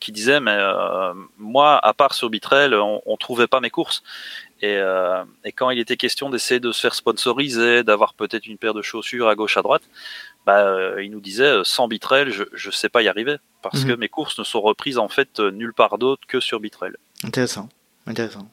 qui 0.00 0.12
disaient 0.12 0.40
mais 0.40 0.58
moi, 1.38 1.78
à 1.82 1.94
part 1.94 2.12
sur 2.12 2.28
Bitrel, 2.28 2.74
on, 2.74 3.00
on 3.06 3.16
trouvait 3.16 3.46
pas 3.46 3.60
mes 3.60 3.70
courses. 3.70 4.02
Et, 4.62 4.76
euh, 4.78 5.22
et, 5.44 5.52
quand 5.52 5.68
il 5.70 5.78
était 5.78 5.96
question 5.96 6.30
d'essayer 6.30 6.60
de 6.60 6.72
se 6.72 6.80
faire 6.80 6.94
sponsoriser, 6.94 7.82
d'avoir 7.82 8.14
peut-être 8.14 8.46
une 8.46 8.56
paire 8.56 8.72
de 8.72 8.80
chaussures 8.80 9.28
à 9.28 9.34
gauche, 9.34 9.58
à 9.58 9.62
droite, 9.62 9.82
bah, 10.46 10.66
euh, 10.66 11.02
il 11.02 11.10
nous 11.10 11.20
disait 11.20 11.44
euh, 11.44 11.64
sans 11.64 11.88
Bitrel, 11.88 12.30
je 12.30 12.68
ne 12.68 12.72
sais 12.72 12.88
pas 12.88 13.02
y 13.02 13.08
arriver 13.08 13.36
parce 13.62 13.82
mhm. 13.82 13.90
que 13.90 13.92
mes 13.98 14.08
courses 14.08 14.38
ne 14.38 14.44
sont 14.44 14.62
reprises 14.62 14.96
en 14.96 15.08
fait 15.08 15.40
nulle 15.40 15.74
part 15.74 15.98
d'autre 15.98 16.22
que 16.26 16.40
sur 16.40 16.60
Bitrel. 16.60 16.96
Intéressant, 17.24 17.68
intéressant. 18.06 18.48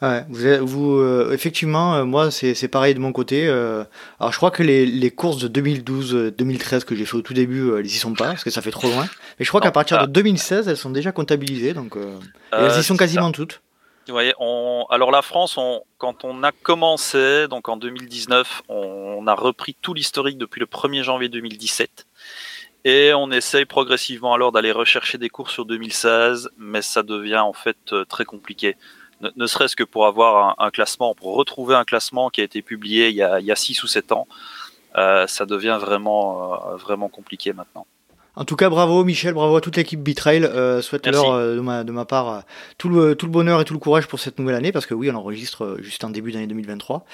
Ouais, 0.00 0.24
vous, 0.30 0.66
vous 0.66 1.32
effectivement, 1.32 2.04
moi 2.06 2.30
c'est 2.30 2.68
pareil 2.68 2.94
de 2.94 2.98
mon 2.98 3.12
côté. 3.12 3.46
alors 3.48 4.32
je 4.32 4.36
crois 4.38 4.50
que 4.50 4.62
les, 4.62 4.86
les 4.86 5.10
courses 5.10 5.36
de 5.38 5.60
2012-2013 5.60 6.84
que 6.84 6.96
j'ai 6.96 7.04
fait 7.04 7.16
au 7.16 7.20
tout 7.20 7.34
début, 7.34 7.76
elles 7.78 7.84
y 7.84 7.90
sont 7.90 8.14
pas 8.14 8.28
parce 8.28 8.42
que 8.42 8.50
ça 8.50 8.62
fait 8.62 8.70
trop 8.70 8.88
loin. 8.88 9.06
Mais 9.38 9.44
je 9.44 9.50
crois 9.50 9.60
qu'à 9.60 9.70
partir 9.70 10.00
de 10.00 10.06
2016, 10.10 10.66
elles 10.66 10.78
sont 10.78 10.90
déjà 10.90 11.12
comptabilisées, 11.12 11.74
donc 11.74 11.96
elles 12.52 12.78
y 12.78 12.82
sont 12.82 12.96
quasiment 12.96 13.30
toutes. 13.30 13.60
Alors 14.10 15.10
la 15.10 15.22
France, 15.22 15.58
quand 15.98 16.24
on 16.24 16.42
a 16.42 16.52
commencé, 16.52 17.48
donc 17.48 17.68
en 17.68 17.76
2019, 17.76 18.62
on 18.68 19.26
a 19.26 19.34
repris 19.34 19.76
tout 19.80 19.94
l'historique 19.94 20.38
depuis 20.38 20.60
le 20.60 20.66
1er 20.66 21.02
janvier 21.02 21.28
2017. 21.28 22.06
Et 22.84 23.12
on 23.14 23.30
essaye 23.30 23.66
progressivement 23.66 24.32
alors 24.32 24.52
d'aller 24.52 24.72
rechercher 24.72 25.18
des 25.18 25.28
cours 25.28 25.50
sur 25.50 25.66
2016, 25.66 26.50
mais 26.56 26.80
ça 26.80 27.02
devient 27.02 27.38
en 27.38 27.52
fait 27.52 27.76
euh, 27.92 28.04
très 28.06 28.24
compliqué. 28.24 28.76
Ne, 29.36 29.46
serait-ce 29.46 29.76
que 29.76 29.84
pour 29.84 30.06
avoir 30.06 30.58
un, 30.58 30.70
classement, 30.70 31.14
pour 31.14 31.34
retrouver 31.34 31.74
un 31.74 31.84
classement 31.84 32.30
qui 32.30 32.40
a 32.40 32.44
été 32.44 32.62
publié 32.62 33.10
il 33.10 33.16
y 33.16 33.22
a, 33.22 33.38
il 33.38 33.44
y 33.44 33.52
a 33.52 33.56
6 33.56 33.82
ou 33.82 33.86
7 33.86 34.12
ans, 34.12 34.26
euh, 34.96 35.26
ça 35.26 35.44
devient 35.44 35.78
vraiment, 35.78 36.72
euh, 36.72 36.76
vraiment 36.76 37.10
compliqué 37.10 37.52
maintenant. 37.52 37.86
En 38.36 38.44
tout 38.44 38.56
cas, 38.56 38.70
bravo 38.70 39.02
Michel, 39.04 39.34
bravo 39.34 39.56
à 39.56 39.60
toute 39.60 39.76
l'équipe 39.76 40.00
Bitrail. 40.00 40.44
Euh, 40.44 40.80
Souhaite-leur 40.82 41.32
euh, 41.32 41.56
de, 41.56 41.60
ma, 41.60 41.82
de 41.82 41.90
ma 41.90 42.04
part 42.04 42.28
euh, 42.28 42.40
tout, 42.78 42.88
le, 42.88 43.16
tout 43.16 43.26
le 43.26 43.32
bonheur 43.32 43.60
et 43.60 43.64
tout 43.64 43.74
le 43.74 43.80
courage 43.80 44.06
pour 44.06 44.20
cette 44.20 44.38
nouvelle 44.38 44.54
année, 44.54 44.70
parce 44.70 44.86
que 44.86 44.94
oui, 44.94 45.10
on 45.10 45.16
enregistre 45.16 45.64
euh, 45.64 45.82
juste 45.82 46.04
en 46.04 46.10
début 46.10 46.30
d'année 46.30 46.46
2023. 46.46 47.04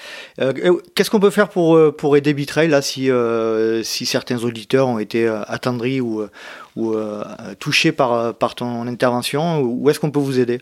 Qu'est-ce 0.95 1.09
qu'on 1.09 1.19
peut 1.19 1.31
faire 1.31 1.49
pour, 1.49 1.79
pour 1.95 2.15
aider 2.17 2.33
Bitrail 2.33 2.67
là, 2.69 2.81
si, 2.81 3.09
si 3.83 4.05
certains 4.05 4.43
auditeurs 4.43 4.87
ont 4.87 4.99
été 4.99 5.27
attendris 5.27 6.01
ou, 6.01 6.25
ou 6.75 6.95
touchés 7.59 7.91
par, 7.91 8.33
par 8.35 8.55
ton 8.55 8.87
intervention 8.87 9.59
Où 9.61 9.89
est-ce 9.89 9.99
qu'on 9.99 10.11
peut 10.11 10.19
vous 10.19 10.39
aider? 10.39 10.59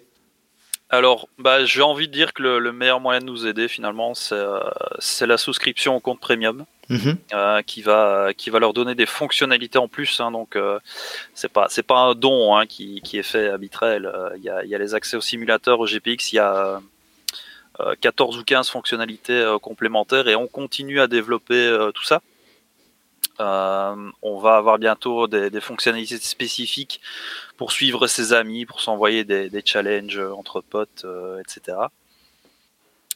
Alors, 0.89 1.28
bah, 1.39 1.66
j'ai 1.66 1.82
envie 1.82 2.08
de 2.08 2.14
dire 2.14 2.34
que 2.34 2.43
le, 2.43 2.72
meilleur 2.72 2.99
moyen 2.99 3.20
de 3.20 3.26
nous 3.26 3.47
aider, 3.47 3.68
finalement, 3.68 4.14
c'est 4.14 5.28
la 5.28 5.38
souscription 5.38 5.95
au 5.95 5.99
compte 5.99 6.20
premium. 6.20 6.66
Mhm. 6.89 7.17
Euh, 7.33 7.61
qui 7.63 7.81
va 7.81 8.33
qui 8.38 8.51
va 8.51 8.59
leur 8.59 8.73
donner 8.73 8.93
des 8.93 9.07
fonctionnalités 9.07 9.79
en 9.79 9.88
plus. 9.88 10.19
Hein, 10.19 10.31
donc 10.31 10.55
euh, 10.55 10.79
c'est 11.33 11.51
pas 11.51 11.65
c'est 11.69 11.83
pas 11.83 11.97
un 11.97 12.15
don 12.15 12.55
hein, 12.55 12.67
qui, 12.67 13.01
qui 13.01 13.17
est 13.17 13.23
fait 13.23 13.49
à 13.49 13.57
Bitrel. 13.57 14.05
Euh, 14.05 14.29
il 14.38 14.43
y, 14.43 14.49
a, 14.49 14.63
y 14.65 14.75
a 14.75 14.77
les 14.77 14.93
accès 14.93 15.17
au 15.17 15.21
simulateur, 15.21 15.79
au 15.79 15.88
GPX. 15.88 16.33
Il 16.33 16.36
y 16.36 16.39
a 16.39 16.81
14 17.99 18.38
ou 18.38 18.43
15 18.43 18.69
fonctionnalités 18.69 19.57
complémentaires 19.61 20.29
et 20.29 20.36
on 20.36 20.47
continue 20.47 21.01
à 21.01 21.07
développer 21.07 21.89
tout 21.93 22.05
ça. 22.05 22.21
on 23.39 24.39
va 24.39 24.55
avoir 24.55 24.77
bientôt 24.77 25.27
des, 25.27 25.59
fonctionnalités 25.59 26.17
spécifiques 26.17 27.01
pour 27.57 27.73
suivre 27.73 28.07
ses 28.07 28.31
amis, 28.31 28.65
pour 28.65 28.79
s'envoyer 28.79 29.25
des, 29.25 29.61
challenges 29.65 30.19
entre 30.19 30.61
potes, 30.61 31.05
etc. 31.41 31.77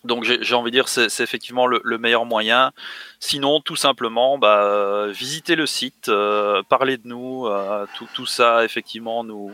Donc 0.05 0.23
j'ai 0.23 0.55
envie 0.55 0.71
de 0.71 0.77
dire 0.77 0.87
c'est 0.87 1.19
effectivement 1.19 1.67
le, 1.67 1.81
le, 1.83 1.97
meilleur 1.97 2.25
moyen. 2.25 2.71
Sinon, 3.19 3.59
tout 3.59 3.75
simplement, 3.75 4.37
bah, 4.37 4.63
euh, 4.63 5.11
visiter 5.11 5.57
le 5.57 5.65
site, 5.65 6.07
euh, 6.07 6.63
parler 6.69 6.97
de 6.97 7.05
nous, 7.05 7.47
euh, 7.47 7.85
tout, 7.95 8.07
tout, 8.13 8.25
ça 8.25 8.63
effectivement 8.63 9.25
nous 9.25 9.51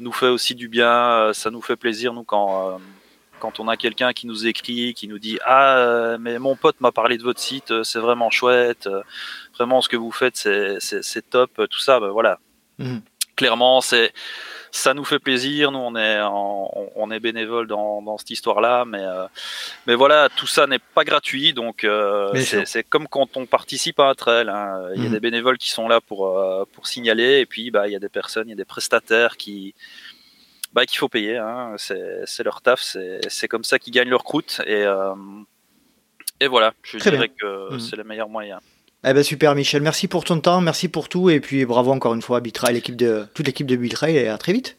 nous 0.00 0.12
fait 0.12 0.26
aussi 0.26 0.56
du 0.56 0.68
bien. 0.68 1.32
Ça 1.32 1.50
nous 1.50 1.62
fait 1.62 1.76
plaisir 1.76 2.12
nous 2.12 2.24
quand 2.24 2.80
quand 3.38 3.60
on 3.60 3.68
a 3.68 3.76
quelqu'un 3.76 4.12
qui 4.12 4.26
nous 4.26 4.48
écrit, 4.48 4.94
qui 4.94 5.06
nous 5.06 5.20
dit 5.20 5.38
ah 5.44 6.16
mais 6.18 6.40
mon 6.40 6.56
pote 6.56 6.80
m'a 6.80 6.90
parlé 6.90 7.16
de 7.16 7.22
votre 7.22 7.40
site, 7.40 7.84
c'est 7.84 8.00
vraiment 8.00 8.30
chouette, 8.30 8.88
vraiment 9.54 9.80
ce 9.80 9.88
que 9.88 9.96
vous 9.96 10.10
faites 10.10 10.36
c'est 10.36 11.30
top, 11.30 11.52
tout 11.70 11.80
ça, 11.80 12.00
bah, 12.00 12.10
voilà. 12.10 12.40
Mmh. 12.78 12.98
Clairement 13.38 13.80
c'est 13.80 14.12
ça 14.70 14.94
nous 14.94 15.04
fait 15.04 15.18
plaisir. 15.18 15.70
Nous, 15.72 15.78
on 15.78 15.96
est, 15.96 16.20
on, 16.22 17.10
est 17.10 17.20
bénévole 17.20 17.66
dans, 17.66 18.02
dans 18.02 18.18
cette 18.18 18.30
histoire-là, 18.30 18.84
mais, 18.84 19.02
euh, 19.02 19.26
mais 19.86 19.94
voilà, 19.94 20.28
tout 20.34 20.46
ça 20.46 20.66
n'est 20.66 20.78
pas 20.78 21.04
gratuit. 21.04 21.52
Donc, 21.52 21.84
euh, 21.84 22.34
c'est 22.64 22.84
comme 22.84 23.08
quand 23.08 23.36
on 23.36 23.46
participe 23.46 24.00
à 24.00 24.08
un 24.08 24.14
trail. 24.14 24.48
Hein. 24.48 24.90
Il 24.94 25.02
y 25.02 25.06
a 25.06 25.08
mhm. 25.08 25.14
des 25.14 25.20
bénévoles 25.20 25.58
qui 25.58 25.70
sont 25.70 25.88
là 25.88 26.00
pour, 26.00 26.38
euh, 26.38 26.64
pour 26.72 26.86
signaler, 26.86 27.40
et 27.40 27.46
puis 27.46 27.70
bah, 27.70 27.88
il 27.88 27.92
y 27.92 27.96
a 27.96 28.00
des 28.00 28.08
personnes, 28.08 28.48
il 28.48 28.50
y 28.50 28.54
a 28.54 28.56
des 28.56 28.64
prestataires 28.64 29.36
qui, 29.36 29.74
bah, 30.72 30.86
qu'il 30.86 30.98
faut 30.98 31.08
payer. 31.08 31.36
Hein. 31.36 31.74
C'est 31.78 32.44
leur 32.44 32.60
taf, 32.60 32.80
c'est 32.80 33.48
comme 33.48 33.64
ça 33.64 33.78
qu'ils 33.78 33.92
gagnent 33.92 34.10
leur 34.10 34.24
croûte. 34.24 34.60
Et, 34.66 34.84
et 36.40 36.46
voilà, 36.46 36.74
je 36.82 36.98
dirais 36.98 37.28
que 37.28 37.72
mhm. 37.72 37.80
c'est 37.80 37.96
le 37.96 38.04
meilleur 38.04 38.28
moyen. 38.28 38.60
Eh 39.04 39.12
ben 39.12 39.22
super 39.22 39.54
Michel, 39.54 39.80
merci 39.80 40.08
pour 40.08 40.24
ton 40.24 40.40
temps, 40.40 40.60
merci 40.60 40.88
pour 40.88 41.08
tout 41.08 41.30
et 41.30 41.38
puis 41.38 41.64
bravo 41.64 41.92
encore 41.92 42.14
une 42.14 42.22
fois 42.22 42.38
à 42.38 42.40
Bitrail, 42.40 42.74
l'équipe 42.74 42.96
de 42.96 43.26
toute 43.32 43.46
l'équipe 43.46 43.66
de 43.66 43.76
Bitrail 43.76 44.16
et 44.16 44.26
à 44.26 44.36
très 44.38 44.52
vite. 44.52 44.76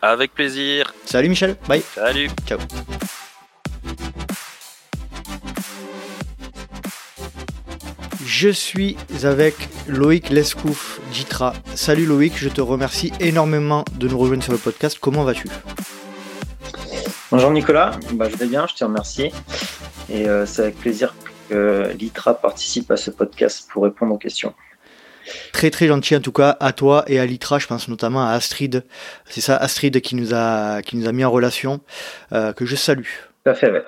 Avec 0.00 0.32
plaisir. 0.32 0.94
Salut 1.04 1.28
Michel, 1.28 1.56
bye. 1.66 1.82
Salut. 1.92 2.30
Ciao. 2.46 2.58
Je 8.24 8.48
suis 8.48 8.96
avec 9.24 9.56
Loïc 9.88 10.30
Lescouf 10.30 11.00
d'Itra. 11.12 11.54
Salut 11.74 12.06
Loïc, 12.06 12.34
je 12.36 12.48
te 12.48 12.60
remercie 12.60 13.12
énormément 13.18 13.84
de 13.98 14.06
nous 14.06 14.18
rejoindre 14.18 14.44
sur 14.44 14.52
le 14.52 14.58
podcast. 14.58 14.98
Comment 15.00 15.24
vas-tu? 15.24 15.48
Bonjour 17.32 17.50
Nicolas, 17.50 17.98
bah, 18.12 18.28
je 18.30 18.36
vais 18.36 18.46
bien, 18.46 18.68
je 18.68 18.74
te 18.76 18.84
remercie. 18.84 19.32
Et 20.08 20.28
euh, 20.28 20.46
c'est 20.46 20.62
avec 20.62 20.78
plaisir 20.78 21.12
que 21.48 21.92
l'ITRA 21.98 22.34
participe 22.34 22.90
à 22.90 22.96
ce 22.96 23.10
podcast 23.10 23.68
pour 23.70 23.84
répondre 23.84 24.14
aux 24.14 24.18
questions. 24.18 24.54
Très 25.52 25.70
très 25.70 25.86
gentil 25.86 26.16
en 26.16 26.20
tout 26.20 26.32
cas 26.32 26.56
à 26.60 26.72
toi 26.72 27.04
et 27.06 27.18
à 27.18 27.26
l'ITRA, 27.26 27.58
je 27.58 27.66
pense 27.66 27.88
notamment 27.88 28.26
à 28.26 28.30
Astrid. 28.30 28.84
C'est 29.26 29.40
ça 29.40 29.56
Astrid 29.56 30.00
qui 30.00 30.16
nous 30.16 30.34
a, 30.34 30.82
qui 30.82 30.96
nous 30.96 31.08
a 31.08 31.12
mis 31.12 31.24
en 31.24 31.30
relation, 31.30 31.80
euh, 32.32 32.52
que 32.52 32.64
je 32.64 32.76
salue. 32.76 33.08
Tout 33.44 33.50
à 33.50 33.54
fait, 33.54 33.70
ouais. 33.70 33.84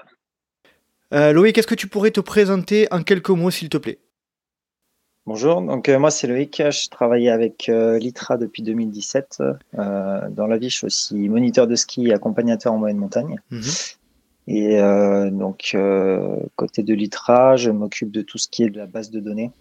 Euh, 1.13 1.33
Loïc, 1.33 1.59
est-ce 1.59 1.67
que 1.67 1.75
tu 1.75 1.89
pourrais 1.89 2.11
te 2.11 2.21
présenter 2.21 2.87
en 2.91 3.03
quelques 3.03 3.31
mots 3.31 3.51
s'il 3.51 3.69
te 3.69 3.79
plaît? 3.79 3.99
Bonjour, 5.27 5.61
donc 5.61 5.89
euh, 5.89 5.99
moi 5.99 6.11
c'est 6.11 6.27
Loïc, 6.27 6.63
je 6.71 6.89
travaillais 6.89 7.31
avec 7.31 7.69
l'ITRA 7.69 8.37
depuis 8.37 8.63
2017. 8.63 9.43
dans 9.75 10.47
la 10.47 10.57
vie, 10.57 10.71
je 10.71 10.77
suis 10.77 10.87
aussi 10.87 11.29
moniteur 11.29 11.67
de 11.67 11.75
ski 11.75 12.09
et 12.09 12.15
accompagnateur 12.15 12.73
en 12.73 12.79
moyenne 12.79 12.99
montagne. 12.99 13.41
Mhm. 13.51 13.63
Et 14.53 14.81
euh, 14.81 15.31
donc, 15.31 15.71
euh, 15.75 16.41
côté 16.57 16.83
de 16.83 16.93
l'ITRA, 16.93 17.55
je 17.55 17.71
m'occupe 17.71 18.11
de 18.11 18.21
tout 18.21 18.37
ce 18.37 18.49
qui 18.49 18.65
est 18.65 18.71
de 18.71 18.79
la 18.79 18.87
base 18.87 19.13
de 19.13 19.21
données. 19.21 19.53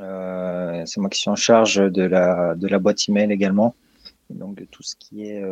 Euh, 0.00 0.82
c'est 0.86 0.98
moi 0.98 1.08
qui 1.08 1.20
suis 1.20 1.30
en 1.30 1.36
charge 1.36 1.76
de 1.76 2.02
la, 2.02 2.56
de 2.56 2.66
la 2.66 2.80
boîte 2.80 3.08
email 3.08 3.30
également. 3.30 3.76
Donc, 4.28 4.56
de 4.56 4.64
tout 4.64 4.82
ce 4.82 4.96
qui 4.96 5.26
est 5.26 5.44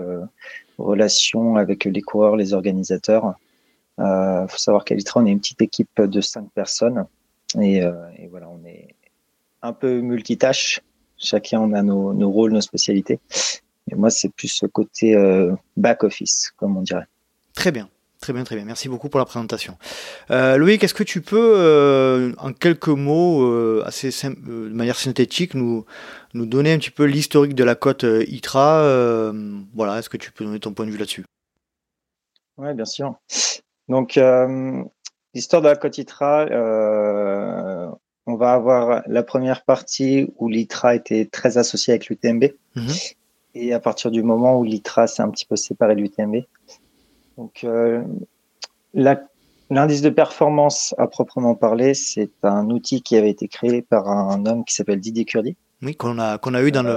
relation 0.78 1.54
avec 1.54 1.84
les 1.84 2.02
coureurs, 2.02 2.34
les 2.34 2.52
organisateurs. 2.52 3.34
Il 3.98 4.46
faut 4.48 4.58
savoir 4.58 4.84
qu'à 4.84 4.96
l'ITRA, 4.96 5.20
on 5.20 5.26
est 5.26 5.30
une 5.30 5.38
petite 5.38 5.62
équipe 5.62 6.00
de 6.00 6.20
cinq 6.20 6.50
personnes. 6.52 7.06
Et, 7.60 7.76
et 7.76 8.26
voilà, 8.30 8.48
on 8.48 8.66
est 8.66 8.96
un 9.62 9.72
peu 9.72 10.00
multitâche. 10.00 10.80
Chacun, 11.18 11.60
on 11.60 11.72
a 11.72 11.84
nos, 11.84 12.14
nos 12.14 12.30
rôles, 12.32 12.52
nos 12.52 12.62
spécialités. 12.62 13.20
Et 13.92 13.94
moi, 13.94 14.10
c'est 14.10 14.30
plus 14.30 14.48
ce 14.48 14.66
côté 14.66 15.14
back-office, 15.76 16.50
comme 16.56 16.76
on 16.76 16.82
dirait. 16.82 17.06
Très 17.54 17.70
bien. 17.70 17.88
Très 18.20 18.34
bien, 18.34 18.44
très 18.44 18.54
bien. 18.54 18.66
Merci 18.66 18.90
beaucoup 18.90 19.08
pour 19.08 19.18
la 19.18 19.24
présentation. 19.24 19.78
Euh, 20.30 20.58
Loïc, 20.58 20.84
est-ce 20.84 20.92
que 20.92 21.02
tu 21.02 21.22
peux, 21.22 21.54
euh, 21.56 22.32
en 22.36 22.52
quelques 22.52 22.88
mots, 22.88 23.42
euh, 23.44 23.82
assez 23.86 24.10
de 24.10 24.68
manière 24.68 24.96
synthétique, 24.96 25.54
nous, 25.54 25.86
nous 26.34 26.44
donner 26.44 26.74
un 26.74 26.78
petit 26.78 26.90
peu 26.90 27.04
l'historique 27.04 27.54
de 27.54 27.64
la 27.64 27.74
cote 27.74 28.04
ITRA 28.04 29.32
Voilà, 29.74 29.98
est-ce 29.98 30.10
que 30.10 30.18
tu 30.18 30.32
peux 30.32 30.44
donner 30.44 30.60
ton 30.60 30.74
point 30.74 30.84
de 30.84 30.90
vue 30.90 30.98
là-dessus? 30.98 31.24
Oui, 32.58 32.74
bien 32.74 32.84
sûr. 32.84 33.14
Donc, 33.88 34.20
l'histoire 35.34 35.62
de 35.62 35.68
la 35.68 35.76
cote 35.76 35.96
ITRA, 35.96 36.46
on 38.26 38.34
va 38.34 38.52
avoir 38.52 39.02
la 39.06 39.22
première 39.22 39.64
partie 39.64 40.28
où 40.36 40.48
l'ITRA 40.48 40.94
était 40.94 41.24
très 41.24 41.56
associé 41.56 41.94
avec 41.94 42.08
l'UTMB. 42.08 42.52
Mhm. 42.76 42.92
Et 43.54 43.72
à 43.72 43.80
partir 43.80 44.10
du 44.10 44.22
moment 44.22 44.58
où 44.58 44.64
l'ITRA 44.64 45.06
s'est 45.06 45.22
un 45.22 45.30
petit 45.30 45.46
peu 45.46 45.56
séparé 45.56 45.96
de 45.96 46.02
l'UTMB, 46.02 46.44
donc, 47.40 47.64
euh, 47.64 48.02
l'indice 49.70 50.02
de 50.02 50.10
performance 50.10 50.94
à 50.98 51.06
proprement 51.06 51.54
parler, 51.54 51.94
c'est 51.94 52.30
un 52.42 52.68
outil 52.68 53.00
qui 53.00 53.16
avait 53.16 53.30
été 53.30 53.48
créé 53.48 53.80
par 53.80 54.08
un 54.08 54.44
homme 54.44 54.62
qui 54.66 54.74
s'appelle 54.74 55.00
Didier 55.00 55.24
Curdy. 55.24 55.56
Oui, 55.80 55.96
qu'on 55.96 56.18
a, 56.18 56.36
qu'on 56.36 56.52
a 56.52 56.62
eu 56.62 56.70
dans, 56.70 56.82
le, 56.82 56.90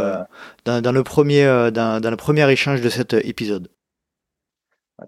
euh, 0.68 0.82
dans, 0.82 0.91
le 0.91 1.04
premier, 1.04 1.46
euh, 1.46 1.72
dans, 1.72 2.02
dans, 2.02 2.12
le 2.12 2.18
premier 2.18 2.52
échange 2.52 2.82
de 2.82 2.89
cet 2.89 3.14
épisode. 3.14 3.70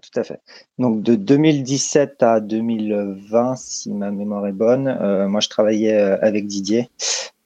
tout 0.00 0.18
à 0.18 0.24
fait. 0.24 0.40
Donc 0.78 1.02
de 1.02 1.16
2017 1.16 2.22
à 2.22 2.40
2020, 2.40 3.56
si 3.56 3.92
ma 3.92 4.10
mémoire 4.10 4.46
est 4.46 4.52
bonne, 4.52 4.84
moi 5.28 5.40
je 5.40 5.50
travaillais 5.50 5.98
avec 5.98 6.46
Didier, 6.46 6.88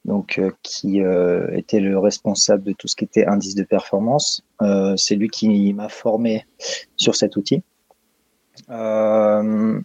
donc 0.04 0.40
qui 0.62 1.00
était 1.52 1.80
le 1.80 1.98
responsable 1.98 2.62
de 2.62 2.72
tout 2.72 2.86
ce 2.86 2.94
qui 2.94 3.02
était 3.02 3.26
indice 3.26 3.56
de 3.56 3.64
performance. 3.64 4.44
c'est 4.96 5.16
lui 5.16 5.28
qui 5.28 5.74
m'a 5.74 5.88
formé 5.88 6.46
sur 6.96 7.16
cet 7.16 7.36
outil. 7.36 7.64
Euh, 8.68 9.80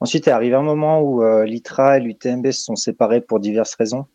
ensuite 0.00 0.28
est 0.28 0.32
arrivé 0.32 0.54
un 0.54 0.62
moment 0.62 1.00
où 1.00 1.22
euh, 1.22 1.44
l'ITRA 1.44 1.98
et 1.98 2.00
l'UTMB 2.00 2.50
se 2.50 2.64
sont 2.64 2.76
séparés 2.76 3.20
pour 3.20 3.40
diverses 3.40 3.74
raisons. 3.74 4.06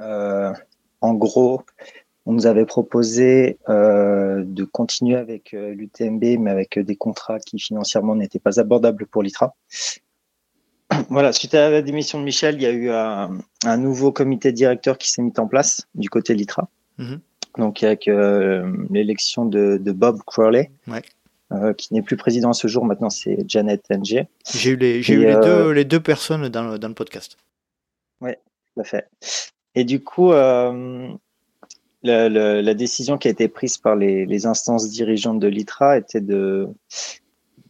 Euh, 0.00 0.52
en 1.00 1.14
gros, 1.14 1.62
on 2.26 2.32
nous 2.32 2.46
avait 2.46 2.66
proposé 2.66 3.58
de 3.68 4.64
continuer 4.64 5.16
avec 5.16 5.52
l'UTMB, 5.52 6.38
mais 6.38 6.50
avec 6.50 6.78
des 6.78 6.94
contrats 6.94 7.40
qui 7.40 7.58
financièrement 7.58 8.14
n'étaient 8.14 8.38
pas 8.38 8.60
abordables 8.60 9.06
pour 9.06 9.22
l'ITRA. 9.22 9.54
Voilà, 11.08 11.32
suite 11.32 11.54
à 11.54 11.70
la 11.70 11.82
démission 11.82 12.20
de 12.20 12.24
Michel, 12.24 12.56
il 12.56 12.62
y 12.62 12.66
a 12.66 12.70
eu 12.70 12.90
un, 12.90 13.76
nouveau 13.76 14.12
comité 14.12 14.52
directeur 14.52 14.98
qui 14.98 15.10
s'est 15.10 15.22
mis 15.22 15.32
en 15.38 15.48
place 15.48 15.88
du 15.96 16.08
côté 16.10 16.34
de 16.34 16.38
l'ITRA. 16.38 16.68
Mhm. 16.98 17.20
Donc 17.58 17.82
avec 17.82 18.08
l'élection 18.90 19.44
de, 19.44 19.78
Bob 19.92 20.20
Crowley, 20.24 20.70
ouais. 20.86 21.02
Euh, 21.52 21.74
qui 21.74 21.92
n'est 21.92 22.02
plus 22.02 22.16
président 22.16 22.50
à 22.50 22.54
ce 22.54 22.66
jour. 22.66 22.86
Maintenant, 22.86 23.10
c'est 23.10 23.44
Janet 23.46 23.84
Ng. 23.90 24.26
J'ai 24.54 24.70
eu, 24.70 24.76
les, 24.76 25.02
j'ai 25.02 25.14
eu 25.14 25.26
les, 25.26 25.34
deux, 25.34 25.68
euh, 25.68 25.72
les 25.74 25.84
deux 25.84 26.00
personnes 26.00 26.48
dans 26.48 26.62
le, 26.62 26.78
dans 26.78 26.88
le 26.88 26.94
podcast. 26.94 27.36
Oui, 28.22 28.30
tout 28.74 28.80
à 28.80 28.84
fait. 28.84 29.08
Et 29.74 29.84
du 29.84 30.02
coup, 30.02 30.32
euh, 30.32 31.08
la, 32.02 32.74
décision 32.74 33.18
qui 33.18 33.28
a 33.28 33.30
été 33.32 33.48
prise 33.48 33.76
par 33.76 33.96
les, 33.96 34.24
les 34.24 34.46
instances 34.46 34.88
dirigeantes 34.88 35.40
de 35.40 35.48
l'ITRA 35.48 35.98
était 35.98 36.22
de, 36.22 36.68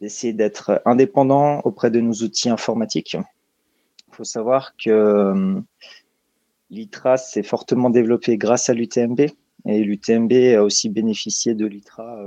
d'essayer 0.00 0.32
d'être 0.32 0.80
indépendant 0.84 1.60
auprès 1.64 1.90
de 1.90 2.00
nos 2.00 2.12
outils 2.12 2.50
informatiques. 2.50 3.14
Il 3.14 4.14
faut 4.14 4.24
savoir 4.24 4.74
que 4.76 5.60
l'ITRA 6.70 7.16
s'est 7.16 7.42
fortement 7.42 7.90
développé 7.90 8.36
grâce 8.36 8.70
à 8.70 8.74
l'UTMB. 8.74 9.22
Et 9.66 9.84
l'UTMB 9.84 10.32
a 10.56 10.62
aussi 10.62 10.88
bénéficié 10.88 11.54
de 11.54 11.66
l'ITRA 11.66 12.18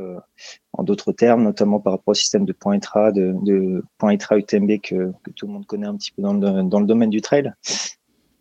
en 0.73 0.83
d'autres 0.83 1.11
termes, 1.11 1.43
notamment 1.43 1.81
par 1.81 1.93
rapport 1.93 2.11
au 2.11 2.13
système 2.13 2.45
de 2.45 2.53
points 2.53 2.77
ITRA, 2.77 3.11
de, 3.11 3.83
points 3.97 4.13
ITRA 4.13 4.37
UTMB 4.37 4.79
que, 4.81 5.11
tout 5.35 5.47
le 5.47 5.53
monde 5.53 5.65
connaît 5.65 5.87
un 5.87 5.95
petit 5.95 6.11
peu 6.11 6.21
dans 6.21 6.33
le, 6.33 6.85
domaine 6.85 7.09
du 7.09 7.21
trail. 7.21 7.51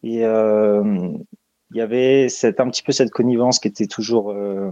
Et 0.04 0.24
il 1.74 1.78
y 1.78 1.80
avait 1.80 2.28
cette, 2.28 2.60
un 2.60 2.70
petit 2.70 2.84
peu 2.84 2.92
cette 2.92 3.10
connivence 3.10 3.58
qui 3.58 3.66
était 3.66 3.88
toujours 3.88 4.30
euh, 4.30 4.70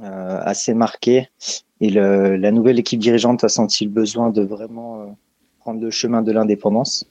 euh, 0.00 0.38
assez 0.42 0.74
marquée. 0.74 1.28
Et 1.80 1.90
la 1.90 2.52
nouvelle 2.52 2.78
équipe 2.78 3.00
dirigeante 3.00 3.42
a 3.42 3.48
senti 3.48 3.84
le 3.84 3.90
besoin 3.90 4.30
de 4.30 4.42
vraiment 4.42 5.00
euh, 5.00 5.06
prendre 5.58 5.80
le 5.80 5.90
chemin 5.90 6.22
de 6.22 6.30
l'indépendance. 6.30 7.04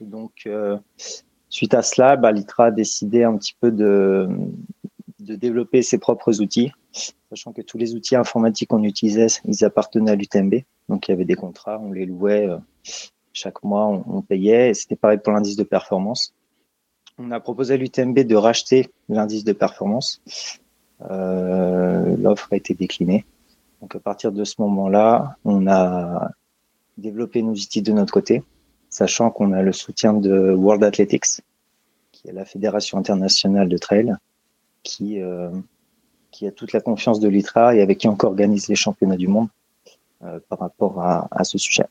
Donc, 0.00 0.48
suite 1.50 1.74
à 1.74 1.82
cela, 1.82 2.16
bah, 2.16 2.32
Litra 2.32 2.66
a 2.66 2.70
décidé 2.70 3.22
un 3.22 3.36
petit 3.36 3.54
peu 3.60 3.70
de, 3.70 4.26
de 5.18 5.34
développer 5.34 5.82
ses 5.82 5.98
propres 5.98 6.40
outils, 6.40 6.72
sachant 7.28 7.52
que 7.52 7.60
tous 7.60 7.76
les 7.76 7.94
outils 7.94 8.16
informatiques 8.16 8.70
qu'on 8.70 8.82
utilisait, 8.84 9.26
ils 9.44 9.64
appartenaient 9.64 10.12
à 10.12 10.16
l'UTMB. 10.16 10.54
Donc, 10.88 11.08
il 11.08 11.10
y 11.10 11.14
avait 11.14 11.26
des 11.26 11.34
contrats, 11.34 11.78
on 11.78 11.92
les 11.92 12.06
louait 12.06 12.48
chaque 13.34 13.62
mois, 13.62 13.86
on, 13.86 14.04
on 14.06 14.22
payait. 14.22 14.70
Et 14.70 14.74
c'était 14.74 14.96
pareil 14.96 15.18
pour 15.22 15.34
l'indice 15.34 15.56
de 15.56 15.62
performance 15.64 16.32
on 17.20 17.30
a 17.30 17.40
proposé 17.40 17.74
à 17.74 17.76
l'UTMB 17.76 18.20
de 18.20 18.34
racheter 18.34 18.88
l'indice 19.08 19.44
de 19.44 19.52
performance. 19.52 20.22
Euh, 21.10 22.16
l'offre 22.16 22.48
a 22.52 22.56
été 22.56 22.74
déclinée. 22.74 23.24
Donc 23.80 23.94
à 23.94 24.00
partir 24.00 24.32
de 24.32 24.42
ce 24.44 24.54
moment-là, 24.58 25.36
on 25.44 25.66
a 25.66 26.30
développé 26.96 27.42
nos 27.42 27.52
outils 27.52 27.82
de 27.82 27.92
notre 27.92 28.12
côté, 28.12 28.42
sachant 28.90 29.30
qu'on 29.30 29.52
a 29.52 29.62
le 29.62 29.72
soutien 29.72 30.12
de 30.12 30.52
World 30.52 30.84
Athletics, 30.84 31.40
qui 32.12 32.28
est 32.28 32.32
la 32.32 32.44
fédération 32.44 32.98
internationale 32.98 33.68
de 33.68 33.78
trail, 33.78 34.14
qui, 34.82 35.22
euh, 35.22 35.50
qui 36.30 36.46
a 36.46 36.50
toute 36.50 36.72
la 36.72 36.80
confiance 36.80 37.20
de 37.20 37.28
l'ITRA 37.28 37.74
et 37.74 37.80
avec 37.80 37.98
qui 37.98 38.08
on 38.08 38.16
organise 38.22 38.68
les 38.68 38.76
championnats 38.76 39.16
du 39.16 39.28
monde 39.28 39.48
euh, 40.24 40.38
par 40.48 40.58
rapport 40.58 41.00
à 41.00 41.44
ce 41.44 41.56
sujet. 41.56 41.84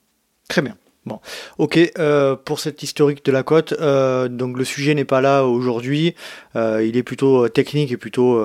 Très 0.47 0.61
bien. 0.61 0.76
Bon, 1.05 1.19
ok, 1.57 1.80
euh, 1.97 2.35
pour 2.35 2.59
cette 2.59 2.84
historique 2.84 3.23
de 3.23 3.31
la 3.31 3.41
côte, 3.41 3.73
euh, 3.80 4.27
donc 4.27 4.57
le 4.57 4.65
sujet 4.65 4.93
n'est 4.93 5.05
pas 5.05 5.21
là 5.21 5.45
aujourd'hui, 5.45 6.13
euh, 6.55 6.85
il 6.85 6.97
est 6.97 7.03
plutôt 7.03 7.47
technique 7.47 7.91
et 7.91 7.97
plutôt 7.97 8.39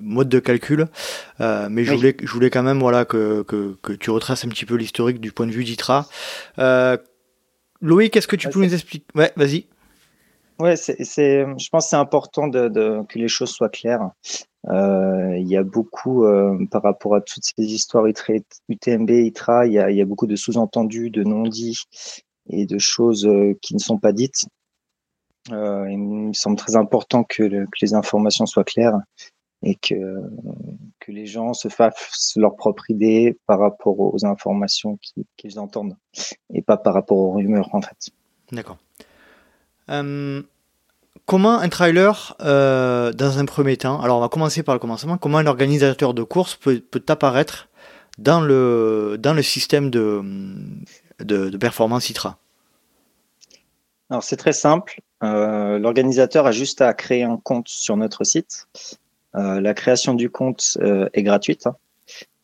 mode 0.00 0.28
de 0.28 0.38
calcul, 0.38 0.86
mais 1.40 1.84
je, 1.84 1.92
voulais, 1.92 2.16
je 2.22 2.30
voulais 2.32 2.50
quand 2.50 2.62
même 2.62 2.78
voilà, 2.78 3.04
que, 3.04 3.42
que, 3.42 3.76
que 3.82 3.92
tu 3.92 4.10
retraces 4.10 4.44
un 4.44 4.48
petit 4.48 4.64
peu 4.64 4.76
l'historique 4.76 5.20
du 5.20 5.32
point 5.32 5.46
de 5.46 5.52
vue 5.52 5.64
d'ITRA. 5.64 6.06
Loïc, 7.80 8.16
est-ce 8.16 8.28
que 8.28 8.36
tu 8.36 8.48
peux 8.48 8.60
nous 8.60 8.74
expliquer? 8.74 9.06
Ouais, 9.14 9.32
vas-y. 9.36 9.66
Ouais, 10.58 10.76
c'est, 10.76 10.96
je 11.04 11.68
pense 11.70 11.84
que 11.84 11.90
c'est 11.90 11.96
important 11.96 12.48
de, 12.48 12.68
de, 12.68 13.02
que 13.08 13.18
les 13.18 13.28
choses 13.28 13.50
soient 13.50 13.68
claires. 13.68 14.10
il 14.68 15.46
y 15.46 15.56
a 15.56 15.62
beaucoup, 15.62 16.26
par 16.70 16.82
rapport 16.82 17.14
à 17.14 17.20
toutes 17.20 17.44
ces 17.44 17.64
histoires 17.64 18.06
UTMB, 18.06 19.10
ITRA, 19.10 19.66
il 19.66 19.74
y 19.74 19.78
a, 19.78 19.90
il 19.90 19.96
y 19.96 20.02
a 20.02 20.04
beaucoup 20.04 20.26
de 20.26 20.34
sous-entendus, 20.34 21.10
de 21.10 21.22
non-dits 21.22 21.84
et 22.50 22.66
de 22.66 22.78
choses 22.78 23.28
qui 23.62 23.74
ne 23.74 23.78
sont 23.78 23.98
pas 23.98 24.12
dites. 24.12 24.46
Euh, 25.52 25.86
il 25.90 25.98
me 25.98 26.32
semble 26.32 26.56
très 26.56 26.76
important 26.76 27.24
que, 27.24 27.42
que, 27.42 27.78
les 27.80 27.94
informations 27.94 28.46
soient 28.46 28.64
claires 28.64 28.98
et 29.68 29.74
que, 29.74 29.94
que 30.98 31.12
les 31.12 31.26
gens 31.26 31.52
se 31.52 31.68
fassent 31.68 32.32
leur 32.36 32.56
propre 32.56 32.90
idée 32.90 33.38
par 33.46 33.58
rapport 33.58 34.00
aux 34.00 34.24
informations 34.24 34.98
qu'ils 35.36 35.58
entendent 35.58 35.96
et 36.54 36.62
pas 36.62 36.78
par 36.78 36.94
rapport 36.94 37.18
aux 37.18 37.32
rumeurs 37.32 37.68
en 37.74 37.82
fait. 37.82 38.10
D'accord. 38.50 38.78
Euh, 39.90 40.42
comment 41.26 41.58
un 41.58 41.68
trailer, 41.68 42.34
euh, 42.40 43.12
dans 43.12 43.38
un 43.38 43.44
premier 43.44 43.76
temps, 43.76 44.00
alors 44.00 44.18
on 44.18 44.20
va 44.22 44.28
commencer 44.30 44.62
par 44.62 44.74
le 44.74 44.78
commencement, 44.78 45.18
comment 45.18 45.38
un 45.38 45.46
organisateur 45.46 46.14
de 46.14 46.22
course 46.22 46.54
peut, 46.54 46.82
apparaître 47.08 47.68
dans 48.16 48.40
le, 48.40 49.16
dans 49.18 49.34
le 49.34 49.42
système 49.42 49.90
de, 49.90 50.22
de, 51.20 51.56
performance 51.58 52.08
ITRA? 52.08 52.38
Alors 54.08 54.22
c'est 54.22 54.38
très 54.38 54.54
simple. 54.54 55.00
Euh, 55.22 55.78
l'organisateur 55.78 56.46
a 56.46 56.52
juste 56.52 56.80
à 56.80 56.94
créer 56.94 57.24
un 57.24 57.36
compte 57.36 57.68
sur 57.68 57.98
notre 57.98 58.24
site. 58.24 58.66
La 59.38 59.74
création 59.74 60.14
du 60.14 60.30
compte 60.30 60.78
est 60.80 61.22
gratuite, 61.22 61.66
hein. 61.66 61.76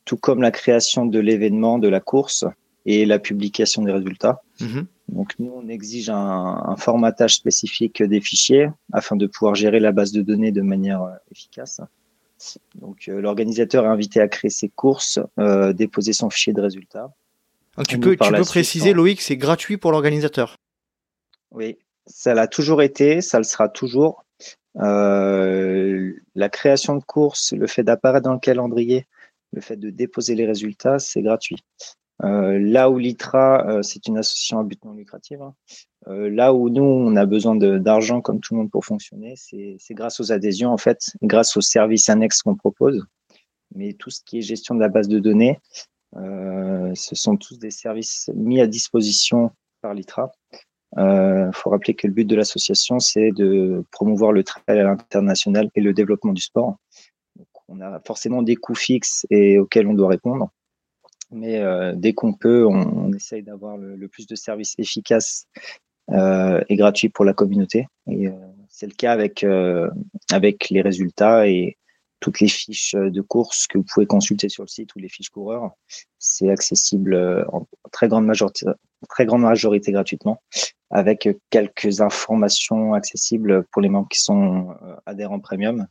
tout 0.04 0.16
comme 0.16 0.40
la 0.40 0.50
création 0.50 1.06
de 1.06 1.18
l'événement, 1.18 1.78
de 1.78 1.88
la 1.88 2.00
course 2.00 2.44
et 2.86 3.06
la 3.06 3.18
publication 3.18 3.82
des 3.82 3.92
résultats. 3.92 4.42
Mhm. 4.60 4.86
Donc 5.08 5.34
nous, 5.38 5.52
on 5.54 5.68
exige 5.68 6.10
un, 6.10 6.76
formatage 6.78 7.34
spécifique 7.34 8.02
des 8.02 8.20
fichiers 8.20 8.68
afin 8.92 9.16
de 9.16 9.26
pouvoir 9.26 9.54
gérer 9.54 9.80
la 9.80 9.92
base 9.92 10.12
de 10.12 10.22
données 10.22 10.52
de 10.52 10.62
manière 10.62 11.02
euh, 11.02 11.12
efficace. 11.30 11.80
Donc 12.74 13.08
euh, 13.08 13.20
l'organisateur 13.20 13.84
est 13.84 13.88
invité 13.88 14.20
à 14.20 14.28
créer 14.28 14.50
ses 14.50 14.68
courses, 14.68 15.18
euh, 15.38 15.72
déposer 15.72 16.12
son 16.12 16.30
fichier 16.30 16.52
de 16.52 16.60
résultats. 16.60 17.12
tu 17.88 17.98
peux, 17.98 18.16
tu 18.16 18.32
peux 18.32 18.42
préciser, 18.42 18.92
Loïc, 18.92 19.20
c'est 19.20 19.36
gratuit 19.36 19.76
pour 19.76 19.92
l'organisateur? 19.92 20.56
Oui, 21.50 21.78
ça 22.06 22.34
l'a 22.34 22.48
toujours 22.48 22.82
été, 22.82 23.20
ça 23.20 23.38
le 23.38 23.44
sera 23.44 23.68
toujours. 23.68 24.23
La 24.74 26.48
création 26.51 26.96
de 26.96 27.05
courses, 27.05 27.52
le 27.52 27.66
fait 27.66 27.82
d'apparaître 27.82 28.24
dans 28.24 28.32
le 28.32 28.38
calendrier, 28.38 29.06
le 29.52 29.60
fait 29.60 29.76
de 29.76 29.90
déposer 29.90 30.34
les 30.34 30.46
résultats, 30.46 30.98
c'est 30.98 31.22
gratuit. 31.22 31.64
Euh, 32.22 32.59
là 32.60 32.90
où 32.90 32.98
l'ITRA, 32.98 33.66
euh, 33.68 33.82
c'est 33.82 34.06
une 34.06 34.18
association 34.18 34.60
à 34.60 34.62
but 34.62 34.82
non 34.84 34.92
lucratif, 34.92 35.40
hein. 35.40 35.55
euh, 36.06 36.30
là 36.30 36.55
où 36.55 36.68
nous, 36.68 36.84
on 36.84 37.16
a 37.16 37.26
besoin 37.26 37.56
d'argent 37.56 38.20
comme 38.20 38.40
tout 38.40 38.55
le 38.55 38.60
monde 38.60 38.70
pour 38.70 38.84
fonctionner, 38.84 39.34
c'est 39.36 39.78
grâce 39.90 40.20
aux 40.20 40.30
adhésions, 40.30 40.70
en 40.70 40.78
fait, 40.78 41.12
grâce 41.22 41.56
aux 41.56 41.60
services 41.60 42.09
annexes 42.09 42.42
qu'on 42.42 42.55
propose. 42.55 43.05
Mais 43.74 43.94
tout 43.94 44.10
ce 44.10 44.20
qui 44.24 44.38
est 44.38 44.42
gestion 44.42 44.76
de 44.76 44.80
la 44.80 44.88
base 44.88 45.09
de 45.09 45.18
données, 45.18 45.59
ce 46.14 47.14
sont 47.14 47.36
tous 47.36 47.59
des 47.59 47.72
services 47.72 48.30
mis 48.34 48.60
à 48.60 48.68
disposition 48.68 49.51
par 49.82 49.94
l'ITRA. 49.94 50.30
Il 50.96 51.50
faut 51.52 51.70
rappeler 51.70 51.94
que 51.94 52.06
le 52.06 52.12
but 52.12 52.24
de 52.24 52.36
l'association, 52.36 53.00
c'est 53.00 53.32
de 53.32 53.84
promouvoir 53.90 54.32
le 54.32 54.44
travail 54.44 54.80
à 54.80 54.84
l'international 54.84 55.70
et 55.74 55.80
le 55.80 55.92
développement 55.92 56.32
du 56.32 56.42
sport. 56.42 56.76
On 57.68 57.80
a 57.80 58.00
forcément 58.06 58.42
des 58.42 58.56
coûts 58.56 58.74
fixes 58.74 59.26
et 59.30 59.58
auxquels 59.58 59.86
on 59.86 59.94
doit 59.94 60.08
répondre. 60.08 60.50
Mais 61.30 61.58
euh, 61.58 61.92
dès 61.96 62.12
qu'on 62.12 62.32
peut, 62.32 62.66
on, 62.66 63.12
essaye 63.12 63.42
d'avoir 63.42 63.76
le, 63.76 64.08
plus 64.08 64.26
de 64.26 64.36
services 64.36 64.74
efficaces 64.78 65.46
euh, 66.10 66.62
et 66.68 66.76
gratuits 66.76 67.08
pour 67.08 67.24
la 67.24 67.32
communauté. 67.32 67.86
Et 68.08 68.28
euh, 68.28 68.32
c'est 68.68 68.86
le 68.86 68.94
cas 68.94 69.12
avec, 69.12 69.44
avec 70.32 70.70
les 70.70 70.80
résultats 70.80 71.48
et 71.48 71.76
toutes 72.20 72.40
les 72.40 72.48
fiches 72.48 72.94
de 72.94 73.20
course 73.20 73.66
que 73.66 73.78
vous 73.78 73.84
pouvez 73.84 74.06
consulter 74.06 74.48
sur 74.48 74.62
le 74.62 74.68
site 74.68 74.94
ou 74.94 74.98
les 74.98 75.08
fiches 75.08 75.30
coureurs. 75.30 75.72
C'est 76.18 76.50
accessible 76.50 77.16
en 77.52 77.66
très 77.92 78.08
grande 78.08 78.26
majorité 78.26 79.92
gratuitement, 79.92 80.42
avec 80.94 81.28
quelques 81.50 82.00
informations 82.00 82.94
accessibles 82.94 83.64
pour 83.70 83.82
les 83.82 83.90
membres 83.90 84.08
qui 84.08 84.20
sont 84.20 84.68
adhérents 85.04 85.40
premium, 85.40 85.86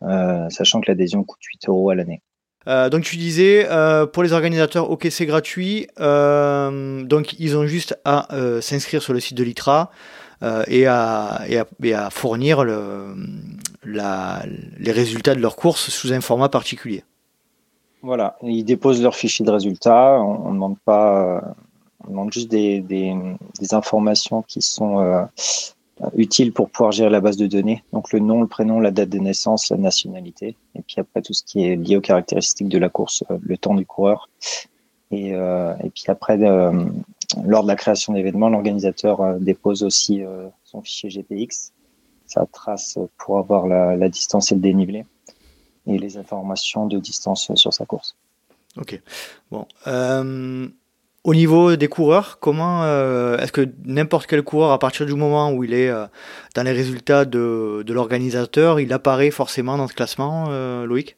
sachant 0.00 0.80
que 0.80 0.90
l'adhésion 0.90 1.24
coûte 1.24 1.42
8 1.42 1.68
euros 1.68 1.90
à 1.90 1.96
l'année. 1.96 2.22
Euh, 2.66 2.88
donc 2.88 3.02
tu 3.02 3.16
disais 3.16 3.66
euh, 3.70 4.06
pour 4.06 4.22
les 4.22 4.32
organisateurs, 4.32 4.90
ok 4.90 5.06
c'est 5.10 5.26
gratuit, 5.26 5.86
euh, 6.00 7.02
donc 7.04 7.38
ils 7.38 7.56
ont 7.56 7.66
juste 7.66 7.98
à 8.04 8.28
s'inscrire 8.60 9.02
sur 9.02 9.12
le 9.12 9.20
site 9.20 9.36
de 9.36 9.44
l'ITRA 9.44 9.90
et 10.66 10.86
à, 10.86 11.40
et, 11.48 11.94
à, 11.94 12.10
fournir 12.10 12.64
le, 12.64 13.14
la, 13.82 14.42
les 14.78 14.92
résultats 14.92 15.34
de 15.34 15.40
leur 15.40 15.56
course 15.56 15.88
sous 15.88 16.12
un 16.12 16.20
format 16.20 16.50
particulier. 16.50 17.02
Voilà, 18.02 18.36
ils 18.42 18.64
déposent 18.64 19.02
leur 19.02 19.14
fichier 19.14 19.46
de 19.46 19.50
résultats, 19.50 20.20
on 20.20 20.50
ne 20.50 20.54
demande 20.54 20.78
pas, 20.84 21.54
on 22.06 22.10
demande 22.10 22.32
juste 22.32 22.50
des, 22.50 23.14
informations 23.72 24.42
qui 24.42 24.62
sont 24.62 25.26
utile 26.16 26.52
pour 26.52 26.70
pouvoir 26.70 26.92
gérer 26.92 27.10
la 27.10 27.20
base 27.20 27.36
de 27.36 27.46
données. 27.46 27.82
Donc 27.92 28.12
le 28.12 28.18
nom, 28.18 28.40
le 28.40 28.46
prénom, 28.46 28.80
la 28.80 28.90
date 28.90 29.08
de 29.08 29.18
naissance, 29.18 29.70
la 29.70 29.76
nationalité, 29.76 30.56
et 30.74 30.82
puis 30.82 30.96
après 30.98 31.22
tout 31.22 31.32
ce 31.32 31.42
qui 31.44 31.64
est 31.64 31.76
lié 31.76 31.96
aux 31.96 32.00
caractéristiques 32.00 32.68
de 32.68 32.78
la 32.78 32.88
course, 32.88 33.24
euh, 33.30 33.38
le 33.42 33.56
temps 33.56 33.74
du 33.74 33.86
coureur. 33.86 34.28
Et, 35.10 35.34
euh, 35.34 35.74
puis 35.94 36.04
après, 36.08 36.42
euh, 36.42 36.84
lors 37.44 37.62
de 37.62 37.68
la 37.68 37.76
création 37.76 38.12
d'événements, 38.12 38.48
l'organisateur 38.48 39.38
dépose 39.38 39.82
aussi 39.82 40.22
son 40.64 40.82
fichier 40.82 41.10
GPX, 41.10 41.72
sa 42.26 42.46
trace 42.46 42.98
pour 43.18 43.38
avoir 43.38 43.66
la, 43.66 43.96
la, 43.96 44.08
distance 44.08 44.50
et 44.50 44.54
le 44.56 44.60
dénivelé, 44.60 45.04
et 45.86 45.98
les 45.98 46.16
informations 46.16 46.86
de 46.86 46.98
distance 46.98 47.52
sur 47.54 47.72
sa 47.72 47.84
course. 47.84 48.16
Ok. 48.76 49.00
Bon. 49.50 49.66
Au 51.24 51.34
niveau 51.34 51.74
des 51.74 51.88
coureurs, 51.88 52.38
comment 52.38 52.82
euh, 52.82 53.38
est-ce 53.38 53.50
que 53.50 53.66
n'importe 53.86 54.26
quel 54.26 54.42
coureur, 54.42 54.72
à 54.72 54.78
partir 54.78 55.06
du 55.06 55.14
moment 55.14 55.52
où 55.52 55.64
il 55.64 55.72
est 55.72 55.88
euh, 55.88 56.04
dans 56.54 56.62
les 56.62 56.72
résultats 56.72 57.24
de, 57.24 57.82
l'organisateur, 57.88 58.78
il 58.78 58.92
apparaît 58.92 59.30
forcément 59.30 59.78
dans 59.78 59.88
ce 59.88 59.94
classement, 59.94 60.44
euh, 60.50 60.84
Loïc? 60.84 61.16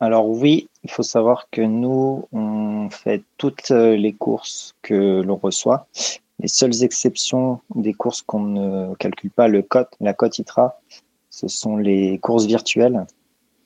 Alors 0.00 0.28
oui, 0.28 0.68
il 0.82 0.90
faut 0.90 1.04
savoir 1.04 1.46
que 1.52 1.60
nous, 1.60 2.26
on 2.32 2.90
fait 2.90 3.22
toutes 3.38 3.70
les 3.70 4.12
courses 4.12 4.74
que 4.82 5.22
l'on 5.22 5.36
reçoit. 5.36 5.86
les 6.40 6.48
seules 6.48 6.82
exceptions 6.82 7.60
des 7.76 7.94
courses 7.94 8.22
qu'on 8.22 8.40
ne 8.40 8.94
calcule 8.96 9.30
pas 9.30 9.46
le 9.46 9.62
code, 9.62 9.86
la 10.00 10.12
cote 10.12 10.40
ITRA, 10.40 10.80
ce 11.30 11.46
sont 11.46 11.76
les 11.76 12.18
courses 12.18 12.46
virtuelles. 12.46 13.06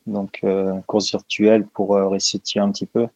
Donc, 0.07 0.45
courses 0.86 1.11
virtuelles 1.11 1.66
pour 1.66 1.89
resituer 1.89 2.61
un 2.61 2.70
petit 2.70 2.86
peu. 2.86 3.09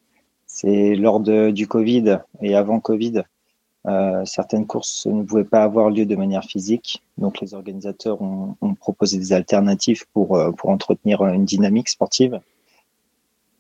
C'est 0.54 0.96
lors 0.96 1.20
du 1.20 1.66
Covid 1.66 2.18
et 2.42 2.54
avant 2.54 2.78
Covid, 2.78 3.22
euh, 3.86 4.22
certaines 4.26 4.66
courses 4.66 5.06
ne 5.06 5.22
pouvaient 5.22 5.44
pas 5.44 5.62
avoir 5.62 5.88
lieu 5.88 6.04
de 6.04 6.14
manière 6.14 6.44
physique. 6.44 7.02
Donc, 7.16 7.40
les 7.40 7.54
organisateurs 7.54 8.20
ont, 8.20 8.74
proposé 8.78 9.16
des 9.16 9.32
alternatives 9.32 10.04
pour, 10.12 10.36
euh, 10.36 10.52
pour 10.52 10.68
entretenir 10.68 11.24
une 11.24 11.46
dynamique 11.46 11.88
sportive. 11.88 12.38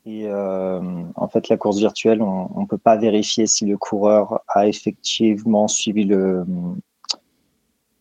Et 0.04 0.26
euh, 0.26 1.02
en 1.16 1.28
fait, 1.28 1.48
la 1.48 1.56
course 1.56 1.78
virtuelle, 1.78 2.20
on 2.20 2.60
ne 2.60 2.66
peut 2.66 2.76
pas 2.76 2.96
vérifier 2.96 3.46
si 3.46 3.64
le 3.64 3.78
coureur 3.78 4.42
a 4.46 4.68
effectivement 4.68 5.68
suivi 5.68 6.04
le, 6.04 6.44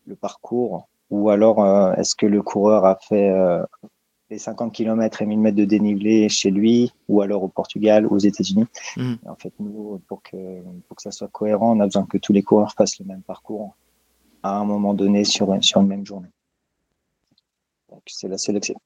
le 0.05 0.15
parcours 0.15 0.89
ou 1.11 1.29
alors 1.29 1.65
est-ce 1.97 2.15
que 2.15 2.25
le 2.25 2.41
coureur 2.41 2.85
a 2.85 2.95
fait 2.95 3.33
les 4.31 4.39
50 4.39 4.73
km 4.73 5.21
et 5.21 5.25
1000 5.25 5.39
mètres 5.39 5.57
de 5.57 5.65
dénivelé 5.65 6.29
chez 6.29 6.51
lui 6.51 6.93
ou 7.09 7.21
alors 7.21 7.43
au 7.43 7.49
Portugal 7.49 8.07
aux 8.07 8.17
États-Unis. 8.17 8.65
Mmh. 8.95 9.13
En 9.27 9.35
fait, 9.35 9.53
nous, 9.59 10.01
pour 10.07 10.23
que, 10.23 10.61
pour 10.87 10.95
que 10.95 11.03
ça 11.03 11.11
soit 11.11 11.27
cohérent, 11.27 11.77
on 11.77 11.79
a 11.81 11.85
besoin 11.85 12.05
que 12.05 12.17
tous 12.17 12.31
les 12.31 12.41
coureurs 12.41 12.71
fassent 12.71 12.97
le 12.99 13.05
même 13.05 13.21
parcours 13.21 13.75
à 14.41 14.57
un 14.57 14.63
moment 14.63 14.93
donné 14.93 15.25
sur, 15.25 15.55
sur 15.63 15.81
une 15.81 15.87
même 15.87 16.05
journée. 16.05 16.29
Donc, 17.89 18.01
c'est 18.07 18.29
la 18.29 18.37
seule 18.37 18.55
exception. 18.55 18.81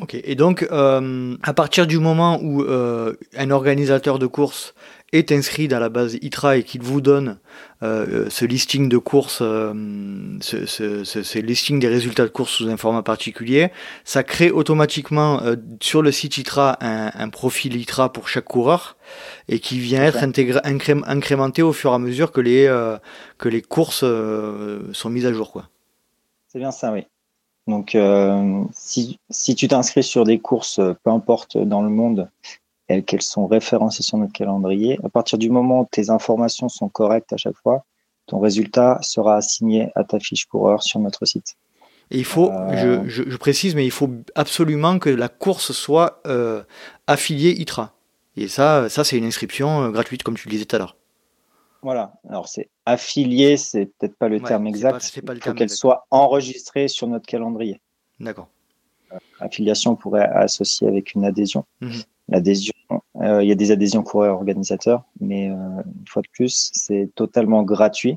Ok, 0.00 0.14
et 0.14 0.34
donc 0.34 0.66
euh, 0.72 1.36
à 1.42 1.52
partir 1.52 1.86
du 1.86 1.98
moment 1.98 2.40
où 2.42 2.62
euh, 2.62 3.14
un 3.36 3.50
organisateur 3.50 4.18
de 4.18 4.26
course 4.26 4.74
est 5.12 5.30
inscrit 5.30 5.68
dans 5.68 5.78
la 5.78 5.90
base 5.90 6.16
ITRA 6.22 6.56
et 6.56 6.62
qu'il 6.62 6.80
vous 6.80 7.02
donne 7.02 7.38
euh, 7.82 8.30
ce 8.30 8.46
listing 8.46 8.88
de 8.88 8.96
course, 8.96 9.38
ce, 9.38 10.66
ce, 10.66 11.04
ce, 11.04 11.22
ce, 11.22 11.38
listing 11.38 11.78
des 11.78 11.88
résultats 11.88 12.24
de 12.24 12.30
course 12.30 12.52
sous 12.52 12.68
un 12.68 12.78
format 12.78 13.02
particulier, 13.02 13.70
ça 14.04 14.22
crée 14.22 14.50
automatiquement 14.50 15.42
sur 15.80 16.00
le 16.00 16.10
site 16.10 16.38
ITRA 16.38 16.78
un, 16.80 17.10
un, 17.14 17.28
profil 17.28 17.76
ITRA 17.76 18.10
pour 18.10 18.28
chaque 18.30 18.46
coureur 18.46 18.96
et 19.48 19.58
qui 19.58 19.78
vient 19.78 20.02
être 20.02 20.22
intégré, 20.22 20.58
incrémenté 20.64 21.60
au 21.60 21.74
fur 21.74 21.92
et 21.92 21.94
à 21.94 21.98
mesure 21.98 22.32
que 22.32 22.40
les, 22.40 22.66
que 23.36 23.48
les 23.50 23.60
courses 23.60 24.04
sont 24.92 25.10
mises 25.10 25.26
à 25.26 25.32
jour. 25.34 25.62
C'est 26.48 26.58
bien 26.58 26.70
ça, 26.70 26.92
oui. 26.92 27.04
Donc, 27.66 27.94
euh, 27.94 28.64
si, 28.72 29.18
si, 29.30 29.54
tu 29.54 29.68
t'inscris 29.68 30.02
sur 30.02 30.24
des 30.24 30.38
courses, 30.38 30.80
peu 31.04 31.10
importe 31.10 31.56
dans 31.58 31.82
le 31.82 31.90
monde, 31.90 32.28
qu'elles 33.06 33.22
sont 33.22 33.46
référencées 33.46 34.02
sur 34.02 34.18
notre 34.18 34.32
calendrier, 34.32 34.98
à 35.04 35.08
partir 35.08 35.38
du 35.38 35.48
moment 35.48 35.80
où 35.80 35.88
tes 35.90 36.10
informations 36.10 36.68
sont 36.68 36.88
correctes 36.88 37.32
à 37.32 37.36
chaque 37.36 37.56
fois, 37.56 37.84
ton 38.26 38.40
résultat 38.40 38.98
sera 39.02 39.36
assigné 39.36 39.90
à 39.94 40.04
ta 40.04 40.18
fiche 40.18 40.46
coureur 40.46 40.82
sur 40.82 41.00
notre 41.00 41.24
site. 41.24 41.56
Et 42.10 42.18
il 42.18 42.24
faut, 42.24 42.50
euh... 42.50 43.04
je, 43.06 43.08
je, 43.08 43.30
je, 43.30 43.36
précise, 43.36 43.74
mais 43.74 43.86
il 43.86 43.90
faut 43.90 44.10
absolument 44.34 44.98
que 44.98 45.08
la 45.08 45.28
course 45.28 45.72
soit 45.72 46.20
euh, 46.26 46.62
affiliée 47.06 47.52
ITRA. 47.58 47.94
Et 48.36 48.48
ça, 48.48 48.88
ça 48.88 49.04
c'est 49.04 49.16
une 49.16 49.24
inscription 49.24 49.84
euh, 49.84 49.90
gratuite, 49.90 50.22
comme 50.22 50.36
tu 50.36 50.48
le 50.48 50.52
disais 50.52 50.64
tout 50.66 50.76
à 50.76 50.78
l'heure. 50.78 50.96
Voilà. 51.82 52.14
Alors, 52.28 52.48
c'est 52.48 52.70
affilié, 52.86 53.56
c'est 53.56 53.86
peut-être 53.86 54.16
pas 54.16 54.28
le 54.28 54.38
ouais, 54.38 54.48
terme 54.48 54.66
exact. 54.66 55.12
il 55.16 55.42
faut 55.42 55.52
qu'elle 55.52 55.70
soit 55.70 56.06
enregistrée 56.10 56.88
sur 56.88 57.08
notre 57.08 57.26
calendrier. 57.26 57.80
D'accord. 58.20 58.48
Euh, 59.12 59.18
affiliation 59.40 59.96
pourrait 59.96 60.28
associer 60.28 60.86
avec 60.86 61.14
une 61.14 61.24
adhésion. 61.24 61.64
Mmh. 61.80 61.90
L'adhésion, 62.28 62.72
euh, 63.16 63.42
il 63.42 63.48
y 63.48 63.52
a 63.52 63.56
des 63.56 63.72
adhésions 63.72 64.02
coureurs 64.02 64.36
organisateurs, 64.36 65.04
mais 65.20 65.50
euh, 65.50 65.54
une 65.54 66.06
fois 66.06 66.22
de 66.22 66.28
plus, 66.32 66.70
c'est 66.72 67.10
totalement 67.16 67.64
gratuit. 67.64 68.16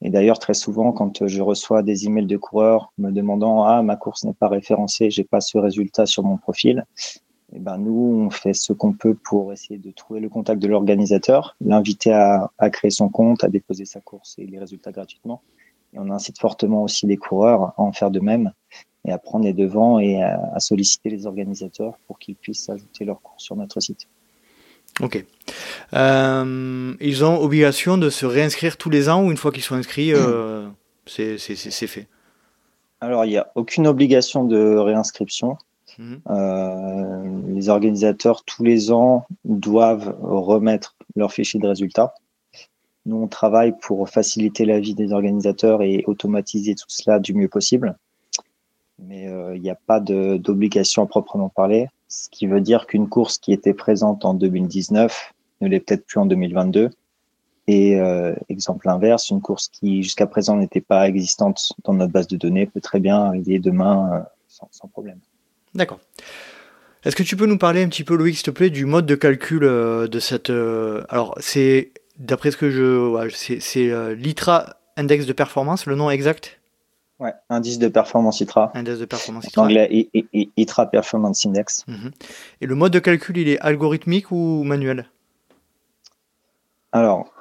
Et 0.00 0.10
d'ailleurs, 0.10 0.38
très 0.38 0.54
souvent, 0.54 0.92
quand 0.92 1.26
je 1.26 1.42
reçois 1.42 1.82
des 1.82 2.06
emails 2.06 2.26
de 2.26 2.36
coureurs 2.36 2.92
me 2.98 3.10
demandant 3.10 3.64
ah 3.64 3.82
ma 3.82 3.96
course 3.96 4.24
n'est 4.24 4.32
pas 4.32 4.48
référencée, 4.48 5.10
j'ai 5.10 5.24
pas 5.24 5.40
ce 5.40 5.58
résultat 5.58 6.06
sur 6.06 6.24
mon 6.24 6.36
profil, 6.36 6.84
eh 7.54 7.58
ben 7.58 7.78
nous, 7.78 8.26
on 8.26 8.30
fait 8.30 8.54
ce 8.54 8.72
qu'on 8.72 8.92
peut 8.92 9.14
pour 9.14 9.52
essayer 9.52 9.78
de 9.78 9.90
trouver 9.90 10.20
le 10.20 10.28
contact 10.28 10.60
de 10.62 10.68
l'organisateur, 10.68 11.56
l'inviter 11.60 12.12
à, 12.12 12.50
à, 12.58 12.70
créer 12.70 12.90
son 12.90 13.08
compte, 13.08 13.44
à 13.44 13.48
déposer 13.48 13.84
sa 13.84 14.00
course 14.00 14.34
et 14.38 14.46
les 14.46 14.58
résultats 14.58 14.92
gratuitement. 14.92 15.42
Et 15.92 15.98
on 15.98 16.10
incite 16.10 16.38
fortement 16.38 16.82
aussi 16.82 17.06
les 17.06 17.18
coureurs 17.18 17.74
à 17.76 17.82
en 17.82 17.92
faire 17.92 18.10
de 18.10 18.20
même 18.20 18.52
et 19.04 19.12
à 19.12 19.18
prendre 19.18 19.44
les 19.44 19.52
devants 19.52 19.98
et 19.98 20.22
à, 20.22 20.40
à 20.54 20.60
solliciter 20.60 21.10
les 21.10 21.26
organisateurs 21.26 21.98
pour 22.06 22.18
qu'ils 22.18 22.36
puissent 22.36 22.70
ajouter 22.70 23.04
leur 23.04 23.20
course 23.20 23.44
sur 23.44 23.56
notre 23.56 23.80
site. 23.80 24.08
Ok. 25.00 25.24
Euh, 25.94 26.94
ils 27.00 27.24
ont 27.24 27.40
obligation 27.40 27.98
de 27.98 28.10
se 28.10 28.26
réinscrire 28.26 28.76
tous 28.76 28.90
les 28.90 29.08
ans 29.08 29.24
ou 29.24 29.30
une 29.30 29.36
fois 29.36 29.50
qu'ils 29.50 29.62
sont 29.62 29.74
inscrits, 29.74 30.12
euh, 30.14 30.68
c'est 31.06 31.38
fait? 31.38 32.08
Alors, 33.00 33.24
il 33.24 33.30
n'y 33.30 33.36
a 33.36 33.50
aucune 33.54 33.86
obligation 33.86 34.44
de 34.44 34.76
réinscription. 34.76 35.56
Mmh. 36.02 36.16
Euh, 36.30 37.42
les 37.48 37.68
organisateurs, 37.68 38.44
tous 38.44 38.64
les 38.64 38.90
ans, 38.90 39.26
doivent 39.44 40.16
remettre 40.20 40.96
leur 41.14 41.32
fichier 41.32 41.60
de 41.60 41.68
résultats. 41.68 42.14
Nous, 43.06 43.16
on 43.16 43.28
travaille 43.28 43.72
pour 43.80 44.08
faciliter 44.08 44.64
la 44.64 44.80
vie 44.80 44.94
des 44.94 45.12
organisateurs 45.12 45.82
et 45.82 46.04
automatiser 46.06 46.74
tout 46.74 46.86
cela 46.88 47.18
du 47.18 47.34
mieux 47.34 47.48
possible. 47.48 47.96
Mais 48.98 49.24
il 49.54 49.60
n'y 49.60 49.70
a 49.70 49.78
pas 49.86 49.98
d'obligation 49.98 51.02
à 51.02 51.06
proprement 51.06 51.48
parler, 51.48 51.88
ce 52.12 52.28
qui 52.28 52.46
veut 52.46 52.60
dire 52.60 52.86
qu'une 52.86 53.08
course 53.08 53.38
qui 53.38 53.52
était 53.52 53.72
présente 53.72 54.24
en 54.24 54.34
2019 54.34 55.32
ne 55.62 55.68
l'est 55.68 55.80
peut-être 55.80 56.04
plus 56.04 56.20
en 56.20 56.26
2022. 56.26 56.90
Et 57.68 57.98
euh, 57.98 58.34
exemple 58.48 58.88
inverse, 58.88 59.30
une 59.30 59.40
course 59.40 59.68
qui 59.68 60.02
jusqu'à 60.02 60.26
présent 60.26 60.56
n'était 60.56 60.80
pas 60.80 61.08
existante 61.08 61.72
dans 61.84 61.94
notre 61.94 62.12
base 62.12 62.26
de 62.26 62.36
données 62.36 62.66
peut 62.66 62.80
très 62.80 63.00
bien 63.00 63.18
arriver 63.24 63.58
demain 63.58 64.12
euh, 64.12 64.20
sans, 64.48 64.88
problème. 64.88 65.20
D'accord. 65.74 66.00
Est-ce 67.04 67.16
que 67.16 67.22
tu 67.22 67.36
peux 67.36 67.46
nous 67.46 67.58
parler 67.58 67.82
un 67.82 67.88
petit 67.88 68.04
peu, 68.04 68.14
Loïc, 68.14 68.36
s'il 68.36 68.44
te 68.44 68.50
plaît, 68.50 68.70
du 68.70 68.84
mode 68.86 69.06
de 69.06 69.14
calcul 69.16 69.64
euh, 69.64 70.06
de 70.06 70.20
cette... 70.20 70.50
Euh, 70.50 71.02
alors, 71.08 71.34
c'est, 71.40 71.92
d'après 72.18 72.50
ce 72.52 72.56
que 72.56 72.70
je... 72.70 73.08
Ouais, 73.08 73.28
c'est 73.30 73.90
euh, 73.90 74.14
l'ITRA 74.14 74.76
Index 74.96 75.26
de 75.26 75.32
Performance, 75.32 75.86
le 75.86 75.96
nom 75.96 76.10
exact? 76.10 76.60
Ouais, 77.18 77.32
indice 77.50 77.78
de 77.78 77.88
performance 77.88 78.40
ITRA. 78.40 78.72
Indice 78.74 78.98
de 78.98 79.04
performance 79.04 79.46
ITRA. 79.46 79.62
En 79.62 79.64
anglais, 79.66 80.08
ITRA 80.56 80.86
Performance 80.86 81.46
Index. 81.46 81.84
Mm 81.86 81.94
-hmm. 81.94 82.12
Et 82.60 82.66
le 82.66 82.74
mode 82.74 82.92
de 82.92 82.98
calcul, 82.98 83.36
il 83.38 83.48
est 83.48 83.60
algorithmique 83.60 84.32
ou 84.32 84.64
manuel? 84.64 85.06
Alors, 86.90 87.32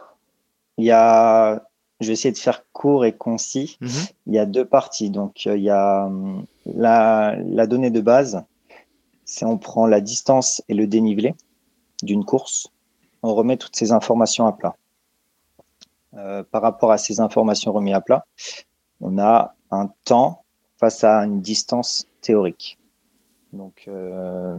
il 0.78 0.86
y 0.86 0.92
a... 0.92 1.64
Je 2.02 2.08
vais 2.08 2.14
essayer 2.14 2.32
de 2.34 2.38
faire 2.38 2.66
court 2.74 3.06
et 3.06 3.14
concis. 3.14 3.78
-hmm. 3.80 4.12
Il 4.28 4.34
y 4.34 4.40
a 4.40 4.46
deux 4.46 4.66
parties. 4.66 5.10
Donc, 5.10 5.46
il 5.46 5.62
y 5.62 5.70
a 5.70 6.10
la, 6.66 7.36
la 7.60 7.66
donnée 7.68 7.92
de 7.92 8.02
base, 8.02 8.44
c'est 9.24 9.46
on 9.46 9.58
prend 9.58 9.86
la 9.88 10.02
distance 10.02 10.62
et 10.68 10.74
le 10.74 10.88
dénivelé 10.88 11.34
d'une 12.04 12.26
course, 12.26 12.68
on 13.24 13.34
remet 13.36 13.58
toutes 13.58 13.76
ces 13.76 13.92
informations 13.92 14.46
à 14.48 14.54
plat. 14.54 14.76
Euh, 16.16 16.44
par 16.44 16.62
rapport 16.62 16.92
à 16.92 16.98
ces 16.98 17.20
informations 17.20 17.72
remises 17.72 17.96
à 17.96 18.02
plat, 18.02 18.26
on 19.00 19.18
a 19.20 19.56
un 19.70 19.88
temps 20.04 20.44
face 20.80 21.04
à 21.04 21.14
une 21.24 21.42
distance 21.42 22.08
théorique. 22.22 22.78
Donc, 23.54 23.86
euh, 23.88 24.58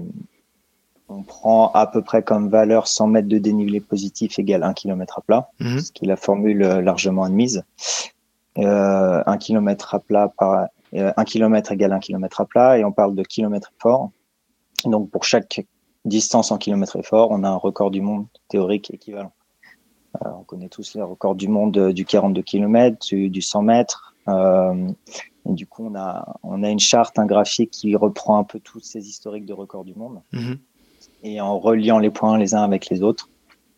on 1.12 1.22
prend 1.22 1.70
à 1.72 1.86
peu 1.86 2.02
près 2.02 2.22
comme 2.22 2.48
valeur 2.48 2.88
100 2.88 3.06
mètres 3.08 3.28
de 3.28 3.38
dénivelé 3.38 3.80
positif 3.80 4.38
égale 4.38 4.62
1 4.62 4.72
km 4.74 5.18
à 5.18 5.22
plat, 5.22 5.50
mmh. 5.60 5.78
ce 5.78 5.92
qui 5.92 6.04
est 6.04 6.08
la 6.08 6.16
formule 6.16 6.58
largement 6.58 7.24
admise. 7.24 7.64
Euh, 8.58 9.22
1 9.26 9.38
km 9.38 9.94
à 9.94 9.98
plat 9.98 10.32
par 10.38 10.68
euh, 10.94 11.12
1 11.16 11.24
km 11.24 11.72
égale 11.72 11.92
1 11.92 12.00
km 12.00 12.40
à 12.42 12.44
plat 12.44 12.78
et 12.78 12.84
on 12.84 12.92
parle 12.92 13.14
de 13.14 13.22
kilomètre 13.22 13.72
fort. 13.78 14.10
Donc 14.84 15.10
pour 15.10 15.24
chaque 15.24 15.64
distance 16.04 16.50
en 16.50 16.58
kilomètre 16.58 16.96
effort, 16.96 17.28
on 17.30 17.44
a 17.44 17.48
un 17.48 17.56
record 17.56 17.90
du 17.90 18.00
monde 18.02 18.26
théorique 18.48 18.92
équivalent. 18.92 19.32
Euh, 20.16 20.28
on 20.38 20.42
connaît 20.42 20.68
tous 20.68 20.94
les 20.94 21.02
records 21.02 21.34
du 21.34 21.48
monde 21.48 21.92
du 21.92 22.04
42 22.04 22.42
km, 22.42 22.98
du, 23.06 23.30
du 23.30 23.40
100 23.40 23.62
mètres. 23.62 24.14
Euh, 24.28 24.88
et 25.48 25.52
du 25.52 25.66
coup, 25.66 25.86
on 25.90 25.94
a, 25.96 26.36
on 26.42 26.62
a 26.62 26.68
une 26.68 26.78
charte, 26.78 27.18
un 27.18 27.26
graphique 27.26 27.70
qui 27.70 27.96
reprend 27.96 28.38
un 28.38 28.44
peu 28.44 28.60
tous 28.60 28.80
ces 28.80 29.08
historiques 29.08 29.46
de 29.46 29.54
records 29.54 29.84
du 29.84 29.94
monde. 29.94 30.20
-hmm. 30.32 30.58
Et 31.22 31.40
en 31.40 31.58
reliant 31.58 31.98
les 31.98 32.10
points 32.10 32.36
les 32.38 32.54
uns 32.54 32.62
avec 32.62 32.88
les 32.88 33.02
autres, 33.02 33.28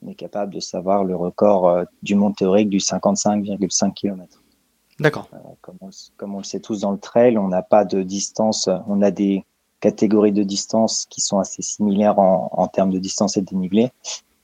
on 0.02 0.10
est 0.10 0.14
capable 0.14 0.52
de 0.54 0.60
savoir 0.60 1.04
le 1.04 1.16
record 1.16 1.68
euh, 1.68 1.84
du 2.02 2.14
monde 2.14 2.36
théorique 2.36 2.68
du 2.68 2.78
55,5 2.78 3.92
km. 3.94 4.42
D'accord. 5.00 5.28
Euh, 5.32 5.38
comme, 5.60 5.78
comme, 6.16 6.34
on 6.34 6.38
le 6.38 6.44
sait 6.44 6.60
tous 6.60 6.80
dans 6.80 6.92
le 6.92 6.98
trail, 6.98 7.38
on 7.38 7.48
n'a 7.48 7.62
pas 7.62 7.84
de 7.84 8.02
distance, 8.02 8.68
on 8.86 9.02
a 9.02 9.10
des 9.10 9.44
catégories 9.80 10.32
de 10.32 10.42
distance 10.42 11.06
qui 11.10 11.20
sont 11.20 11.38
assez 11.38 11.62
similaires 11.62 12.18
en, 12.18 12.48
en 12.52 12.68
termes 12.68 12.90
de 12.90 12.98
distance 12.98 13.36
et 13.36 13.40
de 13.40 13.46
dénivelé. 13.46 13.90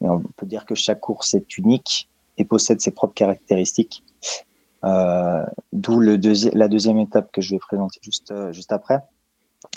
Mais 0.01 0.09
on 0.09 0.21
peut 0.37 0.47
dire 0.47 0.67
que 0.67 0.75
chaque 0.75 1.01
course 1.01 1.35
est 1.35 1.57
unique 1.59 2.09
et 2.37 2.45
possède 2.45 2.81
ses 2.81 2.91
propres 2.91 3.15
caractéristiques. 3.15 4.03
Euh, 4.85 5.45
D'où 5.73 6.01
deuxi 6.17 6.51
la 6.55 6.69
deuxième 6.69 6.99
étape 6.99 7.31
que 7.33 7.41
je 7.41 7.55
vais 7.55 7.59
présenter 7.59 8.01
juste, 8.03 8.33
juste 8.53 8.73
après. 8.73 8.99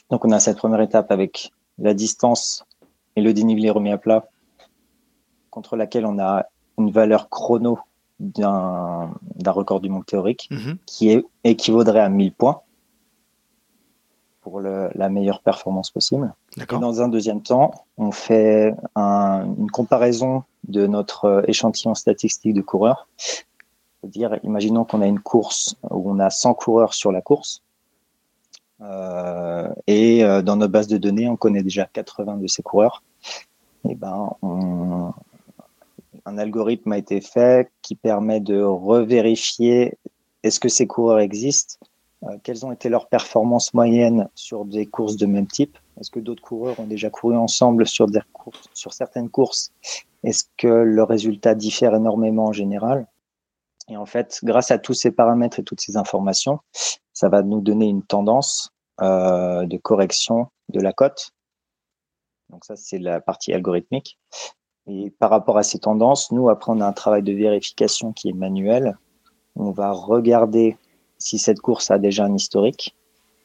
Donc 0.09 0.23
on 0.25 0.31
a 0.31 0.39
cette 0.39 0.57
première 0.57 0.81
étape 0.81 1.11
avec 1.11 1.51
la 1.77 1.93
distance 1.93 2.65
et 3.15 3.21
le 3.21 3.33
dénivelé 3.33 3.69
remis 3.69 3.91
à 3.91 3.97
plat, 3.97 4.25
contre 5.49 5.75
laquelle 5.75 6.05
on 6.05 6.19
a 6.19 6.45
une 6.77 6.91
valeur 6.91 7.29
chrono 7.29 7.79
d'un 8.19 9.11
record 9.45 9.81
du 9.81 9.89
monde 9.89 10.05
théorique 10.05 10.47
mhm. 10.49 10.77
qui 10.85 11.09
est, 11.09 11.23
équivaudrait 11.43 11.99
à 11.99 12.09
1000 12.09 12.33
points 12.33 12.61
pour 14.41 14.59
la 14.59 15.09
meilleure 15.09 15.41
performance 15.41 15.89
possible. 15.89 16.33
Et 16.57 16.65
dans 16.65 17.01
un 17.01 17.07
deuxième 17.07 17.41
temps, 17.41 17.85
on 17.97 18.11
fait 18.11 18.75
une 18.97 19.71
comparaison 19.71 20.43
de 20.67 20.85
notre 20.85 21.45
échantillon 21.47 21.95
statistique 21.95 22.53
de 22.53 22.61
coureurs. 22.61 23.07
C'est-à-dire, 23.17 24.37
imaginons 24.43 24.83
qu'on 24.83 25.01
a 25.01 25.07
une 25.07 25.21
course 25.21 25.75
où 25.89 26.11
on 26.11 26.19
a 26.19 26.29
100 26.29 26.55
coureurs 26.55 26.93
sur 26.93 27.13
la 27.13 27.21
course. 27.21 27.63
Euh, 28.83 29.69
et 29.87 30.23
euh, 30.23 30.41
dans 30.41 30.57
notre 30.57 30.71
base 30.71 30.87
de 30.87 30.97
données, 30.97 31.27
on 31.27 31.37
connaît 31.37 31.63
déjà 31.63 31.85
80 31.85 32.37
de 32.37 32.47
ces 32.47 32.61
coureurs. 32.61 33.03
Et 33.89 33.95
ben, 33.95 34.29
un 36.25 36.37
algorithme 36.37 36.91
a 36.91 36.97
été 36.97 37.21
fait 37.21 37.69
qui 37.81 37.95
permet 37.95 38.39
de 38.39 38.61
revérifier 38.61 39.97
est-ce 40.43 40.59
que 40.59 40.69
ces 40.69 40.87
coureurs 40.87 41.19
existent 41.19 41.75
euh, 42.25 42.37
quelles 42.43 42.65
ont 42.65 42.71
été 42.71 42.89
leurs 42.89 43.07
performances 43.07 43.73
moyennes 43.73 44.29
sur 44.35 44.65
des 44.65 44.85
courses 44.85 45.17
de 45.17 45.25
même 45.25 45.47
type. 45.47 45.77
Est-ce 45.99 46.09
que 46.09 46.19
d'autres 46.19 46.41
coureurs 46.41 46.79
ont 46.79 46.85
déjà 46.85 47.09
couru 47.09 47.35
ensemble 47.35 47.85
sur, 47.85 48.07
des 48.07 48.21
courses, 48.31 48.69
sur 48.73 48.93
certaines 48.93 49.29
courses? 49.29 49.71
Est-ce 50.23 50.45
que 50.57 50.67
le 50.67 51.03
résultat 51.03 51.53
diffère 51.53 51.93
énormément 51.95 52.45
en 52.45 52.53
général? 52.53 53.07
Et 53.89 53.97
en 53.97 54.05
fait, 54.05 54.39
grâce 54.43 54.71
à 54.71 54.77
tous 54.77 54.93
ces 54.93 55.11
paramètres 55.11 55.59
et 55.59 55.63
toutes 55.63 55.81
ces 55.81 55.97
informations, 55.97 56.59
ça 57.11 57.27
va 57.27 57.43
nous 57.43 57.59
donner 57.59 57.87
une 57.87 58.03
tendance 58.03 58.72
euh, 59.01 59.65
de 59.65 59.77
correction 59.77 60.47
de 60.69 60.79
la 60.79 60.93
cote. 60.93 61.31
Donc 62.49 62.65
ça, 62.65 62.75
c'est 62.75 62.99
la 62.99 63.21
partie 63.21 63.53
algorithmique. 63.53 64.19
Et 64.87 65.11
par 65.11 65.29
rapport 65.29 65.57
à 65.57 65.63
ces 65.63 65.79
tendances, 65.79 66.31
nous, 66.31 66.49
après, 66.49 66.71
on 66.71 66.81
a 66.81 66.85
un 66.85 66.93
travail 66.93 67.23
de 67.23 67.33
vérification 67.33 68.13
qui 68.13 68.29
est 68.29 68.33
manuel. 68.33 68.97
On 69.55 69.71
va 69.71 69.91
regarder 69.91 70.77
si 71.17 71.39
cette 71.39 71.61
course 71.61 71.89
a 71.89 71.97
déjà 71.97 72.25
un 72.25 72.35
historique 72.35 72.95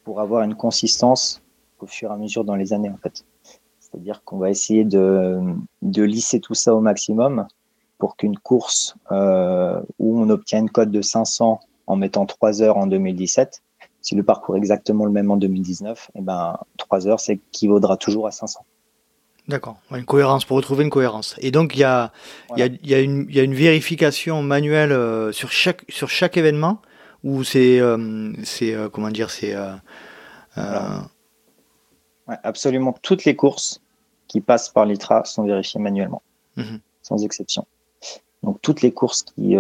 pour 0.05 0.21
avoir 0.21 0.43
une 0.43 0.57
consistance 0.57 1.43
au 1.81 1.87
fur 1.87 2.11
et 2.11 2.13
à 2.13 2.17
mesure 2.17 2.45
dans 2.45 2.57
les 2.57 2.73
années 2.73 2.91
en 2.91 2.97
fait. 2.97 3.25
C'est-à-dire 3.79 4.23
qu'on 4.25 4.39
va 4.39 4.51
essayer 4.51 4.85
de, 4.85 5.41
lisser 5.83 6.41
tout 6.41 6.55
ça 6.55 6.75
au 6.75 6.81
maximum 6.81 7.47
pour 7.99 8.17
qu'une 8.17 8.39
course 8.39 8.97
euh, 9.13 9.81
où 9.99 10.21
on 10.21 10.29
obtient 10.29 10.61
une 10.61 10.71
cote 10.71 10.91
de 10.91 11.03
500 11.03 11.61
en 11.87 11.97
mettant 11.97 12.27
3 12.27 12.63
heures 12.63 12.77
en 12.77 12.87
2017, 12.87 13.63
si 14.09 14.15
le 14.15 14.23
parcours 14.23 14.57
est 14.57 14.59
exactement 14.59 15.05
le 15.05 15.11
même 15.11 15.31
en 15.31 15.37
2019, 15.37 16.11
et 16.15 16.19
eh 16.19 16.23
ben 16.23 16.59
3 16.79 17.09
heures, 17.09 17.21
c'est 17.21 17.39
qui 17.53 17.69
vaudra 17.69 17.99
toujours 17.99 18.27
à 18.27 18.31
500. 18.31 18.65
D'accord, 19.49 19.77
une 19.91 20.07
cohérence, 20.07 20.47
pour 20.47 20.57
retrouver 20.57 20.85
une 20.85 20.91
cohérence. 20.91 21.37
Et 21.41 21.51
donc, 21.51 21.77
il 21.77 21.81
y 21.81 21.85
a, 21.85 22.11
il 22.57 22.59
y, 22.59 22.63
a, 22.63 22.69
y, 22.85 22.95
a 22.95 23.01
une, 23.01 23.27
y 23.29 23.39
a 23.39 23.43
une 23.43 23.55
vérification 23.55 24.43
manuelle 24.43 24.93
euh, 24.93 25.31
sur, 25.33 25.51
chaque, 25.51 25.85
sur 25.91 26.09
chaque 26.09 26.39
événement? 26.39 26.81
Ou 27.23 27.45
c'est 27.45 27.81
euh, 27.81 28.33
c'est 28.45 28.73
euh, 28.75 28.89
comment 28.89 29.11
dire 29.11 29.29
c'est 29.29 29.55
absolument 32.45 32.95
toutes 33.03 33.25
les 33.25 33.35
courses 33.35 33.81
qui 34.29 34.41
passent 34.41 34.69
par 34.69 34.87
l'ITRA 34.87 35.25
sont 35.25 35.45
vérifiées 35.45 35.81
manuellement, 35.81 36.23
mhm. 36.57 36.79
sans 37.03 37.25
exception. 37.25 37.67
Donc 38.45 38.63
toutes 38.63 38.83
les 38.83 38.93
courses 38.93 39.23
qui, 39.23 39.57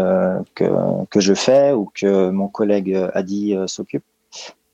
que, 0.55 1.05
que 1.11 1.21
je 1.21 1.35
fais 1.35 1.73
ou 1.73 1.91
que 1.93 2.31
mon 2.31 2.47
collègue 2.47 2.97
Adi 3.13 3.57
s'occupe, 3.67 4.05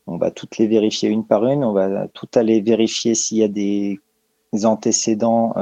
on 0.06 0.16
va 0.16 0.30
toutes 0.30 0.58
les 0.58 0.66
vérifier 0.66 1.08
une 1.08 1.26
par 1.26 1.46
une. 1.46 1.64
On 1.64 1.72
va 1.72 2.08
tout 2.08 2.28
aller 2.34 2.60
vérifier 2.60 3.14
s'il 3.14 3.38
y 3.38 3.42
a 3.42 3.48
des, 3.48 4.00
antécédents, 4.64 5.54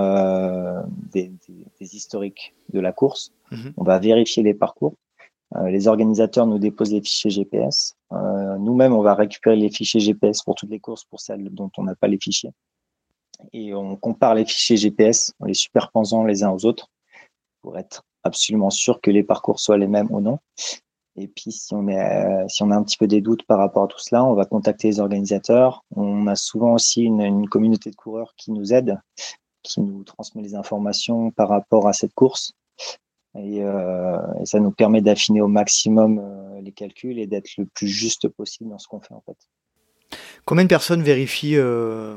des, 1.12 1.32
des, 1.80 1.96
historiques 1.96 2.54
de 2.72 2.80
la 2.80 2.92
course. 2.92 3.32
Mhm. 3.50 3.72
On 3.76 3.84
va 3.84 3.98
vérifier 3.98 4.42
les 4.42 4.54
parcours. 4.54 4.94
Euh, 5.56 5.68
les 5.68 5.88
organisateurs 5.88 6.46
nous 6.46 6.58
déposent 6.58 6.92
les 6.92 7.02
fichiers 7.02 7.30
GPS. 7.30 7.94
Euh, 8.12 8.56
nous-mêmes, 8.58 8.94
on 8.94 9.02
va 9.02 9.14
récupérer 9.14 9.56
les 9.56 9.70
fichiers 9.70 10.00
GPS 10.00 10.42
pour 10.42 10.54
toutes 10.54 10.70
les 10.70 10.80
courses, 10.80 11.04
pour 11.04 11.20
celles 11.20 11.50
dont 11.50 11.70
on 11.76 11.84
n'a 11.84 11.94
pas 11.94 12.08
les 12.08 12.18
fichiers. 12.18 12.52
Et 13.52 13.74
on 13.74 13.96
compare 13.96 14.34
les 14.34 14.44
fichiers 14.44 14.76
GPS 14.76 15.34
en 15.40 15.46
les 15.46 15.54
superposant 15.54 16.24
les 16.24 16.42
uns 16.42 16.50
aux 16.50 16.64
autres 16.64 16.88
pour 17.60 17.78
être 17.78 18.04
absolument 18.22 18.70
sûr 18.70 19.00
que 19.00 19.10
les 19.10 19.22
parcours 19.22 19.60
soient 19.60 19.78
les 19.78 19.88
mêmes 19.88 20.08
ou 20.10 20.20
non. 20.20 20.38
Et 21.16 21.28
puis, 21.28 21.52
si 21.52 21.74
on, 21.74 21.88
est, 21.88 22.48
si 22.48 22.62
on 22.62 22.70
a 22.70 22.76
un 22.76 22.82
petit 22.82 22.96
peu 22.96 23.06
des 23.06 23.20
doutes 23.20 23.44
par 23.44 23.58
rapport 23.58 23.84
à 23.84 23.86
tout 23.86 23.98
cela, 23.98 24.24
on 24.24 24.34
va 24.34 24.46
contacter 24.46 24.88
les 24.88 25.00
organisateurs. 25.00 25.84
On 25.94 26.26
a 26.26 26.34
souvent 26.36 26.72
aussi 26.72 27.02
une, 27.02 27.48
communauté 27.48 27.90
de 27.90 27.96
coureurs 27.96 28.34
qui 28.36 28.50
nous 28.50 28.72
aide, 28.72 28.98
qui 29.62 29.80
nous 29.82 30.04
transmet 30.04 30.42
les 30.42 30.54
informations 30.54 31.30
par 31.30 31.48
rapport 31.48 31.86
à 31.86 31.92
cette 31.92 32.14
course. 32.14 32.54
Euh, 33.36 34.18
et, 34.40 34.46
ça 34.46 34.60
nous 34.60 34.70
permet 34.70 35.00
d'affiner 35.00 35.40
au 35.40 35.48
maximum 35.48 36.18
euh, 36.18 36.60
les 36.60 36.72
calculs 36.72 37.18
et 37.18 37.26
d'être 37.26 37.50
le 37.56 37.66
plus 37.66 37.88
juste 37.88 38.28
possible 38.28 38.70
dans 38.70 38.78
ce 38.78 38.88
qu'on 38.88 39.00
fait 39.00 39.14
en 39.14 39.22
fait. 39.22 39.36
Combien 40.44 40.64
de 40.64 40.68
personnes 40.68 41.02
vérifient 41.02 41.56
euh, 41.56 42.16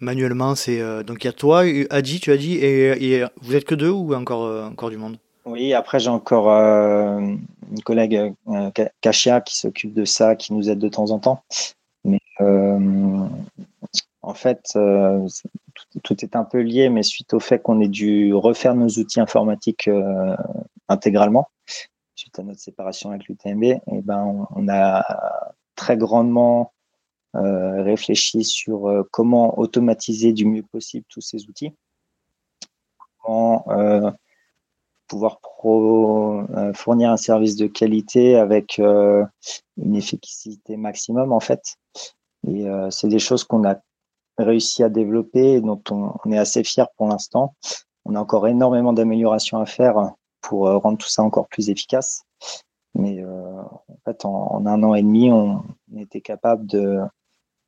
manuellement 0.00 0.54
C'est 0.56 1.04
donc 1.04 1.22
il 1.22 1.26
y 1.26 1.30
a 1.30 1.32
toi, 1.32 1.62
Adi, 1.90 2.18
tu 2.18 2.32
as 2.32 2.36
dit, 2.36 2.54
et, 2.56 3.24
vous 3.40 3.54
êtes 3.54 3.64
que 3.64 3.74
deux 3.74 3.90
ou 3.90 4.14
encore 4.14 4.66
encore 4.66 4.90
du 4.90 4.96
monde? 4.96 5.18
Oui, 5.44 5.74
après 5.74 5.98
j'ai 5.98 6.10
encore 6.10 6.48
une 6.48 7.82
collègue 7.84 8.34
Kashia 9.00 9.40
qui 9.40 9.56
s'occupe 9.56 9.92
de 9.92 10.04
ça, 10.04 10.36
qui 10.36 10.52
nous 10.52 10.70
aide 10.70 10.78
de 10.78 10.88
temps 10.88 11.10
en 11.10 11.18
temps. 11.18 11.42
Mais 12.04 12.20
en 14.22 14.34
fait, 14.34 14.76
tout, 16.02 16.24
est 16.24 16.36
un 16.36 16.44
peu 16.44 16.60
lié, 16.60 16.88
mais 16.88 17.02
suite 17.02 17.34
au 17.34 17.40
fait 17.40 17.60
qu'on 17.60 17.80
ait 17.80 17.88
dû 17.88 18.32
refaire 18.34 18.74
nos 18.74 18.88
outils 18.88 19.20
informatiques 19.20 19.88
euh, 19.88 20.36
intégralement, 20.88 21.48
suite 22.14 22.38
à 22.38 22.42
notre 22.42 22.60
séparation 22.60 23.10
avec 23.10 23.28
l'UTMB, 23.28 23.64
et 23.64 23.80
eh 23.92 24.02
ben, 24.02 24.46
on, 24.54 24.68
a 24.68 25.04
très 25.76 25.96
grandement 25.96 26.72
euh, 27.34 27.82
réfléchi 27.82 28.44
sur 28.44 28.88
euh, 28.88 29.08
comment 29.10 29.58
automatiser 29.58 30.32
du 30.32 30.46
mieux 30.46 30.62
possible 30.62 31.06
tous 31.08 31.20
ces 31.20 31.46
outils, 31.46 31.72
comment 33.18 33.64
pouvoir 35.12 35.40
fournir 36.74 37.10
un 37.10 37.16
service 37.18 37.56
de 37.56 37.66
qualité 37.66 38.36
avec 38.36 38.78
une 38.78 39.94
efficacité 39.94 40.76
maximum 40.76 41.32
en 41.32 41.40
fait. 41.40 41.76
Et 42.48 42.66
c'est 42.90 43.08
des 43.08 43.18
choses 43.18 43.44
qu'on 43.44 43.68
a 43.68 43.76
réussi 44.38 44.82
à 44.82 44.88
développer 44.88 45.54
et 45.54 45.60
dont 45.60 45.82
on, 45.90 46.32
est 46.32 46.38
assez 46.38 46.64
fier 46.64 46.88
pour 46.96 47.08
l'instant. 47.08 47.54
On 48.04 48.14
a 48.14 48.20
encore 48.20 48.48
énormément 48.48 48.92
d'améliorations 48.92 49.58
à 49.58 49.66
faire 49.66 50.12
pour 50.40 50.66
euh, 50.66 50.76
rendre 50.76 50.98
tout 50.98 51.08
ça 51.08 51.22
encore 51.22 51.48
plus 51.48 51.70
efficace. 51.70 52.24
Mais 52.94 53.22
euh, 53.22 53.62
en 53.62 53.98
fait, 54.04 54.24
en, 54.24 54.66
un 54.66 54.82
an 54.82 54.94
et 54.94 55.02
demi, 55.02 55.30
on, 55.30 55.62
était 55.96 56.20
capable 56.20 56.66
de, 56.66 57.00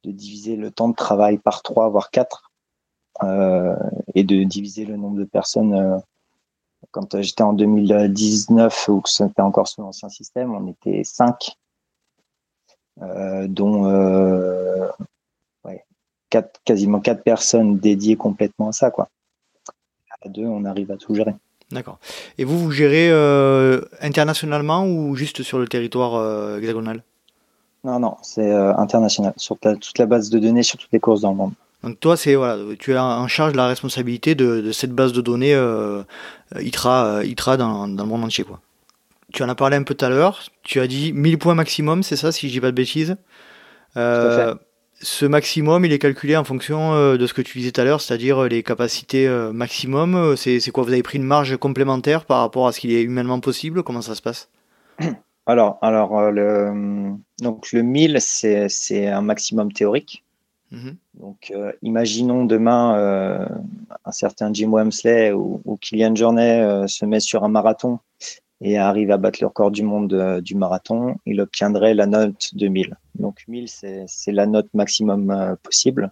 diviser 0.05 0.57
le 0.57 0.71
temps 0.71 0.89
de 0.89 0.95
travail 0.95 1.39
par 1.39 1.63
trois, 1.63 1.89
voire 1.89 2.11
quatre, 2.11 2.51
euh, 3.23 3.77
et 4.15 4.25
de 4.25 4.43
diviser 4.43 4.85
le 4.85 4.97
nombre 4.97 5.17
de 5.17 5.25
personnes. 5.25 5.75
Euh, 5.75 5.99
quand 6.95 7.21
j'étais 7.21 7.43
en 7.43 7.53
2019 7.53 8.89
ou 8.89 9.01
que 9.01 9.11
c'était 9.11 9.43
encore 9.43 9.67
sous 9.67 9.83
l'ancien 9.83 10.09
système, 10.09 10.55
on 10.55 10.69
était 10.69 11.03
cinq, 11.03 11.57
euh, 13.03 13.49
dont 13.49 13.85
quasiment 16.65 17.01
quatre 17.01 17.23
personnes 17.23 17.79
dédiées 17.79 18.17
complètement 18.17 18.69
à 18.69 18.73
ça. 18.73 18.91
Quoi. 18.91 19.09
À 20.23 20.29
deux, 20.29 20.47
on 20.47 20.65
arrive 20.65 20.91
à 20.91 20.97
tout 20.97 21.15
gérer. 21.15 21.35
D'accord. 21.71 21.99
Et 22.39 22.45
vous, 22.45 22.59
vous 22.59 22.71
gérez 22.71 23.11
euh, 23.11 23.81
internationalement 24.01 24.87
ou 24.87 25.17
juste 25.17 25.43
sur 25.43 25.59
le 25.59 25.67
territoire 25.67 26.15
euh, 26.15 26.59
hexagonal? 26.59 27.03
Non, 27.85 27.99
non, 27.99 28.17
c'est 28.23 28.51
euh, 28.51 28.75
international, 28.77 29.35
sur 29.37 29.59
toute 29.59 29.99
la 29.99 30.07
base 30.07 30.31
de 30.31 30.39
données, 30.39 30.63
sur 30.63 30.79
toutes 30.79 30.93
les 30.93 31.01
courses 31.01 31.21
dans 31.21 31.31
le 31.31 31.37
monde. 31.37 31.53
Donc 31.85 32.01
toi, 32.01 32.17
c'est 32.17 32.35
voilà, 32.35 32.59
tu 32.79 32.95
as 32.95 33.05
en 33.05 33.29
charge 33.29 33.55
la 33.55 33.67
responsabilité 33.67 34.35
de, 34.35 34.73
cette 34.73 34.93
base 34.93 35.13
de 35.13 35.21
données 35.21 35.55
ITRA, 36.59 37.23
ITRA 37.25 37.57
dans, 37.57 37.87
dans, 37.87 38.05
le 38.05 38.09
monde 38.09 38.25
entier. 38.25 38.45
Quoi. 38.45 38.61
Tu 39.33 39.43
en 39.43 39.49
as 39.49 39.55
parlé 39.55 39.77
un 39.77 39.83
peu 39.83 39.95
tout 39.95 40.05
à 40.05 40.09
l'heure, 40.09 40.43
tu 40.63 40.81
as 40.81 40.87
dit 40.87 41.13
1000 41.13 41.39
points 41.39 41.55
maximum, 41.55 42.03
c'est 42.03 42.17
ça, 42.17 42.33
si 42.33 42.49
je 42.49 42.53
dis 42.55 42.61
pas 42.61 42.71
de 42.71 42.77
bêtises? 42.77 43.17
Ce 45.05 45.27
maximum, 45.27 45.85
il 45.85 45.93
est 45.93 45.99
calculé 45.99 46.37
en 46.37 46.45
fonction 46.45 46.95
euh, 46.95 47.19
de 47.19 47.27
ce 47.27 47.35
que 47.35 47.43
tu 47.43 47.59
disais 47.59 47.73
tout 47.73 47.81
à 47.81 47.85
l'heure, 47.85 48.01
c'est-à-dire 48.01 48.45
euh, 48.45 48.49
les 48.49 48.63
capacités 48.63 49.27
euh, 49.27 49.53
maximum. 49.53 50.35
C'est 50.37 50.71
quoi? 50.71 50.85
Vous 50.85 50.93
avez 50.93 51.03
pris 51.03 51.19
une 51.19 51.25
marge 51.25 51.57
complémentaire 51.57 52.25
par 52.25 52.41
rapport 52.41 52.67
à 52.67 52.73
ce 52.73 52.81
qu'il 52.81 52.93
est 52.93 53.03
humainement 53.03 53.41
possible? 53.41 53.83
Comment 53.83 54.03
ça 54.03 54.15
se 54.15 54.23
passe? 54.23 54.49
Alors, 55.47 55.79
alors 55.83 56.31
le, 56.31 57.13
donc 57.43 57.71
le 57.73 57.83
1000, 57.83 58.17
c'est 58.21 59.09
un 59.09 59.21
maximum 59.21 59.73
théorique. 59.73 60.25
Mhm. 60.75 60.97
Donc, 61.21 61.53
imaginons 61.83 62.45
demain 62.45 63.49
un 64.05 64.13
certain 64.13 64.53
Jim 64.53 64.71
Wemsley 64.73 65.33
ou, 65.33 65.61
ou 65.65 65.77
Kylian 65.77 66.15
Jornet 66.15 66.87
se 66.89 67.05
met 67.07 67.21
sur 67.21 67.45
un 67.45 67.49
marathon 67.49 67.99
et 68.61 68.79
arrive 68.79 69.11
à 69.11 69.19
battre 69.19 69.39
le 69.41 69.47
record 69.49 69.71
du 69.71 69.83
monde 69.83 70.41
du 70.41 70.55
marathon, 70.55 71.17
il 71.27 71.41
obtiendrait 71.41 71.95
la 71.95 72.07
note 72.07 72.55
de 72.55 72.69
1000. 72.69 72.97
Donc 73.17 73.45
1000, 73.47 73.69
c'est 73.69 74.33
la 74.33 74.47
note 74.47 74.69
maximum 74.75 75.31
euh, 75.31 75.55
possible. 75.63 76.11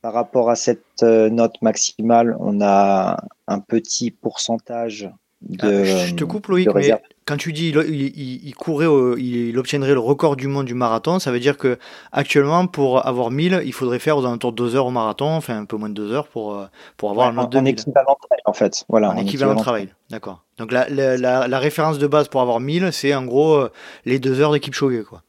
Par 0.00 0.12
rapport 0.12 0.50
à 0.50 0.56
cette 0.56 1.02
euh, 1.02 1.30
note 1.30 1.60
maximale, 1.62 2.36
on 2.40 2.60
a 2.60 3.22
un 3.46 3.60
petit 3.60 4.10
pourcentage 4.10 5.08
de, 5.42 5.68
ah, 5.68 6.06
je 6.06 6.14
te 6.14 6.24
coupe 6.24 6.48
Loïc, 6.48 6.68
mais 6.74 6.90
quand 7.24 7.36
tu 7.36 7.52
dis 7.52 7.68
il, 7.70 8.46
il, 8.46 8.54
courait, 8.54 8.86
il, 9.18 9.56
obtiendrait 9.58 9.92
le 9.92 10.00
record 10.00 10.36
du 10.36 10.48
monde 10.48 10.66
du 10.66 10.74
marathon, 10.74 11.18
ça 11.18 11.30
veut 11.30 11.40
dire 11.40 11.56
que 11.56 11.78
actuellement 12.10 12.66
pour 12.66 13.06
avoir 13.06 13.30
1000, 13.30 13.62
il 13.64 13.72
faudrait 13.72 13.98
faire 13.98 14.16
aux 14.18 14.24
alentours 14.24 14.52
de 14.52 14.56
2 14.56 14.76
heures 14.76 14.86
au 14.86 14.90
marathon, 14.90 15.30
enfin 15.30 15.58
un 15.58 15.64
peu 15.64 15.76
moins 15.76 15.88
de 15.88 15.94
2 15.94 16.12
heures 16.12 16.28
pour, 16.28 16.54
euh, 16.54 16.66
pour 16.96 17.10
avoir 17.10 17.28
un 17.28 17.38
un 17.38 17.64
équivalent 17.64 18.12
de 18.12 18.26
travail 18.26 18.40
en 18.44 18.52
fait. 18.52 18.84
Voilà, 18.88 19.10
un, 19.10 19.16
équivalent, 19.16 19.54
de 19.54 19.60
travail, 19.60 19.88
d'accord. 20.10 20.42
Donc 20.58 20.72
la, 20.72 20.88
la, 20.88 21.16
la, 21.16 21.58
référence 21.58 21.98
de 21.98 22.06
base 22.06 22.28
pour 22.28 22.40
avoir 22.40 22.60
1000, 22.60 22.92
c'est 22.92 23.14
en 23.14 23.24
gros 23.24 23.54
euh, 23.54 23.72
les 24.04 24.18
2 24.18 24.40
heures 24.40 24.52
d'équipe 24.52 24.74
Kipchoge 24.74 25.04
quoi. 25.04 25.22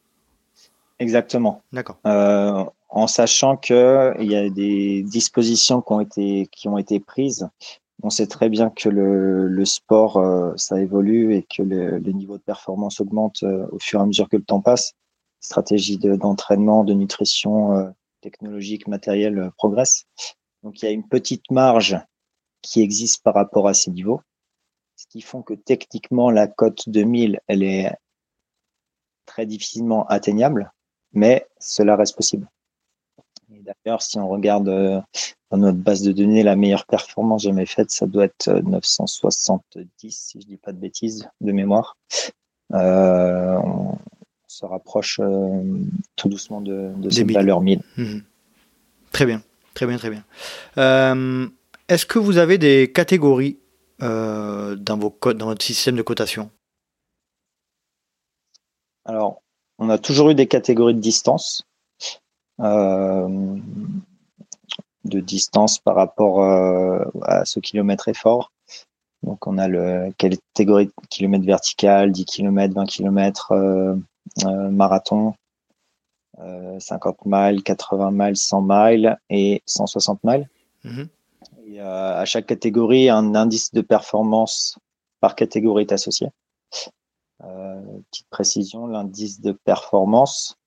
Exactement. 0.99 1.61
D'accord. 1.72 1.98
Euh, 2.07 2.64
en 2.90 3.07
sachant 3.07 3.57
qu'il 3.57 3.76
y 4.20 4.36
a 4.36 4.49
des 4.49 5.03
dispositions 5.03 5.82
qui 5.82 5.91
ont 5.94 5.99
été, 5.99 6.48
qui 6.52 6.68
ont 6.68 6.78
été 6.78 6.99
prises 6.99 7.49
on 8.03 8.09
sait 8.09 8.27
très 8.27 8.49
bien 8.49 8.69
que 8.69 8.89
le, 8.89 9.65
sport, 9.65 10.17
euh, 10.17 10.53
ça 10.57 10.80
évolue 10.80 11.35
et 11.35 11.43
que 11.43 11.63
le, 11.63 11.99
niveau 11.99 12.38
de 12.38 12.43
performance 12.43 12.99
augmente 12.99 13.43
euh, 13.43 13.65
au 13.71 13.80
fur 13.80 13.99
et 13.99 14.03
à 14.03 14.05
mesure 14.05 14.27
que 14.27 14.35
le 14.35 14.43
temps 14.43 14.61
passe. 14.61 14.93
Stratégie 15.39 15.97
d'entraînement, 15.97 16.84
de, 16.84 16.93
nutrition 16.93 17.77
euh, 17.77 17.89
technologique, 18.21 18.88
matérielle 18.88 19.51
progresse. 19.57 20.05
Donc 20.63 20.81
il 20.81 20.85
y 20.85 20.88
a 20.89 20.91
une 20.91 21.07
petite 21.07 21.49
marge 21.49 21.97
qui 22.61 22.81
existe 22.81 23.23
par 23.23 23.34
rapport 23.34 23.67
à 23.67 23.73
ces 23.73 23.91
niveaux, 23.91 24.21
ce 24.95 25.07
qui 25.07 25.21
font 25.21 25.41
que 25.41 25.53
techniquement 25.53 26.30
la 26.30 26.47
cote 26.47 26.88
2000, 26.88 27.39
elle 27.47 27.63
est 27.63 27.93
très 29.25 29.45
difficilement 29.45 30.05
atteignable, 30.07 30.71
mais 31.13 31.47
cela 31.59 31.95
reste 31.95 32.15
possible. 32.15 32.49
D'ailleurs, 33.61 34.01
si 34.01 34.17
on 34.17 34.27
regarde 34.27 34.67
euh, 34.69 34.99
dans 35.51 35.57
notre 35.57 35.77
base 35.77 36.01
de 36.01 36.11
données, 36.11 36.43
la 36.43 36.55
meilleure 36.55 36.85
performance 36.85 37.43
jamais 37.43 37.65
faite, 37.65 37.91
ça 37.91 38.05
doit 38.05 38.25
être 38.25 38.49
970, 38.49 39.77
euh, 39.77 40.09
si 40.09 40.41
je 40.41 40.47
dis 40.47 40.57
pas 40.57 40.71
de 40.71 40.77
bêtises, 40.77 41.30
de 41.41 41.51
mémoire. 41.51 41.97
Euh, 42.73 43.57
on 43.57 43.97
se 44.47 44.65
rapproche 44.65 45.19
tout 46.15 46.30
doucement 46.30 46.61
de, 46.61 46.91
de 46.97 47.09
cette 47.09 47.31
valeur 47.31 47.61
1000. 47.61 47.81
Mhm. 47.97 48.23
Très 49.11 49.25
bien, 49.25 49.41
très 49.73 49.85
bien, 49.85 49.97
très 49.97 50.09
bien. 50.09 50.23
Est-ce 51.89 52.05
que 52.05 52.19
vous 52.19 52.38
avez 52.38 52.57
des 52.57 52.91
catégories 52.91 53.57
dans, 53.99 54.97
vos 54.97 55.15
dans 55.34 55.45
votre 55.45 55.63
système 55.63 55.95
de 55.95 56.01
cotation? 56.01 56.49
Alors, 59.05 59.41
on 59.77 59.89
a 59.89 59.97
toujours 59.97 60.30
eu 60.30 60.35
des 60.35 60.47
catégories 60.47 60.95
de 60.95 60.99
distance. 60.99 61.67
Euh, 62.61 63.57
de 65.05 65.19
distance 65.19 65.80
par 65.80 65.95
rapport 65.95 66.41
euh, 66.43 67.03
à 67.23 67.43
ce 67.43 67.59
kilomètre 67.59 68.07
effort. 68.07 68.51
Donc 69.21 69.47
on 69.47 69.57
a 69.57 69.67
le 69.67 70.13
catégorie 70.17 70.85
de 70.85 70.93
kilomètres 71.09 71.45
vertical, 71.45 72.11
10 72.11 72.25
km, 72.25 72.73
20 72.73 72.85
km, 72.85 73.53
marathon, 74.71 75.34
50 76.38 77.17
miles, 77.25 77.63
80 77.63 78.11
miles, 78.11 78.38
100 78.38 78.61
miles 78.61 79.17
et 79.30 79.61
160 79.65 80.19
miles. 80.23 80.49
Mhm. 80.84 81.07
Et, 81.65 81.81
euh, 81.81 82.21
à 82.21 82.25
chaque 82.25 82.45
catégorie, 82.45 83.09
un 83.09 83.35
indice 83.35 83.73
de 83.73 83.81
performance 83.81 84.77
par 85.19 85.35
catégorie 85.35 85.84
est 85.84 85.91
associé. 85.91 86.30
petite 88.09 88.27
précision, 88.30 88.88
l'indice 88.88 89.41
de 89.41 89.51
performance, 89.51 90.57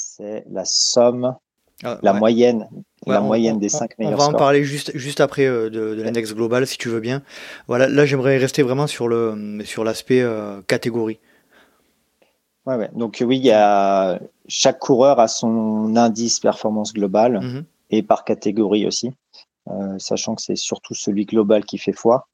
c'est 0.00 0.44
la 0.50 0.64
somme, 0.64 1.36
ah, 1.82 1.98
la 2.02 2.12
moyenne, 2.12 2.68
la 3.06 3.20
moyenne 3.20 3.58
des 3.58 3.68
cinq 3.68 3.98
meilleurs. 3.98 4.14
On 4.14 4.16
va 4.16 4.28
en 4.28 4.32
parler 4.32 4.64
juste, 4.64 4.96
juste 4.96 5.20
après 5.20 5.46
euh, 5.46 5.70
de, 5.70 6.02
l'index 6.02 6.34
global, 6.34 6.66
si 6.66 6.78
tu 6.78 6.88
veux 6.88 7.00
bien. 7.00 7.22
Voilà, 7.68 7.88
là, 7.88 8.06
j'aimerais 8.06 8.38
rester 8.38 8.62
vraiment 8.62 8.86
sur 8.86 9.08
l'aspect 9.08 10.20
euh, 10.20 10.62
catégorie. 10.62 11.18
Ouais, 12.66 12.76
ouais. 12.76 12.90
Donc 12.94 13.22
oui, 13.26 13.38
il 13.38 13.44
y 13.44 13.52
a 13.52 14.20
chaque 14.48 14.78
coureur 14.78 15.18
a 15.20 15.28
son 15.28 15.96
indice 15.96 16.40
performance 16.40 16.92
globale 16.92 17.40
mhm. 17.40 17.64
et 17.90 18.02
par 18.02 18.24
catégorie 18.24 18.86
aussi, 18.86 19.12
euh, 19.68 19.98
sachant 19.98 20.34
que 20.34 20.42
c'est 20.42 20.56
surtout 20.56 20.94
celui 20.94 21.24
global 21.24 21.64
qui 21.64 21.78
fait 21.78 21.92
foi. 21.92 22.26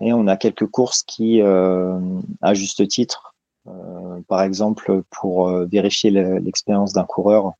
Et 0.00 0.12
on 0.12 0.26
a 0.26 0.36
quelques 0.36 0.66
courses 0.66 1.02
qui, 1.02 1.42
à 1.42 2.54
juste 2.54 2.86
titre, 2.86 3.34
par 4.28 4.42
exemple, 4.42 5.02
pour 5.10 5.48
euh, 5.48 5.66
vérifier 5.66 6.10
l'expérience 6.10 6.92
d'un 6.92 7.04
coureur, 7.04 7.52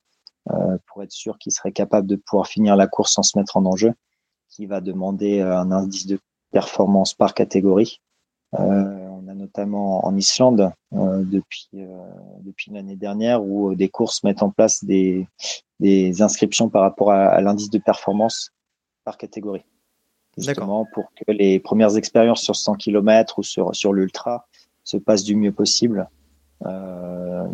euh, 0.51 0.79
pour 0.87 1.03
être 1.03 1.13
sûr 1.13 1.39
qu'il 1.39 1.53
serait 1.53 1.73
capable 1.73 2.07
de 2.07 2.17
pouvoir 2.17 2.47
finir 2.47 2.77
la 2.77 2.87
course 2.87 3.15
sans 3.15 3.23
se 3.23 3.39
mettre 3.39 3.57
en 3.57 3.63
danger, 3.63 3.93
qui 4.49 4.67
va 4.67 4.81
demander 4.81 5.41
un 5.41 5.71
indice 5.71 6.07
de 6.07 6.19
performance 6.51 7.15
par 7.15 7.35
catégorie. 7.35 8.01
on 8.53 9.29
a 9.29 9.35
notamment 9.35 10.07
en 10.07 10.17
Islande 10.17 10.73
depuis 10.91 11.69
depuis 12.41 12.71
l'année 12.73 12.97
dernière 12.97 13.45
où 13.45 13.75
des 13.75 13.91
courses 13.91 14.25
mettent 14.25 14.43
en 14.43 14.51
place 14.51 14.83
des, 14.83 15.29
des 15.81 16.23
inscriptions 16.23 16.71
par 16.71 16.81
rapport 16.81 17.13
à, 17.13 17.39
l'indice 17.43 17.69
de 17.69 17.79
performance 17.79 18.53
par 19.05 19.19
catégorie. 19.19 19.67
Justement 20.39 20.87
pour 20.95 21.13
que 21.15 21.31
les 21.31 21.61
premières 21.61 21.99
expériences 21.99 22.41
sur 22.41 22.57
100 22.57 22.77
km 22.77 23.39
ou 23.39 23.43
sur 23.43 23.75
sur 23.75 23.93
l'ultra 23.93 24.48
se 24.89 24.97
passe 24.97 25.23
du 25.23 25.37
mieux 25.37 25.53
possible. 25.53 26.09
Euh, 26.65 27.45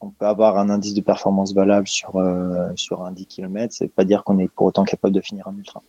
on 0.00 0.08
peut 0.08 0.24
avoir 0.24 0.56
un 0.56 0.70
indice 0.70 0.94
de 0.94 1.02
performance 1.02 1.52
valable 1.54 1.86
sur, 1.86 2.16
euh, 2.16 2.70
sur 2.76 3.04
un 3.04 3.12
10 3.12 3.26
km, 3.26 3.74
c'est 3.76 3.92
pas 3.92 4.04
dire 4.04 4.24
qu'on 4.24 4.38
est 4.38 4.48
pour 4.48 4.66
autant 4.66 4.84
capable 4.84 5.14
de 5.14 5.20
finir 5.20 5.46
un 5.48 5.56
ultra. 5.56 5.82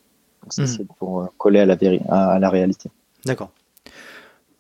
Donc 0.44 0.52
ça, 0.54 0.64
mhm. 0.64 0.68
c'est 0.68 0.88
pour 1.00 1.22
euh, 1.22 1.28
coller 1.38 1.62
à 1.62 1.66
la, 1.66 1.78
à, 2.10 2.38
la 2.38 2.50
réalité. 2.50 2.90
D'accord. 3.26 3.50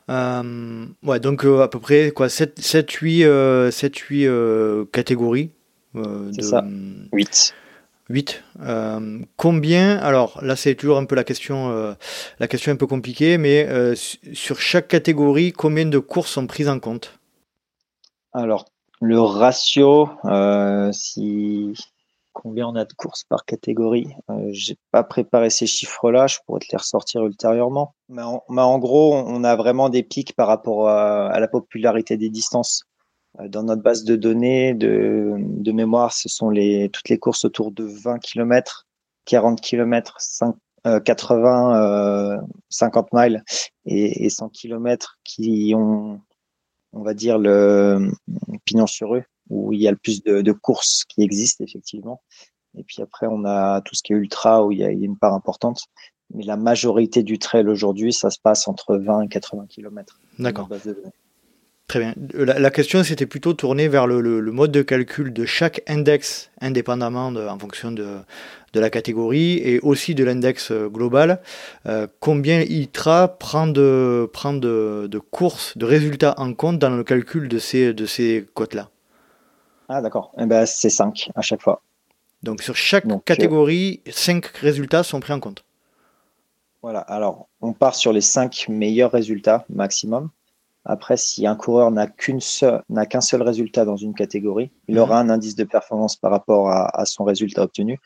Ouais, 0.08 1.20
donc 1.20 1.46
à 1.46 1.68
peu 1.68 1.80
près 1.80 2.12
quoi, 2.12 2.30
7, 2.30 2.60
7 2.60 2.90
8, 2.90 3.72
7, 3.72 3.96
8 3.96 4.28
catégories. 4.92 5.52
c'est 6.34 6.42
ça, 6.42 6.66
8. 7.12 7.54
8. 8.10 8.44
Euh, 8.62 9.20
combien 9.38 9.98
Alors 9.98 10.44
là, 10.44 10.56
c'est 10.56 10.76
toujours 10.76 10.98
un 10.98 11.06
peu 11.06 11.16
la 11.16 11.24
question, 11.24 11.70
euh, 11.70 11.94
un 12.40 12.76
peu 12.76 12.88
compliquée, 12.88 13.38
mais 13.38 13.68
euh, 13.68 13.96
sur 13.96 14.60
chaque 14.60 14.88
catégorie, 14.88 15.54
combien 15.54 15.86
de 15.86 16.00
courses 16.00 16.32
sont 16.32 16.48
prises 16.48 16.70
en 16.70 16.80
compte? 16.80 17.20
Alors 18.34 18.66
le 19.02 19.22
ratio, 19.22 20.10
si 20.92 21.74
combien 22.34 22.68
on 22.68 22.76
a 22.76 22.86
de 22.86 22.94
courses 22.94 23.24
par 23.24 23.46
catégorie, 23.46 24.08
j'ai 24.50 24.76
pas 24.92 25.04
préparé 25.04 25.50
ces 25.50 25.68
chiffres-là, 25.68 26.28
je 26.28 26.38
pourrais 26.46 26.60
te 26.60 26.68
les 26.72 26.78
ressortir 26.78 27.26
ultérieurement. 27.26 27.96
Mais 28.10 28.22
en, 28.22 28.44
mais 28.50 28.62
en, 28.62 28.78
gros, 28.78 29.16
on 29.16 29.44
a 29.44 29.56
vraiment 29.56 29.90
des 29.90 30.04
pics 30.04 30.36
par 30.36 30.48
rapport 30.48 30.90
à 30.90 31.40
la 31.40 31.48
popularité 31.48 32.18
des 32.18 32.30
distances. 32.30 32.84
Euh, 33.40 33.48
dans 33.48 33.64
notre 33.64 33.82
base 33.82 34.04
de 34.04 34.16
données 34.16 34.74
de, 34.74 35.36
de, 35.38 35.72
mémoire, 35.72 36.14
ce 36.14 36.30
sont 36.30 36.50
les, 36.50 36.90
toutes 36.90 37.10
les 37.10 37.20
courses 37.20 37.46
autour 37.46 37.72
de 37.72 37.84
20 37.84 38.20
km, 38.20 38.88
40 39.26 39.62
km, 39.62 40.16
5, 40.20 40.56
80, 41.06 42.42
50 42.70 43.08
miles 43.14 43.44
et, 43.86 44.26
et 44.26 44.30
100 44.30 44.50
km 44.50 45.20
qui 45.24 45.74
ont, 45.76 46.22
on 46.94 47.04
va 47.04 47.14
dire, 47.14 47.38
le 47.38 48.12
pignon 48.66 48.88
sur 48.88 49.16
eux, 49.16 49.24
où 49.50 49.74
il 49.74 49.82
y 49.82 49.88
a 49.88 49.92
le 49.92 49.98
plus 49.98 50.24
de, 50.24 50.42
de, 50.42 50.52
courses 50.52 51.04
qui 51.08 51.22
existent 51.22 51.64
effectivement. 51.64 52.22
Et 52.78 52.84
puis 52.84 53.02
après, 53.02 53.28
on 53.30 53.46
a 53.46 53.82
tout 53.82 53.96
ce 53.96 54.04
qui 54.04 54.14
est 54.14 54.16
ultra, 54.16 54.66
où 54.66 54.72
il 54.72 54.80
y 54.80 54.84
a, 54.84 54.92
il 54.92 55.00
y 55.00 55.04
a 55.04 55.06
une 55.06 55.18
part 55.18 55.34
importante. 55.34 55.82
Mais 56.34 56.44
la 56.44 56.58
majorité 56.58 57.24
du 57.24 57.40
trail 57.40 57.68
aujourd'hui, 57.68 58.14
ça 58.14 58.30
se 58.30 58.40
passe 58.40 58.68
entre 58.68 58.96
20 58.96 59.24
et 59.24 59.28
80 59.28 59.66
km. 59.68 60.20
D'accord. 60.38 60.70
Très 61.90 62.00
bien. 62.00 62.14
La, 62.36 62.70
question 62.70 63.04
s'était 63.04 63.26
plutôt 63.26 63.54
tournée 63.54 63.88
vers 63.88 64.06
le, 64.06 64.42
mode 64.52 64.72
de 64.72 64.84
calcul 64.84 65.34
de 65.34 65.44
chaque 65.46 65.82
index 65.88 66.52
indépendamment 66.62 67.30
en 67.30 67.58
fonction 67.58 67.92
de, 67.92 68.20
la 68.76 68.92
catégorie 68.92 69.54
et 69.58 69.80
aussi 69.80 70.14
de 70.14 70.24
l'index 70.24 70.70
euh, 70.70 70.88
global. 70.88 71.42
Euh, 71.88 72.06
combien 72.20 72.62
ITRA 72.62 73.40
prend, 73.40 73.66
de, 73.66 74.30
prend 74.32 74.54
de, 74.54 75.20
courses, 75.32 75.76
de 75.80 75.86
résultats 75.86 76.36
en 76.38 76.54
compte 76.54 76.78
dans 76.78 76.92
le 76.92 77.04
calcul 77.04 77.50
de 77.50 77.58
ces, 77.58 77.92
de 77.92 78.06
ces 78.06 78.46
cotes-là? 78.54 78.90
Ah 79.88 80.04
d'accord. 80.04 80.32
Eh 80.38 80.46
ben, 80.46 80.68
c'est 80.68 80.92
5 80.92 81.32
à 81.34 81.42
chaque 81.42 81.64
fois. 81.64 81.82
Donc 82.44 82.62
sur 82.62 82.76
chaque 82.76 83.08
catégorie, 83.26 84.02
5 84.08 84.46
résultats 84.46 85.02
sont 85.02 85.20
pris 85.20 85.34
en 85.34 85.40
compte. 85.40 85.66
Voilà, 86.84 87.00
alors 87.00 87.50
on 87.62 87.74
part 87.74 87.96
sur 87.96 88.14
les 88.14 88.22
5 88.22 88.68
meilleurs 88.70 89.12
résultats 89.12 89.66
maximum. 89.70 90.30
Après, 90.86 91.18
si 91.18 91.46
un 91.46 91.56
coureur 91.56 91.92
n'a 91.92 92.08
qu'un 92.08 93.22
seul 93.22 93.42
résultat 93.42 93.86
dans 93.86 93.98
une 93.98 94.14
catégorie, 94.14 94.72
il 94.88 94.96
mhm. 94.96 95.02
aura 95.02 95.20
un 95.20 95.30
indice 95.30 95.56
de 95.56 95.64
performance 95.64 96.16
par 96.16 96.32
rapport 96.32 96.70
à, 96.70 97.06
son 97.06 97.24
résultat 97.24 97.64
obtenu. 97.64 98.00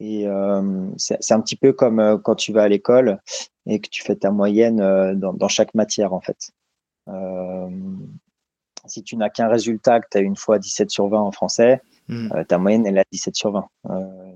Et 0.00 0.26
euh, 0.26 0.90
c'est 0.96 1.32
un 1.32 1.40
petit 1.40 1.56
peu 1.56 1.72
comme 1.72 2.00
euh, 2.00 2.18
quand 2.18 2.34
tu 2.34 2.52
vas 2.52 2.64
à 2.64 2.68
l'école 2.68 3.20
et 3.66 3.80
que 3.80 3.88
tu 3.88 4.02
fais 4.02 4.16
ta 4.16 4.30
moyenne 4.30 4.80
euh, 4.80 5.14
dans, 5.14 5.48
chaque 5.48 5.72
matière, 5.74 6.12
en 6.12 6.20
fait. 6.20 6.50
si 8.86 9.02
tu 9.02 9.16
n'as 9.16 9.30
qu'un 9.30 9.48
résultat, 9.48 10.00
que 10.00 10.06
tu 10.10 10.18
as 10.18 10.20
une 10.20 10.36
fois 10.36 10.58
17 10.58 10.90
sur 10.90 11.08
20 11.08 11.18
en 11.18 11.32
français, 11.32 11.80
mhm. 12.08 12.44
ta 12.46 12.58
moyenne 12.58 12.86
est 12.86 12.98
à 12.98 13.04
17 13.10 13.34
sur 13.34 13.52
20. 13.52 13.66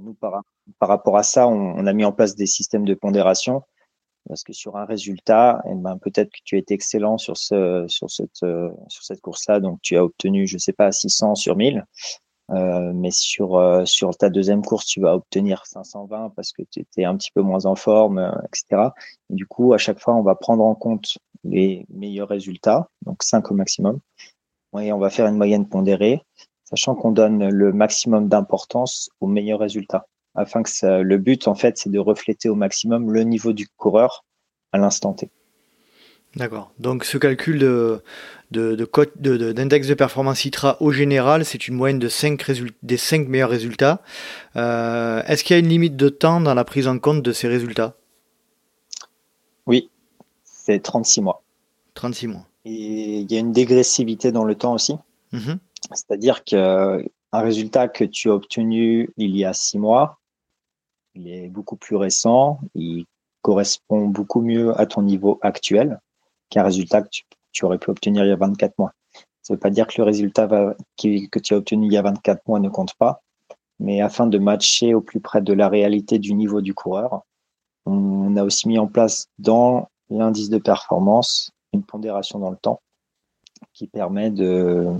nous, 0.00 0.14
par, 0.14 0.42
par 0.78 0.88
rapport 0.88 1.18
à 1.18 1.22
ça, 1.22 1.46
on, 1.46 1.74
on, 1.76 1.86
a 1.86 1.92
mis 1.92 2.04
en 2.04 2.12
place 2.12 2.34
des 2.34 2.46
systèmes 2.46 2.86
de 2.86 2.94
pondération 2.94 3.62
Parce 4.28 4.44
que 4.44 4.52
sur 4.52 4.76
un 4.76 4.84
résultat, 4.84 5.62
eh 5.66 5.74
ben, 5.74 5.96
peut-être 5.98 6.30
que 6.30 6.38
tu 6.44 6.56
as 6.56 6.58
été 6.58 6.74
excellent 6.74 7.16
euh, 7.52 7.88
sur 7.88 8.10
cette 8.10 9.20
course-là, 9.22 9.60
donc 9.60 9.80
tu 9.82 9.96
as 9.96 10.04
obtenu, 10.04 10.46
je 10.46 10.58
sais 10.58 10.72
pas, 10.72 10.92
600 10.92 11.34
sur 11.34 11.56
1000. 11.56 11.84
Euh, 12.50 12.92
mais 12.94 13.10
sur, 13.10 13.56
euh, 13.56 13.84
sur 13.84 14.16
ta 14.16 14.30
deuxième 14.30 14.62
course, 14.62 14.86
tu 14.86 15.00
vas 15.00 15.14
obtenir 15.14 15.66
520 15.66 16.32
parce 16.34 16.52
que 16.52 16.62
tu 16.70 16.80
étais 16.80 17.04
un 17.04 17.14
petit 17.16 17.30
peu 17.30 17.42
moins 17.42 17.66
en 17.66 17.74
forme, 17.74 18.32
etc. 18.46 18.90
Et 19.30 19.34
du 19.34 19.46
coup, 19.46 19.74
à 19.74 19.78
chaque 19.78 20.00
fois, 20.00 20.14
on 20.14 20.22
va 20.22 20.34
prendre 20.34 20.64
en 20.64 20.74
compte 20.74 21.18
les 21.44 21.84
meilleurs 21.90 22.28
résultats, 22.28 22.88
donc 23.04 23.22
5 23.22 23.50
au 23.50 23.54
maximum. 23.54 24.00
Et 24.80 24.92
on 24.92 24.98
va 24.98 25.10
faire 25.10 25.26
une 25.26 25.36
moyenne 25.36 25.68
pondérée, 25.68 26.22
sachant 26.64 26.94
qu'on 26.94 27.10
donne 27.10 27.48
le 27.48 27.72
maximum 27.72 28.28
d'importance 28.28 29.10
aux 29.20 29.26
meilleurs 29.26 29.60
résultats. 29.60 30.06
Afin 30.38 30.62
que 30.62 30.70
ça, 30.70 31.02
le 31.02 31.18
but, 31.18 31.48
en 31.48 31.54
fait, 31.54 31.78
c'est 31.78 31.90
de 31.90 31.98
refléter 31.98 32.48
au 32.48 32.54
maximum 32.54 33.12
le 33.12 33.24
niveau 33.24 33.52
du 33.52 33.66
coureur 33.68 34.24
à 34.72 34.78
l'instant 34.78 35.12
T. 35.12 35.30
D'accord. 36.36 36.70
Donc 36.78 37.04
ce 37.04 37.18
calcul 37.18 37.58
de, 37.58 38.02
d'index 38.50 39.88
de, 39.88 39.94
performance 39.94 40.44
ITRA 40.44 40.80
au 40.80 40.92
général, 40.92 41.44
c'est 41.44 41.66
une 41.66 41.74
moyenne 41.74 41.98
de 41.98 42.08
5 42.08 42.44
des 42.82 42.96
5 42.96 43.28
meilleurs 43.28 43.50
résultats. 43.50 44.02
Euh, 44.56 45.22
est-ce 45.26 45.42
qu'il 45.42 45.54
y 45.54 45.56
a 45.56 45.60
une 45.60 45.68
limite 45.68 45.96
de 45.96 46.08
temps 46.08 46.40
dans 46.40 46.54
la 46.54 46.64
prise 46.64 46.86
en 46.86 46.98
compte 46.98 47.22
de 47.22 47.32
ces 47.32 47.48
résultats? 47.48 47.96
Oui, 49.66 49.90
c'est 50.44 50.80
36 50.80 51.22
mois. 51.22 51.42
36 51.94 52.28
mois. 52.28 52.46
Et 52.64 53.20
il 53.20 53.32
y 53.32 53.36
a 53.36 53.40
une 53.40 53.52
dégressivité 53.52 54.30
dans 54.30 54.44
le 54.44 54.54
temps 54.54 54.74
aussi. 54.74 54.94
Mm-hmm. 55.32 55.58
C'est-à-dire 55.92 56.44
qu'un 56.44 57.00
résultat 57.32 57.88
que 57.88 58.04
tu 58.04 58.30
as 58.30 58.34
obtenu 58.34 59.10
il 59.16 59.36
y 59.36 59.44
a 59.44 59.54
6 59.54 59.78
mois, 59.78 60.17
il 61.18 61.28
est 61.28 61.48
beaucoup 61.48 61.76
plus 61.76 61.96
récent, 61.96 62.60
il 62.74 63.04
correspond 63.42 64.06
beaucoup 64.06 64.40
mieux 64.40 64.78
à 64.80 64.86
ton 64.86 65.02
niveau 65.02 65.38
actuel 65.42 66.00
qu'un 66.48 66.62
résultat 66.62 67.02
que 67.02 67.08
tu, 67.52 67.64
aurais 67.64 67.78
pu 67.78 67.90
obtenir 67.90 68.24
il 68.24 68.28
y 68.28 68.32
a 68.32 68.36
24 68.36 68.78
mois. 68.78 68.92
Ça 69.42 69.52
ne 69.52 69.56
veut 69.56 69.60
pas 69.60 69.70
dire 69.70 69.86
que 69.86 69.94
le 69.98 70.04
résultat 70.04 70.46
que 70.96 71.38
tu 71.38 71.54
as 71.54 71.56
obtenu 71.56 71.86
il 71.86 71.92
y 71.92 71.96
a 71.96 72.02
24 72.02 72.46
mois 72.46 72.60
ne 72.60 72.68
compte 72.68 72.94
pas, 72.94 73.22
mais 73.80 74.00
afin 74.00 74.26
de 74.26 74.38
matcher 74.38 74.94
au 74.94 75.00
plus 75.00 75.20
près 75.20 75.42
de 75.42 75.52
la 75.52 75.68
réalité 75.68 76.18
du 76.18 76.34
niveau 76.34 76.60
du 76.60 76.74
coureur, 76.74 77.22
on 77.86 78.36
a 78.36 78.44
aussi 78.44 78.68
mis 78.68 78.78
en 78.78 78.86
place 78.86 79.28
dans 79.38 79.88
l'indice 80.10 80.50
de 80.50 80.58
performance 80.58 81.50
une 81.72 81.82
pondération 81.82 82.38
dans 82.38 82.50
le 82.50 82.56
temps 82.56 82.80
qui 83.72 83.88
permet 83.88 84.30
de, 84.30 84.92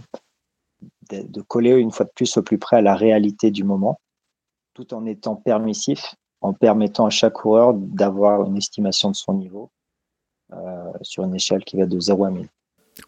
de, 1.11 1.41
coller 1.43 1.73
une 1.73 1.93
fois 1.93 2.07
de 2.07 2.11
plus 2.15 2.37
au 2.37 2.43
plus 2.43 2.59
près 2.59 2.77
à 2.77 2.83
la 2.83 2.95
réalité 2.95 3.51
du 3.51 3.65
moment, 3.65 4.01
tout 4.79 4.95
en 4.95 5.07
étant 5.07 5.35
permissif, 5.35 6.15
en 6.41 6.53
permettant 6.53 7.07
à 7.07 7.11
chaque 7.11 7.33
coureur 7.33 7.75
d'avoir 7.75 8.45
une 8.47 8.57
estimation 8.57 9.11
de 9.11 9.17
son 9.17 9.35
niveau 9.35 9.71
euh, 10.53 10.57
sur 11.03 11.25
une 11.25 11.35
échelle 11.35 11.65
qui 11.65 11.77
va 11.77 11.87
de 11.87 11.99
0 11.99 12.25
à 12.25 12.31
1000. 12.31 12.47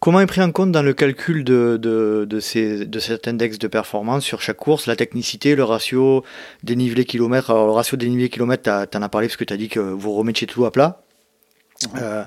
Comment 0.01 0.19
est 0.19 0.25
pris 0.25 0.41
en 0.41 0.51
compte 0.51 0.73
dans 0.73 0.83
le 0.83 0.93
calcul 0.93 1.45
de, 1.45 2.39
cet 2.41 3.27
index 3.27 3.57
de 3.57 3.67
performance 3.67 4.23
sur 4.23 4.41
chaque 4.41 4.57
course 4.57 4.85
la 4.85 4.97
technicité, 4.97 5.55
le 5.55 5.63
ratio 5.63 6.25
dénivelé 6.63 7.05
kilomètre? 7.05 7.51
Alors 7.51 7.67
le 7.67 7.71
ratio 7.71 7.95
dénivelé 7.95 8.29
kilomètre, 8.29 8.63
tu 8.89 8.97
en 8.97 9.01
as 9.01 9.09
parlé 9.09 9.27
parce 9.27 9.37
que 9.37 9.45
tu 9.45 9.53
as 9.53 9.57
dit 9.57 9.69
que 9.69 9.79
vous 9.79 10.13
remettiez 10.13 10.47
tout 10.47 10.65
à 10.65 10.71
plat. 10.71 11.01
Euh, 12.01 12.23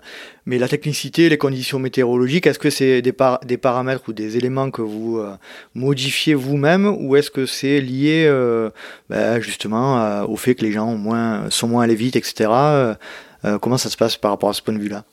mais 0.46 0.58
la 0.58 0.68
technicité, 0.68 1.28
les 1.28 1.38
conditions 1.38 1.78
météorologiques, 1.78 2.46
est-ce 2.46 2.58
que 2.58 2.70
c'est 2.70 3.02
des, 3.02 3.14
des 3.44 3.56
paramètres 3.56 4.08
ou 4.08 4.12
des 4.12 4.36
éléments 4.36 4.70
que 4.70 4.82
vous 4.82 5.18
euh, 5.18 5.36
modifiez 5.74 6.34
vous-même 6.34 6.86
ou 6.86 7.16
est-ce 7.16 7.30
que 7.30 7.46
c'est 7.46 7.80
lié 7.80 8.30
ben, 9.08 9.40
justement 9.40 10.22
au 10.24 10.36
fait 10.36 10.54
que 10.54 10.64
les 10.64 10.72
gens 10.72 10.86
ont 10.86 10.98
moins, 10.98 11.50
sont 11.50 11.68
moins 11.68 11.84
allés 11.84 11.94
vite, 11.94 12.16
etc. 12.16 12.94
Euh, 13.44 13.58
comment 13.58 13.78
ça 13.78 13.90
se 13.90 13.96
passe 13.96 14.16
par 14.16 14.30
rapport 14.30 14.48
à 14.48 14.54
ce 14.54 14.62
point 14.62 14.74
de 14.74 14.78
vue-là? 14.78 15.04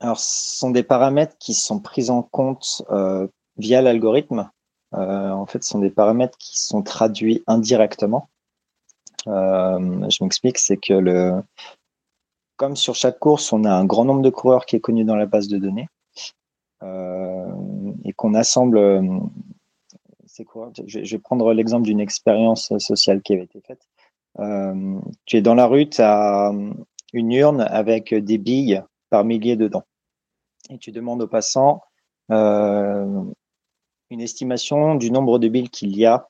Alors, 0.00 0.18
ce 0.18 0.58
sont 0.58 0.70
des 0.70 0.82
paramètres 0.82 1.36
qui 1.38 1.54
sont 1.54 1.78
pris 1.78 2.10
en 2.10 2.22
compte 2.22 2.82
euh, 2.90 3.26
via 3.56 3.80
l'algorithme. 3.80 4.50
Euh, 4.94 5.30
en 5.30 5.46
fait, 5.46 5.62
ce 5.62 5.70
sont 5.70 5.78
des 5.78 5.90
paramètres 5.90 6.36
qui 6.38 6.60
sont 6.60 6.82
traduits 6.82 7.42
indirectement. 7.46 8.28
je 9.26 10.24
m'explique, 10.24 10.58
c'est 10.58 10.76
que 10.76 10.92
le, 10.92 11.32
comme 12.62 12.76
sur 12.76 12.94
chaque 12.94 13.18
course, 13.18 13.52
on 13.52 13.64
a 13.64 13.72
un 13.72 13.84
grand 13.84 14.04
nombre 14.04 14.22
de 14.22 14.30
coureurs 14.30 14.66
qui 14.66 14.76
est 14.76 14.80
connu 14.80 15.02
dans 15.02 15.16
la 15.16 15.26
base 15.26 15.48
de 15.48 15.58
données 15.58 15.88
et 18.04 18.12
qu'on 18.12 18.34
assemble. 18.34 19.02
c'est 20.26 20.44
quoi 20.44 20.70
je, 20.86 21.00
vais 21.00 21.18
prendre 21.18 21.52
l'exemple 21.54 21.82
d'une 21.82 21.98
expérience 21.98 22.72
sociale 22.78 23.20
qui 23.20 23.32
avait 23.32 23.46
été 23.46 23.60
faite. 23.62 23.88
Euh, 24.38 25.00
tu 25.24 25.38
es 25.38 25.42
dans 25.42 25.56
la 25.56 25.66
rue, 25.66 25.88
tu 25.88 26.02
as 26.02 26.52
euh, 26.52 26.72
une 27.12 27.32
urne 27.32 27.62
avec 27.62 28.14
des 28.14 28.38
billes 28.38 28.80
par 29.10 29.24
milliers 29.24 29.56
dedans. 29.56 29.82
Et 30.70 30.78
tu 30.78 30.92
demandes 30.92 31.20
aux 31.20 31.26
passants 31.26 31.82
euh, 32.30 33.24
une 34.08 34.20
estimation 34.20 34.94
du 34.94 35.10
nombre 35.10 35.40
de 35.40 35.48
billes 35.48 35.68
qu'il 35.68 35.96
y 35.96 36.06
a 36.06 36.28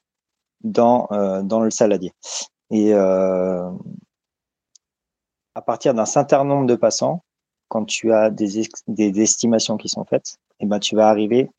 dans, 0.65 1.09
dans 1.43 1.61
le 1.61 1.69
saladier. 1.69 2.15
À 5.55 5.63
partir 5.63 5.95
d'un 5.95 6.07
certain 6.07 6.45
nombre 6.45 6.67
de 6.67 6.75
passants, 6.75 7.23
quand 7.69 7.85
tu 7.85 8.13
as 8.13 8.31
des, 8.31 9.21
estimations 9.21 9.77
qui 9.77 9.89
sont 9.89 10.05
faites, 10.05 10.37
et 10.61 10.65
eh 10.65 10.67
ben, 10.67 10.79
tu 10.79 10.95
vas 10.95 11.09
arriver 11.09 11.51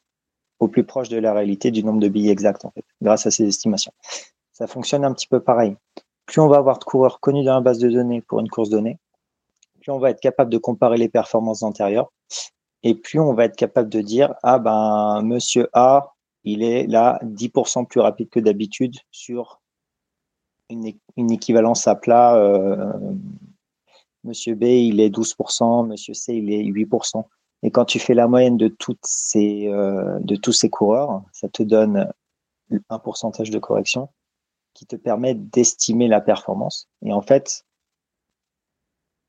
au 0.59 0.67
plus 0.67 0.83
proche 0.83 1.09
de 1.09 1.17
la 1.17 1.33
réalité 1.33 1.71
du 1.71 1.83
nombre 1.83 1.99
de 1.99 2.07
billes 2.07 2.29
exact, 2.29 2.65
en 2.65 2.71
fait, 2.71 2.85
grâce 3.01 3.25
à 3.25 3.31
ces 3.31 3.47
estimations. 3.47 3.93
Ça 4.51 4.67
fonctionne 4.67 5.03
un 5.03 5.13
petit 5.13 5.27
peu 5.27 5.39
pareil 5.39 5.75
plus 6.25 6.41
on 6.41 6.47
va 6.47 6.57
avoir 6.57 6.79
de 6.79 6.83
coureurs 6.83 7.19
connus 7.19 7.43
dans 7.43 7.55
la 7.55 7.61
base 7.61 7.79
de 7.79 7.89
données 7.89 8.21
pour 8.21 8.39
une 8.39 8.49
course 8.49 8.69
donnée, 8.69 8.97
plus 9.81 9.91
on 9.91 9.99
va 9.99 10.09
être 10.09 10.21
capable 10.21 10.51
de 10.51 10.57
comparer 10.57 10.97
les 10.97 11.09
performances 11.09 11.63
antérieures, 11.63 12.11
et 12.83 12.95
plus 12.95 13.19
on 13.19 13.33
va 13.33 13.45
être 13.45 13.55
capable 13.55 13.89
de 13.89 14.01
dire 14.01 14.33
ah 14.43 14.59
ben 14.59 15.21
Monsieur 15.23 15.69
A, 15.73 16.13
il 16.43 16.63
est 16.63 16.87
là 16.87 17.19
10% 17.23 17.87
plus 17.87 17.99
rapide 17.99 18.29
que 18.29 18.39
d'habitude 18.39 18.95
sur 19.11 19.61
une, 20.69 21.31
équivalence 21.31 21.87
à 21.87 21.95
plat. 21.95 22.35
Euh, 22.35 22.93
Monsieur 24.23 24.55
B, 24.55 24.63
il 24.63 24.99
est 24.99 25.09
12%, 25.09 25.87
Monsieur 25.87 26.13
C, 26.13 26.35
il 26.35 26.51
est 26.51 26.63
8%. 26.63 27.23
Et 27.63 27.71
quand 27.71 27.85
tu 27.85 27.99
fais 27.99 28.13
la 28.13 28.27
moyenne 28.27 28.55
euh, 28.61 28.69
de 30.19 30.35
tous 30.35 30.51
ces 30.51 30.69
coureurs, 30.69 31.23
ça 31.31 31.47
te 31.49 31.63
donne 31.63 32.11
un 32.89 32.99
pourcentage 32.99 33.49
de 33.49 33.59
correction 33.59 34.09
qui 34.73 34.85
te 34.85 34.95
permet 34.95 35.33
d'estimer 35.33 36.07
la 36.07 36.19
performance. 36.19 36.89
Et 37.03 37.13
en 37.13 37.21
fait, 37.21 37.65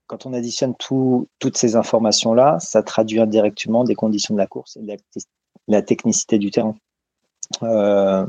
quand 0.06 0.26
on 0.26 0.32
additionne 0.32 0.74
toutes 0.76 1.56
ces 1.56 1.76
informations-là, 1.76 2.58
ça 2.60 2.82
traduit 2.82 3.20
indirectement 3.20 3.84
des 3.84 3.94
conditions 3.94 4.34
de 4.34 4.38
la 4.38 4.46
course 4.46 4.76
et 4.76 4.98
la, 5.68 5.82
technicité 5.82 6.38
du 6.38 6.50
terrain. 6.50 6.76
Euh, 7.62 8.26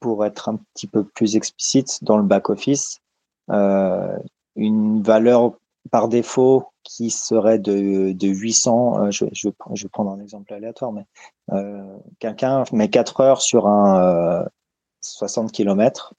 pour 0.00 0.24
être 0.24 0.48
un 0.48 0.56
petit 0.74 0.86
peu 0.86 1.04
plus 1.04 1.36
explicite, 1.36 2.02
dans 2.02 2.16
le 2.16 2.24
back-office, 2.24 3.00
euh, 3.50 4.18
une 4.56 5.02
valeur 5.02 5.54
par 5.90 6.08
défaut 6.08 6.68
qui 6.84 7.10
serait 7.10 7.58
de, 7.58 8.14
800, 8.20 8.98
euh, 8.98 9.10
je, 9.10 9.24
je, 9.32 9.48
je, 9.74 9.82
vais 9.82 9.88
prendre 9.88 10.10
un 10.10 10.20
exemple 10.20 10.52
aléatoire, 10.52 10.92
mais 10.92 11.04
quelqu'un 12.18 12.64
met 12.72 12.88
4 12.88 13.20
heures 13.20 13.42
sur 13.42 13.66
un 13.66 14.46
60 15.00 15.52
km 15.52 16.14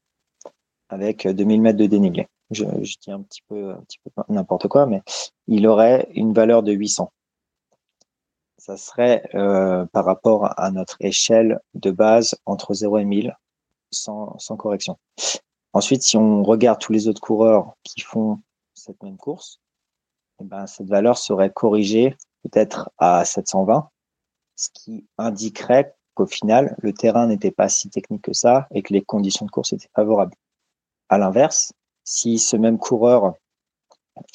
avec 0.90 1.28
2000 1.28 1.62
mètres 1.62 1.80
de 1.80 1.86
dénivelé. 1.86 2.28
Je, 2.52 2.66
dis 2.66 3.12
un 3.12 3.22
petit 3.22 3.42
peu, 3.48 3.72
un 3.72 3.82
petit 3.82 4.00
peu 4.00 4.12
n'importe 4.30 4.68
quoi, 4.68 4.86
mais 4.86 5.02
il 5.48 5.66
aurait 5.68 6.08
une 6.14 6.34
valeur 6.34 6.62
de 6.64 6.72
800. 6.72 7.12
Ça 8.58 8.78
serait 8.78 9.24
euh, 9.36 9.86
par 9.88 10.06
rapport 10.06 10.58
à 10.58 10.72
notre 10.72 10.98
échelle 11.02 11.60
de 11.74 11.92
base 11.92 12.36
entre 12.46 12.74
0 12.74 13.00
et 13.00 13.06
1000 13.06 13.36
sans, 13.92 14.38
sans 14.40 14.56
correction. 14.56 14.98
Ensuite, 15.74 16.04
si 16.04 16.18
on 16.18 16.44
regarde 16.44 16.80
tous 16.80 16.94
les 16.94 17.08
autres 17.08 17.22
coureurs 17.22 17.74
qui 17.84 18.02
font 18.02 18.40
cette 18.84 19.02
même 19.02 19.18
course, 19.18 19.62
eh 20.42 20.44
ben, 20.44 20.68
cette 20.68 20.88
valeur 20.88 21.18
serait 21.18 21.52
corrigée 21.52 22.16
peut-être 22.44 22.92
à 22.98 23.24
720, 23.24 23.90
ce 24.56 24.70
qui 24.74 25.08
indiquerait 25.18 25.96
qu'au 26.14 26.26
final, 26.26 26.76
le 26.80 26.94
terrain 26.94 27.28
n'était 27.28 27.52
pas 27.52 27.70
si 27.70 27.90
technique 27.90 28.24
que 28.24 28.34
ça 28.34 28.68
et 28.72 28.84
que 28.84 28.94
les 28.94 29.02
conditions 29.02 29.46
de 29.46 29.52
course 29.52 29.74
étaient 29.74 29.90
favorables. 29.96 30.36
À 31.10 31.18
l'inverse, 31.18 31.74
si 32.04 32.40
ce 32.40 32.58
même 32.58 32.78
coureur 32.78 33.36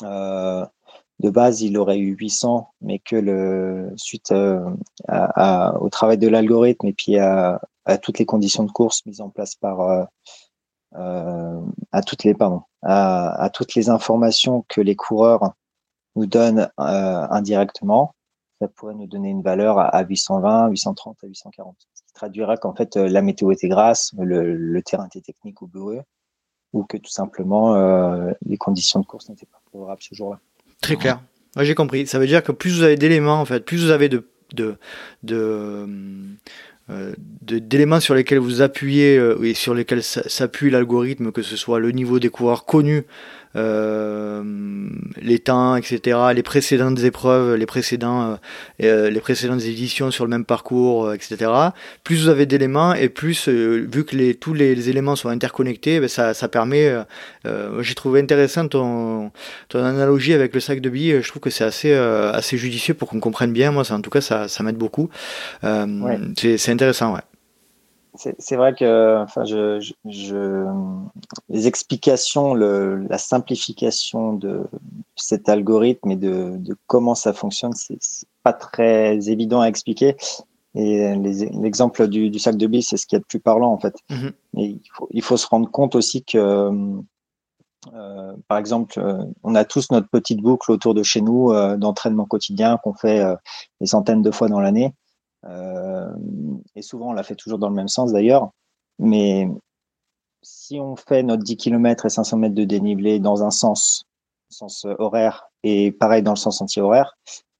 euh, 0.02 0.66
de 1.20 1.30
base 1.30 1.60
il 1.60 1.76
aurait 1.76 1.98
eu 1.98 2.16
800, 2.16 2.72
mais 2.80 2.98
que 2.98 3.16
le 3.16 3.92
suite 3.96 4.32
euh, 4.32 4.64
au 5.80 5.88
travail 5.90 6.18
de 6.18 6.28
l'algorithme 6.28 6.86
et 6.86 6.92
puis 6.92 7.18
à, 7.18 7.60
toutes 8.02 8.18
les 8.18 8.26
conditions 8.26 8.64
de 8.64 8.70
course 8.70 9.04
mises 9.06 9.20
en 9.20 9.28
place 9.28 9.54
par 9.56 10.08
euh, 10.94 11.60
à 11.92 12.02
toutes 12.02 12.24
les 12.24 12.34
pardon 12.34 12.62
à, 12.82 13.50
toutes 13.52 13.74
les 13.74 13.90
informations 13.90 14.64
que 14.68 14.80
les 14.80 14.96
coureurs 14.96 15.54
nous 16.16 16.26
donnent 16.26 16.70
indirectement, 16.76 18.14
ça 18.60 18.68
pourrait 18.68 18.94
nous 18.94 19.06
donner 19.06 19.30
une 19.30 19.42
valeur 19.42 19.78
à, 19.78 20.02
820, 20.02 20.68
830, 20.68 21.18
à 21.22 21.26
840. 21.26 21.76
Ce 21.94 22.02
qui 22.02 22.12
traduira 22.12 22.56
qu'en 22.56 22.74
fait 22.74 22.96
la 22.96 23.22
météo 23.22 23.50
était 23.52 23.68
grasse, 23.68 24.12
le, 24.18 24.80
terrain 24.82 25.06
était 25.06 25.20
technique 25.20 25.62
ou 25.62 25.66
boueux 25.66 26.02
ou 26.72 26.84
que 26.84 26.96
tout 26.96 27.10
simplement 27.10 27.74
euh, 27.74 28.32
les 28.44 28.56
conditions 28.56 29.00
de 29.00 29.06
course 29.06 29.28
n'étaient 29.28 29.46
pas 29.46 29.60
favorables 29.72 30.02
ce 30.02 30.14
jour-là. 30.14 30.38
Très 30.80 30.96
clair. 30.96 31.20
J'ai 31.56 31.74
compris. 31.74 32.06
Ça 32.06 32.18
veut 32.18 32.26
dire 32.26 32.42
que 32.42 32.52
plus 32.52 32.76
vous 32.76 32.82
avez 32.82 32.96
d'éléments, 32.96 33.40
en 33.40 33.44
fait, 33.44 33.60
plus 33.60 33.84
vous 33.84 33.90
avez 33.90 34.08
de, 34.08 34.28
de, 34.52 34.76
de 35.22 35.36
euh, 35.36 36.34
d'éléments 37.42 38.00
sur 38.00 38.14
lesquels 38.14 38.38
vous 38.38 38.62
appuyez 38.62 39.18
euh, 39.18 39.42
et 39.42 39.54
sur 39.54 39.74
lesquels 39.74 40.02
s'appuie 40.02 40.70
l'algorithme, 40.70 41.32
que 41.32 41.42
ce 41.42 41.56
soit 41.56 41.80
le 41.80 41.90
niveau 41.90 42.18
des 42.18 42.28
coureurs 42.28 42.64
connus, 42.64 43.04
euh, 43.47 43.47
les 43.54 45.38
temps, 45.38 45.76
etc., 45.76 46.18
les 46.34 46.42
précédentes 46.42 47.02
épreuves, 47.02 47.56
les 47.56 47.66
précédents, 47.66 48.38
les 48.78 49.20
précédentes 49.20 49.62
éditions 49.62 50.10
sur 50.10 50.24
le 50.24 50.30
même 50.30 50.44
parcours, 50.44 51.12
etc. 51.12 51.50
Plus 52.04 52.24
vous 52.24 52.28
avez 52.28 52.46
d'éléments 52.46 52.94
et 52.94 53.08
plus, 53.08 53.48
vu 53.48 54.04
que 54.04 54.16
les, 54.16 54.34
tous 54.34 54.54
les, 54.54 54.88
éléments 54.88 55.16
sont 55.16 55.28
interconnectés, 55.28 56.00
ben, 56.00 56.08
ça, 56.08 56.34
ça 56.34 56.48
permet. 56.48 56.92
J'ai 57.80 57.94
trouvé 57.94 58.20
intéressant 58.20 58.68
ton, 58.68 59.30
ton 59.68 59.84
analogie 59.84 60.34
avec 60.34 60.54
le 60.54 60.60
sac 60.60 60.80
de 60.80 60.90
billes. 60.90 61.20
Je 61.22 61.28
trouve 61.28 61.40
que 61.40 61.50
c'est 61.50 61.64
assez, 61.64 61.92
assez 61.92 62.56
judicieux 62.56 62.94
pour 62.94 63.08
qu'on 63.08 63.20
comprenne 63.20 63.52
bien. 63.52 63.72
Moi, 63.72 63.84
ça, 63.84 63.94
en 63.94 64.00
tout 64.00 64.10
cas, 64.10 64.20
ça, 64.20 64.48
ça 64.48 64.62
m'aide 64.62 64.76
beaucoup. 64.76 65.10
Ouais. 65.62 66.18
C'est 66.36 66.70
intéressant, 66.70 67.14
ouais. 67.14 67.20
C'est 68.38 68.56
vrai 68.56 68.74
que 68.74 69.22
enfin, 69.22 69.44
je, 69.44 69.80
je, 70.04 70.66
les 71.48 71.66
explications, 71.66 72.54
le, 72.54 73.06
la 73.08 73.18
simplification 73.18 74.32
de 74.32 74.64
cet 75.14 75.48
algorithme 75.48 76.10
et 76.10 76.16
de, 76.16 76.56
de 76.56 76.76
comment 76.86 77.14
ça 77.14 77.32
fonctionne, 77.32 77.72
c'est 77.74 77.98
pas 78.42 78.52
très 78.52 79.30
évident 79.30 79.60
à 79.60 79.66
expliquer. 79.66 80.16
Et 80.74 81.14
l'exemple 81.16 82.08
du, 82.08 82.30
du, 82.30 82.38
sac 82.38 82.56
de 82.56 82.66
billes, 82.66 82.82
c'est 82.82 82.96
ce 82.96 83.06
qui 83.06 83.14
est 83.14 83.18
le 83.18 83.24
plus 83.24 83.40
parlant 83.40 83.72
en 83.72 83.78
fait. 83.78 83.94
Mm-hmm. 84.10 84.32
il, 84.54 84.80
faut, 84.92 85.08
il 85.10 85.22
faut 85.22 85.36
se 85.36 85.46
rendre 85.46 85.70
compte 85.70 85.94
aussi 85.94 86.24
que, 86.24 86.38
euh, 87.94 88.32
par 88.48 88.58
exemple, 88.58 88.98
euh, 88.98 89.24
on 89.42 89.54
a 89.54 89.64
tous 89.64 89.90
notre 89.90 90.08
petite 90.08 90.40
boucle 90.40 90.70
autour 90.70 90.94
de 90.94 91.02
chez 91.02 91.20
nous 91.20 91.52
euh, 91.52 91.76
d'entraînement 91.76 92.26
quotidien 92.26 92.78
qu'on 92.82 92.94
fait 92.94 93.24
des 93.80 93.86
centaines 93.86 94.22
de 94.22 94.30
fois 94.30 94.48
dans 94.48 94.60
l'année. 94.60 94.92
Euh, 95.44 96.12
et 96.74 96.82
souvent, 96.82 97.10
on 97.10 97.12
la 97.12 97.22
fait 97.22 97.36
toujours 97.36 97.58
dans 97.58 97.68
le 97.68 97.74
même 97.74 97.88
sens 97.88 98.12
d'ailleurs. 98.12 98.50
Mais 98.98 99.48
si 100.42 100.78
on 100.80 100.96
fait 100.96 101.22
notre 101.22 101.42
10 101.42 101.56
km 101.56 102.06
et 102.06 102.10
500 102.10 102.36
mètres 102.38 102.54
de 102.54 102.64
dénivelé 102.64 103.18
dans 103.18 103.42
un 103.42 103.50
sens, 103.50 104.04
sens 104.50 104.86
horaire, 104.98 105.50
et 105.62 105.92
pareil 105.92 106.22
dans 106.22 106.32
le 106.32 106.36
sens 106.36 106.60
anti-horaire, 106.60 107.16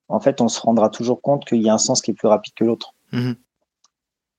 en 0.08 0.20
fait, 0.20 0.40
on 0.40 0.48
se 0.48 0.60
rendra 0.60 0.88
toujours 0.88 1.20
compte 1.20 1.44
qu'il 1.44 1.62
y 1.62 1.68
a 1.68 1.74
un 1.74 1.78
sens 1.78 2.00
qui 2.00 2.12
est 2.12 2.14
plus 2.14 2.28
rapide 2.28 2.54
que 2.54 2.64
l'autre. 2.64 2.94
Mhm. 3.12 3.36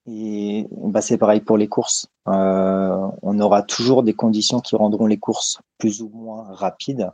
Et 0.07 0.67
bah, 0.71 1.01
c'est 1.01 1.17
pareil 1.17 1.41
pour 1.41 1.57
les 1.57 1.67
courses. 1.67 2.07
Euh, 2.27 3.07
on 3.21 3.39
aura 3.39 3.61
toujours 3.61 4.01
des 4.01 4.13
conditions 4.13 4.59
qui 4.59 4.75
rendront 4.75 5.05
les 5.05 5.19
courses 5.19 5.59
plus 5.77 6.01
ou 6.01 6.09
moins 6.09 6.47
rapides. 6.53 7.11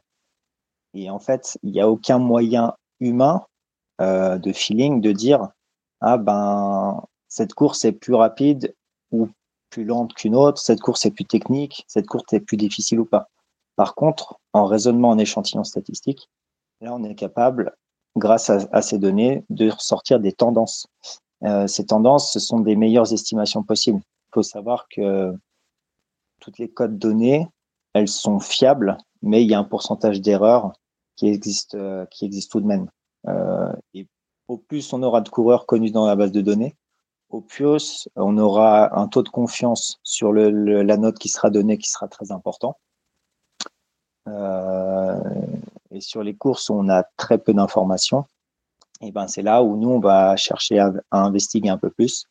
Et 0.93 1.09
en 1.09 1.19
fait, 1.19 1.57
il 1.63 1.71
n'y 1.71 1.81
a 1.81 1.89
aucun 1.89 2.19
moyen 2.19 2.73
humain 3.01 3.43
euh, 3.99 4.37
de 4.37 4.53
feeling 4.53 5.01
de 5.01 5.11
dire 5.11 5.49
ah 6.07 6.17
ben 6.17 7.03
cette 7.27 7.55
course 7.55 7.83
est 7.83 7.91
plus 7.91 8.13
rapide 8.13 8.75
ou 9.11 9.27
plus 9.71 9.85
lente 9.85 10.13
qu'une 10.13 10.35
autre, 10.35 10.61
cette 10.61 10.79
course 10.79 11.03
est 11.07 11.11
plus 11.11 11.25
technique, 11.25 11.83
cette 11.87 12.05
course 12.05 12.31
est 12.31 12.41
plus 12.41 12.57
difficile 12.57 12.99
ou 12.99 13.05
pas. 13.05 13.27
Par 13.75 13.95
contre, 13.95 14.39
en 14.53 14.65
raisonnement 14.65 15.09
en 15.09 15.17
échantillon 15.17 15.63
statistique, 15.63 16.29
là 16.79 16.93
on 16.93 17.03
est 17.03 17.15
capable, 17.15 17.75
grâce 18.15 18.51
à, 18.51 18.81
ces 18.83 18.99
données, 18.99 19.43
de 19.49 19.71
ressortir 19.71 20.19
des 20.19 20.31
tendances. 20.31 20.85
Euh, 21.43 21.65
ces 21.65 21.87
tendances, 21.87 22.31
ce 22.31 22.39
sont 22.39 22.59
des 22.59 22.75
meilleures 22.75 23.11
estimations 23.11 23.63
possibles. 23.63 23.99
Il 23.99 24.33
faut 24.35 24.43
savoir 24.43 24.87
que 24.89 25.33
toutes 26.39 26.59
les 26.59 26.69
codes 26.69 26.99
données, 26.99 27.47
elles 27.93 28.07
sont 28.07 28.39
fiables, 28.39 28.97
mais 29.23 29.43
il 29.43 29.49
y 29.49 29.55
a 29.55 29.59
un 29.59 29.63
pourcentage 29.63 30.21
d'erreurs 30.21 30.71
qui 31.15 31.29
existe, 31.29 31.73
euh, 31.73 32.05
qui 32.11 32.25
existe 32.25 32.51
tout 32.51 32.61
de 32.61 32.67
même. 32.67 32.91
Euh, 33.27 33.73
et 33.95 34.07
au 34.47 34.57
plus 34.57 34.93
on 34.93 35.03
aura 35.03 35.21
de 35.21 35.29
coureurs 35.29 35.65
connus 35.65 35.91
dans 35.91 36.05
la 36.05 36.15
base 36.15 36.31
de 36.31 36.41
données, 36.41 36.75
au 37.29 37.41
plus 37.41 38.07
on 38.15 38.37
aura 38.37 38.99
un 38.99 39.07
taux 39.07 39.23
de 39.23 39.29
confiance 39.29 39.99
sur 40.03 40.33
la 40.33 40.97
note 40.97 41.17
qui 41.17 41.29
sera 41.29 41.49
donnée 41.49 41.77
qui 41.77 41.89
sera 41.89 42.07
très 42.07 42.31
important. 42.31 42.77
Euh, 44.27 45.19
et 45.91 46.01
sur 46.01 46.23
les 46.23 46.35
courses 46.35 46.69
on 46.69 46.89
a 46.89 47.03
très 47.17 47.37
peu 47.37 47.53
d'informations, 47.53 48.25
et 49.01 49.11
ben 49.11 49.27
c'est 49.27 49.43
là 49.43 49.63
où 49.63 49.77
nous 49.77 49.89
on 49.89 49.99
va 49.99 50.35
chercher 50.35 50.79
à, 50.79 50.91
investiguer 51.11 51.69
un 51.69 51.77
peu 51.77 51.89
plus 51.89 52.25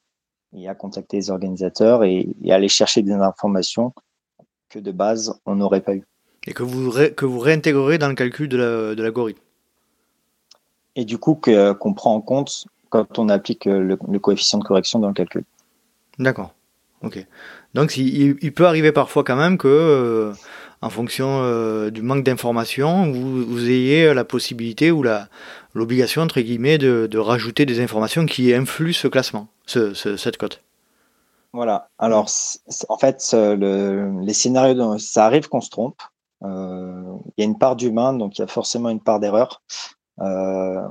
et 0.56 0.68
à 0.68 0.74
contacter 0.74 1.16
les 1.16 1.30
organisateurs 1.30 2.04
et, 2.04 2.28
aller 2.48 2.68
chercher 2.68 3.02
des 3.02 3.12
informations 3.12 3.92
que 4.68 4.78
de 4.78 4.92
base 4.92 5.40
on 5.46 5.56
n'aurait 5.56 5.82
pas 5.82 5.94
eu. 5.94 6.04
Et 6.46 6.52
que 6.52 6.62
vous, 6.62 6.90
réintégrerez 7.40 7.96
dans 7.96 8.08
le 8.08 8.14
calcul 8.14 8.48
de 8.48 8.94
l'algorithme 8.98 9.40
et 10.96 11.04
du 11.04 11.18
coup 11.18 11.34
qu'on 11.34 11.94
prend 11.94 12.14
en 12.14 12.20
compte 12.20 12.66
quand 12.88 13.18
on 13.18 13.28
applique 13.28 13.64
le, 13.64 13.96
coefficient 13.96 14.58
de 14.58 14.64
correction 14.64 14.98
dans 14.98 15.08
le 15.08 15.14
calcul. 15.14 15.44
D'accord. 16.18 16.54
Ok. 17.02 17.26
Donc 17.74 17.96
il, 17.96 18.52
peut 18.52 18.66
arriver 18.66 18.92
parfois 18.92 19.24
quand 19.24 19.36
même 19.36 19.58
que, 19.58 19.68
euh, 19.68 20.32
en 20.80 20.90
fonction 20.90 21.40
euh, 21.42 21.90
du 21.90 22.02
manque 22.02 22.22
d'informations, 22.22 23.10
vous, 23.10 23.68
ayez 23.68 24.14
la 24.14 24.24
possibilité 24.24 24.90
ou 24.90 25.02
la 25.02 25.28
l'obligation 25.74 26.22
entre 26.22 26.40
guillemets 26.40 26.78
de, 26.78 27.18
rajouter 27.18 27.66
des 27.66 27.80
informations 27.80 28.26
qui 28.26 28.54
influent 28.54 28.92
ce 28.92 29.08
classement, 29.08 29.48
ce, 29.66 29.92
cette 29.94 30.36
cote. 30.36 30.62
Voilà. 31.52 31.88
Alors 31.98 32.28
en 32.88 32.98
fait, 32.98 33.30
le, 33.32 34.20
les 34.22 34.34
scénarios, 34.34 34.98
ça 34.98 35.26
arrive 35.26 35.48
qu'on 35.48 35.60
se 35.60 35.70
trompe. 35.70 35.96
Euh, 36.44 37.02
il 37.36 37.42
y 37.42 37.46
a 37.46 37.46
une 37.46 37.58
part 37.58 37.76
d'humain, 37.76 38.12
donc 38.12 38.38
il 38.38 38.42
y 38.42 38.44
a 38.44 38.46
forcément 38.46 38.90
une 38.90 39.00
part 39.00 39.20
d'erreur. 39.20 39.62
Euh, 40.20 40.86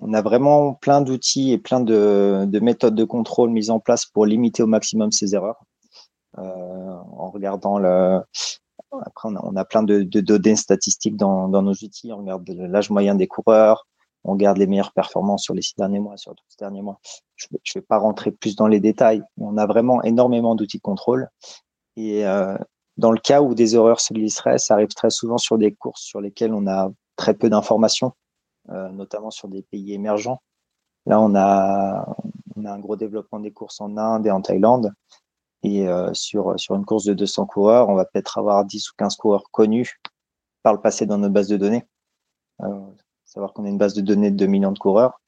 on 0.00 0.12
a 0.14 0.22
vraiment 0.22 0.74
plein 0.74 1.00
d'outils 1.00 1.52
et 1.52 1.58
plein 1.58 1.80
de, 1.80 2.58
méthodes 2.60 2.94
de 2.94 3.04
contrôle 3.04 3.50
mises 3.50 3.70
en 3.70 3.80
place 3.80 4.06
pour 4.06 4.26
limiter 4.26 4.62
au 4.62 4.66
maximum 4.66 5.12
ces 5.12 5.34
erreurs. 5.34 5.62
Euh, 6.38 6.42
en 6.42 7.30
regardant 7.30 7.78
le, 7.78 8.22
après 9.04 9.28
on 9.28 9.56
a, 9.56 9.64
plein 9.64 9.82
de, 9.82 10.02
données 10.02 10.56
statistiques 10.56 11.16
dans, 11.16 11.48
nos 11.48 11.72
outils. 11.72 12.12
On 12.12 12.18
regarde 12.18 12.48
l'âge 12.48 12.90
moyen 12.90 13.14
des 13.14 13.26
coureurs, 13.26 13.86
on 14.24 14.32
regarde 14.32 14.58
les 14.58 14.66
meilleures 14.66 14.92
performances 14.92 15.44
sur 15.44 15.54
les 15.54 15.62
six 15.62 15.74
derniers 15.76 16.00
mois, 16.00 16.16
sur 16.16 16.32
les 16.32 16.56
derniers 16.58 16.82
mois. 16.82 16.98
Je 17.36 17.46
ne 17.52 17.58
vais 17.74 17.86
pas 17.86 17.98
rentrer 17.98 18.30
plus 18.30 18.56
dans 18.56 18.68
les 18.68 18.80
détails, 18.80 19.22
mais 19.36 19.46
on 19.46 19.56
a 19.56 19.66
vraiment 19.66 20.02
énormément 20.02 20.54
d'outils 20.54 20.78
de 20.78 20.82
contrôle. 20.82 21.28
Et 21.96 22.26
euh, 22.26 22.56
dans 22.96 23.12
le 23.12 23.18
cas 23.18 23.42
où 23.42 23.54
des 23.54 23.74
erreurs 23.74 24.00
se 24.00 24.14
glisseraient, 24.14 24.58
ça 24.58 24.74
arrive 24.74 24.94
très 24.94 25.10
souvent 25.10 25.38
sur 25.38 25.58
des 25.58 25.72
courses 25.72 26.02
sur 26.02 26.20
lesquelles 26.20 26.54
on 26.54 26.66
a 26.66 26.90
très 27.16 27.34
peu 27.34 27.50
d'informations. 27.50 28.12
Euh, 28.70 28.90
notamment 28.90 29.30
sur 29.30 29.48
des 29.48 29.62
pays 29.62 29.92
émergents. 29.92 30.40
Là, 31.06 31.20
on 31.20 31.34
a, 31.34 32.06
un 32.64 32.78
gros 32.78 32.94
développement 32.94 33.40
des 33.40 33.50
courses 33.50 33.80
en 33.80 33.96
Inde 33.96 34.26
et 34.26 34.30
en 34.30 34.40
Thaïlande. 34.40 34.92
Et 35.64 35.88
euh, 35.88 36.14
sur, 36.14 36.58
sur 36.58 36.76
une 36.76 36.84
course 36.84 37.04
de 37.04 37.14
200 37.14 37.46
coureurs, 37.46 37.88
on 37.88 37.94
va 37.94 38.04
peut-être 38.04 38.38
avoir 38.38 38.64
10 38.64 38.90
ou 38.90 38.92
15 38.96 39.16
coureurs 39.16 39.50
connus 39.50 40.00
par 40.62 40.72
le 40.72 40.80
passé 40.80 41.06
dans 41.06 41.18
notre 41.18 41.34
base 41.34 41.48
de 41.48 41.56
données. 41.56 41.84
Euh, 42.62 42.80
savoir 43.24 43.52
qu'on 43.52 43.64
a 43.64 43.68
une 43.68 43.78
base 43.78 43.94
de 43.94 44.00
données 44.00 44.30
de 44.30 44.36
2 44.36 44.46
millions 44.46 44.72
de 44.72 44.78
coureurs. 44.78 45.20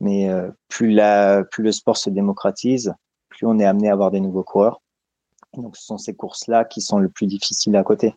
Mais 0.00 0.28
euh, 0.28 0.50
plus, 0.68 0.90
la, 0.90 1.44
plus 1.44 1.62
le 1.62 1.72
sport 1.72 1.96
se 1.96 2.10
démocratise, 2.10 2.92
plus 3.28 3.46
on 3.46 3.58
est 3.58 3.64
amené 3.64 3.88
à 3.88 3.92
avoir 3.92 4.10
des 4.10 4.20
nouveaux 4.20 4.42
coureurs. 4.42 4.82
Donc, 5.54 5.76
ce 5.76 5.84
sont 5.84 5.98
ces 5.98 6.14
courses-là 6.14 6.64
qui 6.64 6.82
sont 6.82 6.98
le 6.98 7.08
plus 7.08 7.26
difficiles 7.26 7.76
à 7.76 7.82
côté. 7.82 8.14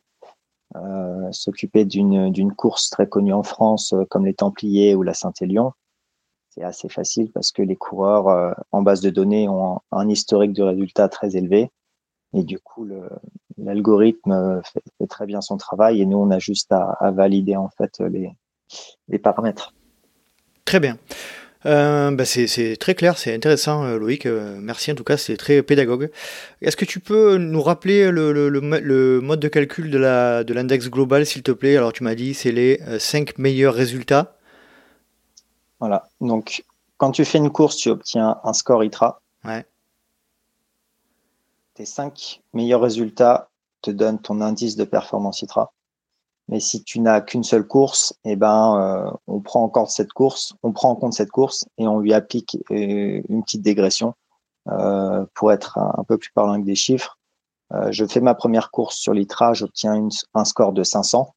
Euh, 0.83 1.31
s'occuper 1.31 1.85
d'une 1.85 2.53
course 2.53 2.89
très 2.89 3.07
connue 3.07 3.33
en 3.33 3.43
France 3.43 3.93
euh, 3.93 4.03
comme 4.09 4.25
les 4.25 4.33
Templiers 4.33 4.95
ou 4.95 5.03
la 5.03 5.13
Saint-Élion, 5.13 5.73
c'est 6.49 6.63
assez 6.63 6.89
facile 6.89 7.31
parce 7.31 7.51
que 7.51 7.61
les 7.61 7.75
coureurs 7.75 8.27
euh, 8.27 8.51
en 8.71 8.81
base 8.81 9.01
de 9.01 9.09
données 9.09 9.47
ont 9.49 9.79
un, 9.91 10.09
historique 10.09 10.53
de 10.53 10.63
résultats 10.63 11.09
très 11.09 11.35
élevé 11.35 11.69
et 12.33 12.43
du 12.43 12.59
coup 12.59 12.87
l'algorithme 13.57 14.61
fait, 14.63 15.07
très 15.07 15.25
bien 15.25 15.41
son 15.41 15.57
travail 15.57 16.01
et 16.01 16.05
nous 16.05 16.17
on 16.17 16.31
a 16.31 16.39
juste 16.39 16.71
à, 16.71 16.91
à 16.99 17.11
valider 17.11 17.55
en 17.55 17.69
fait 17.69 17.99
les, 17.99 18.31
les 19.07 19.19
paramètres. 19.19 19.73
Très 20.65 20.79
bien. 20.79 20.97
Euh, 21.67 22.11
bah, 22.11 22.23
c'est 22.23 22.77
très 22.79 22.95
clair, 22.95 23.17
c'est 23.17 23.35
intéressant, 23.35 23.83
euh, 23.83 23.97
Loïc. 23.97 24.25
Euh, 24.25 24.57
merci 24.61 24.91
en 24.91 24.95
tout 24.95 25.03
cas, 25.03 25.17
c'est 25.17 25.35
très 25.35 25.61
pédagogue. 25.61 26.09
Est-ce 26.61 26.77
que 26.77 26.85
tu 26.85 27.01
peux 27.01 27.37
nous 27.37 27.61
rappeler 27.61 28.09
le, 28.09 29.19
mode 29.21 29.39
de 29.39 29.47
calcul 29.49 29.91
de 29.91 30.53
l'index 30.53 30.85
de 30.85 30.89
global, 30.89 31.25
s'il 31.25 31.43
te 31.43 31.51
plaît? 31.51 31.75
Alors, 31.75 31.91
tu 31.91 32.03
m'as 32.03 32.15
dit, 32.15 32.33
c'est 32.33 32.53
les 32.53 32.79
5 32.99 33.37
meilleurs 33.37 33.73
résultats. 33.73 34.37
Voilà. 35.79 36.07
Donc, 36.21 36.63
quand 36.95 37.11
tu 37.11 37.25
fais 37.25 37.37
une 37.37 37.51
course, 37.51 37.75
tu 37.75 37.89
obtiens 37.89 38.39
un 38.43 38.53
score 38.53 38.83
ITRA. 38.83 39.19
Ouais. 39.43 39.65
Tes 41.73 41.85
5 41.85 42.41
meilleurs 42.53 42.81
résultats 42.81 43.49
te 43.81 43.91
donnent 43.91 44.19
ton 44.19 44.39
indice 44.39 44.77
de 44.77 44.85
performance 44.85 45.41
ITRA. 45.41 45.71
Mais 46.49 46.59
si 46.59 46.83
tu 46.83 46.99
n'as 46.99 47.21
qu'une 47.21 47.43
seule 47.43 47.67
course, 47.67 48.13
eh 48.23 48.35
ben, 48.35 48.79
euh, 48.79 49.11
on 49.27 49.41
prend 49.41 49.63
encore 49.63 49.91
cette 49.91 50.13
course, 50.13 50.53
on 50.63 50.71
prend 50.71 50.91
en 50.91 50.95
compte 50.95 51.13
cette 51.13 51.31
course 51.31 51.65
et 51.77 51.87
on 51.87 51.99
lui 51.99 52.13
applique 52.13 52.57
euh, 52.71 53.21
une 53.27 53.43
petite 53.43 53.61
dégression 53.61 54.13
euh, 54.69 55.25
pour 55.33 55.51
être 55.51 55.77
un, 55.77 56.03
peu 56.07 56.17
plus 56.17 56.31
parlant 56.31 56.59
que 56.59 56.65
des 56.65 56.75
chiffres. 56.75 57.17
je 57.89 58.05
fais 58.05 58.21
ma 58.21 58.33
première 58.33 58.71
course 58.71 58.95
sur 58.95 59.13
l'ITRA, 59.13 59.53
j'obtiens 59.53 60.07
un 60.33 60.45
score 60.45 60.71
de 60.71 60.83
500. 60.83 61.33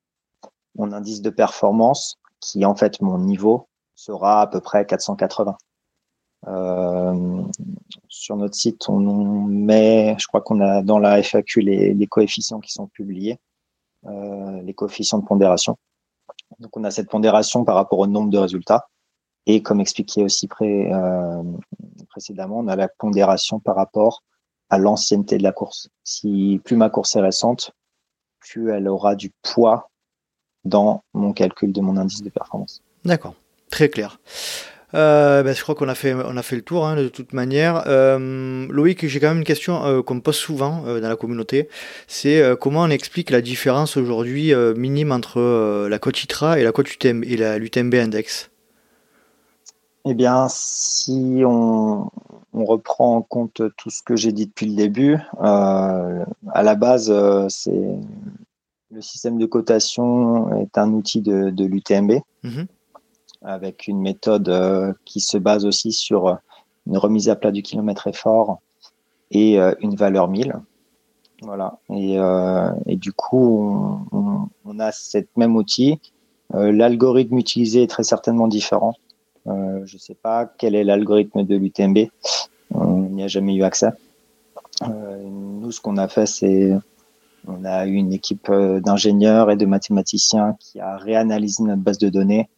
Mon 0.76 0.92
indice 0.92 1.22
de 1.22 1.30
performance, 1.30 2.16
qui 2.40 2.62
est 2.62 2.66
en 2.66 2.76
fait 2.76 3.00
mon 3.00 3.18
niveau, 3.18 3.66
sera 3.96 4.42
à 4.42 4.46
peu 4.46 4.60
près 4.60 4.86
480. 4.86 5.56
Euh, 6.48 7.42
sur 8.08 8.36
notre 8.36 8.54
site, 8.54 8.88
on 8.88 9.00
met, 9.00 10.16
je 10.18 10.26
crois 10.26 10.40
qu'on 10.40 10.60
a 10.60 10.82
dans 10.82 10.98
la 10.98 11.22
FAQ 11.22 11.60
les, 11.60 12.06
coefficients 12.06 12.60
qui 12.60 12.72
sont 12.72 12.86
publiés, 12.86 13.38
les 14.04 14.74
coefficients 14.74 15.18
de 15.18 15.26
pondération. 15.26 15.76
Donc 16.58 16.76
on 16.76 16.84
a 16.84 16.90
cette 16.90 17.08
pondération 17.08 17.64
par 17.64 17.74
rapport 17.74 17.98
au 17.98 18.06
nombre 18.06 18.30
de 18.30 18.38
résultats. 18.38 18.88
Et 19.46 19.62
comme 19.62 19.80
expliqué 19.80 20.22
aussi 20.22 20.48
euh, 20.60 21.42
précédemment, 22.08 22.58
on 22.58 22.68
a 22.68 22.76
la 22.76 22.88
pondération 22.88 23.58
par 23.58 23.76
rapport 23.76 24.22
à 24.68 24.78
l'ancienneté 24.78 25.38
de 25.38 25.42
la 25.42 25.52
course. 25.52 25.88
Si 26.04 26.60
plus 26.64 26.76
ma 26.76 26.90
course 26.90 27.16
est 27.16 27.20
récente, 27.20 27.72
plus 28.38 28.70
elle 28.70 28.88
aura 28.88 29.14
du 29.14 29.32
poids 29.42 29.90
dans 30.64 31.02
mon 31.14 31.32
calcul 31.32 31.72
de 31.72 31.80
mon 31.80 31.96
indice 31.96 32.22
de 32.22 32.30
performance. 32.30 32.82
D'accord, 33.04 33.34
très 33.70 33.88
clair. 33.88 34.20
Euh, 34.94 35.42
ben, 35.42 35.54
je 35.54 35.62
crois 35.62 35.74
qu'on 35.74 35.88
a 35.88 35.94
fait, 35.94 36.14
on 36.14 36.36
a 36.36 36.42
fait 36.42 36.56
le 36.56 36.62
tour 36.62 36.86
hein, 36.86 36.96
de 36.96 37.08
toute 37.08 37.32
manière. 37.32 37.84
Euh, 37.86 38.66
Loïc, 38.70 39.06
j'ai 39.06 39.20
quand 39.20 39.28
même 39.28 39.38
une 39.38 39.44
question 39.44 39.84
euh, 39.84 40.02
qu'on 40.02 40.16
me 40.16 40.20
pose 40.20 40.36
souvent 40.36 40.82
dans 40.82 41.08
la 41.08 41.16
communauté. 41.16 41.68
C'est 42.08 42.42
comment 42.60 42.82
on 42.82 42.90
explique 42.90 43.30
la 43.30 43.40
différence 43.40 43.96
aujourd'hui 43.96 44.52
minime 44.76 45.12
entre 45.12 45.86
la 45.88 45.98
cote 45.98 46.22
ITRA 46.22 46.58
et 46.58 46.62
la 46.62 46.72
cote 46.72 46.92
UTM 46.92 47.22
et 47.24 47.36
la 47.36 47.58
l'UTMB 47.58 47.94
Index? 47.94 48.50
Eh 50.06 50.14
bien, 50.14 50.46
si 50.48 51.42
on, 51.44 52.10
on, 52.54 52.64
reprend 52.64 53.16
en 53.16 53.22
compte 53.22 53.60
tout 53.76 53.90
ce 53.90 54.02
que 54.02 54.16
j'ai 54.16 54.32
dit 54.32 54.46
depuis 54.46 54.66
le 54.66 54.74
début, 54.74 55.18
à 55.38 56.62
la 56.62 56.74
base, 56.74 57.12
c'est 57.48 57.84
le 58.92 59.02
système 59.02 59.38
de 59.38 59.46
cotation 59.46 60.60
est 60.60 60.78
un 60.78 60.92
outil 60.92 61.20
de, 61.20 61.50
de 61.50 61.64
l'UTMB. 61.64 62.12
Mhm 62.42 62.66
avec 63.42 63.88
une 63.88 64.00
méthode 64.00 64.48
euh, 64.48 64.92
qui 65.04 65.20
se 65.20 65.38
base 65.38 65.64
aussi 65.64 65.92
sur 65.92 66.28
euh, 66.28 66.34
une 66.86 66.98
remise 66.98 67.28
à 67.28 67.36
plat 67.36 67.50
du 67.50 67.62
kilomètre 67.62 68.06
effort 68.06 68.60
et 69.30 69.58
euh, 69.58 69.74
une 69.80 69.94
valeur 69.94 70.28
1000. 70.28 70.54
Voilà. 71.42 71.78
Et, 71.88 72.96
du 72.96 73.12
coup, 73.12 74.04
on, 74.12 74.48
on, 74.66 74.78
a 74.78 74.92
cette 74.92 75.34
même 75.38 75.56
outil. 75.56 75.98
L'algorithme 76.52 77.38
utilisé 77.38 77.84
est 77.84 77.86
très 77.86 78.02
certainement 78.02 78.46
différent. 78.46 78.94
je 79.46 79.80
ne 79.80 79.98
sais 79.98 80.14
pas 80.14 80.44
quel 80.44 80.74
est 80.74 80.84
l'algorithme 80.84 81.44
de 81.44 81.56
l'UTMB. 81.56 82.10
On 82.74 83.08
n'y 83.08 83.22
a 83.22 83.28
jamais 83.28 83.54
eu 83.54 83.62
accès. 83.62 83.88
nous, 84.86 85.72
ce 85.72 85.80
qu'on 85.80 85.96
a 85.96 86.08
fait, 86.08 86.26
c'est 86.26 86.74
on 87.46 87.64
a 87.64 87.86
eu 87.86 87.94
une 87.94 88.12
équipe 88.12 88.52
d'ingénieurs 88.52 89.50
et 89.50 89.56
de 89.56 89.64
mathématiciens 89.64 90.56
qui 90.60 90.78
a 90.78 90.98
réanalysé 90.98 91.62
notre 91.62 91.80
base 91.80 91.96
de 91.96 92.10
données 92.10 92.50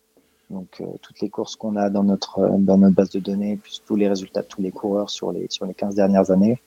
donc 0.52 0.80
euh, 0.80 0.86
toutes 1.00 1.20
les 1.20 1.30
courses 1.30 1.56
qu'on 1.56 1.76
a 1.76 1.90
dans 1.90 2.04
notre 2.04 2.38
euh, 2.38 2.58
dans 2.58 2.78
notre 2.78 2.94
base 2.94 3.10
de 3.10 3.20
données, 3.20 3.56
plus 3.56 3.82
tous 3.84 3.96
les 3.96 4.08
résultats 4.08 4.42
de 4.42 4.46
tous 4.46 4.60
les 4.60 4.70
coureurs 4.70 5.10
sur 5.10 5.32
les 5.32 5.46
sur 5.48 5.66
les 5.66 5.74
15 5.74 5.94
dernières 5.94 6.30
années. 6.30 6.60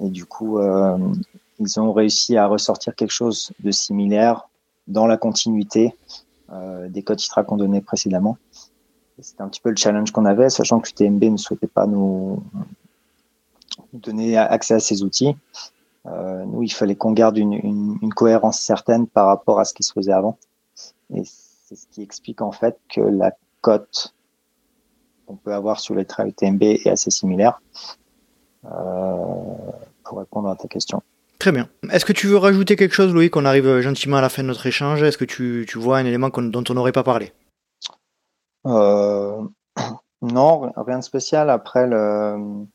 Et 0.00 0.08
du 0.08 0.24
coup, 0.24 0.58
euh, 0.58 0.96
ils 1.58 1.80
ont 1.80 1.92
réussi 1.92 2.36
à 2.36 2.46
ressortir 2.46 2.94
quelque 2.94 3.10
chose 3.10 3.52
de 3.62 3.70
similaire 3.70 4.48
dans 4.86 5.06
la 5.06 5.16
continuité 5.16 5.94
des 6.88 7.04
codes 7.04 7.22
ITRA 7.22 7.44
qu'on 7.44 7.56
donnait 7.56 7.80
précédemment. 7.80 8.36
C'était 9.20 9.42
un 9.42 9.48
petit 9.48 9.60
peu 9.60 9.70
le 9.70 9.76
challenge 9.76 10.10
qu'on 10.10 10.24
avait, 10.24 10.50
sachant 10.50 10.80
que 10.80 10.88
l'UTMB 10.88 11.22
ne 11.22 11.36
souhaitait 11.36 11.68
pas 11.68 11.86
nous, 11.86 12.42
donner 13.92 14.36
accès 14.36 14.74
à 14.74 14.80
ces 14.80 15.04
outils. 15.04 15.36
nous, 16.06 16.62
il 16.64 16.72
fallait 16.72 16.96
qu'on 16.96 17.12
garde 17.12 17.38
une, 17.38 18.10
cohérence 18.16 18.58
certaine 18.58 19.06
par 19.06 19.28
rapport 19.28 19.60
à 19.60 19.64
ce 19.64 19.74
qui 19.74 19.84
se 19.84 19.92
faisait 19.92 20.12
avant. 20.12 20.38
Et 21.14 21.22
c'est 21.70 21.76
ce 21.76 21.86
qui 21.86 22.02
explique 22.02 22.42
en 22.42 22.50
fait 22.50 22.76
que 22.92 23.00
la 23.00 23.32
cote 23.60 24.12
qu'on 25.26 25.36
peut 25.36 25.54
avoir 25.54 25.78
sur 25.78 25.94
les 25.94 26.04
trails 26.04 26.30
UTMB 26.30 26.62
est 26.64 26.88
assez 26.88 27.12
similaire. 27.12 27.60
Euh, 28.64 28.68
pour 30.02 30.18
répondre 30.18 30.48
à 30.48 30.56
ta 30.56 30.66
question. 30.66 31.00
Très 31.38 31.52
bien. 31.52 31.68
Est-ce 31.92 32.04
que 32.04 32.12
tu 32.12 32.26
veux 32.26 32.36
rajouter 32.38 32.74
quelque 32.74 32.92
chose, 32.92 33.14
Louis, 33.14 33.30
qu'on 33.30 33.44
arrive 33.44 33.80
gentiment 33.80 34.16
à 34.16 34.20
la 34.20 34.28
fin 34.28 34.42
de 34.42 34.48
notre 34.48 34.66
échange 34.66 35.02
Est-ce 35.04 35.16
que 35.16 35.24
tu, 35.24 35.64
vois 35.76 35.98
un 35.98 36.04
élément 36.04 36.28
dont 36.28 36.64
on 36.68 36.74
n'aurait 36.74 36.90
pas 36.90 37.04
parlé? 37.04 37.32
Euh, 38.66 39.40
Non, 40.22 40.72
rien 40.76 40.98
de 40.98 41.04
spécial. 41.04 41.48
Après, 41.50 41.86
le... 41.86 42.66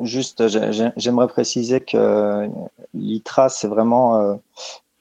juste, 0.00 0.48
j'aimerais 0.96 1.28
préciser 1.28 1.80
que 1.80 2.48
l'ITRA, 2.94 3.50
c'est 3.50 3.68
vraiment 3.68 4.16
euh, 4.16 4.34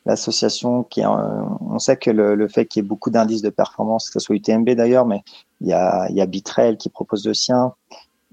l'association 0.08 0.84
qui 0.84 1.02
on 1.06 1.80
sait 1.80 1.98
que 1.98 2.10
le, 2.10 2.48
fait 2.48 2.66
qu'il 2.66 2.82
y 2.82 2.86
ait 2.86 2.88
beaucoup 2.88 3.10
d'indices 3.10 3.42
de 3.42 3.50
performance, 3.50 4.10
que 4.10 4.20
ce 4.20 4.26
soit 4.26 4.36
UTMB 4.38 4.70
d'ailleurs, 4.70 5.06
mais 5.06 5.22
il 5.60 5.68
y 5.68 5.74
a, 5.74 6.08
il 6.10 6.16
y 6.16 6.22
a 6.22 6.26
Bitrail 6.26 6.78
qui 6.78 6.90
propose 6.90 7.28
le 7.28 7.34
sien, 7.34 7.74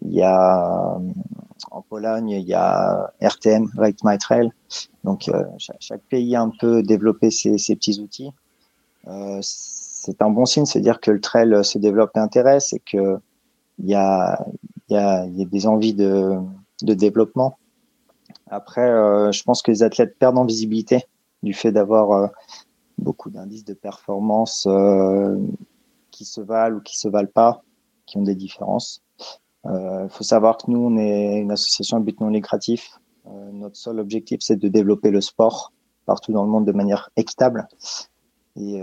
il 0.03 0.13
y 0.13 0.23
a 0.23 0.97
en 1.73 1.83
Pologne, 1.83 2.31
il 2.31 2.47
y 2.47 2.55
a 2.55 3.13
RTM, 3.21 3.71
Right 3.77 3.99
My 4.05 4.19
Trail. 4.19 4.51
Donc 5.03 5.29
euh, 5.29 5.45
chaque, 5.59 6.03
pays 6.03 6.37
a 6.37 6.43
un 6.43 6.53
peu 6.61 6.83
développé 6.83 7.31
ses, 7.33 7.57
petits 7.75 8.01
outils. 8.01 8.31
Euh, 9.09 9.41
c'est 9.43 10.23
un 10.23 10.31
bon 10.31 10.47
signe, 10.47 10.67
c'est-à-dire 10.67 11.01
que 11.01 11.11
le 11.11 11.21
trail 11.21 11.65
se 11.65 11.79
développe 11.79 12.13
et 12.17 12.21
intéresse 12.21 12.73
et 12.73 12.81
que 12.81 13.19
il 13.81 13.89
y 13.89 13.95
a, 13.97 14.47
y 14.91 14.97
a, 14.97 15.27
y 15.27 15.43
a 15.43 15.45
des 15.45 15.67
envies 15.67 15.95
de, 15.95 16.37
de 16.83 16.95
développement. 16.95 17.59
Après, 18.49 18.89
euh, 18.89 19.33
je 19.33 19.43
pense 19.43 19.63
que 19.63 19.73
les 19.73 19.83
athlètes 19.83 20.17
perdent 20.17 20.39
en 20.39 20.45
visibilité 20.45 21.05
du 21.45 21.53
fait 21.53 21.71
d'avoir 21.71 22.11
euh, 22.13 22.27
beaucoup 22.99 23.31
d'indices 23.31 23.65
de 23.65 23.75
performance 23.75 24.67
euh, 24.67 25.37
qui 26.11 26.25
se 26.25 26.41
valent 26.41 26.79
ou 26.79 26.81
qui 26.81 26.99
se 26.99 27.07
valent 27.07 27.31
pas, 27.33 27.63
qui 28.07 28.17
ont 28.17 28.23
des 28.23 28.35
différences. 28.35 29.03
Il 29.65 29.71
euh, 29.71 30.09
faut 30.09 30.25
savoir 30.25 30.57
que 30.57 30.71
nous, 30.71 30.81
on 30.81 30.97
est 30.97 31.39
une 31.39 31.53
association 31.53 31.99
à 31.99 32.01
but 32.01 32.21
non 32.21 32.31
lucratif. 32.31 32.99
notre 33.53 33.77
seul 33.77 34.01
objectif, 34.01 34.41
c'est 34.43 34.57
de 34.57 34.69
développer 34.69 35.11
le 35.11 35.21
sport 35.21 35.73
partout 36.07 36.33
dans 36.33 36.45
le 36.45 36.51
monde 36.51 36.67
de 36.67 36.73
manière 36.73 37.11
équitable. 37.17 37.67
Et 38.57 38.83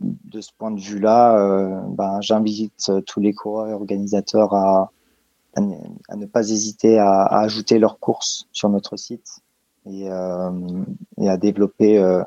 de 0.00 0.40
ce 0.40 0.50
point 0.56 0.70
de 0.70 0.80
vue-là, 0.80 1.82
ben, 1.88 2.20
j'invite 2.20 2.92
tous 3.04 3.20
les 3.20 3.34
coureurs 3.34 3.68
et 3.68 3.72
organisateurs 3.72 4.54
à, 4.54 4.92
ne 5.56 6.26
pas 6.26 6.48
hésiter 6.48 6.98
à, 6.98 7.24
ajouter 7.24 7.78
leurs 7.80 7.98
courses 7.98 8.46
sur 8.52 8.68
notre 8.70 8.96
site 8.96 9.43
et, 9.86 10.10
euh, 10.10 10.50
et 11.18 11.28
à 11.28 11.36
développer 11.36 11.98
euh, 11.98 12.22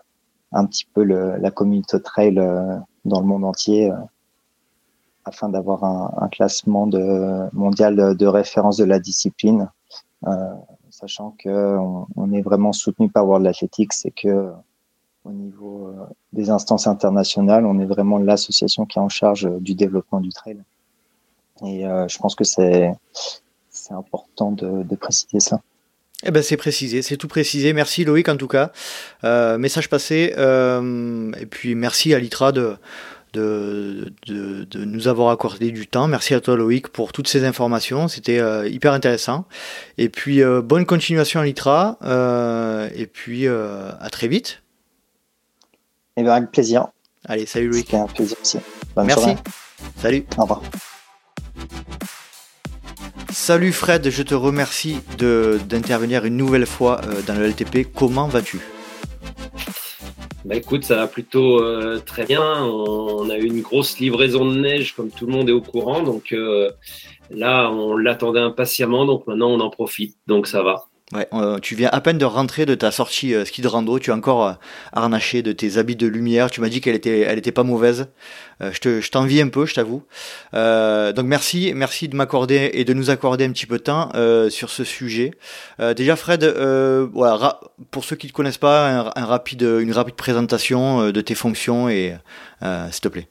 un 0.51 0.65
petit 0.65 0.85
peu 0.93 1.03
le, 1.03 1.37
la 1.37 1.51
communauté 1.51 2.01
trail 2.01 2.37
euh, 2.39 2.77
dans 3.05 3.19
le 3.19 3.27
monde 3.27 3.45
entier 3.45 3.91
afin 5.25 5.49
d'avoir 5.49 5.83
un, 5.83 6.13
un, 6.17 6.27
classement 6.29 6.87
de, 6.87 7.53
mondial 7.53 8.15
de 8.15 8.25
référence 8.25 8.77
de 8.77 8.85
la 8.85 8.99
discipline, 8.99 9.69
euh, 10.25 10.53
sachant 10.89 11.35
que 11.37 11.77
on, 12.15 12.31
est 12.31 12.41
vraiment 12.41 12.71
soutenu 12.71 13.09
par 13.09 13.27
World 13.27 13.45
Athletics 13.45 14.05
et 14.05 14.11
que 14.11 14.51
au 15.25 15.31
niveau 15.31 15.93
des 16.31 16.49
instances 16.49 16.87
internationales, 16.87 17.65
on 17.65 17.77
est 17.79 17.85
vraiment 17.85 18.17
l'association 18.17 18.85
qui 18.85 18.99
est 18.99 19.01
en 19.01 19.09
charge 19.09 19.49
du 19.59 19.75
développement 19.75 20.21
du 20.21 20.29
trail. 20.29 20.63
Et 21.65 21.87
euh, 21.87 22.07
je 22.07 22.17
pense 22.19 22.35
que 22.35 22.43
c'est 22.43 22.93
c'est 23.69 23.93
important 23.93 24.51
de, 24.51 24.83
de 24.83 24.95
préciser 24.95 25.39
ça. 25.39 25.61
Eh 26.23 26.31
ben 26.31 26.41
c'est 26.41 26.57
précisé, 26.57 27.01
c'est 27.01 27.17
tout 27.17 27.27
précisé. 27.27 27.73
Merci 27.73 28.03
Loïc 28.03 28.27
en 28.27 28.37
tout 28.37 28.47
cas. 28.47 28.71
Euh, 29.23 29.57
message 29.57 29.87
passé. 29.87 30.33
Euh, 30.37 31.31
et 31.39 31.45
puis 31.45 31.75
merci 31.75 32.13
à 32.15 32.19
Litra 32.19 32.51
de, 32.51 32.75
de, 33.33 34.11
de, 34.25 34.85
nous 34.85 35.07
avoir 35.07 35.29
accordé 35.29 35.69
du 35.69 35.85
temps. 35.85 36.07
Merci 36.07 36.33
à 36.33 36.41
toi 36.41 36.55
Loïc 36.55 36.87
pour 36.87 37.11
toutes 37.11 37.27
ces 37.27 37.45
informations. 37.45 38.07
C'était 38.07 38.39
euh, 38.39 38.67
hyper 38.67 38.93
intéressant. 38.93 39.45
Et 39.99 40.09
puis 40.09 40.41
bonne 40.63 40.87
continuation 40.87 41.39
à 41.41 41.45
Litra. 41.45 41.99
et 42.95 43.05
puis 43.05 43.47
à 43.47 44.09
très 44.11 44.27
vite. 44.27 44.63
Et 46.15 46.21
eh 46.21 46.23
bien 46.23 46.33
avec 46.33 46.49
plaisir. 46.49 46.87
Allez, 47.25 47.45
salut 47.45 47.69
Loïc. 47.69 47.85
C'était 47.85 47.97
un 47.97 48.07
plaisir 48.07 48.37
aussi. 48.41 48.57
Merci. 48.95 49.35
Salut. 49.97 50.25
Au 50.35 50.41
revoir. 50.41 50.63
Salut 53.39 53.71
Fred, 53.71 54.09
je 54.09 54.23
te 54.23 54.33
remercie 54.33 54.97
d'intervenir 55.19 56.25
une 56.25 56.35
nouvelle 56.35 56.65
fois 56.65 56.99
euh, 57.03 57.21
dans 57.25 57.35
le 57.35 57.47
LTP. 57.47 57.87
Comment 57.95 58.27
vas-tu? 58.27 58.59
Bah 60.43 60.55
écoute, 60.55 60.83
ça 60.83 60.95
va 60.95 61.07
plutôt 61.07 61.61
euh, 61.61 62.01
très 62.03 62.25
bien. 62.25 62.41
On, 62.63 63.29
a 63.29 63.37
eu 63.37 63.45
une 63.45 63.61
grosse 63.61 63.99
livraison 63.99 64.43
de 64.43 64.59
neige, 64.59 64.95
comme 64.95 65.11
tout 65.11 65.27
le 65.27 65.31
monde 65.31 65.49
est 65.49 65.53
au 65.53 65.61
courant. 65.61 66.01
Donc 66.01 66.33
euh, 66.33 66.71
là, 67.29 67.69
on 67.71 67.95
l'attendait 67.95 68.39
impatiemment. 68.39 69.05
Donc 69.05 69.27
maintenant, 69.27 69.51
on 69.51 69.59
en 69.59 69.69
profite. 69.69 70.17
Donc 70.25 70.47
ça 70.47 70.63
va. 70.63 70.87
Ouais, 71.13 71.25
euh, 71.31 71.57
tu 71.59 71.75
viens 71.75 71.87
à 71.93 72.01
peine 72.01 72.17
de 72.17 72.25
rentrer 72.25 72.65
de 72.65 72.75
ta 72.75 72.91
sortie 72.91 73.33
euh, 73.33 73.45
ski 73.45 73.61
de 73.61 73.67
rando, 73.69 73.97
tu 73.97 74.11
as 74.11 74.13
encore 74.13 74.45
euh, 74.45 74.53
harnaché 74.91 75.41
de 75.41 75.53
tes 75.53 75.77
habits 75.77 75.95
de 75.95 76.05
lumière, 76.05 76.51
tu 76.51 76.59
m'as 76.59 76.67
dit 76.67 76.81
qu'elle 76.81 76.95
était, 76.95 77.21
elle 77.21 77.37
était 77.37 77.53
pas 77.53 77.63
mauvaise. 77.63 78.09
je 78.59 78.77
te, 78.79 78.99
je 78.99 79.09
t'envie 79.09 79.39
un 79.39 79.47
peu, 79.47 79.65
je 79.65 79.75
t'avoue. 79.75 80.03
donc 80.51 81.25
merci, 81.25 81.71
merci 81.73 82.09
de 82.09 82.15
m'accorder 82.15 82.71
et 82.73 82.83
de 82.83 82.93
nous 82.93 83.09
accorder 83.09 83.45
un 83.45 83.51
petit 83.51 83.67
peu 83.67 83.77
de 83.77 83.83
temps 83.83 84.11
sur 84.49 84.69
ce 84.69 84.83
sujet. 84.83 85.31
déjà 85.95 86.15
Fred, 86.15 86.43
voilà, 87.13 87.59
pour 87.91 88.03
ceux 88.03 88.15
qui 88.15 88.27
ne 88.27 88.31
te 88.31 88.35
connaissent 88.35 88.57
pas, 88.57 89.11
un, 89.15 89.25
rapide, 89.25 89.61
une 89.61 89.91
rapide 89.91 90.15
présentation 90.15 91.11
de 91.11 91.21
tes 91.21 91.35
fonctions 91.35 91.87
et 91.87 92.15
s'il 92.61 93.01
te 93.01 93.07
plaît. 93.07 93.29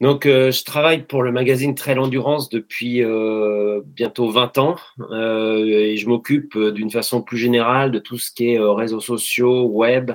Donc, 0.00 0.26
euh, 0.26 0.52
je 0.52 0.62
travaille 0.62 1.02
pour 1.02 1.24
le 1.24 1.32
magazine 1.32 1.74
Trail 1.74 1.98
Endurance 1.98 2.48
depuis 2.48 3.02
euh, 3.02 3.80
bientôt 3.84 4.30
20 4.30 4.58
ans 4.58 4.76
euh, 5.10 5.64
et 5.66 5.96
je 5.96 6.08
m'occupe 6.08 6.56
d'une 6.56 6.90
façon 6.90 7.20
plus 7.20 7.36
générale 7.36 7.90
de 7.90 7.98
tout 7.98 8.16
ce 8.16 8.30
qui 8.30 8.52
est 8.52 8.58
réseaux 8.60 9.00
sociaux, 9.00 9.64
web, 9.64 10.12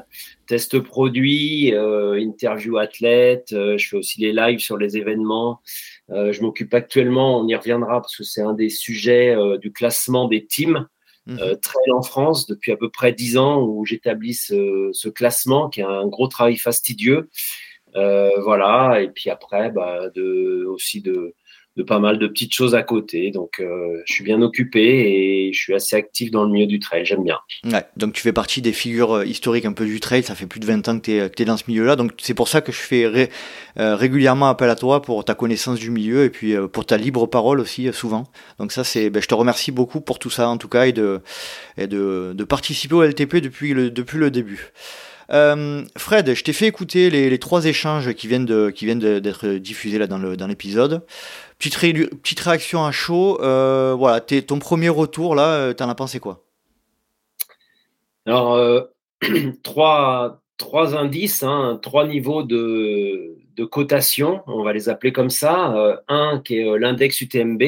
tests 0.48 0.80
produits, 0.80 1.74
interview 1.74 2.78
athlètes. 2.78 3.50
je 3.52 3.86
fais 3.86 3.98
aussi 3.98 4.22
les 4.22 4.32
lives 4.32 4.60
sur 4.60 4.78
les 4.78 4.96
événements. 4.98 5.60
je 6.10 6.42
m'occupe 6.42 6.74
actuellement, 6.74 7.40
on 7.40 7.48
y 7.48 7.56
reviendra 7.56 8.02
parce 8.02 8.16
que 8.16 8.24
c'est 8.24 8.42
un 8.42 8.54
des 8.54 8.70
sujets 8.70 9.36
du 9.60 9.72
classement 9.72 10.28
des 10.28 10.46
teams. 10.46 10.88
Mmh. 11.26 11.38
Trail 11.62 11.92
en 11.94 12.02
France 12.02 12.48
depuis 12.48 12.74
à 12.74 12.78
peu 12.78 12.90
près 12.90 13.14
10 13.14 13.38
ans 13.38 13.62
où 13.62 13.86
j'établis 13.86 14.34
ce, 14.34 14.90
ce 14.92 15.08
classement 15.08 15.70
qui 15.70 15.80
est 15.80 15.86
un 15.86 16.06
gros 16.06 16.28
travail 16.28 16.58
fastidieux 16.58 17.16
euh, 17.18 17.30
voilà, 17.96 19.02
et 19.02 19.10
puis 19.10 19.30
après, 19.30 19.72
bah, 19.72 20.10
de, 20.16 20.66
aussi 20.66 21.02
de, 21.02 21.34
de 21.76 21.82
pas 21.82 22.00
mal 22.00 22.20
de 22.20 22.28
petites 22.28 22.54
choses 22.54 22.76
à 22.76 22.84
côté. 22.84 23.32
Donc, 23.32 23.60
euh, 23.60 24.02
je 24.06 24.14
suis 24.14 24.24
bien 24.24 24.42
occupé 24.42 24.80
et 24.82 25.54
je 25.54 25.60
suis 25.60 25.74
assez 25.74 25.96
actif 25.96 26.30
dans 26.30 26.44
le 26.44 26.52
milieu 26.52 26.68
du 26.68 26.80
trail. 26.80 27.04
J'aime 27.04 27.24
bien. 27.24 27.40
Ouais, 27.66 27.84
donc, 27.98 28.14
tu 28.14 28.22
fais 28.22 28.34
partie 28.34 28.62
des 28.62 28.74
figures 28.74 29.14
euh, 29.14 29.26
historiques 29.26 29.66
un 29.66 29.74
peu 29.74 29.86
du 29.86 30.00
trail. 30.00 30.22
Ça 30.24 30.36
fait 30.36 30.46
plus 30.46 30.60
de 30.60 30.68
20 30.68 30.88
ans 30.88 31.00
que 31.00 31.06
tu 31.06 31.12
es, 31.14 31.32
es, 31.36 31.46
dans 31.46 31.58
ce 31.58 31.64
milieu-là. 31.68 31.96
Donc, 31.96 32.12
c'est 32.20 32.36
pour 32.36 32.48
ça 32.48 32.62
que 32.62 32.72
je 32.72 32.78
fais 32.78 33.30
régulièrement 33.76 34.50
appel 34.50 34.70
à 34.70 34.76
toi 34.76 35.02
pour 35.02 35.26
ta 35.26 35.34
connaissance 35.34 35.80
du 35.80 35.90
milieu 35.90 36.26
et 36.26 36.30
puis 36.30 36.56
pour 36.72 36.86
ta 36.86 36.98
libre 36.98 37.26
parole 37.26 37.60
aussi, 37.60 37.92
souvent. 37.92 38.26
Donc, 38.60 38.72
ça, 38.72 38.84
c'est, 38.84 39.10
ben, 39.10 39.22
je 39.22 39.28
te 39.28 39.34
remercie 39.34 39.72
beaucoup 39.72 40.00
pour 40.00 40.20
tout 40.20 40.30
ça, 40.30 40.48
en 40.50 40.58
tout 40.58 40.70
cas, 40.70 40.86
et 40.86 40.92
de, 40.92 41.22
et 41.78 41.88
de, 41.88 42.34
de 42.36 42.44
participer 42.44 42.94
au 42.94 43.04
LTP 43.04 43.38
depuis 43.38 43.74
le, 43.74 43.90
depuis 43.90 44.20
le 44.20 44.30
début. 44.30 44.72
Euh, 45.34 45.84
Fred, 45.98 46.36
je 46.36 46.44
t'ai 46.44 46.54
fait 46.54 46.68
écouter 46.68 47.10
les, 47.10 47.40
trois 47.40 47.66
échanges 47.66 48.14
qui 48.14 48.28
viennent 48.28 48.46
d'être 48.46 49.48
diffusés 49.56 49.98
là 49.98 50.08
dans 50.08 50.48
l'épisode. 50.48 51.02
Petite, 51.58 51.76
réaction 52.40 52.86
à 52.86 52.92
chaud. 52.92 53.40
Euh, 53.42 53.96
voilà, 53.98 54.22
ton 54.22 54.60
premier 54.60 54.90
retour 54.90 55.36
là, 55.36 55.56
euh, 55.56 55.74
t'en 55.74 55.90
as 55.90 55.96
pensé 55.96 56.20
quoi? 56.20 56.44
Alors 58.26 58.60
trois, 59.64 60.40
indices, 60.96 61.44
hein, 61.44 61.80
trois 61.82 62.06
niveaux 62.08 62.44
de, 62.44 63.36
cotation, 63.72 64.42
on 64.48 64.64
va 64.64 64.74
les 64.74 64.88
appeler 64.88 65.12
comme 65.12 65.30
ça. 65.30 65.74
un 66.08 66.42
qui 66.46 66.58
est 66.58 66.80
l'index 66.80 67.20
UTMB 67.22 67.64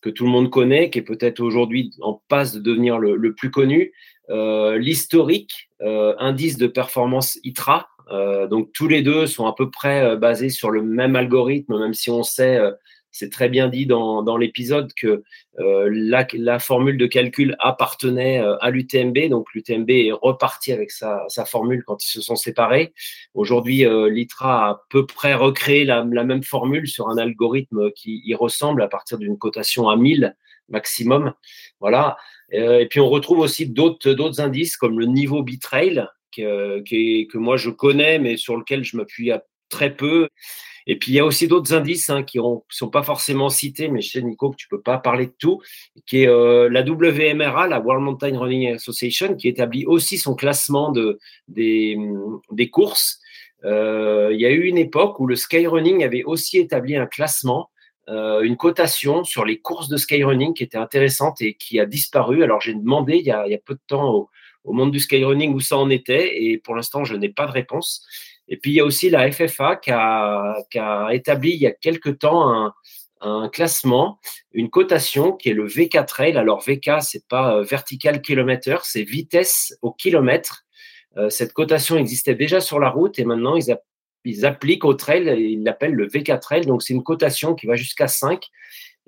que 0.00 0.10
tout 0.10 0.24
le 0.24 0.30
monde 0.30 0.50
connaît, 0.50 0.90
qui 0.90 0.98
est 0.98 1.02
peut-être 1.02 1.40
aujourd'hui 1.40 1.90
en 2.00 2.20
passe 2.28 2.52
de 2.52 2.60
devenir 2.60 2.98
le 2.98 3.34
plus 3.34 3.50
connu. 3.50 3.92
L'historique 4.28 5.68
euh, 5.80 6.14
indice 6.18 6.56
de 6.56 6.66
performance 6.66 7.38
ITRA. 7.44 7.88
Euh, 8.10 8.48
donc 8.48 8.72
tous 8.72 8.88
les 8.88 9.02
deux 9.02 9.28
sont 9.28 9.46
à 9.46 9.54
peu 9.54 9.70
près 9.70 10.02
euh, 10.02 10.16
basés 10.16 10.48
sur 10.48 10.72
le 10.72 10.82
même 10.82 11.14
algorithme, 11.14 11.78
même 11.78 11.94
si 11.94 12.10
on 12.10 12.24
sait 12.24 12.58
c'est 13.10 13.30
très 13.30 13.48
bien 13.48 13.68
dit 13.68 13.86
dans, 13.86 14.22
dans 14.22 14.36
l'épisode 14.36 14.92
que 14.94 15.22
la, 15.56 16.58
formule 16.58 16.98
de 16.98 17.06
calcul 17.06 17.56
appartenait 17.58 18.38
à 18.60 18.70
l'UTMB. 18.70 19.28
Donc 19.30 19.52
l'UTMB 19.54 19.90
est 19.90 20.12
reparti 20.12 20.72
avec 20.72 20.90
sa, 20.90 21.24
sa, 21.28 21.44
formule 21.44 21.82
quand 21.84 22.04
ils 22.04 22.10
se 22.10 22.20
sont 22.20 22.36
séparés. 22.36 22.92
Aujourd'hui, 23.34 23.84
l'ITRA 24.10 24.66
a 24.66 24.70
à 24.70 24.82
peu 24.90 25.06
près 25.06 25.34
recréé 25.34 25.84
la, 25.84 26.06
la, 26.08 26.22
même 26.22 26.44
formule 26.44 26.86
sur 26.86 27.08
un 27.08 27.16
algorithme 27.16 27.90
qui 27.92 28.22
y 28.24 28.34
ressemble 28.34 28.82
à 28.82 28.88
partir 28.88 29.18
d'une 29.18 29.38
cotation 29.38 29.88
à 29.88 29.96
1000 29.96 30.36
maximum. 30.68 31.32
Voilà. 31.80 32.16
Euh, 32.54 32.80
et 32.80 32.86
puis 32.86 33.00
on 33.00 33.08
retrouve 33.08 33.40
aussi 33.40 33.66
d'autres 33.66 34.12
d'autres 34.12 34.40
indices 34.40 34.76
comme 34.76 34.98
le 34.98 35.06
niveau 35.06 35.42
bitrail 35.42 36.06
que, 36.34 36.80
que, 36.80 37.30
que 37.30 37.38
moi 37.38 37.56
je 37.56 37.68
connais 37.68 38.18
mais 38.18 38.36
sur 38.36 38.56
lequel 38.56 38.84
je 38.84 38.96
m'appuie 38.96 39.32
très 39.68 39.94
peu. 39.94 40.28
Et 40.86 40.98
puis 40.98 41.12
il 41.12 41.14
y 41.16 41.18
a 41.18 41.26
aussi 41.26 41.48
d'autres 41.48 41.74
indices 41.74 42.08
hein, 42.08 42.22
qui 42.22 42.38
ne 42.38 42.56
sont 42.70 42.88
pas 42.88 43.02
forcément 43.02 43.50
cités, 43.50 43.88
mais 43.88 44.00
je 44.00 44.10
sais 44.12 44.22
Nico 44.22 44.50
que 44.50 44.56
tu 44.56 44.68
peux 44.68 44.80
pas 44.80 44.96
parler 44.96 45.26
de 45.26 45.34
tout, 45.38 45.60
qui 46.06 46.22
est 46.22 46.28
euh, 46.28 46.70
la 46.70 46.82
WMRA, 46.82 47.68
la 47.68 47.78
World 47.78 48.02
Mountain 48.02 48.38
Running 48.38 48.74
Association, 48.74 49.36
qui 49.36 49.48
établit 49.48 49.84
aussi 49.84 50.16
son 50.16 50.34
classement 50.34 50.90
de, 50.90 51.18
des, 51.46 51.98
des 52.50 52.70
courses. 52.70 53.20
Euh, 53.64 54.30
il 54.32 54.40
y 54.40 54.46
a 54.46 54.50
eu 54.50 54.64
une 54.64 54.78
époque 54.78 55.20
où 55.20 55.26
le 55.26 55.36
skyrunning 55.36 56.04
avait 56.04 56.24
aussi 56.24 56.56
établi 56.56 56.96
un 56.96 57.06
classement 57.06 57.68
euh, 58.08 58.40
une 58.40 58.56
cotation 58.56 59.22
sur 59.22 59.44
les 59.44 59.58
courses 59.58 59.88
de 59.88 59.98
skyrunning 59.98 60.54
qui 60.54 60.62
était 60.62 60.78
intéressante 60.78 61.42
et 61.42 61.54
qui 61.54 61.78
a 61.78 61.84
disparu. 61.84 62.42
Alors 62.42 62.60
j'ai 62.60 62.74
demandé 62.74 63.16
il 63.16 63.26
y, 63.26 63.30
a, 63.30 63.44
peu 63.64 63.74
de 63.74 63.80
temps 63.86 64.28
au, 64.64 64.72
monde 64.72 64.90
du 64.90 65.00
skyrunning 65.00 65.54
où 65.54 65.60
ça 65.60 65.76
en 65.76 65.90
était 65.90 66.42
et 66.42 66.58
pour 66.58 66.74
l'instant 66.74 67.04
je 67.04 67.16
n'ai 67.16 67.28
pas 67.28 67.46
de 67.46 67.52
réponse. 67.52 68.06
Et 68.48 68.56
puis 68.56 68.70
il 68.70 68.74
y 68.74 68.80
a 68.80 68.84
aussi 68.84 69.10
la 69.10 69.30
FFA 69.30 69.76
qui 69.76 69.90
a, 69.90 70.56
établi 71.12 71.50
il 71.50 71.60
y 71.60 71.66
a 71.66 71.70
quelque 71.70 72.08
temps 72.08 72.50
un, 72.50 72.74
un, 73.20 73.48
classement, 73.50 74.18
une 74.52 74.70
cotation 74.70 75.32
qui 75.32 75.50
est 75.50 75.54
le 75.54 75.66
VK 75.66 76.06
Trail. 76.06 76.38
Alors 76.38 76.62
VK 76.62 77.02
c'est 77.02 77.28
pas 77.28 77.56
euh, 77.56 77.62
vertical 77.62 78.22
kilomètre, 78.22 78.86
c'est 78.86 79.02
vitesse 79.02 79.76
au 79.82 79.92
kilomètre. 79.92 80.64
Euh, 81.18 81.28
cette 81.28 81.52
cotation 81.52 81.96
existait 81.96 82.34
déjà 82.34 82.60
sur 82.60 82.78
la 82.78 82.88
route 82.88 83.18
et 83.18 83.24
maintenant 83.24 83.56
ils, 83.56 83.70
a, 83.70 83.78
ils 84.28 84.44
appliquent 84.44 84.84
au 84.84 84.94
trail, 84.94 85.24
ils 85.38 85.62
l'appellent 85.62 85.94
le 85.94 86.06
V4 86.06 86.40
Trail, 86.40 86.66
donc 86.66 86.82
c'est 86.82 86.92
une 86.92 87.02
cotation 87.02 87.54
qui 87.54 87.66
va 87.66 87.76
jusqu'à 87.76 88.08
5 88.08 88.48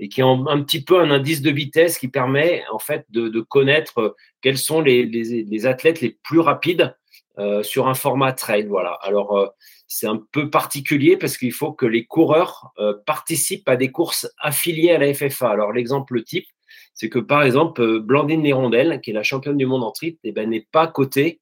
et 0.00 0.08
qui 0.08 0.22
est 0.22 0.24
un 0.24 0.62
petit 0.62 0.82
peu 0.82 0.98
un 0.98 1.10
indice 1.10 1.42
de 1.42 1.50
vitesse 1.50 1.98
qui 1.98 2.08
permet 2.08 2.64
en 2.72 2.78
fait 2.78 3.04
de, 3.10 3.40
connaître 3.40 3.98
euh, 3.98 4.16
quels 4.40 4.56
sont 4.56 4.80
les, 4.80 5.66
athlètes 5.66 6.00
les 6.00 6.18
plus 6.24 6.40
rapides 6.40 6.96
euh, 7.38 7.62
sur 7.62 7.86
un 7.86 7.94
format 7.94 8.32
trail. 8.32 8.64
Voilà. 8.64 8.92
Alors 9.02 9.38
euh, 9.38 9.46
c'est 9.86 10.06
un 10.06 10.20
peu 10.32 10.48
particulier 10.48 11.18
parce 11.18 11.36
qu'il 11.36 11.52
faut 11.52 11.72
que 11.72 11.84
les 11.84 12.06
coureurs 12.06 12.72
participent 13.06 13.68
à 13.68 13.76
des 13.76 13.90
courses 13.90 14.30
affiliées 14.38 14.92
à 14.92 14.98
la 14.98 15.12
FFA. 15.12 15.50
Alors 15.50 15.72
l'exemple 15.72 16.22
type, 16.22 16.46
c'est 16.94 17.10
que 17.10 17.18
par 17.18 17.42
exemple 17.42 17.98
Blandine 17.98 18.42
Nérondel, 18.42 19.00
qui 19.02 19.10
est 19.10 19.14
la 19.14 19.24
championne 19.24 19.56
du 19.56 19.66
monde 19.66 19.82
en 19.82 19.90
trip, 19.90 20.18
eh 20.22 20.30
ben, 20.30 20.48
n'est 20.48 20.66
pas 20.70 20.86
cotée 20.86 21.40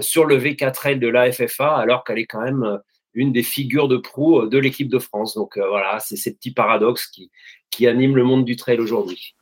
sur 0.00 0.24
le 0.24 0.36
V4 0.36 0.72
Trail 0.72 0.98
de 0.98 1.06
la 1.06 1.30
FFA 1.30 1.76
alors 1.76 2.02
qu'elle 2.02 2.18
est 2.18 2.26
quand 2.26 2.42
même 2.42 2.80
une 3.16 3.32
des 3.32 3.42
figures 3.42 3.88
de 3.88 3.96
proue 3.96 4.42
euh, 4.42 4.48
de 4.48 4.58
l'équipe 4.58 4.88
de 4.88 5.00
France. 5.00 5.34
Donc 5.34 5.56
euh, 5.56 5.66
voilà, 5.68 5.98
c'est 5.98 6.16
ces 6.16 6.32
petits 6.32 6.52
paradoxes 6.52 7.06
qui, 7.06 7.32
qui 7.70 7.88
animent 7.88 8.14
le 8.14 8.22
monde 8.22 8.44
du 8.44 8.54
trail 8.54 8.78
aujourd'hui. 8.78 9.34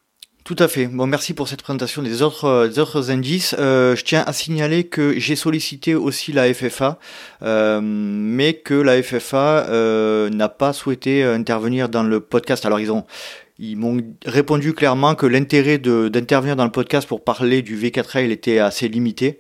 Tout 0.45 0.57
à 0.59 0.69
fait. 0.69 0.87
Bon, 0.87 1.07
merci 1.07 1.33
pour 1.33 1.49
cette 1.49 1.63
présentation 1.63 2.03
des 2.03 2.21
autres, 2.21 2.45
euh, 2.45 2.69
des 2.69 2.79
autres 2.79 3.11
indices. 3.11 3.55
je 3.59 4.03
tiens 4.03 4.23
à 4.27 4.33
signaler 4.33 4.85
que 4.85 5.19
j'ai 5.19 5.37
sollicité 5.37 5.95
aussi 5.95 6.33
la 6.33 6.53
FFA, 6.53 6.99
mais 7.41 8.55
que 8.55 8.75
la 8.75 9.03
FFA 9.03 10.29
n'a 10.31 10.49
pas 10.49 10.73
souhaité 10.73 11.25
intervenir 11.25 11.89
dans 11.89 12.03
le 12.03 12.21
podcast. 12.21 12.67
Alors 12.67 12.79
ils 12.79 12.93
ont, 12.93 13.05
ils 13.61 13.77
m'ont 13.77 14.03
répondu 14.27 14.73
clairement 14.73 15.15
que 15.15 15.27
l'intérêt 15.27 15.79
d'intervenir 15.79 16.57
dans 16.57 16.65
le 16.65 16.73
podcast 16.73 17.07
pour 17.07 17.23
parler 17.23 17.63
du 17.63 17.79
V4L 17.79 18.31
était 18.33 18.59
assez 18.59 18.89
limité, 18.89 19.39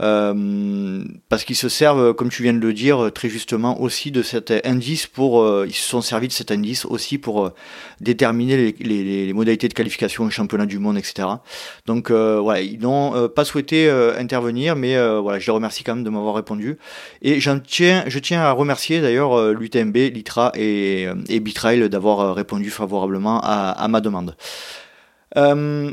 euh, 0.00 1.02
parce 1.28 1.42
qu'ils 1.42 1.56
se 1.56 1.68
servent, 1.68 2.14
comme 2.14 2.28
tu 2.28 2.44
viens 2.44 2.52
de 2.52 2.60
le 2.60 2.72
dire 2.72 3.10
très 3.12 3.28
justement, 3.28 3.80
aussi 3.80 4.12
de 4.12 4.22
cet 4.22 4.52
indice 4.64 5.08
pour, 5.08 5.42
euh, 5.42 5.66
ils 5.66 5.74
se 5.74 5.88
sont 5.88 6.00
servis 6.00 6.28
de 6.28 6.32
cet 6.32 6.52
indice 6.52 6.84
aussi 6.84 7.18
pour 7.18 7.44
euh, 7.44 7.50
déterminer 8.00 8.72
les, 8.78 9.32
modalités 9.32 9.66
de 9.66 9.74
qualification 9.74 10.24
au 10.24 10.30
championnat 10.30 10.66
du 10.66 10.78
monde, 10.78 10.96
etc. 10.96 11.26
Donc 11.86 12.10
voilà, 12.10 12.60
ils 12.60 12.78
n'ont 12.78 13.28
pas 13.28 13.44
souhaité 13.44 13.90
intervenir, 14.18 14.76
mais 14.76 14.96
voilà, 15.18 15.38
je 15.38 15.46
les 15.46 15.52
remercie 15.52 15.82
quand 15.84 15.94
même 15.94 16.04
de 16.04 16.10
m'avoir 16.10 16.34
répondu. 16.34 16.78
Et 17.20 17.38
tiens, 17.66 18.04
je 18.06 18.18
tiens 18.18 18.42
à 18.42 18.52
remercier 18.52 19.00
d'ailleurs 19.00 19.52
l'UTMB, 19.52 19.96
l'ITRA 19.96 20.52
et, 20.54 21.08
et 21.28 21.40
Bitrail 21.40 21.88
d'avoir 21.90 22.34
répondu 22.34 22.70
favorablement 22.70 23.40
à 23.42 23.55
à, 23.56 23.88
ma 23.88 24.00
demande. 24.00 24.36
Euh, 25.36 25.92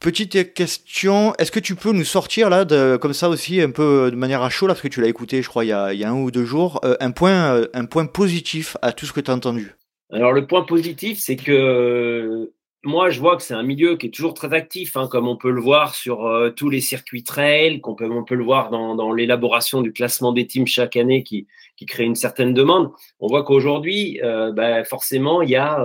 petite 0.00 0.52
question, 0.54 1.32
est-ce 1.38 1.52
que 1.52 1.60
tu 1.60 1.74
peux 1.74 1.92
nous 1.92 2.04
sortir 2.04 2.50
là, 2.50 2.64
comme 2.98 3.12
ça 3.12 3.28
aussi, 3.28 3.60
un 3.60 3.70
peu 3.70 4.10
de 4.10 4.16
manière 4.16 4.42
à 4.42 4.50
chaud, 4.50 4.66
là, 4.66 4.74
parce 4.74 4.82
que 4.82 4.88
tu 4.88 5.00
l'as 5.00 5.08
écouté, 5.08 5.42
je 5.42 5.48
crois, 5.48 5.64
il 5.64 5.68
y, 5.68 5.72
a, 5.72 6.08
un 6.08 6.14
ou 6.14 6.30
deux 6.30 6.44
jours, 6.44 6.80
euh, 6.84 6.96
un, 7.00 7.12
point, 7.12 7.54
euh, 7.54 7.68
un 7.72 7.84
point 7.84 8.06
positif 8.06 8.76
à 8.82 8.92
tout 8.92 9.06
ce 9.06 9.12
que 9.12 9.20
tu 9.20 9.30
as 9.30 9.34
entendu? 9.34 9.74
Alors, 10.10 10.32
le 10.32 10.46
point 10.46 10.62
positif, 10.62 11.18
c'est 11.18 11.36
que 11.36 12.50
moi, 12.84 13.10
je 13.10 13.20
vois 13.20 13.36
que 13.36 13.42
c'est 13.42 13.54
un 13.54 13.62
milieu 13.62 13.96
qui 13.96 14.06
est 14.06 14.10
toujours 14.10 14.34
très 14.34 14.52
actif, 14.52 14.96
hein, 14.96 15.06
comme 15.08 15.28
on 15.28 15.36
peut 15.36 15.52
le 15.52 15.60
voir 15.60 15.94
sur 15.94 16.28
tous 16.56 16.68
les 16.68 16.80
circuits 16.80 17.22
trail, 17.22 17.80
qu'on 17.80 17.94
peut, 17.94 18.10
on 18.10 18.24
peut 18.24 18.34
le 18.34 18.44
voir 18.44 18.70
dans, 18.70 19.12
l'élaboration 19.12 19.80
du 19.80 19.92
classement 19.92 20.32
des 20.32 20.46
teams 20.46 20.66
chaque 20.66 20.96
année 20.96 21.22
qui, 21.22 21.46
qui 21.76 21.86
crée 21.86 22.04
une 22.04 22.16
certaine 22.16 22.52
demande. 22.52 22.90
On 23.20 23.28
voit 23.28 23.44
qu'aujourd'hui, 23.44 24.20
ben, 24.22 24.84
forcément, 24.84 25.40
il 25.40 25.50
y 25.50 25.56
a, 25.56 25.82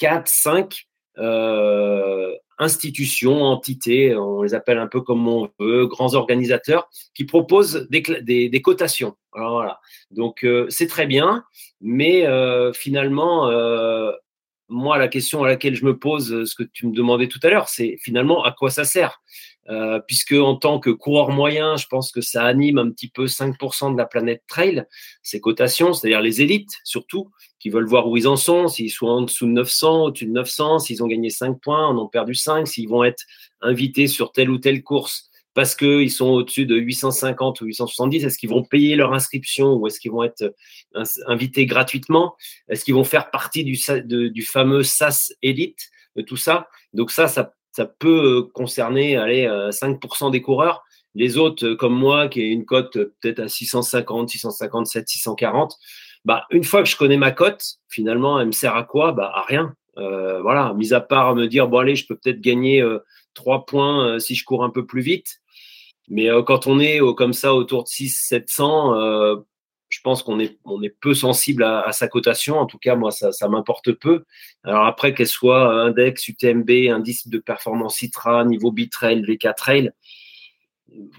4, 0.00 0.26
5 0.26 0.86
institutions, 2.58 3.42
entités, 3.42 4.14
on 4.16 4.42
les 4.42 4.54
appelle 4.54 4.78
un 4.78 4.86
peu 4.86 5.00
comme 5.00 5.26
on 5.28 5.48
veut, 5.58 5.86
grands 5.86 6.14
organisateurs, 6.14 6.88
qui 7.14 7.24
proposent 7.24 7.86
des, 7.90 8.62
cotations. 8.62 9.16
voilà. 9.34 9.80
Donc 10.10 10.46
c'est 10.68 10.86
très 10.86 11.06
bien, 11.06 11.44
mais 11.80 12.26
finalement, 12.74 13.50
moi, 14.70 14.98
la 14.98 15.08
question 15.08 15.42
à 15.42 15.48
laquelle 15.48 15.74
je 15.74 15.84
me 15.84 15.98
pose, 15.98 16.44
ce 16.44 16.54
que 16.54 16.62
tu 16.62 16.86
me 16.86 16.94
demandais 16.94 17.28
tout 17.28 17.40
à 17.42 17.50
l'heure, 17.50 17.68
c'est 17.68 17.98
finalement 18.00 18.44
à 18.44 18.52
quoi 18.52 18.70
ça 18.70 18.84
sert? 18.84 19.20
Euh, 19.68 20.00
puisque 20.06 20.32
en 20.32 20.56
tant 20.56 20.80
que 20.80 20.90
coureur 20.90 21.30
moyen, 21.30 21.76
je 21.76 21.86
pense 21.86 22.10
que 22.10 22.20
ça 22.20 22.44
anime 22.44 22.78
un 22.78 22.90
petit 22.90 23.08
peu 23.08 23.26
5% 23.26 23.92
de 23.92 23.98
la 23.98 24.06
planète 24.06 24.42
trail, 24.48 24.84
ces 25.22 25.40
cotations, 25.40 25.92
c'est-à-dire 25.92 26.20
les 26.20 26.40
élites 26.40 26.78
surtout, 26.84 27.30
qui 27.60 27.70
veulent 27.70 27.86
voir 27.86 28.08
où 28.08 28.16
ils 28.16 28.26
en 28.26 28.36
sont, 28.36 28.66
s'ils 28.66 28.90
sont 28.90 29.06
en 29.06 29.22
dessous 29.22 29.46
de 29.46 29.52
900, 29.52 30.04
au-dessus 30.04 30.26
de 30.26 30.32
900, 30.32 30.80
s'ils 30.80 31.02
ont 31.04 31.06
gagné 31.06 31.30
5 31.30 31.60
points, 31.60 31.86
en 31.86 31.96
ont 31.98 32.08
perdu 32.08 32.34
5, 32.34 32.66
s'ils 32.66 32.88
vont 32.88 33.04
être 33.04 33.22
invités 33.60 34.08
sur 34.08 34.32
telle 34.32 34.50
ou 34.50 34.58
telle 34.58 34.82
course 34.82 35.26
parce 35.52 35.74
qu'ils 35.74 36.12
sont 36.12 36.28
au-dessus 36.28 36.64
de 36.64 36.76
850 36.76 37.60
ou 37.60 37.66
870, 37.66 38.24
est-ce 38.24 38.38
qu'ils 38.38 38.50
vont 38.50 38.62
payer 38.62 38.94
leur 38.94 39.12
inscription 39.12 39.74
ou 39.74 39.86
est-ce 39.88 39.98
qu'ils 39.98 40.12
vont 40.12 40.22
être 40.22 40.54
invités 41.26 41.66
gratuitement? 41.66 42.36
Est-ce 42.68 42.84
qu'ils 42.84 42.94
vont 42.94 43.04
faire 43.04 43.30
partie 43.30 43.64
du, 43.64 43.76
du 44.30 44.42
fameux 44.42 44.84
SAS 44.84 45.34
Elite 45.42 45.90
de 46.14 46.22
tout 46.22 46.36
ça? 46.36 46.68
Donc 46.94 47.10
ça, 47.10 47.26
ça 47.26 47.52
ça 47.72 47.86
peut 47.86 48.38
euh, 48.38 48.42
concerner 48.52 49.16
allez, 49.16 49.46
5% 49.70 50.26
euh, 50.26 50.30
des 50.30 50.42
coureurs. 50.42 50.84
Les 51.14 51.38
autres, 51.38 51.66
euh, 51.66 51.76
comme 51.76 51.94
moi, 51.94 52.28
qui 52.28 52.40
ai 52.40 52.46
une 52.46 52.64
cote 52.64 52.92
peut-être 52.92 53.40
à 53.40 53.48
650, 53.48 54.28
657, 54.28 55.08
640, 55.08 55.76
bah, 56.24 56.46
une 56.50 56.64
fois 56.64 56.82
que 56.82 56.88
je 56.88 56.96
connais 56.96 57.16
ma 57.16 57.30
cote, 57.30 57.62
finalement, 57.88 58.40
elle 58.40 58.48
me 58.48 58.52
sert 58.52 58.76
à 58.76 58.84
quoi? 58.84 59.12
Bah, 59.12 59.32
À 59.34 59.42
rien. 59.42 59.74
voilà, 59.96 60.74
mis 60.74 60.92
à 60.92 61.00
part 61.00 61.34
me 61.34 61.46
dire, 61.46 61.68
bon, 61.68 61.78
allez, 61.78 61.96
je 61.96 62.06
peux 62.06 62.16
peut-être 62.16 62.40
gagner 62.40 62.84
3 63.34 63.66
points 63.66 64.18
si 64.18 64.34
je 64.34 64.44
cours 64.44 64.64
un 64.64 64.70
peu 64.70 64.86
plus 64.86 65.02
vite. 65.02 65.40
Mais 66.08 66.28
quand 66.46 66.66
on 66.66 66.80
est 66.80 67.00
comme 67.16 67.32
ça 67.32 67.54
autour 67.54 67.84
de 67.84 67.88
6 67.88 68.08
700, 68.10 69.44
je 69.90 70.00
pense 70.02 70.22
qu'on 70.22 70.38
est, 70.38 70.58
on 70.64 70.82
est 70.82 70.94
peu 71.00 71.14
sensible 71.14 71.64
à, 71.64 71.90
sa 71.92 72.08
cotation. 72.08 72.58
En 72.58 72.66
tout 72.66 72.78
cas, 72.78 72.94
moi, 72.94 73.10
ça, 73.10 73.32
ça 73.32 73.48
m'importe 73.48 73.92
peu. 73.92 74.24
Alors 74.62 74.86
après, 74.86 75.14
qu'elle 75.14 75.26
soit 75.26 75.84
index, 75.84 76.28
UTMB, 76.28 76.70
indice 76.90 77.28
de 77.28 77.38
performance 77.38 77.96
Citra, 77.96 78.44
niveau 78.44 78.70
Bitrail, 78.70 79.22
VK 79.22 79.54
Trail, 79.56 79.92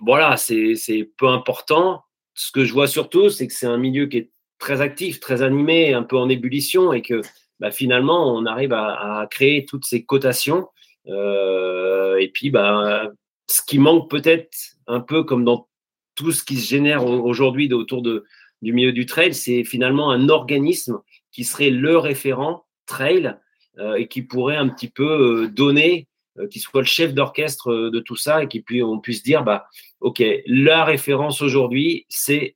voilà, 0.02 0.38
c'est 0.38 1.12
peu 1.18 1.28
important. 1.28 2.04
Ce 2.34 2.52
que 2.52 2.64
je 2.64 2.74
vois 2.74 2.88
surtout, 2.88 3.30
c'est 3.30 3.48
que 3.48 3.54
c'est 3.54 3.68
un 3.68 3.78
milieu 3.78 4.08
qui 4.08 4.18
est 4.18 4.32
très 4.62 4.80
actif, 4.80 5.20
très 5.20 5.42
animé, 5.42 5.94
un 5.94 6.04
peu 6.04 6.18
en 6.18 6.30
ébullition 6.30 6.94
et 6.94 7.02
que 7.02 7.22
bah, 7.60 7.72
finalement, 7.72 8.34
on 8.34 8.46
arrive 8.46 8.72
à, 8.72 9.28
créer 9.30 9.66
toutes 9.66 9.86
ces 9.86 10.06
cotations. 10.06 10.70
Euh, 11.08 12.18
et 12.18 12.30
puis, 12.30 12.52
bah, 12.52 13.10
ce 13.48 13.62
qui 13.68 13.80
manque 13.80 14.10
peut-être 14.10 14.56
un 14.88 15.02
peu 15.02 15.24
comme 15.24 15.44
dans 15.44 15.68
tout 16.16 16.32
ce 16.32 16.44
qui 16.44 16.58
se 16.58 16.70
génère 16.70 17.06
aujourd'hui 17.06 17.74
autour 17.74 18.02
de, 18.02 18.24
du 18.62 18.72
milieu 18.72 18.94
du 18.94 19.06
trail, 19.06 19.34
c'est 19.34 19.64
finalement 19.64 20.12
un 20.12 20.30
organisme 20.30 21.00
qui 21.32 21.44
serait 21.44 21.72
le 21.72 21.98
référent 21.98 22.66
trail 22.86 23.36
euh, 23.80 23.96
et 23.96 24.08
qui 24.08 24.22
pourrait 24.22 24.58
un 24.58 24.70
petit 24.70 24.90
peu 24.90 25.44
euh, 25.44 25.48
donner, 25.48 26.08
qui 26.50 26.60
soit 26.60 26.82
le 26.82 26.88
chef 26.88 27.14
d'orchestre 27.14 27.90
de 27.90 28.00
tout 28.00 28.16
ça 28.16 28.44
et 28.44 28.48
qui 28.48 28.62
puis 28.62 28.82
on 28.82 29.00
puisse 29.00 29.22
dire 29.22 29.44
bah 29.44 29.66
ok 30.00 30.24
la 30.46 30.86
référence 30.86 31.42
aujourd'hui 31.42 32.06
c'est 32.08 32.56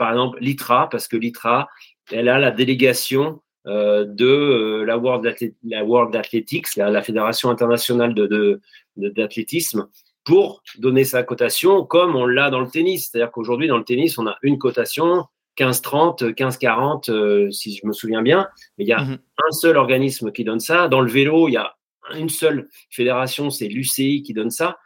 par 0.00 0.10
exemple 0.10 0.38
l'ITRA 0.40 0.88
parce 0.88 1.06
que 1.06 1.16
l'ITRA 1.16 1.68
elle 2.10 2.28
a 2.28 2.40
la 2.40 2.50
délégation 2.50 3.40
de 3.66 4.82
la 4.84 4.96
World, 4.96 5.36
la 5.64 5.84
World 5.84 6.16
Athletics, 6.16 6.74
la, 6.76 7.02
fédération 7.02 7.50
internationale 7.50 8.14
de 8.14 8.60
d'athlétisme, 8.96 9.86
pour 10.24 10.62
donner 10.78 11.04
sa 11.04 11.22
cotation 11.22 11.84
comme 11.84 12.14
on 12.16 12.26
l'a 12.26 12.50
dans 12.50 12.60
le 12.60 12.68
tennis. 12.68 13.08
C'est-à-dire 13.10 13.30
qu'aujourd'hui, 13.30 13.68
dans 13.68 13.78
le 13.78 13.84
tennis, 13.84 14.18
on 14.18 14.26
a 14.26 14.36
une 14.42 14.58
cotation, 14.58 15.24
15-30, 15.58 16.34
15-40, 16.34 17.10
euh, 17.10 17.50
si 17.50 17.76
je 17.76 17.86
me 17.86 17.92
souviens 17.92 18.22
bien. 18.22 18.48
Mais 18.78 18.84
il 18.84 18.88
y 18.88 18.92
a 18.92 19.02
mhm. 19.02 19.18
un 19.38 19.52
seul 19.52 19.76
organisme 19.76 20.32
qui 20.32 20.44
donne 20.44 20.60
ça. 20.60 20.88
Dans 20.88 21.00
le 21.00 21.10
vélo, 21.10 21.48
il 21.48 21.52
y 21.52 21.56
a 21.56 21.74
une 22.14 22.28
seule 22.28 22.68
fédération, 22.90 23.50
c'est 23.50 23.68
l'UCI 23.68 24.22
qui 24.22 24.32
donne 24.32 24.50
ça. 24.50 24.78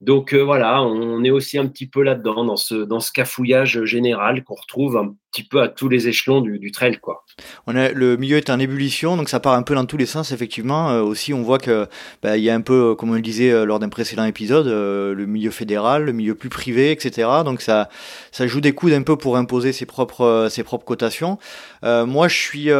Donc 0.00 0.32
euh, 0.32 0.44
voilà, 0.44 0.80
on 0.82 1.24
est 1.24 1.30
aussi 1.30 1.58
un 1.58 1.66
petit 1.66 1.88
peu 1.88 2.02
là-dedans, 2.02 2.44
dans 2.44 2.56
ce, 2.56 2.74
dans 2.76 3.00
ce 3.00 3.10
cafouillage 3.10 3.84
général 3.84 4.44
qu'on 4.44 4.54
retrouve 4.54 4.96
un 4.96 5.14
petit 5.32 5.42
peu 5.42 5.60
à 5.60 5.66
tous 5.66 5.88
les 5.88 6.06
échelons 6.06 6.40
du, 6.40 6.60
du 6.60 6.70
trail. 6.70 6.98
Quoi. 6.98 7.24
On 7.66 7.74
a, 7.74 7.90
le 7.90 8.16
milieu 8.16 8.36
est 8.36 8.48
en 8.48 8.60
ébullition, 8.60 9.16
donc 9.16 9.28
ça 9.28 9.40
part 9.40 9.54
un 9.54 9.62
peu 9.62 9.74
dans 9.74 9.86
tous 9.86 9.96
les 9.96 10.06
sens, 10.06 10.30
effectivement. 10.30 10.90
Euh, 10.90 11.02
aussi, 11.02 11.34
on 11.34 11.42
voit 11.42 11.58
que 11.58 11.88
bah, 12.22 12.36
y 12.36 12.48
a 12.48 12.54
un 12.54 12.60
peu, 12.60 12.94
comme 12.94 13.10
on 13.10 13.14
le 13.14 13.20
disait 13.20 13.50
euh, 13.50 13.64
lors 13.64 13.80
d'un 13.80 13.88
précédent 13.88 14.24
épisode, 14.24 14.68
le 14.68 15.26
milieu 15.26 15.50
fédéral, 15.50 16.04
le 16.04 16.12
milieu 16.12 16.36
plus 16.36 16.48
privé, 16.48 16.92
etc. 16.92 17.28
Donc 17.44 17.60
ça, 17.60 17.88
ça 18.30 18.46
joue 18.46 18.60
des 18.60 18.72
coups 18.72 18.92
un 18.92 19.02
peu 19.02 19.16
pour 19.16 19.36
imposer 19.36 19.72
ses 19.72 19.84
propres, 19.84 20.46
ses 20.48 20.62
propres 20.62 20.84
cotations. 20.84 21.38
moi, 21.82 22.28
je 22.28 22.36
suis 22.36 22.70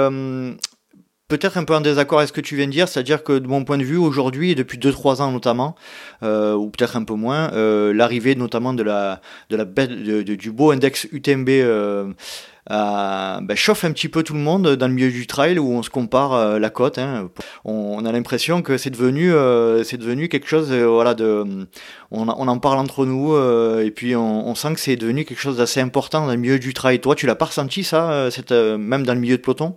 peut-être 1.28 1.58
un 1.58 1.64
peu 1.64 1.74
en 1.74 1.82
désaccord 1.82 2.18
avec 2.18 2.28
ce 2.28 2.32
que 2.32 2.40
tu 2.40 2.56
viens 2.56 2.66
de 2.66 2.72
dire, 2.72 2.88
c'est-à-dire 2.88 3.22
que 3.22 3.38
de 3.38 3.46
mon 3.46 3.64
point 3.64 3.76
de 3.76 3.84
vue 3.84 3.98
aujourd'hui 3.98 4.50
et 4.50 4.54
depuis 4.54 4.78
2-3 4.78 5.20
ans 5.20 5.30
notamment, 5.30 5.76
euh, 6.22 6.54
ou 6.54 6.70
peut-être 6.70 6.96
un 6.96 7.04
peu 7.04 7.14
moins, 7.14 7.52
euh, 7.52 7.92
l'arrivée 7.92 8.34
notamment 8.34 8.72
de 8.72 8.82
la 8.82 9.20
de 9.50 9.56
la 9.56 9.64
de, 9.66 10.22
du 10.22 10.50
beau 10.50 10.70
index 10.70 11.06
UTMB 11.12 11.48
euh, 11.50 12.12
ben, 12.70 13.54
chauffe 13.54 13.84
un 13.84 13.92
petit 13.92 14.08
peu 14.08 14.22
tout 14.22 14.34
le 14.34 14.40
monde 14.40 14.76
dans 14.76 14.88
le 14.88 14.94
milieu 14.94 15.10
du 15.10 15.26
trail 15.26 15.58
où 15.58 15.70
on 15.70 15.82
se 15.82 15.90
compare 15.90 16.32
euh, 16.34 16.58
la 16.58 16.68
cote. 16.70 16.98
Hein. 16.98 17.30
On, 17.64 18.04
a 18.04 18.12
l'impression 18.12 18.62
que 18.62 18.76
c'est 18.78 18.90
devenu 18.90 19.30
c'est 19.84 19.98
devenu 19.98 20.28
quelque 20.28 20.48
chose 20.48 20.72
voilà 20.72 21.14
de 21.14 21.66
on, 22.10 22.28
on, 22.28 22.48
en 22.48 22.58
parle 22.58 22.78
entre 22.78 23.04
nous 23.04 23.36
et 23.80 23.90
puis 23.90 24.16
on, 24.16 24.48
on 24.48 24.54
sent 24.54 24.74
que 24.74 24.80
c'est 24.80 24.96
devenu 24.96 25.26
quelque 25.26 25.40
chose 25.40 25.58
d'assez 25.58 25.80
important 25.80 26.24
dans 26.24 26.32
le 26.32 26.38
milieu 26.38 26.58
du 26.58 26.72
trail. 26.72 27.00
Toi, 27.00 27.14
tu 27.14 27.26
l'as 27.26 27.34
pas 27.34 27.46
ressenti 27.46 27.84
ça, 27.84 28.30
cette, 28.30 28.52
même 28.52 29.04
dans 29.04 29.14
le 29.14 29.20
milieu 29.20 29.36
de 29.36 29.42
peloton? 29.42 29.76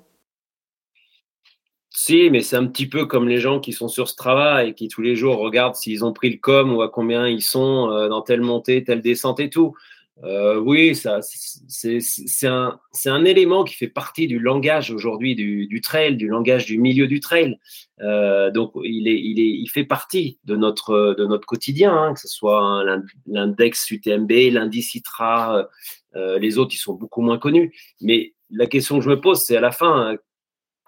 Si, 1.94 2.30
mais 2.30 2.42
c'est 2.42 2.56
un 2.56 2.68
petit 2.68 2.88
peu 2.88 3.06
comme 3.06 3.28
les 3.28 3.40
gens 3.40 3.60
qui 3.60 3.74
sont 3.74 3.90
sur 3.90 4.08
ce 4.08 4.16
travail 4.16 4.70
et 4.70 4.74
qui 4.74 4.88
tous 4.88 5.02
les 5.02 5.16
jours 5.16 5.38
regardent 5.38 5.76
s'ils 5.76 6.06
ont 6.06 6.14
pris 6.14 6.30
le 6.30 6.38
com 6.38 6.74
ou 6.74 6.82
à 6.82 6.90
combien 6.90 7.28
ils 7.28 7.42
sont 7.42 7.90
euh, 7.92 8.08
dans 8.08 8.22
telle 8.22 8.42
montée, 8.42 8.84
telle 8.84 9.02
descente 9.02 9.42
et 9.42 9.50
tout. 9.50 9.76
Euh, 10.24 10.60
oui, 10.60 10.96
ça, 10.96 11.20
c'est 11.68 12.48
un, 12.48 12.80
un, 13.06 13.26
élément 13.26 13.64
qui 13.64 13.74
fait 13.74 13.88
partie 13.88 14.28
du 14.28 14.40
langage 14.40 14.92
aujourd'hui 14.92 15.36
du, 15.36 15.66
du, 15.68 15.82
trail, 15.82 16.16
du 16.16 16.28
langage 16.28 16.66
du 16.66 16.78
milieu 16.78 17.08
du 17.08 17.20
trail. 17.20 17.58
Euh, 18.02 18.52
donc, 18.52 18.72
il, 18.84 19.08
est, 19.08 19.20
il, 19.20 19.40
est, 19.40 19.50
il 19.50 19.68
fait 19.68 19.84
partie 19.84 20.38
de 20.44 20.56
notre, 20.56 21.16
de 21.18 21.26
notre 21.26 21.48
quotidien, 21.48 21.96
hein, 21.96 22.14
que 22.14 22.20
ce 22.20 22.28
soit 22.28 22.84
l'index 23.26 23.90
UTMB, 23.90 24.32
l'indice 24.52 24.94
ITRA, 24.94 25.68
euh, 26.16 26.38
les 26.38 26.58
autres, 26.58 26.76
ils 26.76 26.80
sont 26.80 26.94
beaucoup 26.94 27.22
moins 27.22 27.40
connus. 27.40 27.74
Mais 28.02 28.34
la 28.52 28.68
question 28.68 29.00
que 29.00 29.06
je 29.06 29.10
me 29.10 29.20
pose, 29.20 29.42
c'est 29.42 29.58
à 29.58 29.62
la 29.62 29.72
fin, 29.72 30.16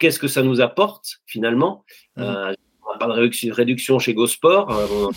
qu'est-ce 0.04 0.20
que 0.20 0.28
ça 0.28 0.44
nous 0.44 0.60
apporte 0.60 1.22
finalement? 1.26 1.86
Mmh. 2.18 2.24
euh, 2.24 2.54
On 2.86 2.92
n'a 2.92 2.98
pas 3.00 3.08
de 3.08 3.52
réduction 3.52 4.00
chez 4.00 4.14
GoSport, 4.14 4.70
euh, 4.70 5.08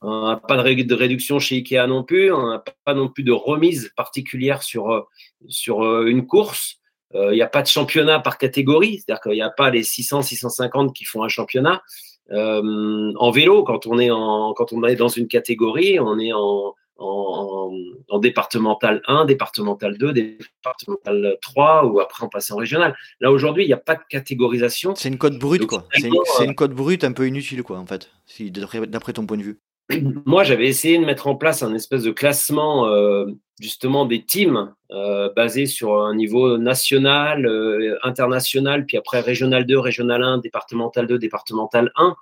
on 0.00 0.28
n'a 0.28 0.36
pas 0.36 0.56
de 0.56 0.94
réduction 0.94 1.40
chez 1.40 1.56
Ikea 1.56 1.88
non 1.88 2.04
plus, 2.04 2.32
on 2.32 2.50
n'a 2.50 2.62
pas 2.84 2.94
non 2.94 3.08
plus 3.08 3.24
de 3.24 3.32
remise 3.32 3.90
particulière 3.96 4.62
sur, 4.62 4.92
euh, 4.92 5.00
sur 5.48 6.06
une 6.06 6.24
course. 6.24 6.76
Il 7.12 7.32
n'y 7.32 7.42
a 7.42 7.48
pas 7.48 7.62
de 7.62 7.66
championnat 7.66 8.20
par 8.20 8.38
catégorie, 8.38 8.98
c'est-à-dire 8.98 9.20
qu'il 9.20 9.32
n'y 9.32 9.42
a 9.42 9.50
pas 9.50 9.70
les 9.70 9.82
600, 9.82 10.22
650 10.22 10.94
qui 10.94 11.04
font 11.04 11.24
un 11.24 11.28
championnat. 11.28 11.82
en 12.30 13.30
vélo, 13.32 13.64
quand 13.64 13.88
on 13.88 13.98
est 13.98 14.12
en, 14.12 14.54
quand 14.54 14.72
on 14.72 14.84
est 14.84 14.94
dans 14.94 15.08
une 15.08 15.26
catégorie, 15.26 15.98
on 15.98 16.20
est 16.20 16.32
en, 16.32 16.76
en, 17.00 18.18
départemental 18.18 19.02
1, 19.06 19.24
départemental 19.24 19.96
2, 19.98 20.12
départemental 20.12 21.38
3 21.40 21.86
ou 21.86 22.00
après 22.00 22.24
on 22.24 22.28
passe 22.28 22.50
en 22.50 22.56
régional. 22.56 22.94
Là 23.20 23.32
aujourd'hui, 23.32 23.64
il 23.64 23.66
n'y 23.66 23.72
a 23.72 23.78
pas 23.78 23.94
de 23.94 24.02
catégorisation. 24.08 24.94
C'est 24.94 25.08
une 25.08 25.18
code 25.18 25.38
brute 25.38 25.66
quoi. 25.66 25.86
C'est 25.92 26.44
une, 26.44 26.54
code 26.54 26.72
brute 26.72 27.04
un 27.04 27.12
peu 27.12 27.26
inutile 27.26 27.62
quoi 27.62 27.78
en 27.78 27.86
fait, 27.86 28.10
si, 28.26 28.50
d'après 28.50 29.12
ton 29.12 29.26
point 29.26 29.38
de 29.38 29.42
vue. 29.42 29.60
Moi, 30.26 30.44
j'avais 30.44 30.68
essayé 30.68 30.98
de 30.98 31.04
mettre 31.04 31.26
en 31.26 31.34
place 31.34 31.62
un 31.62 31.74
espèce 31.74 32.02
de 32.02 32.10
classement 32.10 32.86
euh, 32.86 33.26
justement 33.60 34.06
des 34.06 34.24
teams 34.24 34.72
euh, 34.90 35.30
basé 35.34 35.66
sur 35.66 36.02
un 36.02 36.14
niveau 36.14 36.58
national, 36.58 37.46
euh, 37.46 37.98
international, 38.02 38.86
puis 38.86 38.96
après 38.96 39.20
régional 39.20 39.66
2, 39.66 39.78
régional 39.78 40.22
1, 40.22 40.38
départemental 40.38 41.06
2, 41.06 41.18
départemental 41.18 41.92
1. 41.96 42.14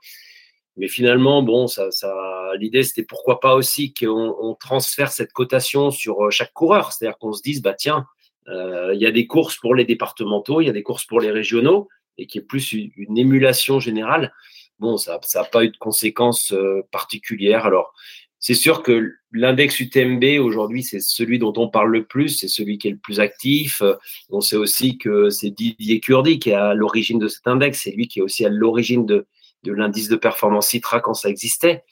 Mais 0.79 0.87
finalement, 0.87 1.43
bon, 1.43 1.67
ça, 1.67 1.91
ça 1.91 2.15
l'idée 2.57 2.85
c'était 2.85 3.03
pourquoi 3.03 3.41
pas 3.41 3.55
aussi 3.55 3.93
qu'on 3.93 4.57
transfère 4.59 5.11
cette 5.11 5.33
cotation 5.33 5.91
sur 5.91 6.27
euh, 6.27 6.31
chaque 6.31 6.53
coureur, 6.53 6.93
c'est-à-dire 6.93 7.19
qu'on 7.19 7.33
se 7.33 7.43
dise 7.43 7.61
bah 7.61 7.75
tiens, 7.75 8.07
euh, 8.49 8.95
il 8.95 9.01
y 9.01 9.07
a 9.07 9.11
des 9.11 9.27
courses 9.27 9.57
pour 9.57 9.75
les 9.75 9.85
départementaux, 9.85 10.61
il 10.61 10.67
y 10.67 10.71
a 10.71 10.73
des 10.73 10.85
courses 10.85 11.05
pour 11.05 11.21
les 11.21 11.33
régionaux, 11.33 11.89
et 12.17 12.27
qui 12.27 12.39
est 12.39 12.43
plus 12.43 12.73
une, 12.73 13.19
émulation 13.19 13.81
générale. 13.81 14.33
Bon, 14.79 14.97
ça 14.97 15.21
n'a 15.35 15.45
pas 15.45 15.65
eu 15.65 15.71
de 15.71 15.77
conséquences 15.77 16.53
euh, 16.53 16.83
particulières. 16.93 17.67
Alors, 17.67 17.93
c'est 18.39 18.55
sûr 18.55 18.85
que 18.85 19.15
l'index 19.33 19.81
UTMB 19.81 20.41
aujourd'hui, 20.41 20.85
c'est 20.85 21.01
celui 21.01 21.41
dont 21.41 21.53
on 21.57 21.69
parle 21.69 21.91
le 21.91 22.05
plus, 22.07 22.29
c'est 22.29 22.47
celui 22.47 22.79
qui 22.79 22.87
est 22.87 22.93
le 22.93 22.99
plus 22.99 23.19
actif. 23.19 23.83
On 24.31 24.41
sait 24.41 24.57
aussi 24.57 24.97
que 24.97 25.29
c'est 25.29 25.51
Didier 25.51 25.99
Kurdi 25.99 26.39
qui 26.39 26.51
est 26.51 26.55
à 26.55 26.73
l'origine 26.75 27.19
de 27.19 27.27
cet 27.27 27.49
index, 27.49 27.83
c'est 27.83 27.91
lui 27.91 28.07
qui 28.07 28.21
est 28.21 28.23
aussi 28.23 28.47
à 28.47 28.49
l'origine 28.49 29.07
de, 29.07 29.27
de 29.65 29.73
l'indice 29.73 30.09
de 30.09 30.17
performance 30.17 30.69
Citra 30.69 31.01
quand 31.01 31.15
ça 31.15 31.29
existait. 31.29 31.85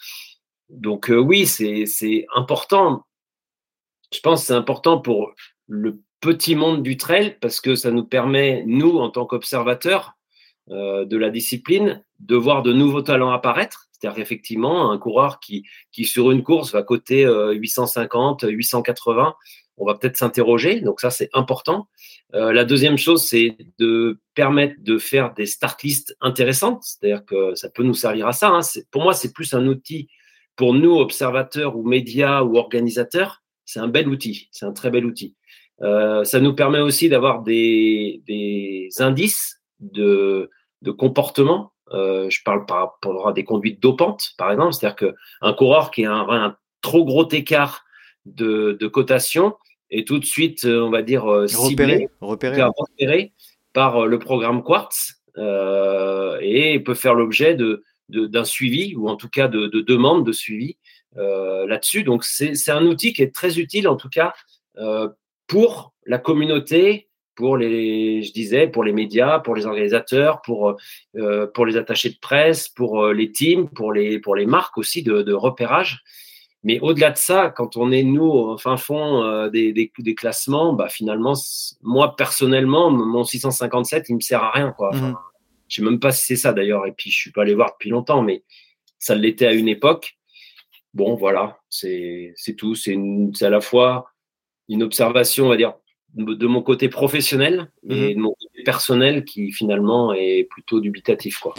Donc 0.68 1.10
euh, 1.10 1.16
oui, 1.16 1.47
c'est 1.47 2.26
important. 2.34 3.05
Je 4.12 4.20
pense 4.20 4.43
que 4.43 4.47
c'est 4.48 4.55
important 4.55 5.01
pour 5.01 5.32
le 5.66 6.01
petit 6.20 6.55
monde 6.55 6.82
du 6.82 6.97
trail 6.97 7.36
parce 7.40 7.60
que 7.60 7.74
ça 7.74 7.90
nous 7.90 8.05
permet, 8.05 8.64
nous, 8.66 8.98
en 8.98 9.10
tant 9.10 9.26
qu'observateurs 9.26 10.14
euh, 10.70 11.05
de 11.05 11.16
la 11.16 11.30
discipline, 11.30 12.05
de 12.20 12.36
voir 12.36 12.62
de 12.62 12.72
nouveaux 12.72 13.02
talents 13.02 13.30
apparaître. 13.30 13.86
C'est-à-dire 13.93 14.20
effectivement 14.20 14.90
un 14.90 14.98
coureur 14.98 15.40
qui, 15.40 15.64
qui, 15.93 16.05
sur 16.05 16.30
une 16.30 16.43
course, 16.43 16.72
va 16.72 16.82
coter 16.82 17.24
850, 17.24 18.44
euh, 18.44 18.48
880, 18.48 19.34
on 19.77 19.85
va 19.85 19.94
peut-être 19.94 20.16
s'interroger. 20.16 20.81
Donc 20.81 21.01
ça, 21.01 21.11
c'est 21.11 21.28
important. 21.32 21.89
Euh, 22.35 22.53
la 22.53 22.65
deuxième 22.65 22.98
chose, 22.98 23.24
c'est 23.24 23.57
de 23.78 24.19
permettre 24.35 24.74
de 24.78 24.98
faire 24.98 25.35
des 25.35 25.47
start 25.47 25.82
lists 25.82 26.16
intéressantes. 26.20 26.82
C'est-à-dire 26.82 27.24
que 27.24 27.55
ça 27.55 27.69
peut 27.69 27.82
nous 27.82 27.94
servir 27.94 28.27
à 28.27 28.32
ça. 28.32 28.48
Hein. 28.48 28.61
Pour 28.90 29.03
moi, 29.03 29.15
c'est 29.15 29.32
plus 29.32 29.55
un 29.55 29.66
outil 29.66 30.09
pour 30.57 30.73
nous, 30.73 30.97
observateurs 30.97 31.77
ou 31.77 31.86
médias 31.86 32.43
ou 32.43 32.57
organisateurs. 32.57 33.43
C'est 33.65 33.81
un 33.81 33.89
bel 33.89 34.09
outil. 34.09 34.48
C'est 34.53 34.65
un 34.65 34.73
très 34.73 34.90
bel 34.90 35.05
outil. 35.05 35.36
Euh, 35.82 36.24
ça 36.24 36.40
nous 36.40 36.55
permet 36.55 36.81
aussi 36.81 37.09
d'avoir 37.09 37.43
des, 37.43 38.23
des, 38.27 38.89
indices 38.98 39.61
de, 39.81 40.51
de 40.82 40.90
comportement. 40.90 41.73
Euh, 41.93 42.31
je 42.31 42.43
parle 42.43 42.65
par 42.65 42.78
rapport 42.78 43.28
à 43.28 43.32
des 43.32 43.44
conduites 43.44 43.82
dopantes, 43.82 44.31
par 44.39 44.51
exemple. 44.51 44.73
C'est-à-dire 44.73 44.97
qu'un 44.97 45.53
coureur 45.53 45.90
qui 45.90 46.07
a 46.07 46.12
un, 46.12 46.47
un, 46.47 46.57
trop 46.81 47.05
gros 47.05 47.28
écart 47.31 47.85
de, 48.24 48.77
de 48.81 48.86
cotation, 48.86 49.55
et 49.90 50.04
tout 50.04 50.18
de 50.18 50.24
suite, 50.24 50.64
euh, 50.64 50.82
on 50.82 50.90
va 50.90 51.02
dire, 51.02 51.30
euh, 51.30 51.46
ciblé, 51.46 52.08
repéré, 52.20 52.62
repéré. 52.62 53.32
par 53.72 54.04
euh, 54.04 54.06
le 54.06 54.18
programme 54.18 54.62
Quartz 54.62 55.22
et 56.40 56.80
peut 56.80 56.94
faire 56.94 57.14
l'objet 57.14 57.54
de, 57.54 57.82
d'un 58.08 58.44
suivi 58.44 58.94
ou 58.96 59.08
en 59.08 59.16
tout 59.16 59.28
cas 59.28 59.48
de, 59.48 59.66
de 59.66 59.82
demandes 59.82 60.26
de 60.26 60.32
suivi 60.32 60.78
là-dessus. 61.14 62.04
Donc 62.04 62.24
c'est 62.24 62.70
un 62.70 62.86
outil 62.86 63.12
qui 63.12 63.22
est 63.22 63.34
très 63.34 63.58
utile 63.58 63.86
en 63.86 63.96
tout 63.96 64.08
cas 64.08 64.32
pour 65.46 65.92
la 66.06 66.16
communauté, 66.16 67.10
pour 67.34 67.58
les, 67.58 68.22
je 68.22 68.32
disais, 68.32 68.66
pour 68.66 68.82
les 68.82 68.94
médias, 68.94 69.40
pour 69.40 69.54
les 69.54 69.66
organisateurs, 69.66 70.40
pour 70.40 70.74
pour 71.52 71.66
les 71.66 71.76
attachés 71.76 72.08
de 72.08 72.18
presse, 72.18 72.70
pour 72.70 73.08
les 73.08 73.30
teams, 73.30 73.68
pour 73.68 73.92
les 73.92 74.18
pour 74.18 74.36
les 74.36 74.46
marques 74.46 74.78
aussi 74.78 75.02
de, 75.02 75.20
de 75.20 75.34
repérage. 75.34 76.02
Mais 76.66 76.80
au-delà 76.80 77.12
de 77.12 77.16
ça, 77.16 77.55
quand 77.56 77.76
on 77.76 77.93
est 77.93 78.02
nous 78.02 78.24
au 78.24 78.59
fin 78.59 78.76
fond 78.76 79.22
euh, 79.22 79.48
des, 79.48 79.72
des, 79.72 79.93
des, 79.97 80.14
classements, 80.16 80.72
bah 80.72 80.88
finalement, 80.88 81.34
moi 81.80 82.16
personnellement, 82.16 82.90
mon 82.90 83.22
657, 83.22 84.09
il 84.09 84.16
me 84.16 84.20
sert 84.20 84.43
à 84.43 84.51
rien. 84.51 84.72
Quoi. 84.72 84.88
Enfin, 84.88 85.10
mhm. 85.10 85.16
Je 85.68 85.76
sais 85.76 85.82
même 85.82 86.01
pas 86.01 86.10
si 86.10 86.24
c'est 86.26 86.36
ça 86.36 86.52
d'ailleurs. 86.52 86.84
Et 86.86 86.90
puis 86.90 87.09
je 87.09 87.16
suis 87.16 87.30
pas 87.30 87.43
allé 87.43 87.55
voir 87.55 87.70
depuis 87.74 87.88
longtemps, 87.88 88.20
mais 88.20 88.43
ça 88.98 89.14
l'était 89.14 89.47
à 89.47 89.52
une 89.52 89.68
époque. 89.68 90.18
Bon, 90.93 91.14
voilà, 91.14 91.56
c'est 91.68 92.34
tout. 92.59 92.74
C'est 92.74 92.97
à 93.43 93.48
la 93.48 93.60
fois 93.60 94.10
une 94.68 94.82
observation, 94.82 95.47
on 95.47 95.51
va 95.51 95.56
dire, 95.56 95.74
de 96.14 96.47
mon 96.48 96.62
côté 96.62 96.88
professionnel 96.88 97.70
et 97.88 98.09
mhm. 98.09 98.14
de 98.14 98.20
mon 98.20 98.30
côté 98.30 98.64
personnel 98.64 99.24
qui 99.24 99.52
finalement 99.52 100.12
est 100.14 100.48
plutôt 100.51 100.80
dubitatif. 100.80 101.38
Quoi. 101.38 101.55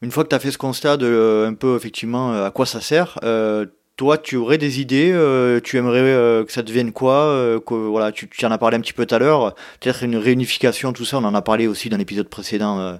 Une 0.00 0.12
fois 0.12 0.22
que 0.22 0.28
tu 0.28 0.36
as 0.36 0.38
fait 0.38 0.52
ce 0.52 0.58
constat 0.58 0.96
de 0.96 1.06
euh, 1.06 1.48
un 1.48 1.54
peu 1.54 1.74
effectivement 1.74 2.32
à 2.44 2.52
quoi 2.52 2.66
ça 2.66 2.80
sert, 2.80 3.18
euh, 3.24 3.66
toi, 3.96 4.18
tu 4.18 4.36
aurais 4.36 4.58
des 4.58 4.80
idées 4.80 5.12
euh, 5.12 5.60
Tu 5.60 5.76
aimerais 5.76 6.00
euh, 6.00 6.44
que 6.44 6.52
ça 6.52 6.62
devienne 6.62 6.92
quoi 6.92 7.14
euh, 7.26 7.60
que, 7.60 7.74
Voilà, 7.74 8.10
tu, 8.10 8.28
tu, 8.28 8.44
en 8.44 8.50
as 8.50 8.58
parlé 8.58 8.76
un 8.76 8.80
petit 8.80 8.92
peu 8.92 9.06
tout 9.06 9.14
à 9.14 9.18
l'heure. 9.18 9.54
Peut-être 9.80 10.02
une 10.02 10.16
réunification, 10.16 10.92
tout 10.92 11.04
ça. 11.04 11.18
On 11.18 11.24
en 11.24 11.34
a 11.34 11.42
parlé 11.42 11.66
aussi 11.68 11.88
dans 11.88 11.96
l'épisode 11.96 12.28
précédent 12.28 12.98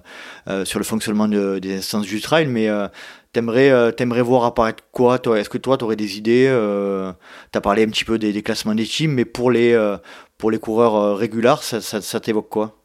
sur 0.63 0.79
le 0.79 0.85
fonctionnement 0.85 1.27
des 1.27 1.77
instances 1.77 2.05
du 2.05 2.21
trail. 2.21 2.47
Mais 2.47 2.69
t'aimerais, 3.33 3.91
t'aimerais 3.93 4.21
voir 4.21 4.45
apparaître 4.45 4.83
quoi 4.91 5.19
toi? 5.19 5.39
Est-ce 5.39 5.49
que 5.49 5.57
toi, 5.57 5.77
tu 5.77 5.83
aurais 5.83 5.97
des 5.97 6.17
idées 6.17 6.47
Tu 7.51 7.57
as 7.57 7.61
parlé 7.61 7.83
un 7.83 7.89
petit 7.89 8.05
peu 8.05 8.17
des, 8.17 8.31
des, 8.31 8.41
classements 8.41 8.75
des 8.75 8.85
teams, 8.85 9.11
mais 9.11 9.25
pour 9.25 9.51
les 9.51 9.77
pour 10.37 10.51
les 10.51 10.59
coureurs 10.59 11.17
régulars, 11.17 11.63
ça, 11.63 11.81
ça, 11.81 12.01
ça 12.01 12.19
t'évoque 12.19 12.49
quoi? 12.49 12.77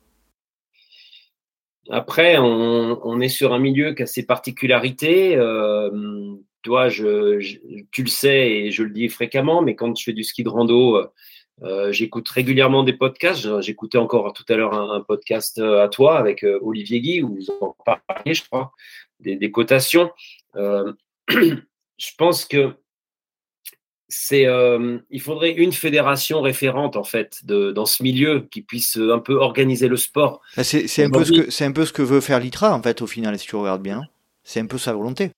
Après, 1.90 2.38
on, 2.38 3.00
on, 3.04 3.20
est 3.20 3.28
sur 3.28 3.52
un 3.52 3.58
milieu 3.58 3.94
qui 3.94 4.04
a 4.04 4.06
ses 4.06 4.24
particularités. 4.24 5.36
Euh, 5.36 5.90
toi, 6.62 6.88
je, 6.88 7.40
tu 7.90 8.02
le 8.02 8.08
sais 8.08 8.50
et 8.50 8.70
je 8.70 8.82
le 8.82 8.90
dis 8.90 9.08
fréquemment, 9.08 9.62
mais 9.62 9.74
quand 9.74 9.96
je 9.96 10.04
fais 10.04 10.12
du 10.12 10.24
ski 10.24 10.42
de 10.42 10.48
rando, 10.48 10.96
euh, 10.96 11.06
euh 11.62 11.92
j'écoute 11.92 12.28
régulièrement 12.28 12.84
des 12.84 12.92
podcasts. 12.92 13.60
J'écoutais 13.60 13.98
encore 13.98 14.32
tout 14.32 14.44
à 14.48 14.56
l'heure 14.56 14.74
un, 14.74 15.00
podcast 15.00 15.58
euh, 15.58 15.82
à 15.82 15.88
toi 15.88 16.18
avec 16.18 16.44
euh, 16.44 16.58
Olivier 16.62 17.00
Guy, 17.00 17.22
où 17.22 17.36
vous 17.36 17.50
en 17.60 17.76
parliez, 17.84 18.34
je 18.34 18.44
crois, 18.44 18.72
des, 19.20 19.36
des 19.36 19.50
cotations. 19.50 20.10
Euh, 20.56 20.92
je 21.28 22.10
pense 22.18 22.44
que 22.44 22.74
c'est, 24.12 24.48
il 25.10 25.20
faudrait 25.20 25.52
une 25.52 25.70
fédération 25.70 26.40
référente 26.40 26.96
en 26.96 27.04
fait 27.04 27.44
de, 27.44 27.70
dans 27.70 27.86
ce 27.86 28.02
milieu 28.02 28.48
qui 28.50 28.60
puisse 28.60 28.96
un 28.96 29.20
peu 29.20 29.34
organiser 29.34 29.86
le 29.86 29.96
sport. 29.96 30.40
C'est, 30.56 30.88
c'est 30.88 31.04
un 31.04 31.10
peu 31.10 31.24
ce 31.24 31.30
que 31.30 31.50
c'est 31.50 31.64
un 31.64 31.70
peu 31.70 31.86
ce 31.86 31.92
que 31.92 32.02
veut 32.02 32.20
faire 32.20 32.40
l'ITRA 32.40 32.74
en 32.74 32.82
fait 32.82 33.02
au 33.02 33.06
final 33.06 33.38
si 33.38 33.46
tu 33.46 33.54
regardes 33.54 33.82
bien. 33.82 34.02
C'est 34.42 34.58
un 34.58 34.66
peu 34.66 34.78
sa 34.78 34.94
volonté 34.94 35.30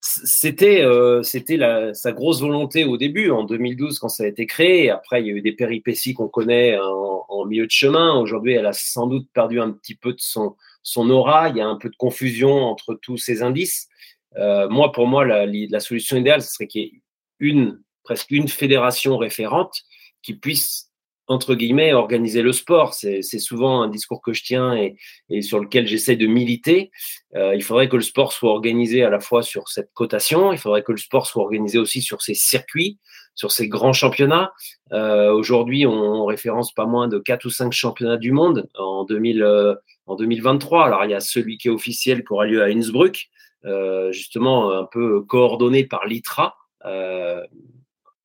c'était 0.00 0.82
euh, 0.82 1.22
c'était 1.22 1.58
sa 1.92 2.12
grosse 2.12 2.40
volonté 2.40 2.84
au 2.84 2.96
début, 2.96 3.30
en 3.30 3.44
2012 3.44 3.98
quand 3.98 4.08
ça 4.08 4.24
a 4.24 4.26
été 4.26 4.46
créé. 4.46 4.90
Après, 4.90 5.22
il 5.22 5.26
y 5.26 5.30
a 5.30 5.34
eu 5.34 5.42
des 5.42 5.52
péripéties 5.52 6.14
qu'on 6.14 6.28
connaît 6.28 6.78
en, 6.78 7.24
en, 7.28 7.44
milieu 7.44 7.66
de 7.66 7.70
chemin. 7.70 8.14
Aujourd'hui, 8.18 8.52
elle 8.52 8.66
a 8.66 8.72
sans 8.72 9.06
doute 9.06 9.28
perdu 9.32 9.60
un 9.60 9.72
petit 9.72 9.96
peu 9.96 10.12
de 10.12 10.20
son, 10.20 10.56
son 10.82 11.10
aura. 11.10 11.48
Il 11.48 11.56
y 11.56 11.60
a 11.60 11.66
un 11.66 11.76
peu 11.76 11.88
de 11.88 11.96
confusion 11.96 12.64
entre 12.64 12.94
tous 12.94 13.16
ces 13.16 13.42
indices. 13.42 13.88
Euh, 14.36 14.68
moi, 14.68 14.92
pour 14.92 15.06
moi, 15.06 15.24
la, 15.24 15.46
la 15.46 15.80
solution 15.80 16.16
idéale, 16.16 16.42
ce 16.42 16.52
serait 16.52 16.68
qu'il 16.68 16.82
y 16.82 16.84
ait 16.84 17.02
une 17.40 17.80
presque 18.04 18.30
une 18.30 18.48
fédération 18.48 19.18
référente 19.18 19.82
qui 20.22 20.34
puisse 20.34 20.87
entre 21.28 21.54
guillemets, 21.54 21.92
organiser 21.92 22.42
le 22.42 22.52
sport. 22.52 22.94
C'est 22.94 23.22
souvent 23.22 23.82
un 23.82 23.88
discours 23.88 24.22
que 24.22 24.32
je 24.32 24.42
tiens 24.42 24.74
et, 24.74 24.96
et 25.28 25.42
sur 25.42 25.60
lequel 25.60 25.86
j'essaie 25.86 26.16
de 26.16 26.26
militer. 26.26 26.90
Euh, 27.36 27.54
il 27.54 27.62
faudrait 27.62 27.88
que 27.88 27.96
le 27.96 28.02
sport 28.02 28.32
soit 28.32 28.50
organisé 28.50 29.04
à 29.04 29.10
la 29.10 29.20
fois 29.20 29.42
sur 29.42 29.68
cette 29.68 29.92
cotation, 29.92 30.52
il 30.52 30.58
faudrait 30.58 30.82
que 30.82 30.92
le 30.92 30.98
sport 30.98 31.26
soit 31.26 31.42
organisé 31.42 31.78
aussi 31.78 32.00
sur 32.00 32.22
ces 32.22 32.34
circuits, 32.34 32.98
sur 33.34 33.52
ces 33.52 33.68
grands 33.68 33.92
championnats. 33.92 34.52
Euh, 34.92 35.30
Aujourd'hui, 35.32 35.86
on, 35.86 35.92
on, 35.92 36.24
référence 36.24 36.72
pas 36.72 36.86
moins 36.86 37.08
de 37.08 37.18
quatre 37.18 37.44
ou 37.44 37.50
cinq 37.50 37.72
championnats 37.72 38.16
du 38.16 38.32
monde 38.32 38.68
en, 38.74 39.04
2000, 39.04 39.42
euh, 39.42 39.74
en 40.06 40.16
2023. 40.16 40.86
Alors, 40.86 41.04
il 41.04 41.10
y 41.10 41.14
a 41.14 41.20
celui 41.20 41.58
qui 41.58 41.68
est 41.68 41.70
officiel 41.70 42.24
qui 42.24 42.32
aura 42.32 42.46
lieu 42.46 42.62
à 42.62 42.66
Innsbruck, 42.66 43.28
euh, 43.66 44.10
justement 44.12 44.72
un 44.72 44.84
peu 44.84 45.20
coordonné 45.22 45.84
par 45.84 46.06
l'ITRA. 46.06 46.56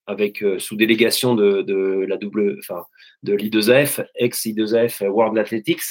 Euh, 0.07 0.13
avec 0.13 0.43
euh, 0.43 0.59
sous 0.59 0.75
délégation 0.75 1.35
de, 1.35 1.61
de 1.61 2.05
la 2.07 2.17
double, 2.17 2.57
enfin 2.59 2.84
de 3.23 3.34
l'I2F, 3.34 4.05
ex-I2F 4.15 5.07
World 5.07 5.38
Athletics. 5.38 5.84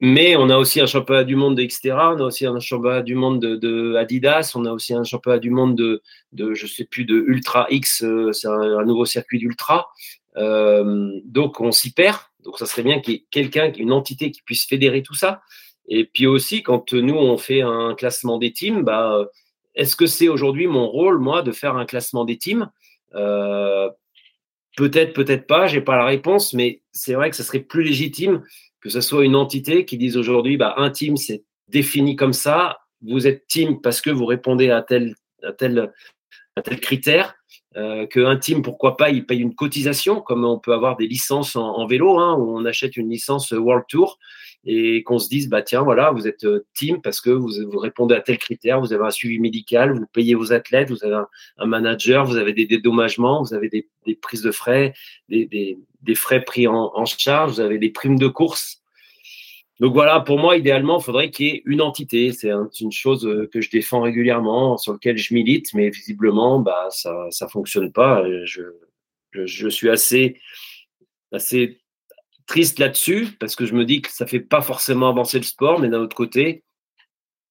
Mais 0.00 0.36
on 0.36 0.50
a 0.50 0.58
aussi 0.58 0.80
un 0.80 0.86
championnat 0.86 1.24
du 1.24 1.36
monde 1.36 1.56
de 1.56 1.62
Xterra, 1.62 2.12
on 2.14 2.18
a 2.18 2.24
aussi 2.24 2.44
un 2.44 2.60
championnat 2.60 3.00
du 3.00 3.14
monde 3.14 3.40
de, 3.40 3.94
Adidas, 3.94 4.52
on 4.54 4.66
a 4.66 4.72
aussi 4.72 4.92
un 4.92 5.04
championnat 5.04 5.38
du 5.38 5.50
monde 5.50 5.74
de, 5.74 6.02
de 6.32 6.52
je 6.52 6.66
sais 6.66 6.84
plus, 6.84 7.06
de 7.06 7.14
Ultra 7.14 7.66
X, 7.70 8.02
euh, 8.02 8.30
c'est 8.32 8.48
un, 8.48 8.84
nouveau 8.84 9.06
circuit 9.06 9.38
d'Ultra. 9.38 9.88
Euh, 10.36 11.10
donc 11.24 11.60
on 11.60 11.72
s'y 11.72 11.94
perd. 11.94 12.18
Donc 12.44 12.58
ça 12.58 12.66
serait 12.66 12.82
bien 12.82 13.00
qu'il 13.00 13.14
y 13.14 13.16
ait 13.16 13.26
quelqu'un, 13.30 13.72
une 13.72 13.92
entité 13.92 14.30
qui 14.30 14.42
puisse 14.42 14.66
fédérer 14.66 15.02
tout 15.02 15.14
ça. 15.14 15.40
Et 15.88 16.04
puis 16.04 16.26
aussi, 16.26 16.62
quand 16.62 16.92
nous 16.92 17.14
on 17.14 17.38
fait 17.38 17.62
un 17.62 17.94
classement 17.94 18.38
des 18.38 18.52
teams, 18.52 18.82
bah, 18.82 19.26
est-ce 19.74 19.96
que 19.96 20.06
c'est 20.06 20.28
aujourd'hui 20.28 20.66
mon 20.66 20.88
rôle, 20.88 21.18
moi, 21.18 21.42
de 21.42 21.52
faire 21.52 21.76
un 21.76 21.86
classement 21.86 22.26
des 22.26 22.36
teams? 22.36 22.68
euh, 22.68 22.85
peut-être, 24.76 25.12
peut-être 25.12 25.46
pas, 25.46 25.66
j'ai 25.66 25.80
pas 25.80 25.96
la 25.96 26.04
réponse, 26.04 26.52
mais 26.52 26.82
c'est 26.92 27.14
vrai 27.14 27.30
que 27.30 27.36
ce 27.36 27.42
serait 27.42 27.60
plus 27.60 27.82
légitime 27.82 28.42
que 28.86 28.92
ce 28.92 29.00
soit 29.00 29.24
une 29.24 29.34
entité 29.34 29.84
qui 29.84 29.98
dise 29.98 30.16
aujourd'hui, 30.16 30.56
bah, 30.56 30.74
un 30.76 30.92
c'est 30.92 31.42
défini 31.66 32.14
comme 32.14 32.32
ça, 32.32 32.78
vous 33.02 33.26
êtes 33.26 33.44
team 33.48 33.80
parce 33.80 34.00
que 34.00 34.10
vous 34.10 34.26
répondez 34.26 34.70
à 34.70 34.80
tel, 34.80 35.16
à 35.42 35.52
tel, 35.52 35.92
à 36.54 36.62
tel 36.62 36.78
critère, 36.78 37.34
euh, 37.76 38.06
qu'un 38.06 38.36
team, 38.36 38.62
pourquoi 38.62 38.96
pas, 38.96 39.10
il 39.10 39.26
paye 39.26 39.40
une 39.40 39.54
cotisation, 39.54 40.20
comme 40.20 40.44
on 40.44 40.58
peut 40.58 40.72
avoir 40.72 40.96
des 40.96 41.06
licences 41.06 41.56
en, 41.56 41.86
vélo, 41.86 42.18
hein, 42.18 42.36
où 42.38 42.56
on 42.56 42.64
achète 42.64 42.96
une 42.96 43.10
licence 43.10 43.50
World 43.50 43.84
Tour 43.88 44.18
et 44.66 45.04
qu'on 45.04 45.18
se 45.18 45.28
dise 45.28 45.48
bah 45.48 45.62
tiens 45.62 45.82
voilà 45.82 46.10
vous 46.10 46.26
êtes 46.26 46.44
euh, 46.44 46.66
team 46.74 47.00
parce 47.00 47.20
que 47.20 47.30
vous, 47.30 47.78
répondez 47.78 48.14
à 48.14 48.20
tel 48.20 48.36
critère, 48.36 48.80
vous 48.80 48.92
avez 48.92 49.04
un 49.04 49.10
suivi 49.10 49.38
médical, 49.38 49.96
vous 49.96 50.06
payez 50.12 50.34
vos 50.34 50.52
athlètes, 50.52 50.90
vous 50.90 51.04
avez 51.04 51.22
un, 51.58 51.66
manager, 51.66 52.24
vous 52.24 52.36
avez 52.36 52.52
des 52.52 52.66
dédommagements, 52.66 53.42
vous 53.42 53.54
avez 53.54 53.68
des, 53.68 53.86
prises 54.16 54.42
de 54.42 54.50
frais, 54.50 54.92
des, 55.28 55.78
frais 56.14 56.42
pris 56.42 56.66
en, 56.66 57.04
charge, 57.04 57.52
vous 57.52 57.60
avez 57.60 57.78
des 57.78 57.90
primes 57.90 58.18
de 58.18 58.28
course. 58.28 58.82
Donc 59.78 59.92
voilà, 59.92 60.20
pour 60.20 60.38
moi, 60.38 60.56
idéalement, 60.56 60.98
il 60.98 61.04
faudrait 61.04 61.30
qu'il 61.30 61.46
y 61.46 61.50
ait 61.50 61.62
une 61.66 61.82
entité. 61.82 62.32
C'est 62.32 62.50
une 62.80 62.92
chose 62.92 63.26
euh, 63.26 63.46
que 63.52 63.60
je 63.60 63.70
défends 63.70 64.00
régulièrement, 64.00 64.78
sur 64.78 64.94
laquelle 64.94 65.18
je 65.18 65.34
milite, 65.34 65.74
mais 65.74 65.90
visiblement, 65.90 66.60
bah, 66.60 66.88
ça 66.90 67.28
ne 67.40 67.46
fonctionne 67.48 67.92
pas. 67.92 68.24
Je, 68.44 68.62
je, 69.32 69.68
suis 69.68 69.90
assez, 69.90 70.40
assez 71.30 71.78
triste 72.46 72.78
là-dessus, 72.78 73.28
parce 73.38 73.54
que 73.54 73.66
je 73.66 73.74
me 73.74 73.84
dis 73.84 74.00
que 74.00 74.10
ça 74.10 74.24
ne 74.24 74.30
fait 74.30 74.40
pas 74.40 74.62
forcément 74.62 75.10
avancer 75.10 75.36
le 75.38 75.44
sport, 75.44 75.78
mais 75.78 75.88
d'un 75.88 76.00
autre 76.00 76.16
côté, 76.16 76.64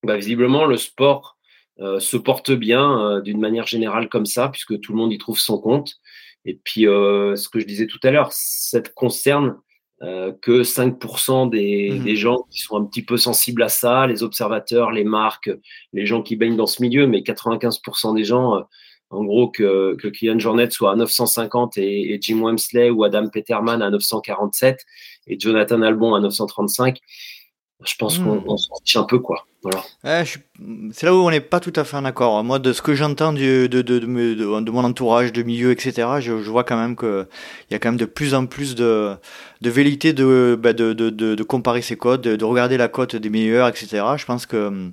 bah, 0.01 0.17
visiblement, 0.17 0.65
le 0.65 0.77
sport 0.77 1.37
euh, 1.79 1.99
se 1.99 2.17
porte 2.17 2.51
bien 2.51 2.99
euh, 3.01 3.21
d'une 3.21 3.39
manière 3.39 3.67
générale 3.67 4.09
comme 4.09 4.25
ça, 4.25 4.49
puisque 4.49 4.79
tout 4.79 4.93
le 4.93 4.97
monde 4.97 5.13
y 5.13 5.19
trouve 5.19 5.37
son 5.37 5.59
compte. 5.59 5.97
Et 6.43 6.59
puis, 6.63 6.83
ce 6.83 7.49
que 7.49 7.59
je 7.59 7.65
disais 7.65 7.87
tout 7.87 7.99
à 8.03 8.11
l'heure, 8.11 8.29
ça 8.31 8.79
concerne 8.95 9.57
euh, 10.01 10.33
que 10.41 10.63
5% 10.63 11.49
des, 11.49 11.91
mmh 11.91 12.03
des, 12.03 12.15
gens 12.17 12.45
qui 12.51 12.59
sont 12.59 12.75
un 12.75 12.83
petit 12.83 13.01
peu 13.01 13.15
sensibles 13.15 13.63
à 13.63 13.69
ça, 13.69 14.05
les 14.07 14.23
observateurs, 14.23 14.91
les 14.91 15.05
marques, 15.05 15.49
les 15.93 16.05
gens 16.05 16.21
qui 16.21 16.35
baignent 16.35 16.57
dans 16.57 16.67
ce 16.67 16.81
milieu, 16.81 17.07
mais 17.07 17.19
95% 17.19 18.13
des 18.13 18.25
gens, 18.25 18.57
euh, 18.57 18.61
en 19.09 19.23
gros, 19.23 19.49
que, 19.49 19.95
que 19.95 20.09
Kylian 20.09 20.37
Jornet 20.37 20.69
soit 20.69 20.91
à 20.91 20.95
950 20.97 21.77
et, 21.77 22.13
et, 22.13 22.17
Jim 22.21 22.41
Wemsley 22.43 22.89
ou 22.89 23.05
Adam 23.05 23.29
Peterman 23.29 23.81
à 23.81 23.89
947 23.89 24.83
et 25.27 25.39
Jonathan 25.39 25.81
Albon 25.81 26.13
à 26.13 26.19
935, 26.19 26.99
je 27.83 27.93
pense 27.97 28.17
qu'on 28.19 28.35
hmm. 28.35 28.57
s'en 28.57 28.75
fiche 28.83 28.95
un 28.95 29.03
peu, 29.03 29.19
quoi. 29.19 29.45
Voilà. 29.63 30.23
c'est 30.23 31.03
là 31.07 31.15
où 31.15 31.17
on 31.17 31.31
n'est 31.31 31.41
pas 31.41 31.59
tout 31.59 31.73
à 31.75 31.83
fait 31.83 31.97
en 31.97 32.05
accord. 32.05 32.43
Moi, 32.43 32.59
de 32.59 32.71
ce 32.71 32.83
que 32.83 32.93
j'entends 32.93 33.33
de, 33.33 33.65
de, 33.65 33.81
de, 33.81 33.97
de, 33.99 34.71
mon 34.71 34.83
entourage, 34.83 35.33
de 35.33 35.41
milieu, 35.41 35.71
etc., 35.71 36.07
je, 36.19 36.43
je 36.43 36.49
vois 36.51 36.63
quand 36.63 36.77
même 36.77 36.95
qu'il 36.95 37.25
y 37.71 37.73
a 37.73 37.79
quand 37.79 37.89
même 37.89 37.97
de 37.97 38.05
plus 38.05 38.35
en 38.35 38.45
plus 38.45 38.75
de, 38.75 39.15
de 39.61 39.69
vérité 39.71 40.13
de, 40.13 40.57
bah, 40.61 40.73
de, 40.73 40.93
de, 40.93 41.09
de, 41.09 41.43
comparer 41.43 41.81
ces 41.81 41.97
codes, 41.97 42.21
de, 42.21 42.45
regarder 42.45 42.77
la 42.77 42.87
cote 42.87 43.15
des 43.15 43.29
meilleurs, 43.31 43.67
etc. 43.67 44.03
Je 44.17 44.25
pense 44.25 44.45
que 44.45 44.91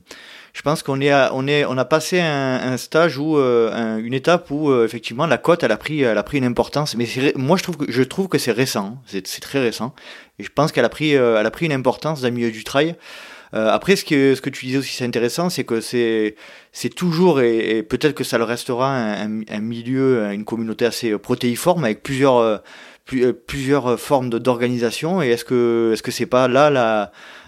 je 0.53 0.61
pense 0.61 0.83
qu'on 0.83 1.01
est, 1.01 1.13
on 1.33 1.47
est, 1.47 1.65
on 1.65 1.79
a 1.79 1.85
passé 1.85 2.21
un, 2.21 2.73
un 2.73 2.77
stage 2.77 3.17
où 3.17 3.39
euh, 3.39 3.97
une 3.99 4.13
étape 4.13 4.51
où 4.51 4.71
euh, 4.71 4.85
effectivement 4.85 5.27
la 5.27 5.39
cote 5.39 5.63
elle 5.63 5.73
a 5.73 5.79
pris, 5.79 6.03
elle 6.03 6.19
a 6.19 6.23
pris 6.23 6.39
une 6.39 6.45
importance. 6.45 6.95
Mais 6.95 7.07
moi 7.37 7.57
je 7.57 7.63
trouve 7.63 7.79
que 7.79 7.91
je 7.91 8.03
trouve 8.03 8.29
que 8.29 8.37
c'est 8.37 8.53
récent, 8.53 8.99
c'est, 9.07 9.27
c'est 9.27 9.41
très 9.41 9.61
récent. 9.61 9.95
Et 10.39 10.45
je 10.45 10.51
pense 10.51 10.71
qu'elle 10.71 10.85
a 10.85 10.91
pris, 10.91 11.17
euh, 11.17 11.41
elle 11.41 11.47
a 11.47 11.51
pris 11.51 11.67
une 11.67 11.73
importance 11.73 12.21
dans 12.21 12.29
le 12.29 12.35
milieu 12.35 12.51
du 12.51 12.65
trail. 12.65 12.97
après, 13.53 13.97
ce 13.97 14.05
que, 14.05 14.35
ce 14.35 14.41
que 14.41 14.51
tu 14.51 14.67
disais 14.67 14.79
aussi, 14.79 14.95
c'est 14.95 15.05
intéressant, 15.05 15.51
c'est 15.51 15.65
que 15.65 15.81
c'est, 15.83 16.37
c'est 16.73 16.89
toujours, 16.89 17.43
et, 17.43 17.83
peut-être 17.83 18.15
que 18.15 18.25
ça 18.25 18.39
le 18.39 18.45
restera, 18.45 18.89
un, 18.89 19.43
un, 19.43 19.61
milieu, 19.61 20.33
une 20.33 20.47
communauté 20.47 20.87
assez 20.87 21.19
protéiforme 21.19 21.85
avec 21.85 22.03
plusieurs, 22.03 22.63
plusieurs 23.47 24.01
formes 24.01 24.31
d'organisation. 24.31 25.23
Et 25.23 25.29
est-ce 25.33 25.45
que, 25.45 25.91
est-ce 25.93 26.03
que 26.03 26.11
c'est 26.11 26.25
pas 26.25 26.49
là 26.49 26.71
la, 26.71 27.03
euh, 27.03 27.07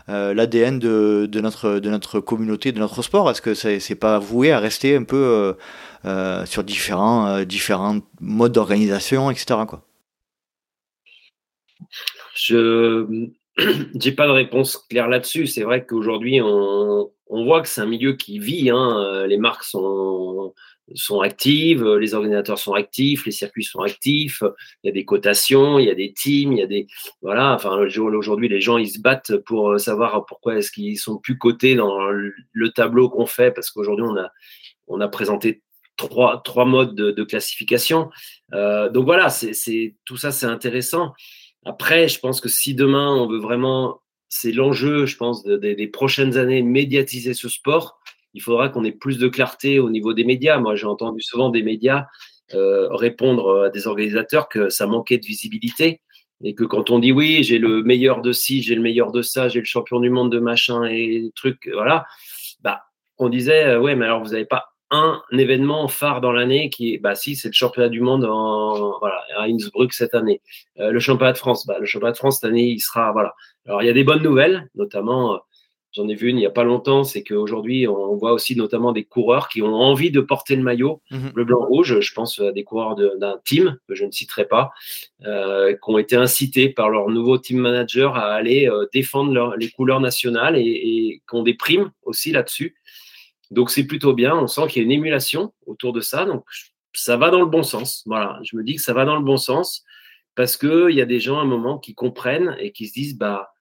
l'ADN 0.08 0.78
de, 0.78 1.40
notre, 1.40 2.20
communauté, 2.20 2.72
de 2.72 2.78
notre 2.78 3.02
sport 3.02 3.30
Est-ce 3.30 3.42
que 3.42 3.54
c'est, 3.54 3.80
c'est 3.80 3.94
pas 3.94 4.18
voué 4.18 4.52
à 4.52 4.58
rester 4.58 4.96
un 4.96 5.04
peu 5.04 5.16
euh, 5.16 5.52
euh, 6.04 6.44
sur 6.46 6.64
différents, 6.64 7.42
modes 8.20 8.52
d'organisation, 8.52 9.30
etc. 9.30 9.60
Je 12.34 13.06
n'ai 13.94 14.12
pas 14.12 14.26
de 14.26 14.32
réponse 14.32 14.76
claire 14.90 15.08
là-dessus. 15.08 15.46
C'est 15.46 15.62
vrai 15.62 15.86
qu'aujourd'hui, 15.86 16.40
on, 16.42 17.10
on 17.28 17.44
voit 17.44 17.62
que 17.62 17.68
c'est 17.68 17.80
un 17.80 17.86
milieu 17.86 18.14
qui 18.14 18.38
vit. 18.38 18.70
Hein. 18.70 19.26
Les 19.26 19.38
marques 19.38 19.64
sont, 19.64 20.54
sont 20.94 21.20
actives, 21.20 21.82
euh, 21.82 21.98
les 21.98 22.14
organisateurs 22.14 22.58
sont 22.58 22.74
actifs, 22.74 23.24
les 23.26 23.32
circuits 23.32 23.64
sont 23.64 23.80
actifs, 23.80 24.42
il 24.82 24.88
y 24.88 24.90
a 24.90 24.92
des 24.92 25.04
cotations, 25.04 25.78
il 25.78 25.86
y 25.86 25.90
a 25.90 25.94
des 25.94 26.12
teams, 26.12 26.52
il 26.52 26.58
y 26.58 26.62
a 26.62 26.66
des 26.66 26.86
voilà. 27.22 27.54
Enfin, 27.54 27.76
aujourd'hui, 27.76 28.48
les 28.48 28.60
gens 28.60 28.76
ils 28.76 28.90
se 28.90 29.00
battent 29.00 29.36
pour 29.38 29.70
euh, 29.70 29.78
savoir 29.78 30.26
pourquoi 30.26 30.56
est-ce 30.56 30.70
qu'ils 30.70 30.98
sont 30.98 31.18
plus 31.18 31.38
cotés 31.38 31.74
dans 31.74 32.10
le 32.10 32.70
tableau 32.70 33.08
qu'on 33.08 33.26
fait, 33.26 33.50
parce 33.50 33.70
qu'aujourd'hui 33.70 34.04
on 34.06 34.16
a 34.16 34.30
on 34.86 35.00
a 35.00 35.08
présenté 35.08 35.62
trois 35.96 36.42
trois 36.44 36.64
modes 36.64 36.94
de, 36.94 37.24
classification. 37.24 38.10
Euh, 38.52 38.90
donc 38.90 39.06
voilà, 39.06 39.30
c'est 39.30 39.96
tout 40.04 40.16
ça, 40.16 40.32
c'est 40.32 40.46
intéressant. 40.46 41.14
Après, 41.64 42.08
je 42.08 42.20
pense 42.20 42.40
que 42.40 42.48
si 42.48 42.74
demain 42.74 43.08
on 43.14 43.26
veut 43.26 43.38
vraiment, 43.38 44.02
c'est 44.28 44.52
l'enjeu, 44.52 45.06
je 45.06 45.16
pense, 45.16 45.44
des 45.44 45.86
prochaines 45.88 46.36
années, 46.36 46.62
médiatiser 46.62 47.32
ce 47.32 47.48
sport 47.48 47.98
il 48.34 48.42
faudra 48.42 48.68
qu'on 48.68 48.84
ait 48.84 48.92
plus 48.92 49.18
de 49.18 49.28
clarté 49.28 49.78
au 49.78 49.90
niveau 49.90 50.12
des 50.12 50.24
médias. 50.24 50.58
Moi, 50.58 50.74
j'ai 50.74 50.86
entendu 50.86 51.22
souvent 51.22 51.48
des 51.48 51.62
médias 51.62 52.06
euh, 52.52 52.88
répondre 52.90 53.64
à 53.64 53.70
des 53.70 53.86
organisateurs 53.86 54.48
que 54.48 54.68
ça 54.68 54.86
manquait 54.86 55.18
de 55.18 55.24
visibilité 55.24 56.02
et 56.42 56.54
que 56.54 56.64
quand 56.64 56.90
on 56.90 56.98
dit 56.98 57.12
oui, 57.12 57.42
j'ai 57.42 57.58
le 57.58 57.82
meilleur 57.82 58.20
de 58.20 58.32
ci, 58.32 58.62
j'ai 58.62 58.74
le 58.74 58.82
meilleur 58.82 59.12
de 59.12 59.22
ça, 59.22 59.48
j'ai 59.48 59.60
le 59.60 59.64
champion 59.64 59.98
du 59.98 60.10
monde 60.10 60.30
de 60.30 60.38
machin 60.38 60.84
et 60.84 61.30
trucs, 61.34 61.70
voilà, 61.72 62.04
bah, 62.60 62.82
on 63.18 63.28
disait 63.28 63.64
euh, 63.64 63.80
ouais, 63.80 63.96
mais 63.96 64.04
alors 64.04 64.22
vous 64.22 64.32
n'avez 64.32 64.44
pas 64.44 64.66
un 64.90 65.22
événement 65.32 65.88
phare 65.88 66.20
dans 66.20 66.32
l'année 66.32 66.70
qui 66.70 66.94
est, 66.94 66.98
bah 66.98 67.14
si, 67.14 67.34
c'est 67.34 67.48
le 67.48 67.54
championnat 67.54 67.88
du 67.88 68.00
monde 68.00 68.24
à 68.24 69.42
Innsbruck 69.44 69.92
cette 69.92 70.14
année. 70.14 70.40
Euh, 70.78 70.90
le 70.90 71.00
championnat 71.00 71.32
de 71.32 71.38
France, 71.38 71.66
bah, 71.66 71.78
le 71.80 71.86
championnat 71.86 72.12
de 72.12 72.18
France 72.18 72.40
cette 72.40 72.50
année, 72.50 72.66
il 72.66 72.80
sera, 72.80 73.10
voilà. 73.12 73.34
Alors 73.66 73.82
il 73.82 73.86
y 73.86 73.90
a 73.90 73.94
des 73.94 74.04
bonnes 74.04 74.22
nouvelles, 74.22 74.68
notamment 74.74 75.40
J'en 75.94 76.08
ai 76.08 76.14
vu 76.14 76.28
une 76.28 76.36
il 76.36 76.40
n'y 76.40 76.46
a 76.46 76.50
pas 76.50 76.64
longtemps, 76.64 77.04
c'est 77.04 77.22
qu'aujourd'hui, 77.22 77.86
on 77.86 78.16
voit 78.16 78.32
aussi 78.32 78.56
notamment 78.56 78.90
des 78.90 79.04
coureurs 79.04 79.48
qui 79.48 79.62
ont 79.62 79.74
envie 79.74 80.10
de 80.10 80.20
porter 80.20 80.56
le 80.56 80.62
maillot 80.62 81.00
mhm. 81.12 81.30
bleu, 81.30 81.44
blanc, 81.44 81.64
rouge. 81.64 82.00
Je 82.00 82.14
pense 82.14 82.40
à 82.40 82.50
des 82.50 82.64
coureurs 82.64 82.96
d'un 82.96 83.38
team, 83.44 83.78
que 83.88 83.94
je 83.94 84.04
ne 84.04 84.10
citerai 84.10 84.46
pas, 84.46 84.72
euh, 85.24 85.72
qui 85.72 85.90
ont 85.90 85.98
été 85.98 86.16
incités 86.16 86.68
par 86.68 86.90
leur 86.90 87.08
nouveau 87.10 87.38
team 87.38 87.58
manager 87.58 88.16
à 88.16 88.32
aller 88.32 88.68
euh, 88.68 88.86
défendre 88.92 89.54
les 89.56 89.70
couleurs 89.70 90.00
nationales 90.00 90.56
et, 90.56 90.62
et 90.62 91.22
qui 91.28 91.36
ont 91.36 91.44
des 91.44 91.54
primes 91.54 91.92
aussi 92.02 92.32
là-dessus. 92.32 92.74
Donc 93.52 93.70
c'est 93.70 93.86
plutôt 93.86 94.14
bien. 94.14 94.34
On 94.34 94.48
sent 94.48 94.66
qu'il 94.68 94.82
y 94.82 94.84
a 94.84 94.86
une 94.86 94.92
émulation 94.92 95.52
autour 95.66 95.92
de 95.92 96.00
ça. 96.00 96.24
Donc 96.24 96.44
ça 96.92 97.16
va 97.16 97.30
dans 97.30 97.40
le 97.40 97.46
bon 97.46 97.62
sens. 97.62 98.02
Voilà, 98.06 98.40
je 98.42 98.56
me 98.56 98.64
dis 98.64 98.74
que 98.74 98.82
ça 98.82 98.94
va 98.94 99.04
dans 99.04 99.16
le 99.16 99.24
bon 99.24 99.36
sens 99.36 99.84
parce 100.34 100.56
qu'il 100.56 100.90
y 100.90 101.00
a 101.00 101.06
des 101.06 101.20
gens 101.20 101.38
à 101.38 101.42
un 101.42 101.46
moment 101.46 101.78
qui 101.78 101.94
comprennent 101.94 102.56
et 102.58 102.72
qui 102.72 102.88
se 102.88 102.94
disent 102.94 103.16
bah 103.16 103.53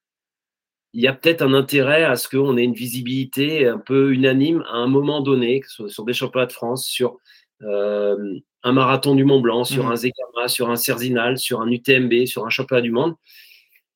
il 0.94 1.02
y 1.02 1.08
a 1.08 1.14
peut-être 1.14 1.42
un 1.42 1.54
intérêt 1.54 2.04
à 2.04 2.16
ce 2.16 2.30
qu'on 2.30 2.56
ait 2.58 2.64
une 2.64 2.74
visibilité 2.74 3.68
un 3.68 3.80
peu 3.80 4.14
unanime 4.14 4.64
à 4.70 4.78
un 4.78 4.88
moment 4.88 5.22
donné, 5.22 5.62
sur, 5.68 5.90
sur 5.90 6.06
des 6.06 6.14
championnats 6.14 6.46
de 6.46 6.52
France, 6.52 6.86
sur 6.86 7.18
euh, 7.64 8.40
un 8.62 8.72
marathon 8.72 9.16
du 9.16 9.26
Mont 9.26 9.42
Blanc, 9.42 9.64
sur 9.64 9.86
mmh. 9.86 9.92
un 9.92 9.96
Zegama, 9.96 10.48
sur 10.48 10.70
un 10.70 10.76
Cerzinal, 10.76 11.38
sur 11.38 11.62
un 11.62 11.70
UTMB, 11.70 12.26
sur 12.26 12.46
un 12.46 12.50
championnat 12.50 12.82
du 12.82 12.92
monde. 12.92 13.16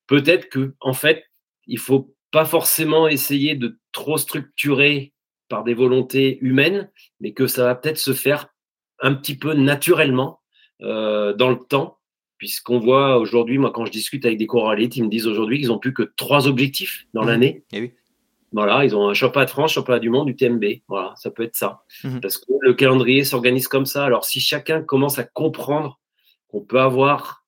Peut-être 0.06 0.48
que, 0.48 0.74
en 0.80 0.92
fait, 0.92 1.24
il 1.66 1.78
faut 1.78 2.14
pas 2.30 2.44
forcément 2.44 3.08
essayer 3.08 3.54
de 3.54 3.78
trop 3.92 4.18
structurer 4.18 5.12
par 5.48 5.64
des 5.64 5.74
volontés 5.74 6.38
humaines, 6.40 6.90
mais 7.20 7.32
que 7.32 7.46
ça 7.46 7.64
va 7.64 7.74
peut-être 7.74 7.98
se 7.98 8.12
faire 8.12 8.48
un 9.00 9.14
petit 9.14 9.36
peu 9.36 9.54
naturellement 9.54 10.40
euh, 10.82 11.32
dans 11.32 11.50
le 11.50 11.58
temps 11.58 11.97
puisqu'on 12.38 12.78
voit 12.78 13.18
aujourd'hui, 13.18 13.58
moi 13.58 13.70
quand 13.70 13.84
je 13.84 13.92
discute 13.92 14.24
avec 14.24 14.38
des 14.38 14.46
coureurs 14.46 14.78
ils 14.78 15.04
me 15.04 15.08
disent 15.08 15.26
aujourd'hui 15.26 15.58
qu'ils 15.58 15.68
n'ont 15.68 15.78
plus 15.78 15.92
que 15.92 16.12
trois 16.16 16.46
objectifs 16.46 17.06
dans 17.12 17.24
mmh. 17.24 17.26
l'année. 17.26 17.64
Eh 17.72 17.80
oui. 17.80 17.92
Voilà, 18.52 18.84
ils 18.84 18.96
ont 18.96 19.08
un 19.08 19.14
championnat 19.14 19.44
de 19.44 19.50
France, 19.50 19.72
championnat 19.72 19.98
du 19.98 20.08
monde, 20.08 20.26
du 20.26 20.34
TMB. 20.34 20.64
Voilà, 20.88 21.12
ça 21.16 21.30
peut 21.30 21.42
être 21.42 21.56
ça. 21.56 21.82
Mmh. 22.02 22.20
Parce 22.20 22.38
que 22.38 22.46
le 22.60 22.72
calendrier 22.72 23.24
s'organise 23.24 23.68
comme 23.68 23.84
ça. 23.84 24.04
Alors 24.04 24.24
si 24.24 24.40
chacun 24.40 24.82
commence 24.82 25.18
à 25.18 25.24
comprendre 25.24 26.00
qu'on 26.48 26.62
peut 26.62 26.80
avoir 26.80 27.44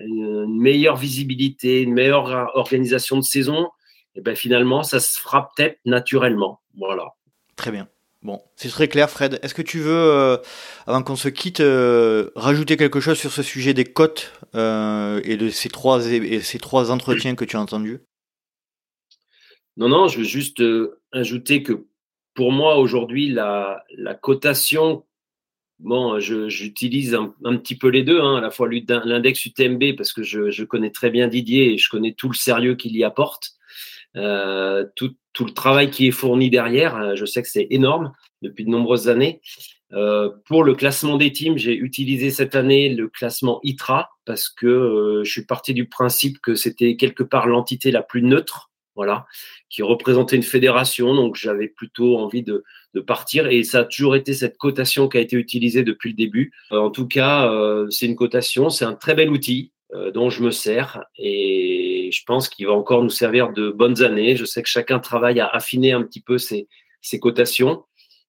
une 0.00 0.58
meilleure 0.58 0.96
visibilité, 0.96 1.82
une 1.82 1.92
meilleure 1.92 2.50
organisation 2.54 3.16
de 3.16 3.22
saison, 3.22 3.68
et 4.14 4.20
eh 4.20 4.22
ben 4.22 4.34
finalement, 4.34 4.82
ça 4.82 5.00
se 5.00 5.20
fera 5.20 5.50
peut-être 5.54 5.78
naturellement. 5.84 6.60
Voilà. 6.76 7.12
Très 7.56 7.70
bien. 7.70 7.88
Bon, 8.22 8.42
c'est 8.56 8.68
très 8.68 8.88
clair, 8.88 9.08
Fred. 9.08 9.38
Est-ce 9.42 9.54
que 9.54 9.62
tu 9.62 9.78
veux, 9.78 9.92
euh, 9.92 10.36
avant 10.88 11.04
qu'on 11.04 11.14
se 11.14 11.28
quitte, 11.28 11.60
euh, 11.60 12.30
rajouter 12.34 12.76
quelque 12.76 12.98
chose 12.98 13.16
sur 13.16 13.30
ce 13.30 13.44
sujet 13.44 13.74
des 13.74 13.84
cotes 13.84 14.32
euh, 14.56 15.20
et 15.24 15.36
de 15.36 15.50
ces 15.50 15.68
trois, 15.68 16.04
et 16.10 16.40
ces 16.40 16.58
trois 16.58 16.90
entretiens 16.90 17.36
que 17.36 17.44
tu 17.44 17.56
as 17.56 17.60
entendus? 17.60 18.00
Non, 19.76 19.88
non, 19.88 20.08
je 20.08 20.18
veux 20.18 20.24
juste 20.24 20.60
ajouter 21.12 21.62
que 21.62 21.86
pour 22.34 22.50
moi, 22.50 22.78
aujourd'hui, 22.78 23.28
la, 23.28 23.84
cotation, 24.20 25.04
bon, 25.78 26.18
j'utilise 26.18 27.14
un, 27.14 27.56
petit 27.56 27.78
peu 27.78 27.86
les 27.86 28.02
deux, 28.02 28.20
hein, 28.20 28.38
à 28.38 28.40
la 28.40 28.50
fois 28.50 28.68
l'index 28.68 29.46
UTMB, 29.46 29.94
parce 29.96 30.12
que 30.12 30.24
je, 30.24 30.50
je, 30.50 30.64
connais 30.64 30.90
très 30.90 31.10
bien 31.10 31.28
Didier 31.28 31.74
et 31.74 31.78
je 31.78 31.88
connais 31.88 32.14
tout 32.14 32.28
le 32.28 32.34
sérieux 32.34 32.74
qu'il 32.74 32.96
y 32.96 33.04
apporte. 33.04 33.52
tout, 34.14 35.14
tout 35.38 35.44
le 35.44 35.52
travail 35.52 35.88
qui 35.88 36.08
est 36.08 36.10
fourni 36.10 36.50
derrière. 36.50 36.96
Euh, 36.96 37.14
je 37.14 37.24
sais 37.24 37.42
que 37.42 37.48
c'est 37.48 37.68
énorme 37.70 38.12
depuis 38.42 38.64
de 38.64 38.70
nombreuses 38.70 39.08
années. 39.08 39.40
Euh, 39.92 40.30
pour 40.46 40.64
le 40.64 40.74
classement 40.74 41.16
des 41.16 41.30
teams, 41.30 41.56
j'ai 41.56 41.76
utilisé 41.76 42.32
cette 42.32 42.56
année 42.56 42.88
le 42.88 43.08
classement 43.08 43.60
ITRA 43.62 44.10
parce 44.24 44.48
que 44.48 44.66
euh, 44.66 45.22
je 45.22 45.30
suis 45.30 45.44
parti 45.44 45.74
du 45.74 45.86
principe 45.86 46.40
que 46.40 46.56
c'était 46.56 46.96
quelque 46.96 47.22
part 47.22 47.46
l'entité 47.46 47.92
la 47.92 48.02
plus 48.02 48.20
neutre, 48.20 48.72
voilà, 48.96 49.26
qui 49.70 49.82
représentait 49.82 50.34
une 50.34 50.42
fédération. 50.42 51.14
Donc 51.14 51.36
j'avais 51.36 51.68
plutôt 51.68 52.18
envie 52.18 52.42
de, 52.42 52.64
de, 52.94 53.00
partir 53.00 53.46
et 53.46 53.62
ça 53.62 53.78
a 53.78 53.84
toujours 53.84 54.16
été 54.16 54.34
cette 54.34 54.58
cotation 54.58 55.08
qui 55.08 55.18
a 55.18 55.20
été 55.20 55.36
utilisée 55.36 55.84
depuis 55.84 56.10
le 56.10 56.16
début. 56.16 56.52
en 56.72 56.90
tout 56.90 57.06
cas, 57.06 57.48
c'est 57.90 58.06
une 58.06 58.16
cotation, 58.16 58.70
c'est 58.70 58.84
un 58.84 58.94
très 58.94 59.14
bel 59.14 59.30
outil. 59.30 59.70
Dont 60.12 60.28
je 60.28 60.42
me 60.42 60.50
sers 60.50 61.02
et 61.16 62.10
je 62.12 62.22
pense 62.26 62.48
qu'il 62.48 62.66
va 62.66 62.72
encore 62.72 63.02
nous 63.02 63.10
servir 63.10 63.52
de 63.52 63.70
bonnes 63.70 64.02
années. 64.02 64.36
Je 64.36 64.44
sais 64.44 64.62
que 64.62 64.68
chacun 64.68 64.98
travaille 64.98 65.40
à 65.40 65.46
affiner 65.46 65.92
un 65.92 66.02
petit 66.02 66.20
peu 66.20 66.36
ses, 66.36 66.68
ses 67.00 67.18
cotations. 67.18 67.84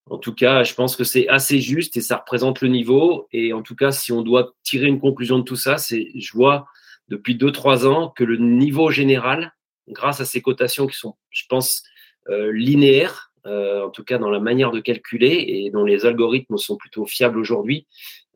En 0.10 0.18
tout 0.18 0.34
cas, 0.34 0.64
je 0.64 0.74
pense 0.74 0.96
que 0.96 1.04
c'est 1.04 1.28
assez 1.28 1.60
juste 1.60 1.96
et 1.98 2.02
ça 2.02 2.18
représente 2.18 2.62
le 2.62 2.70
niveau. 2.70 3.28
Et 3.32 3.54
en 3.54 3.62
tout 3.62 3.76
cas, 3.76 3.92
si 3.92 4.12
on 4.12 4.22
doit 4.22 4.54
tirer 4.64 4.88
une 4.88 5.00
conclusion 5.00 5.38
de 5.40 5.44
tout 5.44 5.56
ça, 5.56 5.78
c'est 5.78 6.08
je 6.16 6.34
vois 6.34 6.66
depuis 7.10 7.36
2-3 7.36 7.86
ans 7.88 8.10
que 8.10 8.24
le 8.24 8.38
niveau 8.38 8.90
général, 8.90 9.54
grâce 9.88 10.20
à 10.22 10.26
ces 10.26 10.42
cotations 10.42 10.88
qui 10.88 10.98
sont, 10.98 11.16
je 11.30 11.44
pense, 11.48 11.84
euh, 12.30 12.52
linéaires, 12.52 13.32
euh, 13.46 13.86
en 13.86 13.90
tout 13.90 14.04
cas 14.04 14.18
dans 14.18 14.30
la 14.30 14.40
manière 14.40 14.72
de 14.72 14.80
calculer 14.80 15.46
et 15.48 15.72
dont 15.72 15.86
les 15.86 16.06
algorithmes 16.06 16.58
sont 16.58 16.76
plutôt 16.76 17.06
fiables 17.06 17.40
aujourd'hui, 17.40 17.88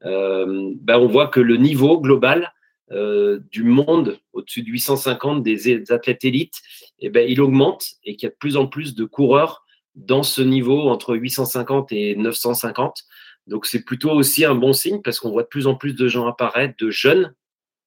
euh, 0.06 0.72
ben 0.76 0.98
on 0.98 1.08
voit 1.08 1.28
que 1.28 1.40
le 1.40 1.58
niveau 1.58 2.00
global 2.00 2.54
du 2.92 3.64
monde 3.64 4.20
au-dessus 4.34 4.62
de 4.62 4.70
850 4.70 5.42
des, 5.42 5.92
athlètes 5.92 6.24
élites, 6.26 6.62
eh 7.00 7.10
ben, 7.10 7.28
il 7.28 7.42
augmente 7.42 7.86
et 8.04 8.16
qu'il 8.16 8.28
y 8.28 8.30
a 8.30 8.30
de 8.30 8.38
plus 8.38 8.56
en 8.56 8.68
plus 8.68 8.94
de 8.94 9.06
coureurs 9.06 9.66
dans 9.96 10.22
ce 10.22 10.42
niveau 10.42 10.90
entre 10.90 11.16
850 11.16 11.92
et 11.92 12.16
950. 12.16 13.04
Donc 13.48 13.66
c'est 13.66 13.84
plutôt 13.84 14.12
aussi 14.12 14.46
un 14.46 14.56
bon 14.56 14.74
signe 14.74 15.02
parce 15.02 15.20
qu'on 15.20 15.32
voit 15.32 15.44
de 15.44 15.48
plus 15.48 15.66
en 15.66 15.76
plus 15.76 15.94
de 15.96 16.08
gens 16.08 16.28
apparaître, 16.28 16.76
de 16.80 16.92
jeunes 16.92 17.34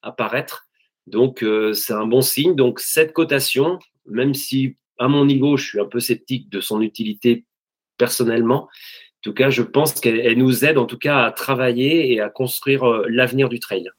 apparaître. 0.03 0.67
Donc 1.07 1.45
c'est 1.73 1.93
un 1.93 2.07
bon 2.07 2.21
signe. 2.21 2.57
Donc 2.57 2.81
cette 2.81 3.13
cotation, 3.13 3.79
même 4.07 4.35
si 4.35 4.77
à 4.99 5.09
mon 5.09 5.25
niveau, 5.25 5.57
je 5.57 5.67
suis 5.67 5.81
un 5.81 5.85
peu 5.85 6.01
sceptique 6.01 6.51
de 6.51 6.61
son 6.61 6.81
utilité 6.81 7.45
personnellement. 7.99 8.63
En 8.65 9.23
tout 9.23 9.35
cas, 9.35 9.51
je 9.51 9.63
pense 9.63 9.95
qu'elle 9.95 10.39
nous 10.39 10.65
aide 10.65 10.79
en 10.79 10.87
tout 10.87 10.99
cas 10.99 11.25
à 11.25 11.33
travailler 11.33 12.13
et 12.13 12.21
à 12.21 12.29
construire 12.29 12.85
euh, 12.85 13.07
l'avenir 13.09 13.49
du 13.49 13.61
trail. 13.61 13.91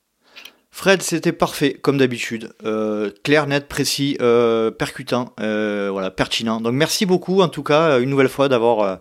Fred, 0.78 1.02
c'était 1.02 1.32
parfait, 1.32 1.74
comme 1.74 1.98
d'habitude. 1.98 2.54
Euh, 2.64 3.10
clair, 3.24 3.48
net, 3.48 3.68
précis, 3.68 4.16
euh, 4.22 4.70
percutant, 4.70 5.34
voilà, 5.40 6.12
pertinent. 6.12 6.62
Donc 6.62 6.74
merci 6.74 7.08
beaucoup, 7.08 7.42
en 7.42 7.48
tout 7.48 7.64
cas, 7.64 8.00
une 8.00 8.12
nouvelle 8.12 8.30
fois, 8.30 8.48
d'avoir 8.48 9.00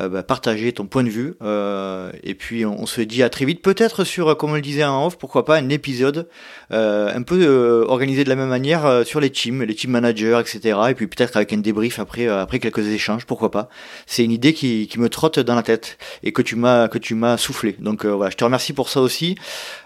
euh, 0.00 0.08
bah, 0.08 0.24
partager 0.24 0.72
ton 0.72 0.86
point 0.86 1.04
de 1.04 1.08
vue. 1.08 1.34
Euh, 1.40 2.10
et 2.24 2.34
puis 2.34 2.66
on, 2.66 2.84
se 2.84 3.00
dit 3.00 3.22
à 3.22 3.30
très 3.30 3.44
vite, 3.44 3.62
peut-être 3.62 4.02
sur, 4.02 4.36
comme 4.36 4.50
on 4.50 4.54
le 4.54 4.60
disait 4.60 4.82
en 4.82 5.06
off, 5.06 5.16
pourquoi 5.16 5.44
pas 5.44 5.56
un 5.56 5.68
épisode 5.68 6.28
euh, 6.72 7.12
un 7.14 7.22
peu 7.22 7.84
organisé 7.86 8.24
de 8.24 8.28
la 8.28 8.34
même 8.34 8.48
manière 8.48 9.02
sur 9.06 9.20
les 9.20 9.30
teams, 9.30 9.62
les 9.62 9.74
team 9.74 9.92
managers, 9.92 10.40
etc. 10.40 10.78
Et 10.90 10.94
puis 10.94 11.06
peut-être 11.06 11.36
avec 11.36 11.52
un 11.52 11.58
débrief 11.58 12.00
après, 12.00 12.26
après 12.26 12.58
quelques 12.58 12.88
échanges, 12.88 13.24
pourquoi 13.24 13.52
pas. 13.52 13.68
C'est 14.06 14.24
une 14.24 14.32
idée 14.32 14.52
qui, 14.52 14.88
me 14.96 15.08
trotte 15.08 15.38
dans 15.38 15.54
la 15.54 15.62
tête 15.62 15.96
et 16.24 16.32
que 16.32 16.42
tu 16.42 16.56
m'as 16.56 16.88
que 16.88 16.98
tu 16.98 17.14
m'as 17.14 17.36
soufflé. 17.36 17.76
Donc 17.78 18.04
voilà, 18.04 18.30
je 18.30 18.36
te 18.36 18.44
remercie 18.44 18.72
pour 18.72 18.88
ça 18.88 19.00
aussi. 19.00 19.36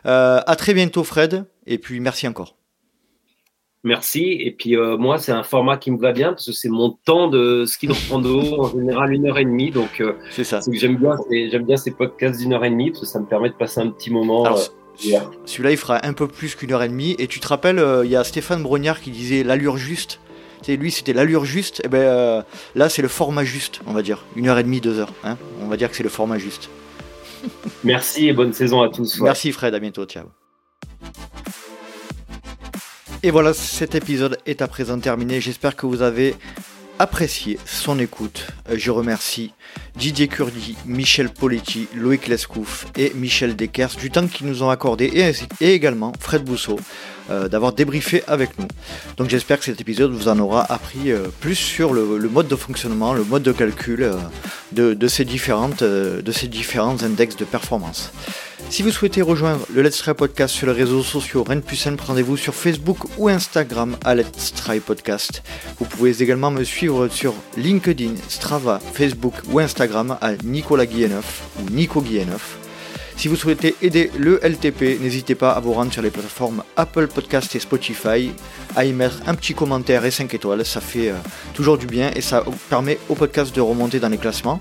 à 0.04 0.56
très 0.56 0.72
bientôt 0.72 1.04
Fred. 1.04 1.27
Et 1.66 1.78
puis 1.78 2.00
merci 2.00 2.26
encore. 2.26 2.58
Merci. 3.84 4.36
Et 4.40 4.50
puis 4.50 4.76
euh, 4.76 4.96
moi, 4.96 5.18
c'est 5.18 5.32
un 5.32 5.42
format 5.42 5.76
qui 5.76 5.90
me 5.90 5.98
va 5.98 6.12
bien 6.12 6.30
parce 6.30 6.46
que 6.46 6.52
c'est 6.52 6.68
mon 6.68 6.90
temps 6.90 7.28
de 7.28 7.64
ski 7.64 7.86
de 7.86 7.94
rando, 8.10 8.40
en 8.60 8.70
général 8.70 9.12
une 9.12 9.26
heure 9.26 9.38
et 9.38 9.44
demie. 9.44 9.70
Donc 9.70 10.00
euh, 10.00 10.14
c'est 10.30 10.44
ça. 10.44 10.60
J'aime 10.72 10.96
bien, 10.96 11.16
j'aime 11.30 11.64
bien 11.64 11.76
ces 11.76 11.92
podcasts 11.92 12.40
d'une 12.40 12.52
heure 12.52 12.64
et 12.64 12.70
demie 12.70 12.90
parce 12.90 13.00
que 13.00 13.06
ça 13.06 13.20
me 13.20 13.26
permet 13.26 13.50
de 13.50 13.54
passer 13.54 13.80
un 13.80 13.88
petit 13.88 14.10
moment. 14.10 14.46
Euh, 14.46 14.60
celui-là, 15.44 15.70
il 15.70 15.76
fera 15.76 16.04
un 16.04 16.12
peu 16.12 16.26
plus 16.26 16.56
qu'une 16.56 16.72
heure 16.72 16.82
et 16.82 16.88
demie. 16.88 17.14
Et 17.20 17.28
tu 17.28 17.38
te 17.38 17.46
rappelles, 17.46 17.80
il 18.04 18.10
y 18.10 18.16
a 18.16 18.24
Stéphane 18.24 18.62
Brognard 18.62 19.00
qui 19.00 19.10
disait 19.10 19.44
l'allure 19.44 19.76
juste. 19.76 20.18
Tu 20.62 20.76
lui, 20.76 20.90
c'était 20.90 21.12
l'allure 21.12 21.44
juste. 21.44 21.78
Et 21.80 21.82
eh 21.84 21.88
ben 21.88 22.44
là, 22.74 22.88
c'est 22.88 23.02
le 23.02 23.06
format 23.06 23.44
juste, 23.44 23.80
on 23.86 23.92
va 23.92 24.02
dire. 24.02 24.24
Une 24.34 24.48
heure 24.48 24.58
et 24.58 24.64
demie, 24.64 24.80
deux 24.80 24.98
heures. 24.98 25.12
Hein 25.22 25.36
on 25.62 25.68
va 25.68 25.76
dire 25.76 25.88
que 25.88 25.94
c'est 25.94 26.02
le 26.02 26.08
format 26.08 26.38
juste. 26.38 26.68
Merci 27.84 28.28
et 28.28 28.32
bonne 28.32 28.52
saison 28.52 28.82
à 28.82 28.88
tous. 28.88 29.20
Merci 29.20 29.52
Fred, 29.52 29.72
à 29.72 29.78
bientôt. 29.78 30.04
Ciao. 30.04 30.24
Et 33.22 33.30
voilà, 33.30 33.52
cet 33.52 33.94
épisode 33.94 34.38
est 34.46 34.62
à 34.62 34.68
présent 34.68 34.98
terminé. 34.98 35.40
J'espère 35.40 35.74
que 35.74 35.86
vous 35.86 36.02
avez 36.02 36.36
apprécié 36.98 37.58
son 37.64 37.98
écoute. 37.98 38.46
Euh, 38.70 38.74
je 38.76 38.90
remercie 38.90 39.52
Didier 39.96 40.28
Curdi, 40.28 40.76
Michel 40.86 41.30
Poletti, 41.30 41.88
Loïc 41.94 42.28
Lescouf 42.28 42.86
et 42.96 43.12
Michel 43.14 43.56
Dekers 43.56 43.96
du 43.96 44.10
temps 44.10 44.26
qu'ils 44.26 44.46
nous 44.46 44.62
ont 44.62 44.70
accordé 44.70 45.06
et, 45.60 45.74
également 45.74 46.12
Fred 46.18 46.44
Bousseau 46.44 46.78
euh, 47.30 47.48
d'avoir 47.48 47.72
débriefé 47.72 48.22
avec 48.26 48.58
nous. 48.58 48.68
Donc 49.16 49.28
j'espère 49.28 49.58
que 49.58 49.64
cet 49.64 49.80
épisode 49.80 50.12
vous 50.12 50.28
en 50.28 50.38
aura 50.38 50.70
appris 50.72 51.10
euh, 51.10 51.28
plus 51.40 51.54
sur 51.54 51.92
le, 51.92 52.18
mode 52.28 52.48
de 52.48 52.56
fonctionnement, 52.56 53.14
le 53.14 53.24
mode 53.24 53.42
de 53.42 53.52
calcul 53.52 54.10
de, 54.72 55.08
ces 55.08 55.24
de 55.24 56.32
ces 56.32 56.48
différents 56.48 57.02
index 57.02 57.36
de 57.36 57.44
performance. 57.44 58.12
Si 58.70 58.82
vous 58.82 58.90
souhaitez 58.90 59.22
rejoindre 59.22 59.66
le 59.72 59.82
Let's 59.82 59.98
Try 59.98 60.14
Podcast 60.14 60.54
sur 60.54 60.66
les 60.66 60.74
réseaux 60.74 61.02
sociaux 61.02 61.42
Rennes 61.42 61.62
plus 61.62 61.88
rendez-vous 62.06 62.36
sur 62.36 62.54
Facebook 62.54 62.98
ou 63.16 63.28
Instagram 63.28 63.96
à 64.04 64.14
Let's 64.14 64.52
Try 64.54 64.80
Podcast. 64.80 65.42
Vous 65.78 65.86
pouvez 65.86 66.22
également 66.22 66.50
me 66.50 66.64
suivre 66.64 67.08
sur 67.08 67.34
LinkedIn, 67.56 68.14
Strava, 68.28 68.78
Facebook 68.78 69.34
ou 69.50 69.58
Instagram 69.58 70.18
à 70.20 70.32
Nicolas 70.44 70.86
Guilleneuf 70.86 71.42
ou 71.58 71.70
Nico 71.70 72.02
Guilleneuf. 72.02 72.58
Si 73.18 73.26
vous 73.26 73.34
souhaitez 73.34 73.74
aider 73.82 74.12
le 74.16 74.38
LTP, 74.44 75.00
n'hésitez 75.00 75.34
pas 75.34 75.50
à 75.50 75.58
vous 75.58 75.72
rendre 75.72 75.92
sur 75.92 76.02
les 76.02 76.10
plateformes 76.10 76.62
Apple 76.76 77.08
Podcast 77.08 77.52
et 77.56 77.58
Spotify, 77.58 78.30
à 78.76 78.84
y 78.84 78.92
mettre 78.92 79.16
un 79.26 79.34
petit 79.34 79.54
commentaire 79.54 80.04
et 80.04 80.12
5 80.12 80.32
étoiles, 80.34 80.64
ça 80.64 80.80
fait 80.80 81.08
euh, 81.08 81.16
toujours 81.52 81.78
du 81.78 81.86
bien 81.86 82.12
et 82.14 82.20
ça 82.20 82.44
permet 82.70 82.96
au 83.08 83.16
podcast 83.16 83.52
de 83.56 83.60
remonter 83.60 83.98
dans 83.98 84.08
les 84.08 84.18
classements. 84.18 84.60